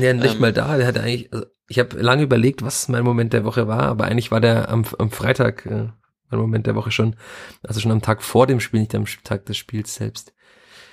Ja, 0.00 0.12
nicht 0.12 0.34
Ähm. 0.34 0.40
mal 0.40 0.52
da. 0.52 0.76
Der 0.76 0.86
hatte 0.88 1.02
eigentlich, 1.02 1.32
also 1.32 1.46
ich 1.68 1.78
habe 1.78 2.00
lange 2.00 2.22
überlegt, 2.22 2.62
was 2.62 2.88
mein 2.88 3.04
Moment 3.04 3.32
der 3.32 3.44
Woche 3.44 3.68
war, 3.68 3.82
aber 3.82 4.06
eigentlich 4.06 4.30
war 4.30 4.40
der 4.40 4.70
am, 4.70 4.84
am 4.98 5.10
Freitag 5.10 5.66
äh, 5.66 5.88
mein 6.30 6.40
Moment 6.40 6.66
der 6.66 6.74
Woche 6.74 6.90
schon. 6.90 7.16
Also 7.62 7.80
schon 7.80 7.92
am 7.92 8.02
Tag 8.02 8.22
vor 8.22 8.46
dem 8.46 8.60
Spiel, 8.60 8.80
nicht 8.80 8.94
am 8.94 9.04
Tag 9.24 9.46
des 9.46 9.56
Spiels 9.56 9.94
selbst. 9.94 10.32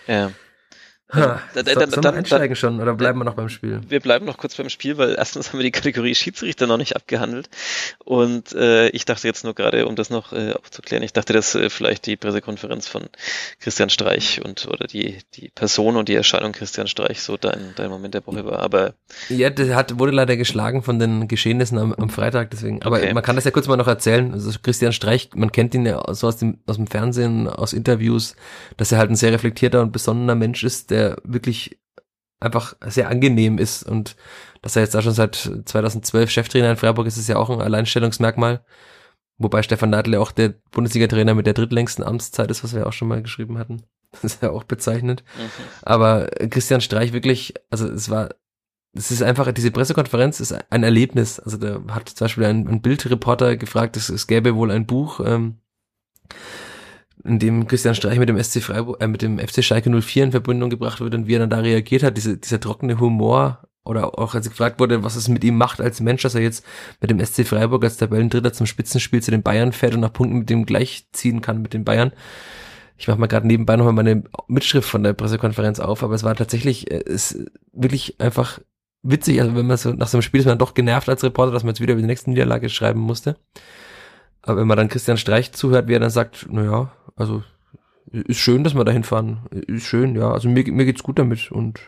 Ja. 0.08 0.32
Ha, 1.14 1.40
Da- 1.54 1.62
da- 1.62 1.76
dann- 1.76 1.92
sollen 1.92 2.04
wir 2.04 2.14
einsteigen 2.14 2.56
schon 2.56 2.82
oder 2.82 2.96
bleiben 2.96 3.20
wir 3.20 3.26
noch 3.26 3.36
beim 3.36 3.48
Spiel? 3.48 3.80
Wir 3.88 4.00
bleiben 4.00 4.26
noch 4.26 4.38
kurz 4.38 4.56
beim 4.56 4.70
Spiel, 4.70 4.98
weil 4.98 5.14
erstens 5.16 5.50
haben 5.50 5.60
wir 5.60 5.64
die 5.64 5.72
Kategorie 5.72 6.16
Schiedsrichter 6.16 6.66
noch 6.66 6.78
nicht 6.78 6.96
abgehandelt. 6.96 7.48
Und 8.04 8.54
äh, 8.54 8.90
ich 8.90 9.06
dachte 9.06 9.28
jetzt 9.28 9.44
nur 9.44 9.54
gerade, 9.54 9.86
um 9.88 9.96
das 9.96 10.10
noch 10.10 10.34
äh, 10.34 10.54
aufzuklären, 10.54 11.04
ich 11.04 11.14
dachte, 11.14 11.32
dass 11.34 11.54
äh, 11.54 11.70
vielleicht 11.70 12.08
die 12.08 12.18
Pressekonferenz 12.18 12.88
von 12.88 13.04
Christian 13.60 13.92
Streich 13.92 14.42
und 14.44 14.68
oder 14.68 14.88
die, 14.88 15.20
die 15.36 15.50
Person 15.54 15.96
und 15.96 16.10
die 16.10 16.16
Erscheinung 16.16 16.54
Christian 16.54 16.88
Streich 16.88 17.22
so 17.22 17.38
dein, 17.38 17.74
dein 17.76 17.92
Moment 17.92 18.16
der 18.16 18.26
Woche 18.26 18.44
war. 18.46 18.60
Aber 18.60 18.96
Ja, 19.30 19.52
der 19.52 19.76
hat, 19.76 20.00
wurde 20.00 20.12
leider 20.12 20.36
geschlagen 20.38 20.82
von 20.82 20.98
den 20.98 21.28
Geschehnissen 21.28 21.78
am, 21.78 21.94
am 21.94 22.10
Freitag, 22.10 22.50
deswegen. 22.50 22.82
Aber 22.82 22.98
Okay. 22.98 23.14
man 23.14 23.22
kann 23.24 23.36
das 23.36 23.46
ja 23.46 23.52
kurz 23.52 23.68
mal 23.68 23.78
noch 23.78 23.88
erzählen. 23.88 24.34
Also 24.34 24.52
Christian 24.62 24.92
Streich, 24.92 25.30
man 25.36 25.52
kennt 25.52 25.76
ihn 25.76 25.86
ja 25.86 26.02
so 26.16 26.28
aus 26.28 26.38
dem, 26.38 26.58
aus 26.66 26.78
dem 26.78 26.88
Fernsehen, 26.88 27.48
aus 27.48 27.74
Interviews, 27.74 28.36
dass 28.78 28.92
er 28.92 28.98
halt 28.98 29.12
ein 29.12 29.16
sehr 29.16 29.32
reflektierter 29.34 29.82
und 29.84 29.92
besonnener 29.92 30.34
Mensch 30.34 30.64
ist, 30.64 30.92
der 30.96 31.18
wirklich 31.24 31.78
einfach 32.40 32.76
sehr 32.86 33.10
angenehm 33.10 33.58
ist 33.58 33.84
und 33.84 34.16
dass 34.62 34.76
er 34.76 34.82
jetzt 34.82 34.96
da 34.96 35.02
schon 35.02 35.14
seit 35.14 35.36
2012 35.36 36.30
Cheftrainer 36.30 36.72
in 36.72 36.78
Freiburg 36.78 37.08
ist, 37.08 37.18
ist 37.18 37.30
ja 37.30 37.38
auch 37.38 37.50
ein 37.50 37.62
Alleinstellungsmerkmal. 37.62 38.64
Wobei 39.38 39.62
Stefan 39.64 39.90
Neidl 39.90 40.14
ja 40.14 40.20
auch 40.20 40.32
der 40.32 40.54
Bundesliga-Trainer 40.72 41.34
mit 41.34 41.46
der 41.46 41.54
drittlängsten 41.54 42.04
Amtszeit 42.04 42.50
ist, 42.50 42.64
was 42.64 42.74
wir 42.74 42.88
auch 42.88 42.94
schon 42.94 43.08
mal 43.08 43.22
geschrieben 43.22 43.58
hatten. 43.58 43.84
Das 44.22 44.24
ist 44.24 44.42
ja 44.42 44.52
auch 44.52 44.64
bezeichnend. 44.64 45.26
mhm. 45.38 45.50
Aber 45.82 46.28
Christian 46.50 46.80
Streich 46.80 47.12
wirklich, 47.12 47.54
also 47.70 47.86
es 47.90 48.10
war, 48.10 48.30
es 48.94 49.12
ist 49.12 49.22
einfach, 49.22 49.52
diese 49.52 49.72
Pressekonferenz 49.72 50.40
ist 50.40 50.54
ein 50.72 50.84
Erlebnis. 50.84 51.38
Also 51.38 51.58
da 51.58 51.82
hat 51.90 52.08
zum 52.08 52.24
Beispiel 52.24 52.46
ein, 52.46 52.66
ein 52.66 52.82
Bildreporter 52.82 53.58
gefragt, 53.58 53.98
es, 53.98 54.08
es 54.08 54.28
gäbe 54.28 54.56
wohl 54.56 54.72
ein 54.72 54.86
Buch, 54.86 55.20
ähm, 55.20 55.58
in 57.24 57.40
dem 57.40 57.68
Christian 57.68 57.96
Streich 57.96 58.20
mit 58.20 58.30
dem 58.30 58.42
SC 58.42 58.62
Freiburg, 58.62 59.02
äh, 59.02 59.08
mit 59.08 59.22
dem 59.22 59.40
FC 59.40 59.64
Schalke 59.64 59.90
04 59.90 60.26
in 60.26 60.32
Verbindung 60.32 60.70
gebracht 60.70 61.00
wird 61.02 61.16
und 61.16 61.28
wie 61.28 61.36
er 61.36 61.40
dann 61.40 61.50
da 61.50 61.60
reagiert 61.60 62.04
hat, 62.04 62.18
diese, 62.18 62.38
dieser 62.38 62.60
trockene 62.60 63.00
Humor 63.00 63.60
oder 63.86 64.18
auch 64.18 64.34
als 64.34 64.50
gefragt 64.50 64.80
wurde, 64.80 65.04
was 65.04 65.16
es 65.16 65.28
mit 65.28 65.44
ihm 65.44 65.58
macht 65.58 65.80
als 65.80 66.02
Mensch, 66.02 66.24
dass 66.24 66.36
er 66.36 66.42
jetzt 66.42 66.66
mit 67.02 67.12
dem 67.12 67.24
SC 67.24 67.46
Freiburg 67.46 67.84
als 67.84 67.98
Tabellendritter 67.98 68.52
zum 68.52 68.66
Spitzenspiel 68.66 69.22
zu 69.22 69.32
den 69.32 69.44
Bayern 69.44 69.72
fährt 69.72 69.94
und 69.94 70.02
nach 70.02 70.12
Punkten 70.12 70.40
mit 70.40 70.50
dem 70.50 70.66
gleichziehen 70.66 71.42
kann 71.42 71.62
mit 71.62 71.74
den 71.74 71.86
Bayern. 71.86 72.12
Ich 72.98 73.08
mache 73.08 73.20
mal 73.20 73.28
gerade 73.28 73.46
nebenbei 73.46 73.76
nochmal 73.76 73.94
meine 73.94 74.24
Mitschrift 74.48 74.90
von 74.90 75.04
der 75.04 75.14
Pressekonferenz 75.14 75.80
auf, 75.80 76.02
aber 76.02 76.16
es 76.16 76.24
war 76.24 76.36
tatsächlich, 76.36 76.90
äh, 76.92 77.04
es 77.06 77.46
wirklich 77.74 78.20
einfach 78.20 78.60
witzig, 79.04 79.40
also 79.42 79.56
wenn 79.56 79.68
man 79.68 79.78
so 79.78 79.92
nach 79.92 80.08
so 80.08 80.18
einem 80.18 80.24
Spiel 80.24 80.40
ist 80.40 80.48
man 80.48 80.58
doch 80.58 80.74
genervt 80.74 81.08
als 81.08 81.24
Reporter, 81.24 81.52
dass 81.52 81.64
man 81.64 81.72
jetzt 81.74 81.82
wieder 81.82 81.94
über 81.94 82.02
die 82.02 82.08
nächste 82.08 82.30
Niederlage 82.30 82.70
schreiben 82.70 83.00
musste. 83.00 83.38
Aber 84.46 84.62
wenn 84.62 84.68
man 84.68 84.78
dann 84.78 84.90
Christian 84.90 85.18
Streich 85.18 85.52
zuhört, 85.54 85.88
wie 85.88 85.94
er 85.94 86.00
dann 86.00 86.10
sagt, 86.10 86.48
naja, 86.52 86.92
also 87.16 87.44
ist 88.12 88.40
schön, 88.40 88.64
dass 88.64 88.76
wir 88.76 88.84
da 88.86 88.92
hinfahren. 88.92 89.40
Ist 89.68 89.86
schön, 89.86 90.16
ja. 90.16 90.32
Also 90.32 90.48
mir, 90.48 90.64
mir 90.72 90.86
geht's 90.86 91.04
gut 91.04 91.18
damit 91.20 91.52
und 91.52 91.80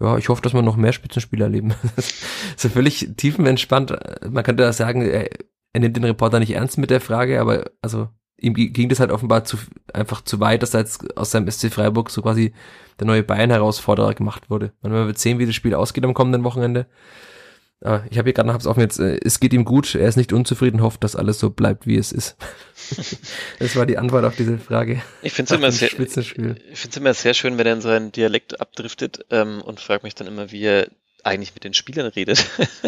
ja, 0.00 0.16
ich 0.16 0.28
hoffe, 0.28 0.42
dass 0.42 0.54
wir 0.54 0.62
noch 0.62 0.76
mehr 0.76 0.92
Spitzenspieler 0.92 1.46
erleben. 1.46 1.74
so 2.56 2.68
völlig 2.68 3.10
tiefenentspannt. 3.16 3.90
Man 4.30 4.44
könnte 4.44 4.62
da 4.62 4.72
sagen, 4.72 5.02
er, 5.02 5.28
er 5.72 5.80
nimmt 5.80 5.96
den 5.96 6.04
Reporter 6.04 6.38
nicht 6.38 6.52
ernst 6.54 6.78
mit 6.78 6.90
der 6.90 7.00
Frage, 7.00 7.40
aber 7.40 7.70
also 7.82 8.08
ihm 8.38 8.54
gi- 8.54 8.70
ging 8.70 8.88
das 8.88 9.00
halt 9.00 9.10
offenbar 9.10 9.44
zu, 9.44 9.56
einfach 9.92 10.22
zu 10.22 10.40
weit, 10.40 10.62
dass 10.62 10.74
er 10.74 10.80
jetzt 10.80 11.16
aus 11.16 11.30
seinem 11.32 11.50
SC 11.50 11.72
Freiburg 11.72 12.10
so 12.10 12.22
quasi 12.22 12.52
der 12.98 13.06
neue 13.06 13.22
Bayern-Herausforderer 13.22 14.14
gemacht 14.14 14.50
wurde. 14.50 14.72
Man 14.82 14.92
wird 14.92 15.18
sehen, 15.18 15.38
wie 15.38 15.46
das 15.46 15.54
Spiel 15.54 15.74
ausgeht 15.74 16.04
am 16.04 16.14
kommenden 16.14 16.44
Wochenende. 16.44 16.86
Aber 17.82 18.04
ich 18.10 18.18
habe 18.18 18.26
hier 18.26 18.32
gerade 18.32 18.46
noch 18.46 18.54
hab's 18.54 18.66
offen 18.66 18.80
jetzt, 18.80 18.98
äh, 19.00 19.18
es 19.24 19.40
geht 19.40 19.52
ihm 19.52 19.64
gut, 19.64 19.94
er 19.94 20.08
ist 20.08 20.16
nicht 20.16 20.32
unzufrieden, 20.32 20.82
hofft, 20.82 21.02
dass 21.02 21.16
alles 21.16 21.38
so 21.38 21.50
bleibt, 21.50 21.86
wie 21.86 21.96
es 21.96 22.12
ist. 22.12 22.36
das 23.58 23.76
war 23.76 23.86
die 23.86 23.98
Antwort 23.98 24.24
auf 24.24 24.36
diese 24.36 24.58
Frage. 24.58 25.02
Ich 25.22 25.32
finde 25.32 25.52
es 25.52 25.58
immer 25.58 25.72
sehr, 25.72 25.88
ich 25.88 26.78
find's 26.78 26.96
immer 26.96 27.14
sehr 27.14 27.34
schön, 27.34 27.58
wenn 27.58 27.66
er 27.66 27.74
in 27.74 27.80
seinen 27.80 28.12
Dialekt 28.12 28.60
abdriftet 28.60 29.24
ähm, 29.30 29.62
und 29.62 29.80
frage 29.80 30.04
mich 30.04 30.14
dann 30.14 30.26
immer, 30.26 30.52
wie 30.52 30.62
er 30.62 30.88
eigentlich 31.24 31.54
mit 31.54 31.64
den 31.64 31.74
Spielern 31.74 32.06
redet. 32.06 32.44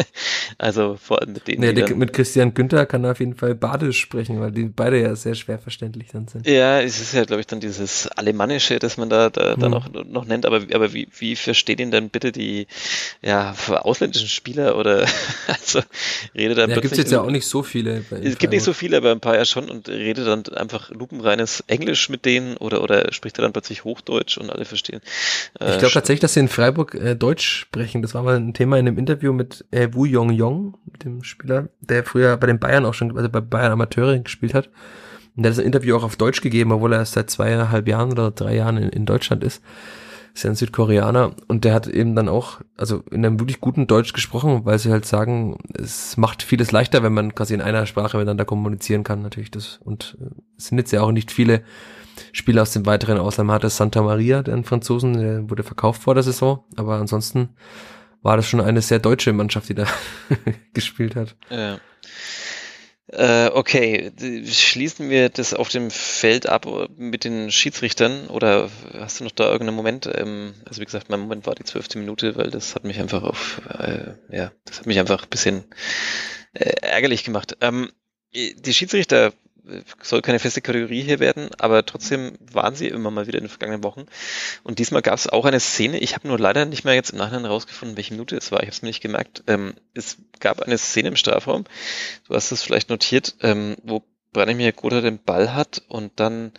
also 0.57 0.97
vor 1.01 1.21
allem 1.21 1.33
mit 1.33 1.47
denen, 1.47 1.61
Nee, 1.61 1.73
die 1.73 1.81
dann, 1.81 1.97
mit 1.97 2.13
Christian 2.13 2.53
Günther 2.53 2.85
kann 2.85 3.03
er 3.03 3.11
auf 3.11 3.19
jeden 3.19 3.35
Fall 3.35 3.55
Badisch 3.55 3.99
sprechen, 3.99 4.39
weil 4.41 4.51
die 4.51 4.65
beide 4.65 5.01
ja 5.01 5.15
sehr 5.15 5.35
schwer 5.35 5.59
verständlich 5.59 6.09
dann 6.11 6.27
sind. 6.27 6.47
Ja, 6.47 6.81
es 6.81 6.99
ist 6.99 7.13
ja, 7.13 7.23
glaube 7.25 7.41
ich, 7.41 7.47
dann 7.47 7.59
dieses 7.59 8.07
Alemannische, 8.07 8.79
das 8.79 8.97
man 8.97 9.09
da, 9.09 9.29
da, 9.29 9.55
da 9.55 9.65
Mhm. 9.67 9.71
noch, 9.71 9.89
noch 10.05 10.25
nennt, 10.25 10.45
aber, 10.45 10.61
aber 10.73 10.93
wie, 10.93 11.07
wie 11.17 11.35
verstehen 11.35 11.79
ihn 11.79 11.91
denn 11.91 12.09
bitte 12.09 12.31
die 12.31 12.67
ja, 13.21 13.55
ausländischen 13.67 14.27
Spieler 14.27 14.77
oder 14.77 15.05
also 15.47 15.81
redet 16.35 16.57
er 16.57 16.67
Ja, 16.67 16.75
gibt's 16.75 16.81
plötzlich 16.81 16.97
jetzt 16.99 17.11
ja 17.11 17.21
auch 17.21 17.31
nicht 17.31 17.47
so 17.47 17.63
viele. 17.63 18.03
Es 18.23 18.37
gibt 18.37 18.53
nicht 18.53 18.63
so 18.63 18.73
Freiburg. 18.73 18.75
viele, 18.75 18.97
aber 18.97 19.11
ein 19.11 19.19
paar 19.19 19.35
ja 19.35 19.45
schon 19.45 19.69
und 19.69 19.87
redet 19.89 20.27
dann 20.27 20.43
einfach 20.57 20.89
lupenreines 20.91 21.63
Englisch 21.67 22.09
mit 22.09 22.25
denen 22.25 22.57
oder, 22.57 22.81
oder 22.83 23.11
spricht 23.13 23.37
er 23.39 23.43
dann 23.43 23.53
plötzlich 23.53 23.83
Hochdeutsch 23.83 24.37
und 24.37 24.49
alle 24.49 24.65
verstehen. 24.65 25.01
Äh, 25.59 25.71
Ich 25.73 25.77
glaube 25.79 25.93
tatsächlich, 25.93 26.19
dass 26.21 26.33
sie 26.33 26.39
in 26.41 26.47
Freiburg 26.49 26.95
äh, 26.95 27.15
Deutsch 27.15 27.45
sprechen. 27.61 28.01
Das 28.01 28.13
war 28.13 28.24
mal 28.25 28.35
ein 28.35 28.53
Thema 28.53 28.77
in 28.77 28.87
einem 28.87 28.97
Interview 28.97 29.33
mit 29.33 29.65
äh, 29.71 29.89
Wu 29.93 30.05
Yong 30.05 30.31
Yong, 30.31 30.77
dem 31.03 31.23
Spieler, 31.23 31.69
der 31.79 32.03
früher 32.03 32.37
bei 32.37 32.47
den 32.47 32.59
Bayern 32.59 32.85
auch 32.85 32.93
schon, 32.93 33.15
also 33.15 33.29
bei 33.29 33.41
Bayern 33.41 33.71
Amateure 33.71 34.19
gespielt 34.19 34.53
hat. 34.53 34.69
Und 35.35 35.43
der 35.43 35.51
hat 35.51 35.57
das 35.57 35.65
Interview 35.65 35.95
auch 35.95 36.03
auf 36.03 36.15
Deutsch 36.15 36.41
gegeben, 36.41 36.71
obwohl 36.71 36.93
er 36.93 36.99
erst 36.99 37.13
seit 37.13 37.29
zweieinhalb 37.29 37.87
Jahren 37.87 38.11
oder 38.11 38.31
drei 38.31 38.55
Jahren 38.55 38.77
in, 38.77 38.89
in 38.89 39.05
Deutschland 39.05 39.43
ist. 39.43 39.61
Ist 40.33 40.43
ja 40.43 40.49
ein 40.49 40.55
Südkoreaner 40.55 41.31
und 41.47 41.63
der 41.63 41.73
hat 41.73 41.87
eben 41.87 42.13
dann 42.13 42.27
auch, 42.27 42.59
also 42.75 43.03
in 43.09 43.25
einem 43.25 43.39
wirklich 43.39 43.61
guten 43.61 43.87
Deutsch 43.87 44.11
gesprochen, 44.11 44.65
weil 44.65 44.79
sie 44.79 44.91
halt 44.91 45.05
sagen, 45.05 45.57
es 45.73 46.17
macht 46.17 46.43
vieles 46.43 46.73
leichter, 46.73 47.03
wenn 47.03 47.13
man 47.13 47.33
quasi 47.33 47.53
in 47.53 47.61
einer 47.61 47.85
Sprache 47.85 48.17
miteinander 48.17 48.43
kommunizieren 48.43 49.03
kann, 49.03 49.21
natürlich 49.21 49.51
das. 49.51 49.79
Und 49.83 50.17
äh, 50.19 50.25
es 50.57 50.67
sind 50.67 50.77
jetzt 50.77 50.91
ja 50.91 51.01
auch 51.01 51.11
nicht 51.11 51.31
viele 51.31 51.61
Spieler 52.33 52.63
aus 52.63 52.71
dem 52.71 52.85
weiteren 52.85 53.17
Ausland. 53.17 53.47
Man 53.47 53.55
hatte 53.55 53.69
Santa 53.69 54.01
Maria, 54.01 54.41
den 54.41 54.63
Franzosen, 54.63 55.13
der 55.13 55.49
wurde 55.49 55.63
verkauft 55.63 56.01
vor 56.01 56.13
der 56.13 56.23
Saison, 56.23 56.63
aber 56.75 56.95
ansonsten 56.95 57.49
war 58.25 58.37
das 58.37 58.49
schon 58.49 58.59
eine 58.59 58.81
sehr 58.81 58.97
deutsche 58.97 59.31
Mannschaft, 59.33 59.69
die 59.69 59.75
da 59.75 59.85
gespielt 60.73 61.15
hat. 61.15 61.35
Ja. 61.51 61.79
Äh, 63.07 63.51
okay, 63.53 64.11
schließen 64.47 65.11
wir 65.11 65.29
das 65.29 65.53
auf 65.53 65.69
dem 65.69 65.91
Feld 65.91 66.49
ab 66.49 66.65
mit 66.97 67.23
den 67.23 67.51
Schiedsrichtern 67.51 68.25
oder 68.27 68.71
hast 68.93 69.19
du 69.19 69.25
noch 69.25 69.31
da 69.31 69.43
irgendeinen 69.51 69.75
Moment? 69.75 70.09
Ähm, 70.11 70.55
also 70.65 70.81
wie 70.81 70.85
gesagt, 70.85 71.11
mein 71.11 71.19
Moment 71.19 71.45
war 71.45 71.53
die 71.53 71.65
zwölfte 71.65 71.99
Minute, 71.99 72.35
weil 72.35 72.49
das 72.49 72.73
hat 72.73 72.83
mich 72.83 72.99
einfach 72.99 73.21
auf, 73.21 73.61
äh, 73.77 74.15
ja, 74.35 74.51
das 74.65 74.79
hat 74.79 74.87
mich 74.87 74.99
einfach 74.99 75.23
ein 75.23 75.29
bisschen 75.29 75.63
äh, 76.53 76.73
ärgerlich 76.81 77.25
gemacht. 77.25 77.55
Ähm, 77.61 77.91
die 78.33 78.73
Schiedsrichter 78.73 79.33
soll 80.01 80.21
keine 80.21 80.39
feste 80.39 80.61
Kategorie 80.61 81.01
hier 81.01 81.19
werden, 81.19 81.49
aber 81.57 81.85
trotzdem 81.85 82.37
waren 82.51 82.75
sie 82.75 82.87
immer 82.87 83.11
mal 83.11 83.27
wieder 83.27 83.39
in 83.39 83.45
den 83.45 83.49
vergangenen 83.49 83.83
Wochen. 83.83 84.05
Und 84.63 84.79
diesmal 84.79 85.01
gab 85.01 85.15
es 85.15 85.27
auch 85.27 85.45
eine 85.45 85.59
Szene, 85.59 85.99
ich 85.99 86.15
habe 86.15 86.27
nur 86.27 86.39
leider 86.39 86.65
nicht 86.65 86.83
mehr 86.83 86.93
jetzt 86.93 87.11
im 87.11 87.17
Nachhinein 87.17 87.45
rausgefunden, 87.45 87.97
welche 87.97 88.13
Minute 88.13 88.35
es 88.35 88.51
war, 88.51 88.59
ich 88.59 88.67
habe 88.67 88.75
es 88.75 88.81
mir 88.81 88.89
nicht 88.89 89.01
gemerkt. 89.01 89.43
Ähm, 89.47 89.73
es 89.93 90.17
gab 90.39 90.61
eine 90.61 90.77
Szene 90.77 91.09
im 91.09 91.15
Strafraum, 91.15 91.65
du 92.27 92.35
hast 92.35 92.51
es 92.51 92.61
vielleicht 92.61 92.89
notiert, 92.89 93.35
ähm, 93.41 93.75
wo 93.83 94.03
Branimir 94.33 94.73
Gotha 94.73 95.01
den 95.01 95.23
Ball 95.23 95.53
hat 95.53 95.81
und 95.87 96.19
dann 96.19 96.51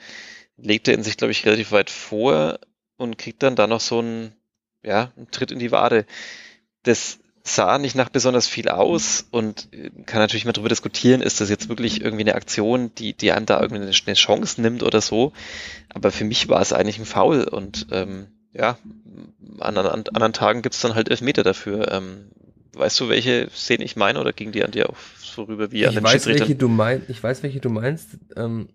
legt 0.57 0.89
er 0.89 0.95
ihn 0.95 1.03
sich, 1.03 1.17
glaube 1.17 1.33
ich, 1.33 1.45
relativ 1.45 1.73
weit 1.73 1.91
vor 1.91 2.59
und 2.97 3.19
kriegt 3.19 3.43
dann 3.43 3.57
da 3.57 3.67
noch 3.67 3.81
so 3.81 3.99
einen, 3.99 4.33
ja, 4.83 5.13
einen 5.17 5.31
Tritt 5.31 5.53
in 5.53 5.59
die 5.59 5.73
Wade. 5.73 6.07
Das 6.83 7.19
sah 7.47 7.79
nicht 7.79 7.95
nach 7.95 8.09
besonders 8.09 8.49
viel 8.49 8.69
aus 8.69 9.27
und 9.31 9.69
äh, 9.73 9.91
kann 10.05 10.21
natürlich 10.21 10.45
mal 10.45 10.53
darüber 10.53 10.69
diskutieren, 10.69 11.23
ist 11.23 11.41
das 11.41 11.49
jetzt 11.49 11.69
wirklich 11.69 12.01
irgendwie 12.01 12.25
eine 12.25 12.35
Aktion, 12.35 12.91
die, 12.97 13.15
die 13.15 13.31
einem 13.31 13.47
da 13.47 13.61
irgendwie 13.61 13.83
eine 13.83 14.15
Chance 14.15 14.61
nimmt 14.61 14.83
oder 14.83 15.01
so. 15.01 15.33
Aber 15.95 16.11
für 16.11 16.25
mich 16.25 16.49
war 16.49 16.61
es 16.61 16.73
eigentlich 16.73 16.99
ein 16.99 17.07
Foul 17.07 17.45
und 17.45 17.87
ähm, 17.93 18.27
ja, 18.53 18.79
an, 19.61 19.79
an, 19.79 19.87
an 19.87 20.05
anderen 20.13 20.33
Tagen 20.33 20.63
gibt's 20.63 20.81
dann 20.81 20.95
halt 20.95 21.09
Elfmeter 21.09 21.45
dafür. 21.45 21.93
Ähm, 21.93 22.31
weißt 22.75 22.99
du, 23.01 23.09
welche 23.09 23.49
Szene 23.55 23.85
ich 23.85 23.97
meine 23.97 24.21
oder 24.21 24.33
ging 24.33 24.51
die 24.51 24.65
an 24.65 24.73
dir 24.73 24.91
auch 24.91 24.97
so 25.17 25.45
rüber 25.45 25.71
wie 25.71 25.83
ich 25.83 25.89
an 25.89 25.95
den 25.95 26.05
weiß, 26.05 26.27
welche 26.27 26.57
du 26.57 26.69
meinst. 26.69 27.09
Ich 27.09 27.23
weiß, 27.23 27.43
welche 27.43 27.61
du 27.61 27.71
meinst. 27.71 28.19
Ähm, 28.37 28.69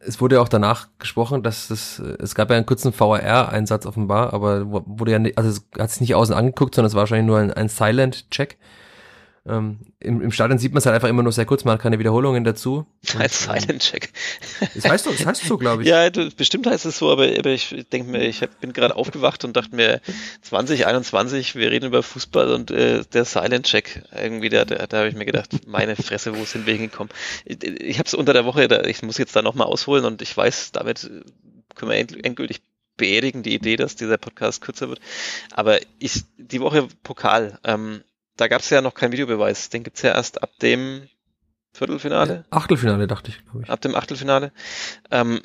es 0.00 0.20
wurde 0.20 0.36
ja 0.36 0.42
auch 0.42 0.48
danach 0.48 0.88
gesprochen, 0.98 1.42
dass 1.42 1.70
es, 1.70 1.98
es 1.98 2.34
gab 2.34 2.50
ja 2.50 2.56
einen 2.56 2.66
kurzen 2.66 2.92
VAR-Einsatz 2.98 3.84
offenbar, 3.84 4.32
aber 4.32 4.70
wurde 4.70 5.12
ja, 5.12 5.18
nicht, 5.18 5.36
also 5.38 5.50
es 5.50 5.66
hat 5.78 5.90
sich 5.90 6.00
nicht 6.00 6.14
außen 6.14 6.34
angeguckt, 6.34 6.74
sondern 6.74 6.88
es 6.88 6.94
war 6.94 7.00
wahrscheinlich 7.00 7.26
nur 7.26 7.38
ein, 7.38 7.52
ein 7.52 7.68
Silent-Check. 7.68 8.58
Ähm, 9.48 9.78
im, 10.00 10.20
Im 10.20 10.30
Stadion 10.30 10.58
sieht 10.58 10.72
man 10.72 10.78
es 10.78 10.86
halt 10.86 10.94
einfach 10.94 11.08
immer 11.08 11.22
nur 11.22 11.32
sehr 11.32 11.46
kurz, 11.46 11.64
man 11.64 11.74
hat 11.74 11.80
keine 11.80 11.98
Wiederholungen 11.98 12.44
dazu. 12.44 12.86
Ein 13.18 13.28
Silent-Check. 13.28 14.12
Das 14.74 14.84
heißt 14.84 15.04
so, 15.04 15.10
das 15.10 15.26
heißt 15.26 15.44
so, 15.44 15.58
glaube 15.58 15.82
ich. 15.84 15.88
Ja, 15.88 16.10
du, 16.10 16.30
bestimmt 16.30 16.66
heißt 16.66 16.86
es 16.86 16.98
so, 16.98 17.10
aber, 17.10 17.28
aber 17.38 17.50
ich 17.50 17.86
denke 17.92 18.10
mir, 18.10 18.26
ich 18.26 18.42
hab, 18.42 18.60
bin 18.60 18.72
gerade 18.72 18.96
aufgewacht 18.96 19.44
und 19.44 19.56
dachte 19.56 19.74
mir, 19.74 20.00
2021, 20.42 21.54
wir 21.54 21.70
reden 21.70 21.86
über 21.86 22.02
Fußball 22.02 22.52
und 22.52 22.70
äh, 22.70 23.04
der 23.12 23.24
Silent-Check, 23.24 24.02
irgendwie, 24.14 24.50
da, 24.50 24.64
da, 24.64 24.86
da 24.86 24.98
habe 24.98 25.08
ich 25.08 25.14
mir 25.14 25.26
gedacht, 25.26 25.66
meine 25.66 25.96
Fresse, 25.96 26.36
wo 26.36 26.44
sind 26.44 26.66
wir 26.66 26.74
hingekommen? 26.74 27.12
Ich, 27.44 27.62
ich 27.64 27.98
habe 27.98 28.06
es 28.06 28.14
unter 28.14 28.32
der 28.32 28.44
Woche, 28.44 28.68
da, 28.68 28.82
ich 28.84 29.02
muss 29.02 29.18
jetzt 29.18 29.34
da 29.34 29.42
nochmal 29.42 29.66
ausholen 29.66 30.04
und 30.04 30.22
ich 30.22 30.36
weiß, 30.36 30.72
damit 30.72 31.10
können 31.74 31.90
wir 31.90 32.24
endgültig 32.24 32.60
beerdigen, 32.98 33.42
die 33.42 33.54
Idee, 33.54 33.76
dass 33.76 33.96
dieser 33.96 34.18
Podcast 34.18 34.60
kürzer 34.60 34.90
wird. 34.90 35.00
Aber 35.52 35.78
ich, 35.98 36.24
die 36.36 36.60
Woche 36.60 36.88
Pokal, 37.02 37.58
ähm, 37.64 38.02
da 38.38 38.48
gab 38.48 38.62
es 38.62 38.70
ja 38.70 38.80
noch 38.80 38.94
keinen 38.94 39.12
Videobeweis. 39.12 39.68
Den 39.68 39.82
gibt's 39.82 40.02
ja 40.02 40.14
erst 40.14 40.42
ab 40.42 40.50
dem 40.62 41.08
Viertelfinale. 41.72 42.44
Ja, 42.50 42.56
Achtelfinale, 42.56 43.06
dachte 43.06 43.30
ich, 43.30 43.44
glaube 43.44 43.64
ich. 43.64 43.70
Ab 43.70 43.80
dem 43.80 43.94
Achtelfinale. 43.94 44.52
Ähm, 45.10 45.40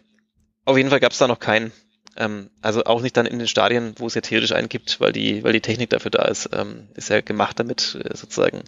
auf 0.63 0.77
jeden 0.77 0.89
Fall 0.89 0.99
gab's 0.99 1.17
da 1.17 1.27
noch 1.27 1.39
keinen. 1.39 1.71
Ähm, 2.15 2.51
also 2.61 2.83
auch 2.83 3.01
nicht 3.01 3.17
dann 3.17 3.25
in 3.25 3.39
den 3.39 3.47
Stadien, 3.47 3.95
wo 3.97 4.05
es 4.05 4.13
ja 4.13 4.21
theoretisch 4.21 4.51
einen 4.53 4.69
gibt, 4.69 4.99
weil 4.99 5.11
die, 5.11 5.43
weil 5.43 5.53
die 5.53 5.61
Technik 5.61 5.89
dafür 5.89 6.11
da 6.11 6.25
ist. 6.25 6.49
Ähm, 6.53 6.87
ist 6.93 7.09
ja 7.09 7.21
gemacht 7.21 7.59
damit, 7.59 7.97
äh, 8.03 8.15
sozusagen, 8.15 8.63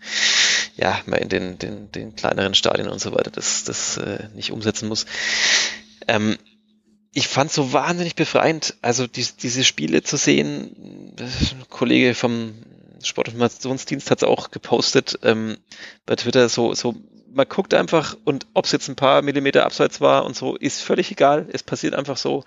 ja, 0.76 1.00
mal 1.06 1.18
in 1.18 1.30
den, 1.30 1.60
den, 1.60 1.92
den 1.92 2.16
kleineren 2.16 2.56
Stadien 2.56 2.90
und 2.90 3.00
so 3.00 3.14
weiter, 3.14 3.30
das, 3.30 3.64
das 3.64 3.98
äh, 3.98 4.28
nicht 4.34 4.52
umsetzen 4.52 4.90
muss. 4.90 5.06
Ähm, 6.08 6.38
ich 7.14 7.28
fand 7.28 7.52
so 7.52 7.72
wahnsinnig 7.72 8.16
befreiend, 8.16 8.76
also 8.82 9.06
die, 9.08 9.26
diese 9.42 9.64
Spiele 9.64 10.02
zu 10.02 10.18
sehen. 10.18 11.14
Ein 11.18 11.70
Kollege 11.70 12.16
vom 12.16 12.56
Sportinformationsdienst 13.06 14.12
hat 14.12 14.20
es 14.20 14.28
auch 14.28 14.52
gepostet 14.52 15.20
ähm, 15.24 15.58
bei 16.06 16.16
Twitter, 16.16 16.50
so, 16.50 16.74
so, 16.74 16.96
man 17.36 17.48
guckt 17.50 17.74
einfach 17.74 18.16
und 18.24 18.48
ob 18.54 18.66
es 18.66 18.72
jetzt 18.72 18.88
ein 18.88 18.96
paar 18.96 19.22
Millimeter 19.22 19.66
abseits 19.66 20.00
war 20.00 20.26
und 20.26 20.36
so, 20.36 20.56
ist 20.56 20.82
völlig 20.82 21.12
egal. 21.12 21.48
Es 21.52 21.64
passiert 21.64 21.94
einfach 21.94 22.18
so. 22.18 22.44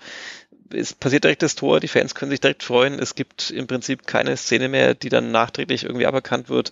Es 0.71 0.93
passiert 0.93 1.23
direkt 1.23 1.41
das 1.41 1.55
Tor, 1.55 1.79
die 1.79 1.87
Fans 1.87 2.15
können 2.15 2.31
sich 2.31 2.41
direkt 2.41 2.63
freuen. 2.63 2.99
Es 2.99 3.15
gibt 3.15 3.51
im 3.51 3.67
Prinzip 3.67 4.05
keine 4.05 4.35
Szene 4.37 4.67
mehr, 4.67 4.95
die 4.95 5.09
dann 5.09 5.31
nachträglich 5.31 5.83
irgendwie 5.83 6.05
aberkannt 6.05 6.49
wird. 6.49 6.71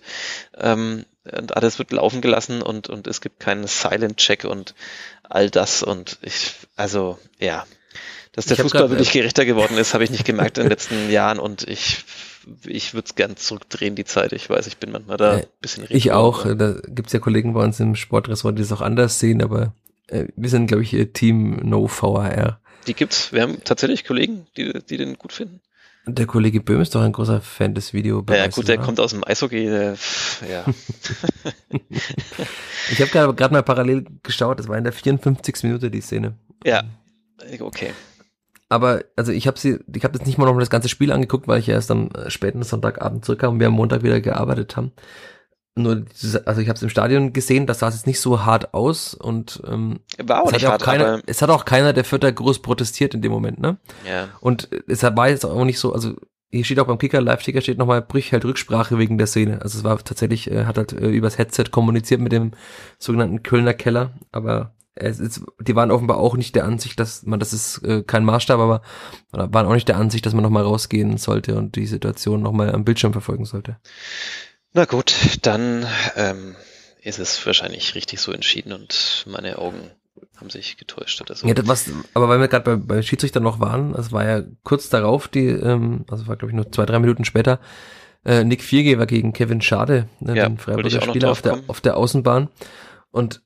Ähm, 0.56 1.04
und 1.24 1.56
alles 1.56 1.78
wird 1.78 1.92
laufen 1.92 2.20
gelassen 2.20 2.62
und, 2.62 2.88
und 2.88 3.06
es 3.06 3.20
gibt 3.20 3.40
keinen 3.40 3.66
Silent-Check 3.66 4.44
und 4.44 4.74
all 5.22 5.50
das. 5.50 5.82
Und 5.82 6.18
ich, 6.22 6.54
also, 6.76 7.18
ja, 7.38 7.66
dass 8.32 8.46
der 8.46 8.56
Fußball 8.56 8.90
wirklich 8.90 9.12
gerechter 9.12 9.44
geworden 9.44 9.76
ist, 9.78 9.94
habe 9.94 10.04
ich 10.04 10.10
nicht 10.10 10.24
gemerkt 10.24 10.58
in 10.58 10.64
den 10.64 10.70
letzten 10.70 11.10
Jahren 11.10 11.38
und 11.38 11.66
ich 11.68 12.04
ich 12.64 12.94
würde 12.94 13.06
es 13.06 13.14
gern 13.14 13.36
zurückdrehen, 13.36 13.94
die 13.94 14.04
Zeit. 14.04 14.32
Ich 14.32 14.48
weiß, 14.48 14.66
ich 14.66 14.78
bin 14.78 14.90
manchmal 14.92 15.16
da 15.16 15.32
ein 15.36 15.46
bisschen 15.60 15.86
Ich 15.88 16.12
auch. 16.12 16.44
Da 16.54 16.74
gibt's 16.86 17.12
ja 17.12 17.18
Kollegen 17.18 17.52
bei 17.52 17.62
uns 17.62 17.80
im 17.80 17.94
Sportressort, 17.94 18.58
die 18.58 18.62
es 18.62 18.72
auch 18.72 18.80
anders 18.80 19.18
sehen, 19.18 19.42
aber 19.42 19.72
äh, 20.08 20.26
wir 20.36 20.48
sind, 20.48 20.66
glaube 20.66 20.82
ich, 20.82 20.96
Team 21.12 21.56
No 21.62 21.88
VAR. 21.88 22.60
Die 22.86 22.94
gibt's. 22.94 23.32
Wir 23.32 23.42
haben 23.42 23.62
tatsächlich 23.64 24.04
Kollegen, 24.04 24.46
die, 24.56 24.72
die 24.88 24.96
den 24.96 25.14
gut 25.14 25.32
finden. 25.32 25.60
Der 26.06 26.26
Kollege 26.26 26.62
Böhm 26.62 26.80
ist 26.80 26.94
doch 26.94 27.02
ein 27.02 27.12
großer 27.12 27.42
Fan 27.42 27.74
des 27.74 27.92
Videos. 27.92 28.24
Ja, 28.30 28.46
gut, 28.46 28.66
der 28.66 28.76
oder? 28.76 28.84
kommt 28.84 28.98
aus 28.98 29.10
dem 29.10 29.22
Eishockey. 29.24 29.66
Der, 29.66 29.96
ja. 30.50 30.64
ich 32.90 33.00
habe 33.02 33.34
gerade 33.34 33.52
mal 33.52 33.62
parallel 33.62 34.06
geschaut, 34.22 34.58
das 34.58 34.68
war 34.68 34.78
in 34.78 34.84
der 34.84 34.94
54. 34.94 35.64
Minute 35.64 35.90
die 35.90 36.00
Szene. 36.00 36.34
Ja, 36.64 36.82
okay. 37.60 37.92
Aber 38.68 39.04
also 39.16 39.32
ich 39.32 39.46
habe 39.46 39.58
sie, 39.58 39.78
ich 39.94 40.04
habe 40.04 40.18
jetzt 40.18 40.26
nicht 40.26 40.38
mal 40.38 40.46
noch 40.46 40.58
das 40.58 40.70
ganze 40.70 40.88
Spiel 40.88 41.10
angeguckt, 41.12 41.48
weil 41.48 41.60
ich 41.60 41.68
ja 41.68 41.74
erst 41.74 41.90
am 41.90 42.10
äh, 42.10 42.30
späten 42.30 42.62
Sonntagabend 42.62 43.24
zurückkam 43.24 43.54
und 43.54 43.60
wir 43.60 43.68
am 43.68 43.72
Montag 43.72 44.02
wieder 44.02 44.20
gearbeitet 44.20 44.76
haben. 44.76 44.92
Nur, 45.74 46.04
also 46.44 46.60
ich 46.60 46.68
habe 46.68 46.76
es 46.76 46.82
im 46.82 46.88
Stadion 46.88 47.32
gesehen, 47.32 47.66
das 47.66 47.78
sah 47.78 47.88
jetzt 47.88 48.06
nicht 48.06 48.20
so 48.20 48.44
hart 48.44 48.74
aus 48.74 49.14
und 49.14 49.62
ähm, 49.66 50.00
war 50.18 50.42
auch 50.42 50.52
es, 50.52 50.54
hat 50.54 50.70
hart, 50.70 50.82
auch 50.82 50.84
keiner, 50.84 51.22
es 51.26 51.40
hat 51.40 51.50
auch 51.50 51.64
keiner 51.64 51.92
der 51.92 52.04
Vierter 52.04 52.32
groß 52.32 52.60
protestiert 52.60 53.14
in 53.14 53.22
dem 53.22 53.30
Moment, 53.30 53.60
ne? 53.60 53.78
Ja. 54.06 54.28
Und 54.40 54.68
es 54.88 55.04
war 55.04 55.28
jetzt 55.28 55.46
auch 55.46 55.64
nicht 55.64 55.78
so, 55.78 55.92
also 55.92 56.16
hier 56.50 56.64
steht 56.64 56.80
auch 56.80 56.86
beim 56.86 56.98
Kicker 56.98 57.20
Live-Ticker 57.20 57.60
steht 57.60 57.78
nochmal 57.78 58.02
Brüch 58.02 58.32
halt 58.32 58.44
Rücksprache 58.44 58.98
wegen 58.98 59.18
der 59.18 59.26
Szene. 59.26 59.60
Also 59.62 59.78
es 59.78 59.84
war 59.84 59.98
tatsächlich, 59.98 60.50
äh, 60.50 60.64
hat 60.64 60.78
halt 60.78 60.92
äh, 60.92 61.08
übers 61.08 61.38
Headset 61.38 61.64
kommuniziert 61.70 62.20
mit 62.20 62.32
dem 62.32 62.52
sogenannten 62.98 63.42
Kölner 63.42 63.74
Keller, 63.74 64.12
aber 64.32 64.74
es 65.00 65.20
ist, 65.20 65.42
die 65.60 65.76
waren 65.76 65.90
offenbar 65.90 66.18
auch 66.18 66.36
nicht 66.36 66.54
der 66.54 66.64
Ansicht, 66.64 66.98
dass 67.00 67.24
man, 67.24 67.40
das 67.40 67.52
ist 67.52 67.82
äh, 67.84 68.02
kein 68.02 68.24
Maßstab, 68.24 68.58
aber 68.58 68.82
waren 69.32 69.66
auch 69.66 69.74
nicht 69.74 69.88
der 69.88 69.96
Ansicht, 69.96 70.26
dass 70.26 70.34
man 70.34 70.42
nochmal 70.42 70.64
rausgehen 70.64 71.16
sollte 71.18 71.56
und 71.56 71.76
die 71.76 71.86
Situation 71.86 72.42
nochmal 72.42 72.74
am 72.74 72.84
Bildschirm 72.84 73.12
verfolgen 73.12 73.44
sollte. 73.44 73.76
Na 74.72 74.84
gut, 74.84 75.38
dann 75.42 75.86
ähm, 76.16 76.56
ist 77.00 77.18
es 77.18 77.44
wahrscheinlich 77.46 77.94
richtig 77.94 78.20
so 78.20 78.32
entschieden 78.32 78.72
und 78.72 79.24
meine 79.28 79.58
Augen 79.58 79.90
haben 80.36 80.50
sich 80.50 80.76
getäuscht 80.76 81.20
oder 81.20 81.34
so. 81.34 81.46
Ja, 81.46 81.54
das 81.54 81.66
was, 81.66 81.90
aber 82.14 82.28
weil 82.28 82.40
wir 82.40 82.48
gerade 82.48 82.76
bei, 82.76 82.94
bei 82.94 83.02
Schiedsrichter 83.02 83.40
noch 83.40 83.60
waren, 83.60 83.94
es 83.94 84.12
war 84.12 84.24
ja 84.24 84.42
kurz 84.62 84.88
darauf, 84.88 85.28
die, 85.28 85.46
ähm, 85.46 86.04
also 86.08 86.26
war 86.26 86.36
glaube 86.36 86.50
ich 86.50 86.56
nur 86.56 86.70
zwei, 86.70 86.86
drei 86.86 86.98
Minuten 86.98 87.24
später, 87.24 87.60
äh, 88.24 88.44
Nick 88.44 88.62
Viergeber 88.62 89.06
gegen 89.06 89.32
Kevin 89.32 89.60
Schade, 89.60 90.08
ne, 90.20 90.36
ja, 90.36 90.48
den 90.48 90.58
Freiburger 90.58 91.00
Spieler 91.00 91.30
auf 91.30 91.42
der, 91.42 91.60
auf 91.66 91.80
der 91.80 91.96
Außenbahn. 91.96 92.48
Und 93.10 93.42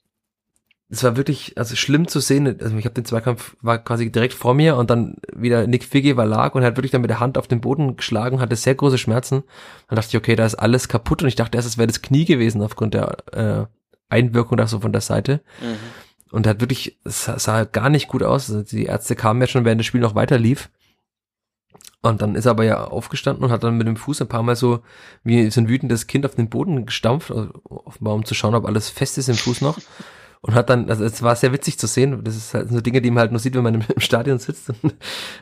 es 0.93 1.03
war 1.03 1.17
wirklich 1.17 1.57
also 1.57 1.75
schlimm 1.75 2.07
zu 2.07 2.21
sehen. 2.21 2.47
Also 2.47 2.77
ich 2.77 2.85
habe 2.85 2.95
den 2.95 3.07
Zweikampf 3.07 3.57
war 3.63 3.79
quasi 3.79 4.13
direkt 4.13 4.35
vor 4.35 4.53
mir 4.53 4.77
und 4.77 4.91
dann 4.91 5.17
wieder 5.35 5.67
Nick 5.67 5.85
Figge 5.85 6.19
war 6.19 6.27
lag 6.27 6.55
und 6.55 6.63
er 6.63 6.67
hat 6.67 6.77
wirklich 6.77 6.91
dann 6.91 7.01
mit 7.01 7.09
der 7.09 7.19
Hand 7.19 7.39
auf 7.39 7.49
den 7.49 7.63
Boden 7.63 7.97
geschlagen, 7.97 8.41
hatte 8.41 8.57
sehr 8.57 8.75
große 8.75 8.99
Schmerzen. 8.99 9.43
Dann 9.89 9.97
dachte 9.97 10.11
ich, 10.11 10.17
okay, 10.19 10.37
da 10.37 10.45
ist 10.45 10.57
alles 10.57 10.89
kaputt 10.89 11.23
und 11.23 11.29
ich 11.29 11.35
dachte 11.35 11.57
erst, 11.57 11.67
es 11.67 11.79
wäre 11.79 11.87
das 11.87 12.03
Knie 12.03 12.27
gewesen 12.27 12.61
aufgrund 12.61 12.93
der 12.93 13.17
äh, 13.33 13.65
Einwirkung 14.11 14.59
da 14.59 14.67
so 14.67 14.81
von 14.81 14.93
der 14.93 15.01
Seite. 15.01 15.41
Mhm. 15.63 15.79
Und 16.31 16.47
er 16.47 16.51
hat 16.51 16.61
wirklich, 16.61 16.99
es 17.05 17.25
sah 17.25 17.65
gar 17.65 17.89
nicht 17.89 18.09
gut 18.09 18.23
aus. 18.23 18.51
Also 18.51 18.63
die 18.63 18.85
Ärzte 18.85 19.17
kamen 19.17 19.41
ja 19.41 19.47
schon, 19.47 19.65
während 19.65 19.81
das 19.81 19.87
Spiel 19.87 20.03
noch 20.03 20.15
weiter 20.15 20.39
lief. 20.39 20.69
Und 22.03 22.21
dann 22.21 22.35
ist 22.35 22.45
er 22.45 22.51
aber 22.51 22.65
ja 22.65 22.85
aufgestanden 22.85 23.45
und 23.45 23.51
hat 23.51 23.65
dann 23.65 23.79
mit 23.79 23.87
dem 23.87 23.97
Fuß 23.97 24.21
ein 24.21 24.29
paar 24.29 24.43
Mal 24.43 24.57
so 24.57 24.81
wie 25.25 25.51
so 25.51 25.63
ein 25.63 25.69
wütendes 25.69 26.07
Kind 26.07 26.27
auf 26.27 26.35
den 26.35 26.51
Boden 26.51 26.85
gestampft, 26.85 27.31
also 27.31 27.49
offenbar 27.65 28.15
um 28.15 28.27
zu 28.27 28.35
schauen, 28.35 28.55
ob 28.55 28.67
alles 28.67 28.91
fest 28.91 29.17
ist 29.17 29.31
im 29.31 29.37
Fuß 29.37 29.63
noch 29.63 29.79
und 30.43 30.55
hat 30.55 30.71
dann, 30.71 30.91
also 30.91 31.05
es 31.05 31.23
war 31.23 31.37
sehr 31.37 31.53
witzig 31.53 31.79
zu 31.79 31.87
sehen. 31.87 32.23
Das 32.25 32.37
ist 32.37 32.53
halt 32.53 32.69
so 32.69 32.81
Dinge, 32.81 33.01
die 33.01 33.11
man 33.11 33.21
halt 33.21 33.31
nur 33.31 33.39
sieht, 33.39 33.55
wenn 33.55 33.63
man 33.63 33.75
im, 33.75 33.83
im 33.95 34.01
Stadion 34.01 34.39
sitzt 34.39 34.71
und 34.71 34.95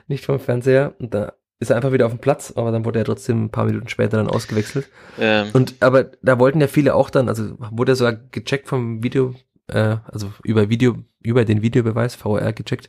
nicht 0.09 0.27
vom 0.27 0.39
Fernseher. 0.39 0.95
Und 0.99 1.15
da 1.15 1.33
ist 1.59 1.71
er 1.71 1.77
einfach 1.77 1.93
wieder 1.93 2.07
auf 2.07 2.13
dem 2.13 2.21
Platz, 2.21 2.53
aber 2.57 2.71
dann 2.71 2.85
wurde 2.85 2.99
er 2.99 3.05
trotzdem 3.05 3.45
ein 3.45 3.51
paar 3.51 3.65
Minuten 3.65 3.89
später 3.89 4.19
dann 4.19 4.29
ausgewechselt. 4.29 4.89
Ähm. 5.19 5.49
Und 5.53 5.75
aber 5.81 6.05
da 6.23 6.39
wollten 6.39 6.61
ja 6.61 6.69
viele 6.69 6.95
auch 6.95 7.11
dann, 7.11 7.29
also 7.29 7.57
wurde 7.59 7.93
er 7.93 7.97
sogar 7.97 8.15
gecheckt 8.15 8.69
vom 8.69 9.03
Video, 9.03 9.35
äh, 9.71 9.99
also 10.07 10.33
über 10.43 10.69
Video, 10.69 10.97
über 11.23 11.45
den 11.45 11.63
Videobeweis, 11.63 12.15
VR 12.15 12.53
gecheckt. 12.53 12.89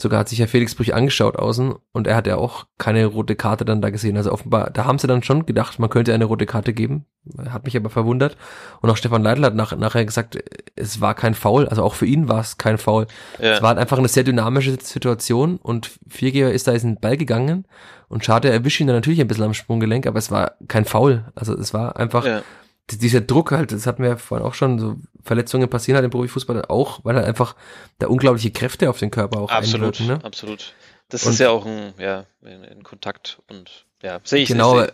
Sogar 0.00 0.20
hat 0.20 0.28
sich 0.28 0.38
ja 0.38 0.46
Felix 0.46 0.74
Brüch 0.74 0.94
angeschaut 0.94 1.36
außen 1.36 1.74
und 1.92 2.06
er 2.06 2.16
hat 2.16 2.26
ja 2.26 2.36
auch 2.36 2.66
keine 2.78 3.06
rote 3.06 3.36
Karte 3.36 3.64
dann 3.64 3.82
da 3.82 3.90
gesehen. 3.90 4.16
Also 4.16 4.32
offenbar, 4.32 4.70
da 4.70 4.84
haben 4.84 4.98
sie 4.98 5.06
dann 5.06 5.22
schon 5.22 5.46
gedacht, 5.46 5.78
man 5.78 5.90
könnte 5.90 6.12
eine 6.12 6.24
rote 6.24 6.46
Karte 6.46 6.72
geben. 6.72 7.04
Hat 7.48 7.64
mich 7.64 7.76
aber 7.76 7.90
verwundert. 7.90 8.36
Und 8.80 8.90
auch 8.90 8.96
Stefan 8.96 9.22
Leitl 9.22 9.44
hat 9.44 9.54
nach, 9.54 9.76
nachher 9.76 10.04
gesagt, 10.04 10.42
es 10.74 11.00
war 11.00 11.14
kein 11.14 11.34
Foul. 11.34 11.68
Also 11.68 11.84
auch 11.84 11.94
für 11.94 12.06
ihn 12.06 12.28
war 12.28 12.40
es 12.40 12.58
kein 12.58 12.78
Foul. 12.78 13.06
Ja. 13.38 13.52
Es 13.52 13.62
war 13.62 13.76
einfach 13.76 13.98
eine 13.98 14.08
sehr 14.08 14.24
dynamische 14.24 14.76
Situation 14.80 15.58
und 15.58 15.90
Viergeber 16.08 16.50
ist 16.50 16.66
da 16.66 16.72
in 16.72 16.80
den 16.80 17.00
Ball 17.00 17.16
gegangen 17.16 17.66
und 18.08 18.24
Schade 18.24 18.50
erwischt 18.50 18.80
ihn 18.80 18.88
dann 18.88 18.96
natürlich 18.96 19.20
ein 19.20 19.28
bisschen 19.28 19.44
am 19.44 19.54
Sprunggelenk, 19.54 20.06
aber 20.06 20.18
es 20.18 20.30
war 20.30 20.52
kein 20.68 20.84
Foul. 20.84 21.26
Also 21.34 21.56
es 21.56 21.72
war 21.72 21.96
einfach, 21.96 22.26
ja 22.26 22.42
dieser 22.90 23.20
Druck 23.20 23.52
halt, 23.52 23.72
das 23.72 23.86
hatten 23.86 24.02
wir 24.02 24.10
ja 24.10 24.16
vorhin 24.16 24.46
auch 24.46 24.54
schon, 24.54 24.78
so 24.78 24.96
Verletzungen 25.22 25.68
passieren 25.70 25.96
halt 25.96 26.04
im 26.04 26.10
Profifußball 26.10 26.64
auch, 26.66 27.00
weil 27.04 27.16
halt 27.16 27.26
einfach 27.26 27.54
da 27.98 28.08
unglaubliche 28.08 28.50
Kräfte 28.50 28.90
auf 28.90 28.98
den 28.98 29.10
Körper 29.10 29.40
auch 29.40 29.50
Absolut, 29.50 30.00
einwirken, 30.00 30.18
ne? 30.18 30.24
absolut. 30.24 30.74
Das 31.08 31.24
Und- 31.24 31.32
ist 31.32 31.38
ja 31.38 31.50
auch 31.50 31.64
ein, 31.66 31.94
ja, 31.98 32.24
ein, 32.44 32.82
Kontakt 32.82 33.40
und 33.48 33.86
ja, 34.02 34.20
sehe 34.24 34.42
ich. 34.42 34.48
Genau, 34.48 34.78
sehe 34.78 34.92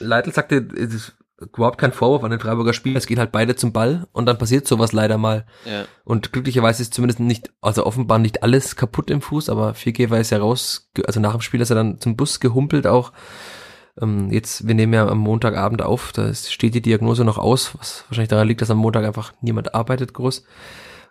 Leitl 0.00 0.32
sagte, 0.32 0.66
es 0.76 0.94
ist 0.94 1.12
überhaupt 1.54 1.78
kein 1.78 1.92
Vorwurf 1.92 2.24
an 2.24 2.32
den 2.32 2.40
Freiburger 2.40 2.72
Spieler, 2.72 2.98
es 2.98 3.06
gehen 3.06 3.18
halt 3.20 3.30
beide 3.30 3.54
zum 3.54 3.72
Ball 3.72 4.08
und 4.12 4.26
dann 4.26 4.38
passiert 4.38 4.66
sowas 4.66 4.92
leider 4.92 5.18
mal. 5.18 5.46
Ja, 5.64 5.84
Und 6.04 6.32
glücklicherweise 6.32 6.82
ist 6.82 6.94
zumindest 6.94 7.20
nicht, 7.20 7.52
also 7.60 7.86
offenbar 7.86 8.18
nicht 8.18 8.42
alles 8.42 8.74
kaputt 8.74 9.08
im 9.10 9.22
Fuß, 9.22 9.48
aber 9.48 9.74
Viergeber 9.74 10.18
ist 10.18 10.30
ja 10.30 10.38
raus, 10.38 10.90
also 11.06 11.20
nach 11.20 11.32
dem 11.32 11.40
Spiel 11.40 11.60
ist 11.60 11.70
er 11.70 11.76
dann 11.76 12.00
zum 12.00 12.16
Bus 12.16 12.40
gehumpelt 12.40 12.86
auch. 12.88 13.12
Ähm, 14.00 14.30
jetzt, 14.30 14.66
wir 14.66 14.74
nehmen 14.74 14.92
ja 14.92 15.08
am 15.08 15.18
Montagabend 15.18 15.82
auf, 15.82 16.12
da 16.12 16.32
steht 16.34 16.74
die 16.74 16.82
Diagnose 16.82 17.24
noch 17.24 17.38
aus, 17.38 17.76
was 17.78 18.04
wahrscheinlich 18.08 18.28
daran 18.28 18.48
liegt, 18.48 18.60
dass 18.60 18.70
am 18.70 18.78
Montag 18.78 19.04
einfach 19.04 19.32
niemand 19.40 19.74
arbeitet 19.74 20.14
groß, 20.14 20.44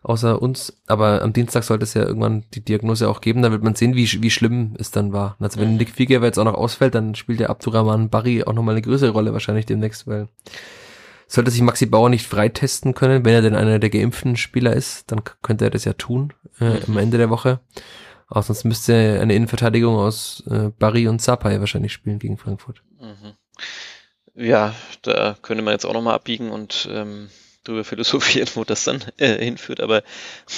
außer 0.04 0.42
uns. 0.42 0.78
Aber 0.88 1.22
am 1.22 1.34
Dienstag 1.34 1.64
sollte 1.64 1.84
es 1.84 1.94
ja 1.94 2.04
irgendwann 2.04 2.46
die 2.54 2.64
Diagnose 2.64 3.10
auch 3.10 3.22
geben, 3.22 3.42
dann 3.42 3.52
wird 3.52 3.64
man 3.64 3.76
sehen, 3.76 3.96
wie, 3.96 4.10
wie 4.22 4.32
schlimm 4.32 4.76
es 4.78 4.92
dann 4.92 5.14
war. 5.14 5.36
Also 5.40 5.60
wenn. 5.60 5.78
Nick 5.78 5.92
Viergeber 5.92 6.26
jetzt 6.26 6.40
auch 6.40 6.46
noch 6.46 6.56
ausfällt, 6.56 6.96
dann 6.96 7.16
spielt 7.16 7.40
der 7.40 7.50
Abdurrahman 7.50 8.10
Barry 8.10 8.44
auch 8.44 8.54
nochmal 8.54 8.76
eine 8.76 8.82
größere 8.82 9.12
Rolle 9.12 9.34
wahrscheinlich 9.34 9.66
demnächst, 9.66 10.08
weil 10.08 10.28
sollte 11.28 11.52
sich 11.52 11.62
Maxi 11.62 11.86
Bauer 11.86 12.10
nicht 12.10 12.26
freitesten 12.26 12.94
können, 12.94 13.26
wenn 13.26 13.34
er 13.34 13.42
denn 13.42 13.56
einer 13.56 13.80
der 13.80 13.90
geimpften 13.90 14.38
Spieler 14.38 14.74
ist, 14.74 15.12
dann 15.12 15.22
könnte 15.42 15.66
er 15.66 15.72
das 15.72 15.84
ja 15.84 15.94
tun 15.94 16.34
äh, 16.60 16.80
am. 16.88 16.98
Ende 16.98 17.18
der 17.18 17.30
Woche. 17.30 17.60
Aber 18.28 18.44
sonst 18.44 18.66
müsste 18.66 19.20
eine 19.22 19.34
Innenverteidigung 19.34 19.96
aus 19.96 20.44
äh, 20.48 20.70
Barry 20.78 21.08
und 21.08 21.22
Sapai 21.22 21.60
wahrscheinlich 21.60 21.94
spielen 21.94 22.20
gegen 22.20 22.38
Frankfurt. 22.38 22.84
mhm. 23.00 23.34
ja, 24.36 24.76
da 25.02 25.38
könnte 25.42 25.64
man 25.64 25.74
jetzt 25.74 25.86
auch 25.86 25.94
nochmal 25.94 26.16
abbiegen 26.16 26.52
und 26.52 26.88
ähm, 26.92 27.30
drüber 27.68 27.84
philosophieren, 27.84 28.50
wo 28.56 28.64
das 28.64 28.84
dann 28.84 29.04
äh, 29.18 29.44
hinführt. 29.44 29.80
Aber 29.80 30.04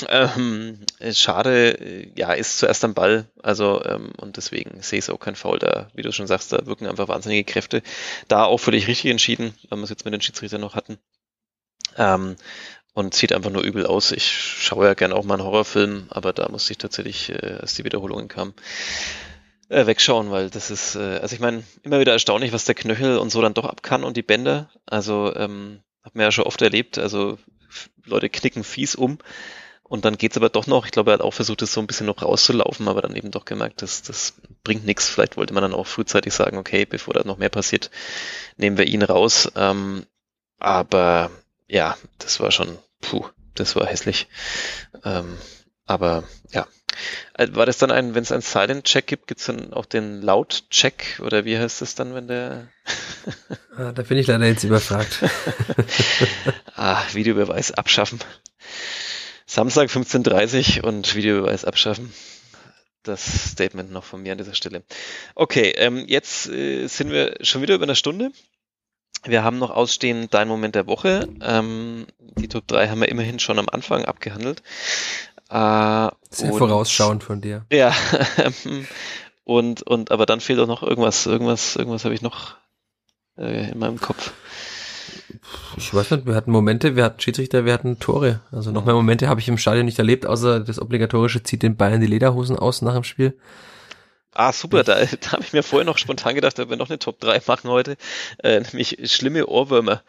ähm, 0.08 0.80
äh, 1.00 1.14
schade, 1.14 2.08
ja, 2.16 2.34
ist 2.34 2.60
zuerst 2.60 2.84
am 2.84 2.94
Ball. 2.94 3.30
Also 3.42 3.84
ähm, 3.84 4.12
und 4.18 4.38
deswegen 4.38 4.82
sehe 4.82 5.00
ich 5.00 5.06
es 5.06 5.10
auch 5.10 5.20
kein 5.20 5.36
Foul 5.36 5.60
da, 5.60 5.90
wie 5.94 6.02
du 6.02 6.12
schon 6.12 6.28
sagst, 6.28 6.54
da 6.54 6.66
wirken 6.66 6.88
einfach 6.88 7.08
wahnsinnige 7.08 7.52
Kräfte. 7.52 7.82
Da 8.28 8.46
auch 8.46 8.60
völlig 8.60 8.88
richtig 8.88 9.12
entschieden, 9.12 9.54
weil 9.70 9.80
wir 9.80 9.84
es 9.84 9.90
jetzt 9.90 10.06
mit 10.06 10.14
den 10.14 10.22
Schiedsrichtern 10.22 10.62
noch 10.62 10.76
hatten. 10.76 10.98
Ähm, 11.98 12.36
und 12.94 13.14
sieht 13.14 13.34
einfach 13.34 13.52
nur 13.52 13.64
übel 13.64 13.86
aus. 13.86 14.12
Ich 14.12 14.32
schaue 14.32 14.86
ja 14.86 14.94
gerne 14.94 15.16
auch 15.16 15.24
mal 15.24 15.36
einen 15.36 15.44
Horrorfilm, 15.44 16.08
aber 16.10 16.34
da 16.34 16.50
musste 16.50 16.72
ich 16.72 16.78
tatsächlich, 16.78 17.30
äh, 17.30 17.58
als 17.60 17.76
die 17.76 17.84
Wiederholungen 17.84 18.28
kamen, 18.28 18.54
äh, 19.70 19.86
wegschauen, 19.86 20.32
weil 20.32 20.50
das 20.50 20.72
ist, 20.72 20.96
äh, 20.96 21.20
also 21.22 21.34
ich 21.34 21.40
meine, 21.40 21.64
immer 21.84 22.00
wieder 22.00 22.14
erstaunlich, 22.14 22.52
was 22.52 22.66
der 22.66 22.76
Knöchel 22.76 23.18
und 23.18 23.30
so 23.30 23.42
dann 23.42 23.54
doch 23.54 23.66
ab 23.66 23.84
kann 23.84 24.04
und 24.04 24.18
die 24.18 24.24
Bänder. 24.24 24.70
Also 24.86 25.34
ähm, 25.36 25.82
hat 26.04 26.16
man 26.16 26.24
ja 26.24 26.32
schon 26.32 26.46
oft 26.46 26.62
erlebt, 26.62 26.98
also 26.98 27.38
Leute 28.06 28.30
knicken 28.30 28.64
fies 28.64 28.96
um 28.96 29.20
und 29.84 30.06
dann 30.06 30.18
geht's 30.18 30.38
aber 30.38 30.50
doch 30.50 30.68
noch. 30.68 30.86
Ich 30.86 30.92
glaube, 30.92 31.12
er 31.12 31.16
hat 31.16 31.22
auch 31.22 31.34
versucht, 31.34 31.62
das 31.62 31.74
so 31.74 31.82
ein 31.82 31.88
bisschen 31.88 32.06
noch 32.06 32.22
rauszulaufen, 32.22 32.88
aber 32.88 33.02
dann 33.02 33.16
eben 33.16 33.32
doch 33.32 33.46
gemerkt, 33.46 33.82
dass 33.82 34.04
das 34.04 34.36
bringt 34.64 34.86
nichts. 34.86 35.10
Vielleicht 35.10 35.36
wollte 35.38 35.54
man 35.54 35.64
dann 35.64 35.74
auch 35.74 35.88
frühzeitig 35.88 36.34
sagen, 36.34 36.58
okay, 36.58 36.86
bevor 36.86 37.16
da 37.16 37.24
noch 37.24 37.38
mehr 37.38 37.50
passiert, 37.50 37.90
nehmen 38.58 38.78
wir 38.78 38.86
ihn 38.86 39.02
raus. 39.02 39.52
Ähm, 39.56 40.06
aber 40.60 41.32
ja, 41.70 41.98
das 42.18 42.40
war 42.40 42.52
schon, 42.52 42.78
puh, 43.00 43.26
das 43.56 43.76
war 43.76 43.88
hässlich. 43.88 44.28
Ähm, 45.06 45.38
aber 45.86 46.24
ja. 46.52 46.68
Äh, 47.36 47.48
War 47.52 47.66
das 47.66 47.78
dann 47.78 47.92
ein, 47.92 48.16
wenn 48.16 48.24
es 48.24 48.32
einen 48.32 48.42
Silent-Check 48.42 49.08
gibt, 49.08 49.28
gibt's 49.28 49.46
dann 49.46 49.74
auch 49.74 49.86
den 49.86 50.22
Laut-Check 50.22 51.22
oder 51.24 51.46
wie 51.46 51.58
heißt 51.58 51.82
das 51.82 51.96
dann, 51.96 52.14
wenn 52.14 52.28
der 52.28 52.68
Ah, 53.78 53.92
da 53.94 54.02
bin 54.02 54.18
ich 54.18 54.28
leider 54.28 54.46
jetzt 54.46 54.64
überfragt. 54.64 55.24
ah, 56.76 57.02
Videobeweis 57.14 57.72
abschaffen? 57.72 58.20
Samstag 59.46 59.90
15.30 59.90 60.82
und 60.82 61.16
Videobeweis 61.16 61.66
abschaffen. 61.66 62.14
Das 63.04 63.52
Statement 63.52 63.92
noch 63.92 64.04
von 64.04 64.22
mir 64.22 64.34
an 64.34 64.38
dieser 64.38 64.54
Stelle. 64.54 64.84
Okay, 65.34 65.72
ähm, 65.78 66.06
jetzt 66.08 66.48
äh, 66.50 66.88
sind 66.88 67.12
wir 67.12 67.38
schon 67.42 67.62
wieder 67.62 67.76
über 67.76 67.86
eine 67.86 67.96
Stunde. 67.96 68.32
Wir 69.26 69.44
haben 69.44 69.58
noch 69.60 69.72
ausstehend 69.72 70.34
Dein 70.34 70.48
Moment 70.48 70.76
der 70.76 70.88
Woche. 70.88 71.28
Ähm, 71.42 72.06
die 72.38 72.48
Top 72.48 72.68
3 72.68 72.90
haben 72.90 73.02
wir 73.02 73.10
immerhin 73.10 73.40
schon 73.40 73.60
am 73.60 73.68
Anfang 73.70 74.06
abgehandelt. 74.06 74.62
Äh, 75.50 76.10
Sehr 76.30 76.52
und- 76.54 76.58
vorausschauend 76.58 77.24
von 77.24 77.42
dir. 77.42 77.66
Ja, 77.72 77.94
und, 79.44 79.82
und, 79.84 80.12
aber 80.12 80.26
dann 80.26 80.40
fehlt 80.40 80.60
auch 80.60 80.68
noch 80.68 80.84
irgendwas, 80.84 81.26
irgendwas, 81.26 81.76
irgendwas 81.76 82.06
habe 82.06 82.14
ich 82.14 82.22
noch 82.22 82.56
äh, 83.38 83.72
in 83.72 83.80
meinem 83.80 84.00
Kopf. 84.00 84.32
Ich 85.78 85.94
weiß 85.94 86.12
nicht, 86.12 86.26
wir 86.28 86.36
hatten 86.36 86.52
Momente, 86.52 86.96
wir 86.96 87.04
hatten 87.04 87.20
Schiedsrichter, 87.20 87.66
wir 87.66 87.74
hatten 87.74 88.00
Tore. 88.00 88.42
Also 88.52 88.72
noch 88.72 88.86
mehr 88.86 88.94
Momente 88.94 89.28
habe 89.28 89.40
ich 89.40 89.48
im 89.48 89.58
Stadion 89.58 89.86
nicht 89.86 90.00
erlebt, 90.00 90.26
außer 90.26 90.60
das 90.60 90.80
obligatorische 90.80 91.44
zieht 91.44 91.64
den 91.64 91.76
Bayern 91.78 92.02
die 92.02 92.08
Lederhosen 92.08 92.58
aus 92.58 92.82
nach 92.82 92.94
dem 92.94 93.04
Spiel. 93.04 93.38
Ah, 94.34 94.54
super, 94.54 94.84
da, 94.84 94.96
da 95.22 95.32
habe 95.32 95.44
ich 95.44 95.54
mir 95.54 95.64
vorher 95.64 95.86
noch 95.86 95.98
spontan 95.98 96.36
gedacht, 96.36 96.60
ob 96.60 96.70
wir 96.70 96.78
noch 96.78 96.90
eine 96.90 97.00
Top 97.00 97.20
3 97.20 97.42
machen 97.48 97.70
heute, 97.70 97.98
äh, 98.44 98.62
nämlich 98.62 98.98
schlimme 99.12 99.48
Ohrwürmer. 99.48 100.04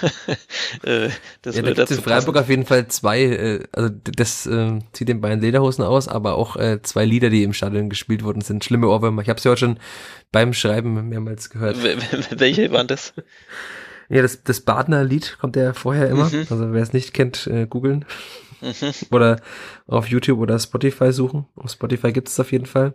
äh, 0.82 1.10
das 1.42 1.56
ja, 1.56 1.62
da 1.62 1.68
gibt 1.68 1.78
es 1.78 1.88
dazu 1.88 1.94
in 1.94 2.02
Freiburg 2.02 2.34
passen. 2.34 2.44
auf 2.44 2.48
jeden 2.48 2.64
Fall 2.64 2.88
zwei, 2.88 3.22
äh, 3.22 3.64
also 3.72 3.90
das 3.90 4.46
äh, 4.46 4.78
zieht 4.92 5.08
den 5.08 5.20
Bayern 5.20 5.40
Lederhosen 5.40 5.84
aus, 5.84 6.08
aber 6.08 6.36
auch 6.36 6.56
äh, 6.56 6.80
zwei 6.82 7.04
Lieder, 7.04 7.28
die 7.28 7.42
im 7.42 7.52
Stadion 7.52 7.90
gespielt 7.90 8.24
wurden, 8.24 8.40
sind 8.40 8.64
schlimme 8.64 8.88
Ohrwürmer. 8.88 9.20
Ich 9.22 9.28
habe 9.28 9.40
sie 9.40 9.48
heute 9.50 9.60
schon 9.60 9.78
beim 10.32 10.54
Schreiben 10.54 11.08
mehrmals 11.08 11.50
gehört. 11.50 11.76
Welche 11.82 12.72
waren 12.72 12.86
das? 12.86 13.12
Ja, 14.08 14.22
das, 14.22 14.42
das 14.42 14.60
Badner 14.60 15.04
Lied 15.04 15.36
kommt 15.38 15.56
ja 15.56 15.74
vorher 15.74 16.08
immer. 16.08 16.30
Mhm. 16.30 16.46
Also 16.48 16.72
wer 16.72 16.82
es 16.82 16.92
nicht 16.92 17.12
kennt, 17.12 17.46
äh, 17.46 17.66
googeln. 17.66 18.04
Mhm. 18.62 18.92
oder 19.10 19.40
auf 19.86 20.08
YouTube 20.08 20.38
oder 20.38 20.58
Spotify 20.58 21.12
suchen. 21.12 21.46
Auf 21.56 21.70
Spotify 21.72 22.12
gibt 22.12 22.28
es 22.28 22.40
auf 22.40 22.52
jeden 22.52 22.64
Fall. 22.64 22.94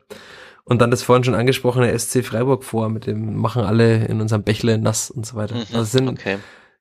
Und 0.64 0.80
dann 0.82 0.91
das 0.91 1.03
vorhin 1.03 1.24
schon 1.24 1.36
angesprochene 1.36 1.97
SC 1.97 2.24
Freiburg 2.24 2.64
vor, 2.64 2.89
mit 2.89 3.05
dem 3.07 3.36
machen 3.36 3.64
alle 3.64 4.05
in 4.05 4.22
unserem 4.22 4.43
Bächle 4.43 4.78
nass 4.78 5.09
und 5.12 5.26
so 5.26 5.36
weiter. 5.36 5.55
Mhm, 5.55 5.66
Also 5.74 5.84
sind, 5.86 6.09
Okay. 6.09 6.38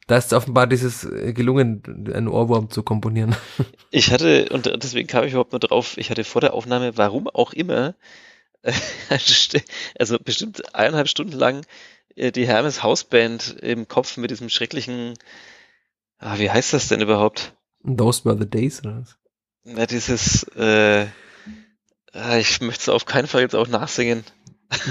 da 0.07 0.17
ist 0.17 0.33
offenbar 0.33 0.67
dieses 0.67 1.05
äh, 1.05 1.33
gelungen, 1.33 1.83
einen 2.13 2.29
Ohrwurm 2.29 2.71
zu 2.71 2.83
komponieren. 2.83 3.35
Ich 3.93 4.13
hatte, 4.13 4.49
und 4.51 4.67
deswegen 4.85 5.09
kam 5.09 5.25
ich 5.25 5.33
überhaupt 5.33 5.51
nur 5.51 5.59
drauf, 5.59 5.99
ich 5.99 6.11
hatte 6.11 6.23
vor 6.23 6.41
der 6.41 6.55
Aufnahme, 6.55 6.97
warum 6.97 7.27
auch 7.27 7.53
immer, 7.53 7.97
also 9.99 10.17
bestimmt 10.23 10.75
eineinhalb 10.77 11.09
Stunden 11.09 11.37
lang 11.37 11.67
äh, 12.15 12.31
die 12.31 12.47
Hermes 12.47 12.83
Hausband 12.85 13.57
im 13.63 13.89
Kopf 13.89 14.17
mit 14.17 14.31
diesem 14.31 14.49
schrecklichen, 14.49 15.15
ah, 16.19 16.39
wie 16.39 16.51
heißt 16.51 16.73
das 16.73 16.87
denn 16.89 17.01
überhaupt? 17.01 17.55
Those 17.85 18.25
were 18.25 18.39
the 18.39 18.49
days, 18.49 18.81
oder 18.85 19.01
was? 19.01 19.17
Na, 19.65 19.87
dieses, 19.87 20.45
äh, 20.57 21.07
ich 22.39 22.61
möchte 22.61 22.83
es 22.83 22.89
auf 22.89 23.07
keinen 23.07 23.27
Fall 23.27 23.43
jetzt 23.43 23.55
auch 23.55 23.69
nachsingen. 23.69 24.25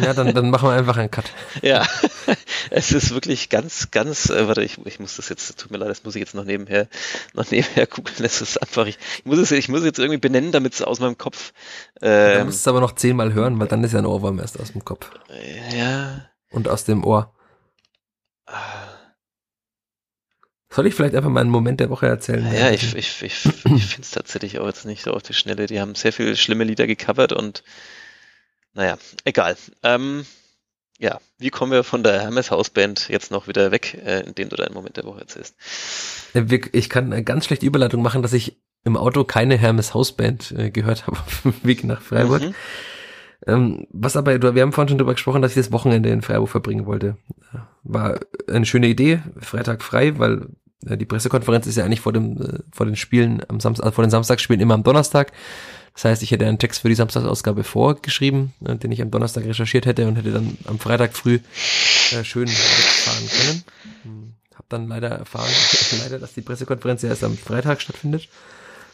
Ja, 0.02 0.14
dann, 0.14 0.34
dann 0.34 0.50
machen 0.50 0.68
wir 0.68 0.74
einfach 0.74 0.98
einen 0.98 1.10
Cut. 1.10 1.26
Ja, 1.62 1.88
es 2.70 2.92
ist 2.92 3.12
wirklich 3.14 3.50
ganz, 3.50 3.92
ganz, 3.92 4.30
äh, 4.30 4.46
warte, 4.48 4.62
ich, 4.62 4.78
ich 4.86 5.00
muss 5.00 5.16
das 5.16 5.30
jetzt, 5.30 5.58
tut 5.58 5.72
mir 5.72 5.78
leid, 5.78 5.90
das 5.90 6.04
muss 6.04 6.16
ich 6.16 6.20
jetzt 6.20 6.36
noch 6.36 6.44
nebenher, 6.44 6.88
noch 7.34 7.50
nebenher 7.50 7.88
googeln, 7.88 8.18
das 8.20 8.42
ist 8.42 8.62
einfach, 8.62 8.86
ich, 8.88 8.98
ich 9.20 9.26
muss 9.26 9.40
es, 9.40 9.52
ich 9.52 9.70
muss 9.70 9.80
es 9.80 9.86
jetzt 9.86 10.00
irgendwie 10.00 10.20
benennen, 10.20 10.52
damit 10.52 10.74
es 10.74 10.82
aus 10.82 11.00
meinem 11.00 11.18
Kopf, 11.18 11.54
ähm, 12.02 12.46
musst 12.46 12.58
du 12.58 12.62
es 12.62 12.68
aber 12.68 12.82
noch 12.82 12.92
zehnmal 12.94 13.34
hören, 13.34 13.58
weil 13.60 13.68
dann 13.68 13.84
ist 13.84 13.94
ja 13.94 14.00
ein 14.00 14.06
Ohrwurm 14.06 14.40
erst 14.40 14.60
aus 14.60 14.74
dem 14.74 14.84
Kopf. 14.84 15.10
ja, 15.74 16.26
Und 16.52 16.68
aus 16.68 16.84
dem 16.84 17.06
Ohr. 17.06 17.34
ah, 18.48 18.89
Soll 20.72 20.86
ich 20.88 20.94
vielleicht 20.94 21.16
einfach 21.16 21.30
mal 21.30 21.42
einen 21.42 21.50
Moment 21.50 21.80
der 21.80 21.90
Woche 21.90 22.08
erzählen? 22.08 22.46
ja, 22.54 22.70
ich, 22.70 22.96
ich, 22.96 23.24
ich, 23.24 23.46
ich 23.46 23.86
finde 23.86 24.02
es 24.02 24.12
tatsächlich 24.12 24.60
auch 24.60 24.68
jetzt 24.68 24.86
nicht 24.86 25.04
so 25.04 25.12
auf 25.12 25.24
die 25.24 25.34
Schnelle, 25.34 25.66
die 25.66 25.80
haben 25.80 25.96
sehr 25.96 26.14
viele 26.14 26.36
schlimme 26.36 26.64
Lieder 26.64 26.86
gecovert 26.86 27.34
und, 27.34 27.64
naja, 28.74 28.98
egal, 29.26 29.58
ähm, 29.84 30.26
ja, 31.00 31.20
wie 31.38 31.50
kommen 31.50 31.72
wir 31.72 31.84
von 31.84 32.04
der 32.04 32.22
Hermes 32.22 32.52
Hausband 32.52 33.08
jetzt 33.10 33.32
noch 33.32 33.48
wieder 33.48 33.72
weg, 33.72 33.98
äh, 34.06 34.20
indem 34.22 34.50
du 34.50 34.58
deinen 34.58 34.74
Moment 34.74 34.98
der 34.98 35.06
Woche 35.06 35.22
erzählst? 35.22 35.56
Äh, 36.34 36.60
Ich 36.74 36.90
kann 36.90 37.12
eine 37.12 37.24
ganz 37.24 37.46
schlechte 37.46 37.66
Überleitung 37.66 38.02
machen, 38.02 38.22
dass 38.22 38.34
ich 38.34 38.58
im 38.84 38.96
Auto 38.96 39.24
keine 39.24 39.58
Hermes 39.58 39.94
Hausband 39.94 40.52
äh, 40.52 40.70
gehört 40.70 41.08
habe 41.08 41.18
auf 41.18 41.42
dem 41.44 41.54
Weg 41.64 41.84
nach 41.84 42.02
Freiburg. 42.02 42.42
Mhm. 42.44 42.56
Ähm, 43.48 43.88
was 43.92 44.18
aber, 44.18 44.42
wir 44.56 44.62
haben 44.62 44.74
vorhin 44.74 44.90
schon 44.90 44.98
darüber 44.98 45.14
gesprochen, 45.14 45.42
dass 45.42 45.52
ich 45.52 45.58
das 45.58 45.72
Wochenende 45.72 46.10
in 46.10 46.22
Freiburg 46.22 46.50
verbringen 46.50 46.86
wollte. 46.86 47.18
Äh, 47.54 47.58
War 47.84 48.20
eine 48.48 48.66
schöne 48.66 48.88
Idee, 48.88 49.22
Freitag 49.40 49.82
frei, 49.82 50.20
weil 50.20 50.48
äh, 50.86 50.98
die 50.98 51.06
Pressekonferenz 51.06 51.68
ist 51.68 51.78
ja 51.78 51.86
eigentlich 51.86 52.02
vor 52.02 52.14
dem, 52.14 52.42
äh, 52.42 52.60
vor 52.72 52.86
den 52.86 52.96
Spielen 52.96 53.42
am 53.48 53.60
Samstag, 53.60 53.86
also 53.86 53.96
vor 53.96 54.04
den 54.04 54.12
Samstagsspielen 54.12 54.62
immer 54.62 54.74
am 54.74 54.84
Donnerstag. 54.84 55.32
Das 55.94 56.06
heißt, 56.06 56.24
ich 56.24 56.32
hätte 56.32 56.46
einen 56.46 56.60
Text 56.60 56.82
für 56.82 56.90
die 56.90 56.96
Samstagsausgabe 56.96 57.64
vorgeschrieben, 57.64 58.54
den 58.62 58.92
ich 58.92 59.02
am 59.02 59.12
Donnerstag 59.12 59.44
recherchiert 59.46 59.86
hätte 59.86 60.08
und 60.08 60.16
hätte 60.16 60.32
dann 60.32 60.58
am 60.66 60.80
Freitag 60.80 61.14
früh 61.14 61.40
äh, 62.12 62.24
schön 62.24 62.48
wegfahren 62.48 63.28
können. 63.28 63.64
Hm, 64.04 64.34
Hab 64.56 64.70
dann 64.70 64.88
leider 64.88 65.10
erfahren, 65.10 65.50
leider, 66.04 66.20
dass 66.20 66.34
die 66.34 66.42
Pressekonferenz 66.42 67.02
ja 67.02 67.10
erst 67.10 67.24
am 67.24 67.36
Freitag 67.36 67.82
stattfindet. 67.82 68.30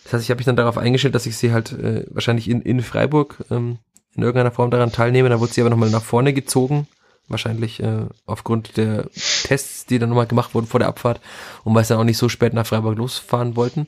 Das 0.03 0.13
heißt, 0.13 0.23
ich 0.23 0.29
habe 0.29 0.37
mich 0.39 0.45
dann 0.45 0.55
darauf 0.55 0.77
eingestellt, 0.77 1.15
dass 1.15 1.25
ich 1.25 1.35
sie 1.37 1.51
halt 1.51 1.73
äh, 1.73 2.05
wahrscheinlich 2.09 2.49
in, 2.49 2.61
in 2.61 2.81
Freiburg 2.81 3.43
ähm, 3.51 3.79
in 4.15 4.23
irgendeiner 4.23 4.51
Form 4.51 4.71
daran 4.71 4.91
teilnehme. 4.91 5.29
Da 5.29 5.39
wurde 5.39 5.53
sie 5.53 5.61
aber 5.61 5.69
nochmal 5.69 5.89
nach 5.89 6.03
vorne 6.03 6.33
gezogen 6.33 6.87
wahrscheinlich 7.27 7.81
äh, 7.81 8.05
aufgrund 8.25 8.77
der 8.77 9.09
Tests, 9.43 9.85
die 9.85 9.99
dann 9.99 10.09
nochmal 10.09 10.27
gemacht 10.27 10.53
wurden 10.53 10.67
vor 10.67 10.79
der 10.79 10.89
Abfahrt 10.89 11.21
und 11.63 11.73
weil 11.73 11.83
sie 11.83 11.89
dann 11.89 11.99
auch 11.99 12.05
nicht 12.05 12.17
so 12.17 12.29
spät 12.29 12.53
nach 12.53 12.67
Freiburg 12.67 12.97
losfahren 12.97 13.55
wollten. 13.55 13.87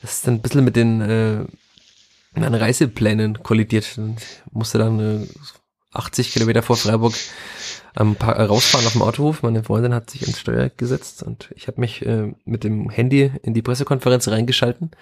Das 0.00 0.14
ist 0.14 0.26
dann 0.26 0.34
ein 0.34 0.40
bisschen 0.40 0.64
mit 0.64 0.76
den 0.76 1.00
äh, 1.00 1.44
meinen 2.34 2.54
Reiseplänen 2.54 3.42
kollidiert. 3.42 3.98
Und 3.98 4.18
musste 4.50 4.78
dann 4.78 5.24
äh, 5.24 5.26
80 5.92 6.32
Kilometer 6.32 6.62
vor 6.62 6.76
Freiburg 6.76 7.14
ähm, 7.98 8.16
rausfahren 8.20 8.86
auf 8.86 8.92
dem 8.92 9.02
Autohof. 9.02 9.42
Meine 9.42 9.64
Freundin 9.64 9.94
hat 9.94 10.10
sich 10.10 10.26
ins 10.26 10.40
Steuer 10.40 10.70
gesetzt 10.70 11.22
und 11.22 11.50
ich 11.54 11.66
habe 11.66 11.80
mich 11.80 12.04
äh, 12.06 12.32
mit 12.44 12.64
dem 12.64 12.88
Handy 12.88 13.30
in 13.42 13.52
die 13.52 13.62
Pressekonferenz 13.62 14.28
reingeschalten. 14.28 14.92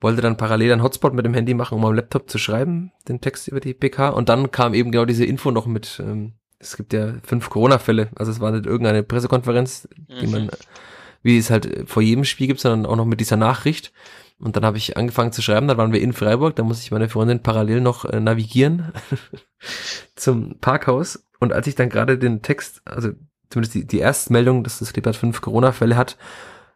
Wollte 0.00 0.22
dann 0.22 0.36
parallel 0.36 0.72
einen 0.72 0.82
Hotspot 0.82 1.14
mit 1.14 1.24
dem 1.24 1.34
Handy 1.34 1.54
machen, 1.54 1.76
um 1.76 1.84
am 1.84 1.94
Laptop 1.94 2.28
zu 2.28 2.38
schreiben, 2.38 2.92
den 3.08 3.20
Text 3.20 3.48
über 3.48 3.60
die 3.60 3.74
PK. 3.74 4.10
Und 4.10 4.28
dann 4.28 4.50
kam 4.50 4.74
eben 4.74 4.90
genau 4.92 5.04
diese 5.04 5.24
Info 5.24 5.50
noch 5.50 5.66
mit, 5.66 6.00
ähm, 6.04 6.34
es 6.58 6.76
gibt 6.76 6.92
ja 6.92 7.14
fünf 7.22 7.50
Corona-Fälle. 7.50 8.10
Also 8.14 8.30
es 8.32 8.40
war 8.40 8.52
nicht 8.52 8.66
irgendeine 8.66 9.02
Pressekonferenz, 9.02 9.88
die 10.20 10.26
man, 10.26 10.44
mhm. 10.44 10.50
wie 11.22 11.38
es 11.38 11.50
halt 11.50 11.88
vor 11.88 12.02
jedem 12.02 12.24
Spiel 12.24 12.46
gibt, 12.46 12.60
sondern 12.60 12.90
auch 12.90 12.96
noch 12.96 13.06
mit 13.06 13.20
dieser 13.20 13.36
Nachricht. 13.36 13.92
Und 14.38 14.56
dann 14.56 14.64
habe 14.66 14.76
ich 14.76 14.96
angefangen 14.96 15.32
zu 15.32 15.40
schreiben, 15.40 15.66
dann 15.66 15.78
waren 15.78 15.92
wir 15.92 16.02
in 16.02 16.12
Freiburg, 16.12 16.56
da 16.56 16.62
muss 16.62 16.82
ich 16.82 16.90
meine 16.90 17.08
Freundin 17.08 17.42
parallel 17.42 17.80
noch 17.80 18.04
äh, 18.04 18.20
navigieren 18.20 18.92
zum 20.14 20.58
Parkhaus. 20.60 21.24
Und 21.40 21.52
als 21.52 21.66
ich 21.66 21.74
dann 21.74 21.88
gerade 21.88 22.18
den 22.18 22.42
Text, 22.42 22.82
also 22.84 23.10
zumindest 23.48 23.74
die, 23.74 23.86
die 23.86 23.98
Erstmeldung, 23.98 24.62
dass 24.62 24.78
das 24.78 24.92
Kleeblatt 24.92 25.16
fünf 25.16 25.40
Corona-Fälle 25.40 25.96
hat, 25.96 26.18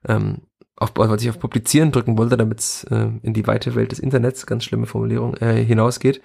ähm, 0.09 0.43
auf, 0.81 0.99
als 0.99 1.23
ich 1.23 1.31
auf 1.31 1.39
Publizieren 1.39 1.93
drücken 1.93 2.19
wollte, 2.19 2.37
damit 2.37 2.59
es 2.59 2.85
äh, 2.85 3.09
in 3.23 3.35
die 3.35 3.47
weite 3.47 3.75
Welt 3.75 3.93
des 3.93 4.01
Internets, 4.01 4.47
ganz 4.47 4.65
schlimme 4.65 4.87
Formulierung, 4.87 5.37
äh, 5.37 5.63
hinausgeht, 5.63 6.21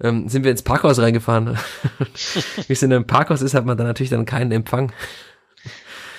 ähm, 0.00 0.28
sind 0.28 0.44
wir 0.44 0.50
ins 0.50 0.62
Parkhaus 0.62 0.98
reingefahren. 1.00 1.58
Wie 2.66 2.72
es 2.72 2.82
in 2.82 2.92
einem 2.92 3.06
Parkhaus 3.06 3.42
ist, 3.42 3.54
hat 3.54 3.64
man 3.64 3.76
dann 3.76 3.86
natürlich 3.86 4.10
dann 4.10 4.26
keinen 4.26 4.52
Empfang. 4.52 4.92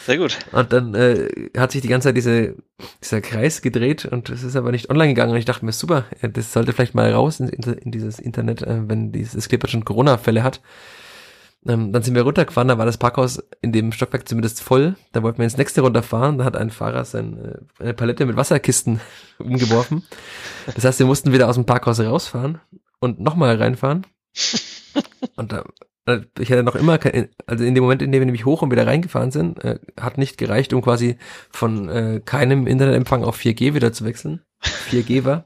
Sehr 0.05 0.17
gut. 0.17 0.37
Und 0.51 0.73
dann 0.73 0.93
äh, 0.95 1.29
hat 1.57 1.71
sich 1.71 1.81
die 1.81 1.87
ganze 1.87 2.09
Zeit 2.09 2.17
diese, 2.17 2.55
dieser 3.03 3.21
Kreis 3.21 3.61
gedreht 3.61 4.05
und 4.05 4.29
es 4.29 4.43
ist 4.43 4.55
aber 4.55 4.71
nicht 4.71 4.89
online 4.89 5.09
gegangen. 5.09 5.31
Und 5.31 5.37
ich 5.37 5.45
dachte 5.45 5.65
mir, 5.65 5.71
super, 5.71 6.05
das 6.21 6.53
sollte 6.53 6.73
vielleicht 6.73 6.95
mal 6.95 7.11
raus 7.11 7.39
in, 7.39 7.49
in 7.49 7.91
dieses 7.91 8.19
Internet, 8.19 8.63
äh, 8.63 8.87
wenn 8.87 9.11
dieses 9.11 9.47
Clipper 9.47 9.67
schon 9.67 9.85
Corona-Fälle 9.85 10.43
hat. 10.43 10.59
Ähm, 11.67 11.91
dann 11.91 12.03
sind 12.03 12.13
wir 12.13 12.21
runtergefahren, 12.21 12.67
da 12.67 12.77
war 12.77 12.85
das 12.85 12.97
Parkhaus 12.97 13.43
in 13.61 13.71
dem 13.71 13.91
Stockwerk 13.91 14.27
zumindest 14.27 14.61
voll. 14.61 14.95
Da 15.13 15.23
wollten 15.23 15.39
wir 15.39 15.45
ins 15.45 15.57
nächste 15.57 15.81
runterfahren, 15.81 16.37
da 16.37 16.45
hat 16.45 16.55
ein 16.55 16.69
Fahrer 16.69 17.05
sein, 17.05 17.37
äh, 17.79 17.83
eine 17.83 17.93
Palette 17.93 18.25
mit 18.25 18.35
Wasserkisten 18.35 19.01
umgeworfen. 19.39 20.03
Das 20.75 20.85
heißt, 20.85 20.99
wir 20.99 21.07
mussten 21.07 21.33
wieder 21.33 21.49
aus 21.49 21.55
dem 21.55 21.65
Parkhaus 21.65 21.99
rausfahren 21.99 22.59
und 22.99 23.19
nochmal 23.19 23.55
reinfahren. 23.55 24.05
Und 25.37 25.51
da, 25.51 25.65
äh, 26.05 26.21
ich 26.39 26.51
hatte 26.51 26.63
noch 26.63 26.75
immer, 26.75 26.97
kein, 26.97 27.29
also 27.47 27.65
in 27.65 27.75
dem 27.75 27.83
Moment, 27.83 28.01
in 28.01 28.11
dem 28.11 28.21
wir 28.21 28.25
nämlich 28.25 28.45
hoch 28.45 28.61
und 28.61 28.71
wieder 28.71 28.87
reingefahren 28.87 29.31
sind, 29.31 29.63
äh, 29.63 29.79
hat 29.99 30.17
nicht 30.17 30.37
gereicht, 30.37 30.73
um 30.73 30.81
quasi 30.81 31.17
von 31.49 31.89
äh, 31.89 32.21
keinem 32.23 32.67
Internetempfang 32.67 33.23
auf 33.23 33.37
4G 33.37 33.73
wieder 33.73 33.91
zu 33.91 34.05
wechseln. 34.05 34.41
4G 34.89 35.25
war. 35.25 35.45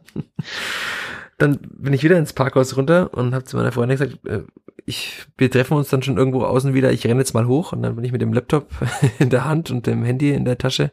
Dann 1.40 1.60
bin 1.72 1.94
ich 1.94 2.04
wieder 2.04 2.18
ins 2.18 2.34
Parkhaus 2.34 2.78
runter 2.78 3.14
und 3.14 3.34
habe 3.34 3.46
zu 3.46 3.58
meiner 3.58 3.72
Freundin 3.72 3.98
gesagt, 3.98 4.26
äh, 4.28 4.44
ich, 4.86 5.26
wir 5.38 5.50
treffen 5.50 5.78
uns 5.78 5.90
dann 5.90 6.04
schon 6.04 6.18
irgendwo 6.18 6.44
außen 6.44 6.74
wieder, 6.74 6.92
ich 6.92 7.06
renne 7.06 7.20
jetzt 7.20 7.34
mal 7.34 7.48
hoch 7.48 7.74
und 7.74 7.82
dann 7.82 7.96
bin 7.96 8.04
ich 8.04 8.12
mit 8.12 8.22
dem 8.22 8.34
Laptop 8.34 8.68
in 9.20 9.30
der 9.30 9.46
Hand 9.46 9.72
und 9.72 9.88
dem 9.88 10.04
Handy 10.04 10.32
in 10.32 10.46
der 10.46 10.58
Tasche 10.58 10.92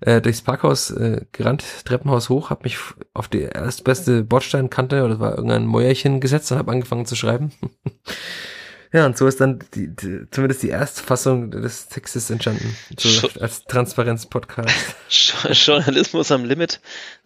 äh, 0.00 0.20
durchs 0.20 0.42
Parkhaus 0.42 0.90
äh, 0.90 1.24
gerannt, 1.32 1.64
Treppenhaus 1.84 2.28
hoch, 2.28 2.50
habe 2.50 2.64
mich 2.64 2.78
auf 3.14 3.28
die 3.28 3.42
erstbeste 3.42 4.24
Bordsteinkante 4.24 5.04
oder 5.04 5.20
war 5.20 5.36
irgendein 5.36 5.66
Mäuerchen 5.66 6.20
gesetzt 6.20 6.50
und 6.52 6.58
habe 6.58 6.72
angefangen 6.72 7.06
zu 7.06 7.16
schreiben. 7.16 7.52
Ja, 8.92 9.06
und 9.06 9.16
so 9.16 9.28
ist 9.28 9.40
dann 9.40 9.60
die, 9.74 9.94
die, 9.94 10.22
zumindest 10.30 10.64
die 10.64 10.70
Erstfassung 10.70 11.52
des 11.52 11.88
Textes 11.88 12.28
entstanden. 12.28 12.76
So 12.98 13.28
als 13.40 13.64
Transparenz-Podcast. 13.64 14.96
Journalismus 15.52 16.32
am 16.32 16.44
Limit. 16.44 16.80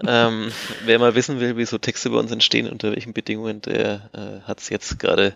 Ähm, 0.07 0.51
wer 0.85 0.99
mal 0.99 1.15
wissen 1.15 1.41
will, 1.41 1.57
wie 1.57 1.65
so 1.65 1.78
Texte 1.78 2.11
bei 2.11 2.19
uns 2.19 2.31
entstehen, 2.31 2.69
unter 2.69 2.91
welchen 2.93 3.15
Bedingungen, 3.15 3.62
der 3.62 4.11
äh, 4.12 4.47
hat 4.47 4.61
es 4.61 4.69
jetzt 4.69 4.99
gerade 4.99 5.35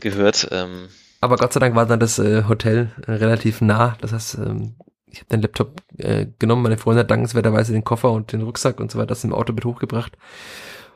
gehört. 0.00 0.48
Ähm. 0.50 0.88
Aber 1.20 1.36
Gott 1.36 1.52
sei 1.52 1.60
Dank 1.60 1.74
war 1.74 1.84
dann 1.84 2.00
das 2.00 2.18
äh, 2.18 2.44
Hotel 2.48 2.90
äh, 3.06 3.12
relativ 3.12 3.60
nah. 3.60 3.98
Das 4.00 4.12
heißt, 4.12 4.36
ähm, 4.36 4.76
ich 5.10 5.20
habe 5.20 5.28
den 5.30 5.42
Laptop 5.42 5.82
äh, 5.98 6.26
genommen, 6.38 6.62
meine 6.62 6.78
Freundin 6.78 7.00
hat 7.00 7.10
dankenswerterweise 7.10 7.72
den 7.72 7.84
Koffer 7.84 8.10
und 8.12 8.32
den 8.32 8.42
Rucksack 8.42 8.80
und 8.80 8.90
so 8.90 8.98
weiter 8.98 9.08
das 9.08 9.24
im 9.24 9.34
Auto 9.34 9.52
mit 9.52 9.66
hochgebracht. 9.66 10.16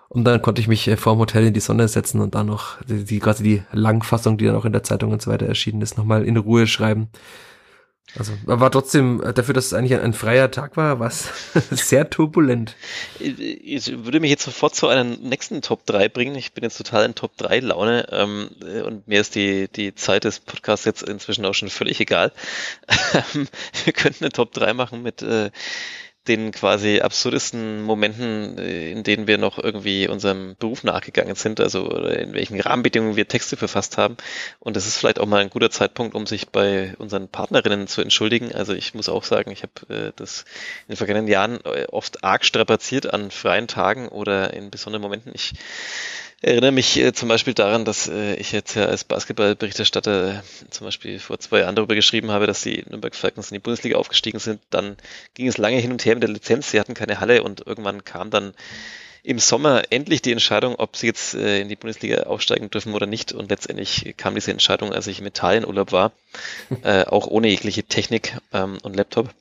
Und 0.09 0.25
dann 0.25 0.41
konnte 0.41 0.61
ich 0.61 0.69
mich 0.69 0.89
äh, 0.89 0.97
vor 0.97 1.15
dem 1.15 1.21
Hotel 1.21 1.47
in 1.47 1.55
die 1.55 1.61
Sonne 1.61 1.87
setzen 1.89 2.21
und 2.21 2.35
dann 2.35 2.47
noch 2.47 2.83
die, 2.85 3.05
die 3.05 3.19
quasi 3.19 3.43
die 3.43 3.63
Langfassung, 3.73 4.39
die 4.39 4.47
dann 4.47 4.57
auch 4.57 4.65
in 4.65 4.73
der 4.73 4.83
Zeitung 4.83 5.13
und 5.13 5.21
so 5.21 5.31
weiter 5.31 5.47
erschienen 5.47 5.83
ist, 5.83 5.99
nochmal 5.99 6.25
in 6.25 6.37
Ruhe 6.37 6.67
schreiben. 6.67 7.11
Also 8.17 8.33
war 8.45 8.71
trotzdem, 8.71 9.23
äh, 9.23 9.35
dafür, 9.35 9.53
dass 9.53 9.67
es 9.67 9.75
eigentlich 9.75 9.93
ein, 9.93 10.01
ein 10.01 10.13
freier 10.15 10.51
Tag 10.51 10.79
war, 10.79 10.99
es 11.01 11.29
sehr 11.71 12.09
turbulent. 12.09 12.75
Ich 13.19 14.05
würde 14.05 14.21
mich 14.21 14.31
jetzt 14.31 14.45
sofort 14.45 14.75
zu 14.75 14.89
einer 14.89 15.05
nächsten 15.05 15.61
Top 15.61 15.85
3 15.85 16.09
bringen. 16.09 16.35
Ich 16.35 16.55
bin 16.55 16.65
jetzt 16.65 16.79
total 16.79 17.05
in 17.05 17.15
Top 17.15 17.37
3 17.37 17.61
Laune 17.61 18.07
ähm, 18.11 18.49
und 18.87 19.07
mir 19.07 19.21
ist 19.21 19.35
die, 19.35 19.69
die 19.69 19.95
Zeit 19.95 20.25
des 20.25 20.41
Podcasts 20.41 20.87
jetzt 20.87 21.03
inzwischen 21.03 21.45
auch 21.45 21.53
schon 21.53 21.69
völlig 21.69 22.01
egal. 22.01 22.33
Wir 23.85 23.93
könnten 23.93 24.25
eine 24.25 24.33
Top 24.33 24.53
3 24.53 24.73
machen 24.73 25.03
mit 25.03 25.21
äh, 25.21 25.51
den 26.29 26.53
quasi 26.53 27.01
absurdesten 27.01 27.83
Momenten, 27.83 28.59
äh, 28.59 28.91
in 28.93 29.03
denen 29.03 29.27
wir 29.27 29.39
noch 29.39 29.59
irgendwie 29.59 30.09
unserem 30.09 30.57
Beruf 30.59 30.85
nachgegangen 30.85 31.35
sind, 31.35 31.61
also 31.61 31.89
in 31.91 32.35
welchen 32.35 32.61
Rahmenbedingungen 32.61 33.17
wir 33.17 33.27
Texte 33.27 33.57
verfasst 33.57 33.99
haben. 33.99 34.17
Und 34.61 34.77
das 34.77 34.87
ist 34.87 34.99
vielleicht 34.99 35.19
auch 35.19 35.27
mal 35.27 35.41
ein 35.41 35.51
guter 35.51 35.71
Zeitpunkt, 35.71 36.15
um 36.15 36.27
sich 36.27 36.49
bei 36.49 36.95
unseren 36.99 37.29
Partnerinnen 37.29 37.89
zu 37.89 38.03
entschuldigen. 38.03 38.55
Also 38.55 38.75
ich 38.75 38.95
muss 38.95 39.09
auch 39.09 39.25
sagen, 39.25 39.51
ich 39.51 39.63
habe 39.63 39.95
äh, 39.95 40.13
das 40.17 40.45
in 40.87 40.93
den 40.93 40.97
vergangenen 40.97 41.29
Jahren 41.29 41.59
äh, 41.65 41.87
oft 41.91 42.23
arg 42.23 42.45
strapaziert 42.45 43.13
an 43.13 43.31
freien 43.31 43.67
Tagen 43.67 44.09
oder 44.09 44.53
in 44.53 44.71
besonderen 44.71 45.03
Momenten. 45.03 45.33
Ich 45.35 45.55
erinnere 46.41 46.73
mich 46.73 46.97
äh, 46.97 47.13
zum 47.13 47.29
Beispiel 47.29 47.55
daran, 47.55 47.85
dass 47.85 48.09
äh, 48.09 48.35
ich 48.35 48.53
jetzt 48.53 48.75
ja 48.75 48.87
als 48.87 49.05
Basketballberichterstatter 49.05 50.37
äh, 50.37 50.71
zum 50.71 50.87
Beispiel 50.87 51.19
vor 51.19 51.39
zwei 51.39 51.61
Jahren 51.61 51.75
darüber 51.75 51.95
geschrieben 51.95 52.31
habe, 52.31 52.47
dass 52.47 52.63
die 52.63 52.85
Nürnberg 52.89 53.15
Falcons 53.15 53.51
in 53.51 53.57
die 53.57 53.61
Bundesliga 53.61 53.97
aufgestiegen 53.99 54.39
sind. 54.39 54.61
Dann 54.71 54.97
ging 55.35 55.49
es 55.49 55.59
lange 55.59 55.79
hin 55.79 55.93
und 55.93 56.05
her 56.05 56.15
mit 56.15 56.23
der 56.23 56.31
Lizenz. 56.31 56.71
Sie 56.71 56.79
hatten 56.79 56.95
keine 56.95 57.21
Halle 57.21 57.43
und 57.43 57.67
irgendwann 57.67 58.05
kam 58.05 58.31
dann 58.31 58.55
im 59.25 59.39
Sommer 59.39 59.83
endlich 59.91 60.23
die 60.23 60.33
Entscheidung, 60.33 60.77
ob 60.77 60.97
sie 60.97 61.09
jetzt 61.09 61.35
äh, 61.35 61.61
in 61.61 61.69
die 61.69 61.77
Bundesliga 61.77 62.23
aufsteigen 62.25 62.71
dürfen 62.71 62.95
oder 62.95 63.07
nicht. 63.07 63.33
Und 63.33 63.51
letztendlich 63.51 64.15
kam 64.17 64.35
diese 64.35 64.53
Entscheidung, 64.53 64.93
als 64.93 65.07
ich 65.09 65.21
im 65.21 65.27
Italienurlaub 65.27 65.93
war, 65.93 66.13
äh, 66.83 67.05
auch 67.05 67.27
ohne 67.27 67.49
jegliche 67.49 67.83
Technik 67.83 68.37
ähm, 68.53 68.79
und 68.83 68.97
Laptop. 68.97 69.35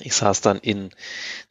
Ich 0.00 0.14
saß 0.14 0.40
dann 0.40 0.58
in 0.58 0.90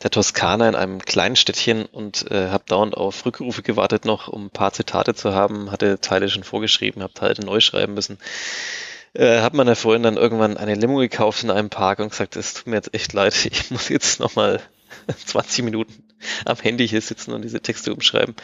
der 0.02 0.12
Toskana 0.12 0.68
in 0.68 0.76
einem 0.76 1.00
kleinen 1.00 1.36
Städtchen 1.36 1.86
und 1.86 2.30
äh, 2.30 2.50
habe 2.50 2.66
dauernd 2.68 2.96
auf 2.96 3.26
Rückrufe 3.26 3.64
gewartet 3.64 4.06
noch, 4.06 4.28
um 4.28 4.46
ein 4.46 4.50
paar 4.50 4.74
Zitate 4.74 5.16
zu 5.16 5.34
haben, 5.34 5.72
hatte 5.72 6.00
Teile 6.00 6.30
schon 6.30 6.44
vorgeschrieben, 6.44 7.02
habe 7.02 7.14
Teile 7.14 7.46
neu 7.46 7.60
schreiben 7.60 7.94
müssen. 7.94 8.18
Äh, 9.14 9.40
habe 9.40 9.58
meiner 9.58 9.76
Freundin 9.76 10.16
dann 10.16 10.24
irgendwann 10.24 10.58
eine 10.58 10.76
Limo 10.76 10.98
gekauft 10.98 11.44
in 11.44 11.52
einem 11.52 11.70
Park 11.70 12.00
und 12.00 12.10
gesagt, 12.10 12.36
es 12.36 12.56
tut 12.56 12.68
mir 12.68 12.76
jetzt 12.76 12.94
echt 12.94 13.14
leid, 13.14 13.46
ich 13.52 13.72
muss 13.72 13.90
jetzt 13.90 14.20
nochmal 14.20 14.60
20 15.26 15.64
Minuten 15.66 16.04
am 16.46 16.58
Handy 16.58 16.88
hier 16.88 17.02
sitzen 17.02 17.34
und 17.34 17.44
diese 17.44 17.62
Texte 17.62 17.94
umschreiben. 17.94 18.36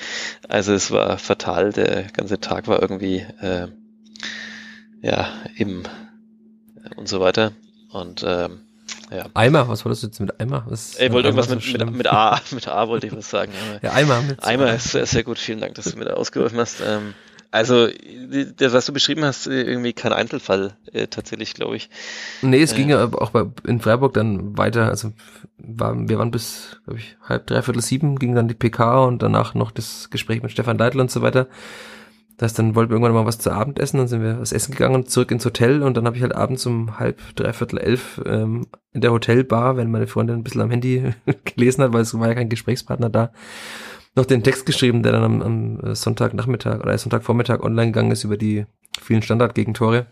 Also 0.48 0.74
es 0.74 0.92
war 0.92 1.18
fatal, 1.18 1.74
der 1.74 2.04
ganze 2.04 2.40
Tag 2.40 2.68
war 2.68 2.82
irgendwie 2.82 3.26
äh, 3.42 3.68
ja 5.02 5.30
eben 5.58 5.84
und 6.96 7.08
so 7.08 7.20
weiter. 7.20 7.54
Und 7.92 8.24
ähm, 8.26 8.62
ja. 9.12 9.26
Eimer, 9.34 9.68
was 9.68 9.86
wolltest 9.86 10.04
du 10.04 10.08
jetzt 10.08 10.20
mit 10.20 10.40
Eimer? 10.40 10.66
Was 10.68 11.00
ich 11.00 11.12
wollte 11.12 11.30
irgendwas 11.30 11.50
mit, 11.50 11.66
mit, 11.74 11.92
mit, 11.92 12.08
A, 12.08 12.40
mit 12.52 12.68
A 12.68 12.88
wollte 12.88 13.08
ich 13.08 13.16
was 13.16 13.30
sagen. 13.30 13.52
ja, 13.82 13.92
Eimer. 13.92 14.22
Mit 14.22 14.44
Eimer 14.44 14.74
ist 14.74 14.92
sehr, 14.92 15.06
sehr 15.06 15.24
gut, 15.24 15.40
vielen 15.40 15.62
Dank, 15.62 15.76
dass 15.76 15.86
du 15.86 15.98
mir 15.98 16.06
da 16.06 16.14
ausgeholfen 16.14 16.60
hast. 16.60 16.82
Ähm, 16.86 17.14
also, 17.52 17.88
das, 18.58 18.74
was 18.74 18.86
du 18.86 18.94
beschrieben 18.94 19.26
hast, 19.26 19.48
irgendwie 19.48 19.94
kein 19.94 20.14
Einzelfall, 20.14 20.78
äh, 20.94 21.08
tatsächlich, 21.08 21.56
glaube 21.56 21.78
ich. 21.78 21.90
Nee, 22.44 22.62
es 22.62 22.74
äh, 22.74 22.76
ging 22.76 22.90
ja 22.90 23.04
auch 23.06 23.32
bei, 23.32 23.46
in 23.66 23.82
Freiburg 23.82 24.14
dann 24.14 24.56
weiter, 24.56 24.88
also 24.88 25.14
war, 25.58 25.96
wir 26.08 26.20
waren 26.20 26.30
bis, 26.30 26.80
glaube 26.86 27.00
ich, 27.00 27.18
halb, 27.28 27.48
dreiviertel 27.48 27.82
sieben, 27.82 28.20
ging 28.20 28.36
dann 28.36 28.48
die 28.48 28.54
PK 28.54 29.06
und 29.06 29.24
danach 29.24 29.56
noch 29.56 29.72
das 29.72 30.12
Gespräch 30.12 30.44
mit 30.44 30.52
Stefan 30.52 30.78
Leitl 30.78 31.00
und 31.00 31.10
so 31.10 31.24
weiter. 31.24 31.48
Das 32.40 32.54
dann 32.54 32.74
wollten 32.74 32.90
wir 32.90 32.96
irgendwann 32.96 33.14
mal 33.14 33.26
was 33.26 33.38
zu 33.38 33.52
Abend 33.52 33.80
essen, 33.80 33.98
dann 33.98 34.08
sind 34.08 34.22
wir 34.24 34.40
was 34.40 34.54
essen 34.54 34.72
gegangen, 34.72 35.06
zurück 35.06 35.30
ins 35.30 35.44
Hotel 35.44 35.84
und 35.84 35.98
dann 35.98 36.06
habe 36.06 36.16
ich 36.16 36.22
halt 36.22 36.34
abends 36.34 36.66
um 36.66 36.98
halb, 36.98 37.20
dreiviertel 37.36 37.80
elf 37.80 38.22
ähm, 38.26 38.66
in 38.94 39.02
der 39.02 39.12
Hotelbar, 39.12 39.76
wenn 39.76 39.92
meine 39.92 40.08
Freundin 40.08 40.38
ein 40.38 40.44
bisschen 40.44 40.62
am 40.62 40.72
Handy 40.72 41.14
gelesen 41.44 41.84
hat, 41.84 41.92
weil 41.92 42.02
es 42.02 42.18
war 42.18 42.30
ja 42.30 42.36
kein 42.36 42.48
Gesprächspartner 42.48 43.10
da, 43.10 43.34
noch 44.16 44.26
den 44.26 44.42
Text 44.42 44.66
geschrieben, 44.66 45.04
der 45.04 45.12
dann 45.12 45.24
am, 45.24 45.42
am 45.42 45.96
Sonntagnachmittag 45.96 46.80
oder 46.80 46.98
Sonntagvormittag 46.98 47.60
online 47.60 47.92
gegangen 47.92 48.12
ist 48.12 48.24
über 48.24 48.38
die 48.38 48.66
vielen 49.02 49.22
Standardgegentore. 49.22 50.08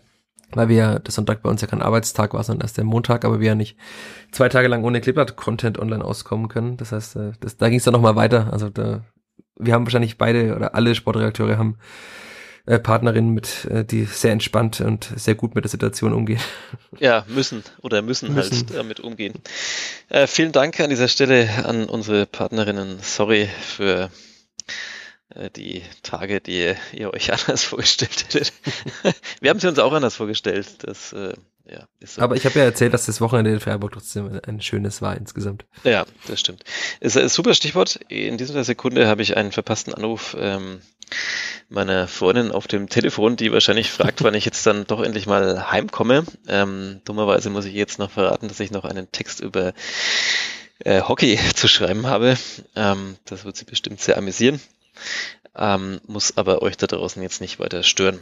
Weil 0.52 0.68
wir 0.68 0.76
ja, 0.76 0.98
der 0.98 1.12
Sonntag 1.12 1.42
bei 1.42 1.50
uns 1.50 1.60
ja 1.60 1.66
kein 1.66 1.82
Arbeitstag 1.82 2.32
war, 2.32 2.42
sondern 2.42 2.64
erst 2.64 2.78
der 2.78 2.84
Montag, 2.84 3.24
aber 3.24 3.40
wir 3.40 3.48
ja 3.48 3.54
nicht 3.54 3.76
zwei 4.32 4.48
Tage 4.48 4.68
lang 4.68 4.82
ohne 4.82 5.00
Kleeblatt-Content 5.00 5.78
online 5.78 6.04
auskommen 6.04 6.48
können. 6.48 6.78
Das 6.78 6.92
heißt, 6.92 7.16
äh, 7.16 7.32
das, 7.40 7.58
da 7.58 7.68
ging 7.68 7.78
es 7.78 7.84
dann 7.84 7.92
nochmal 7.92 8.16
weiter. 8.16 8.50
Also 8.50 8.70
da, 8.70 9.02
wir 9.58 9.74
haben 9.74 9.84
wahrscheinlich 9.84 10.16
beide 10.16 10.56
oder 10.56 10.74
alle 10.74 10.94
Sportredakteure 10.94 11.58
haben 11.58 11.76
äh, 12.68 12.78
Partnerin 12.78 13.30
mit, 13.30 13.64
äh, 13.64 13.82
die 13.82 14.04
sehr 14.04 14.32
entspannt 14.32 14.82
und 14.82 15.10
sehr 15.16 15.34
gut 15.34 15.54
mit 15.54 15.64
der 15.64 15.70
Situation 15.70 16.12
umgeht. 16.12 16.40
Ja, 16.98 17.24
müssen 17.26 17.62
oder 17.80 18.02
müssen, 18.02 18.34
halt 18.34 18.50
müssen. 18.50 18.68
halt 18.68 18.76
damit 18.76 19.00
umgehen. 19.00 19.34
Äh, 20.08 20.26
vielen 20.26 20.52
Dank 20.52 20.78
an 20.80 20.90
dieser 20.90 21.08
Stelle 21.08 21.48
an 21.64 21.86
unsere 21.86 22.26
Partnerinnen. 22.26 22.98
Sorry 23.00 23.48
für 23.62 24.04
äh, 24.04 24.08
die 25.56 25.82
Tage, 26.02 26.40
die 26.40 26.74
ihr 26.92 27.12
euch 27.12 27.32
anders 27.32 27.64
vorgestellt 27.64 28.24
hättet. 28.24 28.52
Wir 29.40 29.50
haben 29.50 29.60
sie 29.60 29.68
uns 29.68 29.78
auch 29.78 29.92
anders 29.92 30.16
vorgestellt. 30.16 30.68
Das, 30.82 31.12
äh, 31.12 31.34
ja, 31.70 31.86
ist 32.00 32.14
so. 32.14 32.22
Aber 32.22 32.34
ich 32.36 32.46
habe 32.46 32.58
ja 32.58 32.64
erzählt, 32.64 32.94
dass 32.94 33.06
das 33.06 33.20
Wochenende 33.20 33.52
in 33.52 33.60
Freiburg 33.60 33.92
trotzdem 33.92 34.40
ein 34.46 34.62
schönes 34.62 35.02
war 35.02 35.16
insgesamt. 35.16 35.66
Ja, 35.84 36.06
das 36.26 36.40
stimmt. 36.40 36.64
Ist 37.00 37.18
ein 37.18 37.28
super 37.28 37.52
Stichwort. 37.52 37.96
In 38.08 38.38
dieser 38.38 38.64
Sekunde 38.64 39.06
habe 39.06 39.20
ich 39.20 39.36
einen 39.36 39.52
verpassten 39.52 39.92
Anruf 39.92 40.34
ähm, 40.38 40.80
meiner 41.68 42.08
Freundin 42.08 42.52
auf 42.52 42.66
dem 42.66 42.88
Telefon, 42.88 43.36
die 43.36 43.52
wahrscheinlich 43.52 43.90
fragt, 43.90 44.22
wann 44.22 44.34
ich 44.34 44.46
jetzt 44.46 44.66
dann 44.66 44.86
doch 44.86 45.02
endlich 45.02 45.26
mal 45.26 45.70
heimkomme. 45.70 46.24
Ähm, 46.46 47.02
dummerweise 47.04 47.50
muss 47.50 47.66
ich 47.66 47.74
jetzt 47.74 47.98
noch 47.98 48.10
verraten, 48.10 48.48
dass 48.48 48.60
ich 48.60 48.70
noch 48.70 48.86
einen 48.86 49.12
Text 49.12 49.40
über 49.40 49.74
äh, 50.78 51.02
Hockey 51.02 51.38
zu 51.54 51.68
schreiben 51.68 52.06
habe. 52.06 52.38
Ähm, 52.76 53.16
das 53.26 53.44
wird 53.44 53.58
sie 53.58 53.66
bestimmt 53.66 54.00
sehr 54.00 54.16
amüsieren 54.16 54.58
ähm, 55.56 56.00
muss 56.06 56.36
aber 56.36 56.62
euch 56.62 56.76
da 56.76 56.86
draußen 56.86 57.22
jetzt 57.22 57.40
nicht 57.40 57.58
weiter 57.58 57.82
stören. 57.82 58.20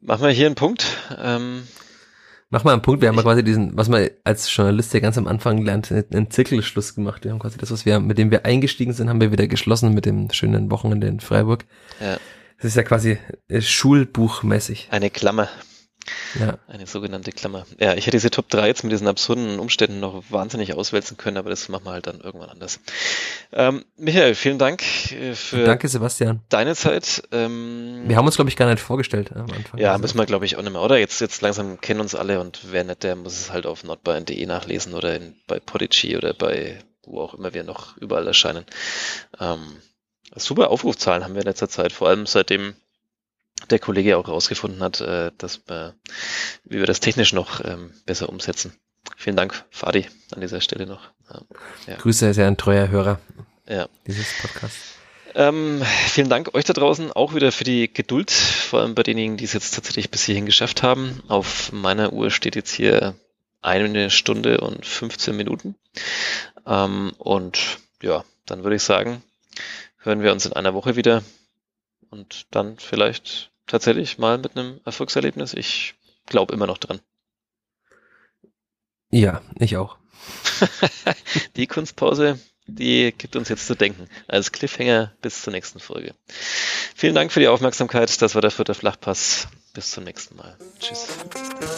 Machen 0.00 0.22
wir 0.22 0.30
hier 0.30 0.46
einen 0.46 0.54
Punkt. 0.54 0.86
Ähm, 1.18 1.66
Mach 2.50 2.62
mal 2.62 2.72
einen 2.72 2.82
Punkt. 2.82 3.00
Wir 3.02 3.08
haben 3.08 3.16
quasi 3.16 3.42
diesen, 3.42 3.76
was 3.76 3.88
man 3.88 4.08
als 4.22 4.54
Journalist 4.54 4.94
ja 4.94 5.00
ganz 5.00 5.18
am 5.18 5.26
Anfang 5.26 5.58
lernt, 5.58 5.90
einen 5.90 6.30
Zirkelschluss 6.30 6.94
gemacht. 6.94 7.24
Wir 7.24 7.32
haben 7.32 7.40
quasi 7.40 7.58
das, 7.58 7.72
was 7.72 7.84
wir, 7.84 7.98
mit 7.98 8.16
dem 8.16 8.30
wir 8.30 8.44
eingestiegen 8.44 8.92
sind, 8.92 9.08
haben 9.08 9.20
wir 9.20 9.32
wieder 9.32 9.48
geschlossen 9.48 9.92
mit 9.92 10.06
dem 10.06 10.30
schönen 10.30 10.70
Wochenende 10.70 11.08
in 11.08 11.18
Freiburg. 11.18 11.64
Ja. 12.00 12.16
Das 12.58 12.66
ist 12.66 12.76
ja 12.76 12.84
quasi 12.84 13.18
äh, 13.48 13.60
schulbuchmäßig. 13.60 14.88
Eine 14.92 15.10
Klammer. 15.10 15.48
Ja. 16.38 16.58
Eine 16.68 16.86
sogenannte 16.86 17.32
Klammer. 17.32 17.66
Ja, 17.78 17.94
ich 17.94 18.06
hätte 18.06 18.16
diese 18.16 18.30
Top 18.30 18.48
3 18.48 18.66
jetzt 18.66 18.84
mit 18.84 18.92
diesen 18.92 19.06
absurden 19.06 19.58
Umständen 19.58 20.00
noch 20.00 20.22
wahnsinnig 20.30 20.74
auswälzen 20.74 21.16
können, 21.16 21.36
aber 21.36 21.50
das 21.50 21.68
machen 21.68 21.84
wir 21.84 21.92
halt 21.92 22.06
dann 22.06 22.20
irgendwann 22.20 22.50
anders. 22.50 22.80
Ähm, 23.52 23.84
Michael, 23.96 24.34
vielen 24.34 24.58
Dank 24.58 24.82
äh, 25.12 25.34
für 25.34 25.64
Danke, 25.64 25.88
Sebastian. 25.88 26.40
deine 26.48 26.74
Zeit. 26.74 27.22
Ähm, 27.32 28.02
wir 28.06 28.16
haben 28.16 28.26
uns, 28.26 28.36
glaube 28.36 28.50
ich, 28.50 28.56
gar 28.56 28.70
nicht 28.70 28.80
vorgestellt 28.80 29.32
am 29.34 29.50
Anfang. 29.50 29.80
Ja, 29.80 29.92
also. 29.92 30.02
müssen 30.02 30.18
wir, 30.18 30.26
glaube 30.26 30.44
ich, 30.44 30.56
auch 30.56 30.62
nicht 30.62 30.72
mehr, 30.72 30.82
oder? 30.82 30.98
Jetzt, 30.98 31.20
jetzt 31.20 31.40
langsam 31.42 31.80
kennen 31.80 32.00
uns 32.00 32.14
alle 32.14 32.40
und 32.40 32.60
wer 32.70 32.84
nicht, 32.84 33.02
der 33.02 33.16
muss 33.16 33.38
es 33.38 33.52
halt 33.52 33.66
auf 33.66 33.84
nordbayern.de 33.84 34.46
nachlesen 34.46 34.94
oder 34.94 35.16
in, 35.16 35.36
bei 35.46 35.60
Podigy 35.60 36.16
oder 36.16 36.34
bei 36.34 36.78
wo 37.06 37.20
auch 37.20 37.34
immer 37.34 37.54
wir 37.54 37.64
noch 37.64 37.96
überall 37.98 38.26
erscheinen. 38.26 38.64
Ähm, 39.40 39.76
super 40.34 40.70
Aufrufzahlen 40.70 41.24
haben 41.24 41.34
wir 41.34 41.42
in 41.42 41.46
letzter 41.46 41.68
Zeit, 41.68 41.92
vor 41.92 42.08
allem 42.08 42.26
seitdem 42.26 42.74
der 43.70 43.78
Kollege 43.78 44.16
auch 44.16 44.26
herausgefunden 44.26 44.82
hat, 44.82 45.00
äh, 45.00 45.30
dass 45.38 45.66
wir, 45.66 45.94
wie 46.64 46.78
wir 46.78 46.86
das 46.86 47.00
technisch 47.00 47.32
noch 47.32 47.64
ähm, 47.64 47.92
besser 48.06 48.28
umsetzen. 48.28 48.72
Vielen 49.16 49.36
Dank, 49.36 49.64
Fadi, 49.70 50.06
an 50.34 50.40
dieser 50.40 50.60
Stelle 50.60 50.86
noch. 50.86 51.10
Ja. 51.86 51.96
Grüße, 51.96 52.28
ist 52.28 52.36
ja 52.36 52.46
ein 52.46 52.56
treuer 52.56 52.88
Hörer 52.88 53.20
ja. 53.68 53.88
dieses 54.06 54.26
Podcasts. 54.40 54.94
Ähm, 55.36 55.82
vielen 56.08 56.28
Dank 56.28 56.54
euch 56.54 56.64
da 56.64 56.72
draußen 56.72 57.10
auch 57.12 57.34
wieder 57.34 57.50
für 57.50 57.64
die 57.64 57.92
Geduld, 57.92 58.30
vor 58.30 58.80
allem 58.80 58.94
bei 58.94 59.02
denjenigen, 59.02 59.36
die 59.36 59.44
es 59.44 59.52
jetzt 59.52 59.74
tatsächlich 59.74 60.10
bis 60.10 60.22
hierhin 60.22 60.46
geschafft 60.46 60.82
haben. 60.82 61.22
Auf 61.26 61.72
meiner 61.72 62.12
Uhr 62.12 62.30
steht 62.30 62.54
jetzt 62.54 62.72
hier 62.72 63.16
eine 63.60 64.10
Stunde 64.10 64.60
und 64.60 64.86
15 64.86 65.36
Minuten. 65.36 65.74
Ähm, 66.66 67.14
und 67.18 67.78
ja, 68.00 68.24
dann 68.46 68.62
würde 68.62 68.76
ich 68.76 68.82
sagen, 68.82 69.22
hören 69.98 70.22
wir 70.22 70.30
uns 70.30 70.46
in 70.46 70.52
einer 70.52 70.74
Woche 70.74 70.94
wieder 70.94 71.24
und 72.10 72.46
dann 72.50 72.78
vielleicht 72.78 73.50
tatsächlich 73.66 74.18
mal 74.18 74.38
mit 74.38 74.56
einem 74.56 74.80
Erfolgserlebnis. 74.84 75.54
Ich 75.54 75.94
glaube 76.26 76.54
immer 76.54 76.66
noch 76.66 76.78
dran. 76.78 77.00
Ja, 79.10 79.42
ich 79.58 79.76
auch. 79.76 79.98
die 81.56 81.66
Kunstpause, 81.66 82.38
die 82.66 83.12
gibt 83.16 83.36
uns 83.36 83.48
jetzt 83.48 83.66
zu 83.66 83.74
denken. 83.74 84.08
Als 84.26 84.52
Cliffhanger 84.52 85.12
bis 85.20 85.42
zur 85.42 85.52
nächsten 85.52 85.80
Folge. 85.80 86.14
Vielen 86.96 87.14
Dank 87.14 87.32
für 87.32 87.40
die 87.40 87.48
Aufmerksamkeit. 87.48 88.20
Das 88.22 88.34
war 88.34 88.42
der 88.42 88.50
vierte 88.50 88.74
Flachpass. 88.74 89.48
Bis 89.72 89.90
zum 89.90 90.04
nächsten 90.04 90.36
Mal. 90.36 90.56
Tschüss. 90.78 91.06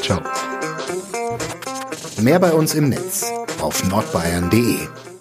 Ciao. 0.02 0.22
Mehr 2.18 2.38
bei 2.38 2.52
uns 2.52 2.74
im 2.74 2.90
Netz 2.90 3.32
auf 3.60 3.84
nordbayern.de 3.84 5.15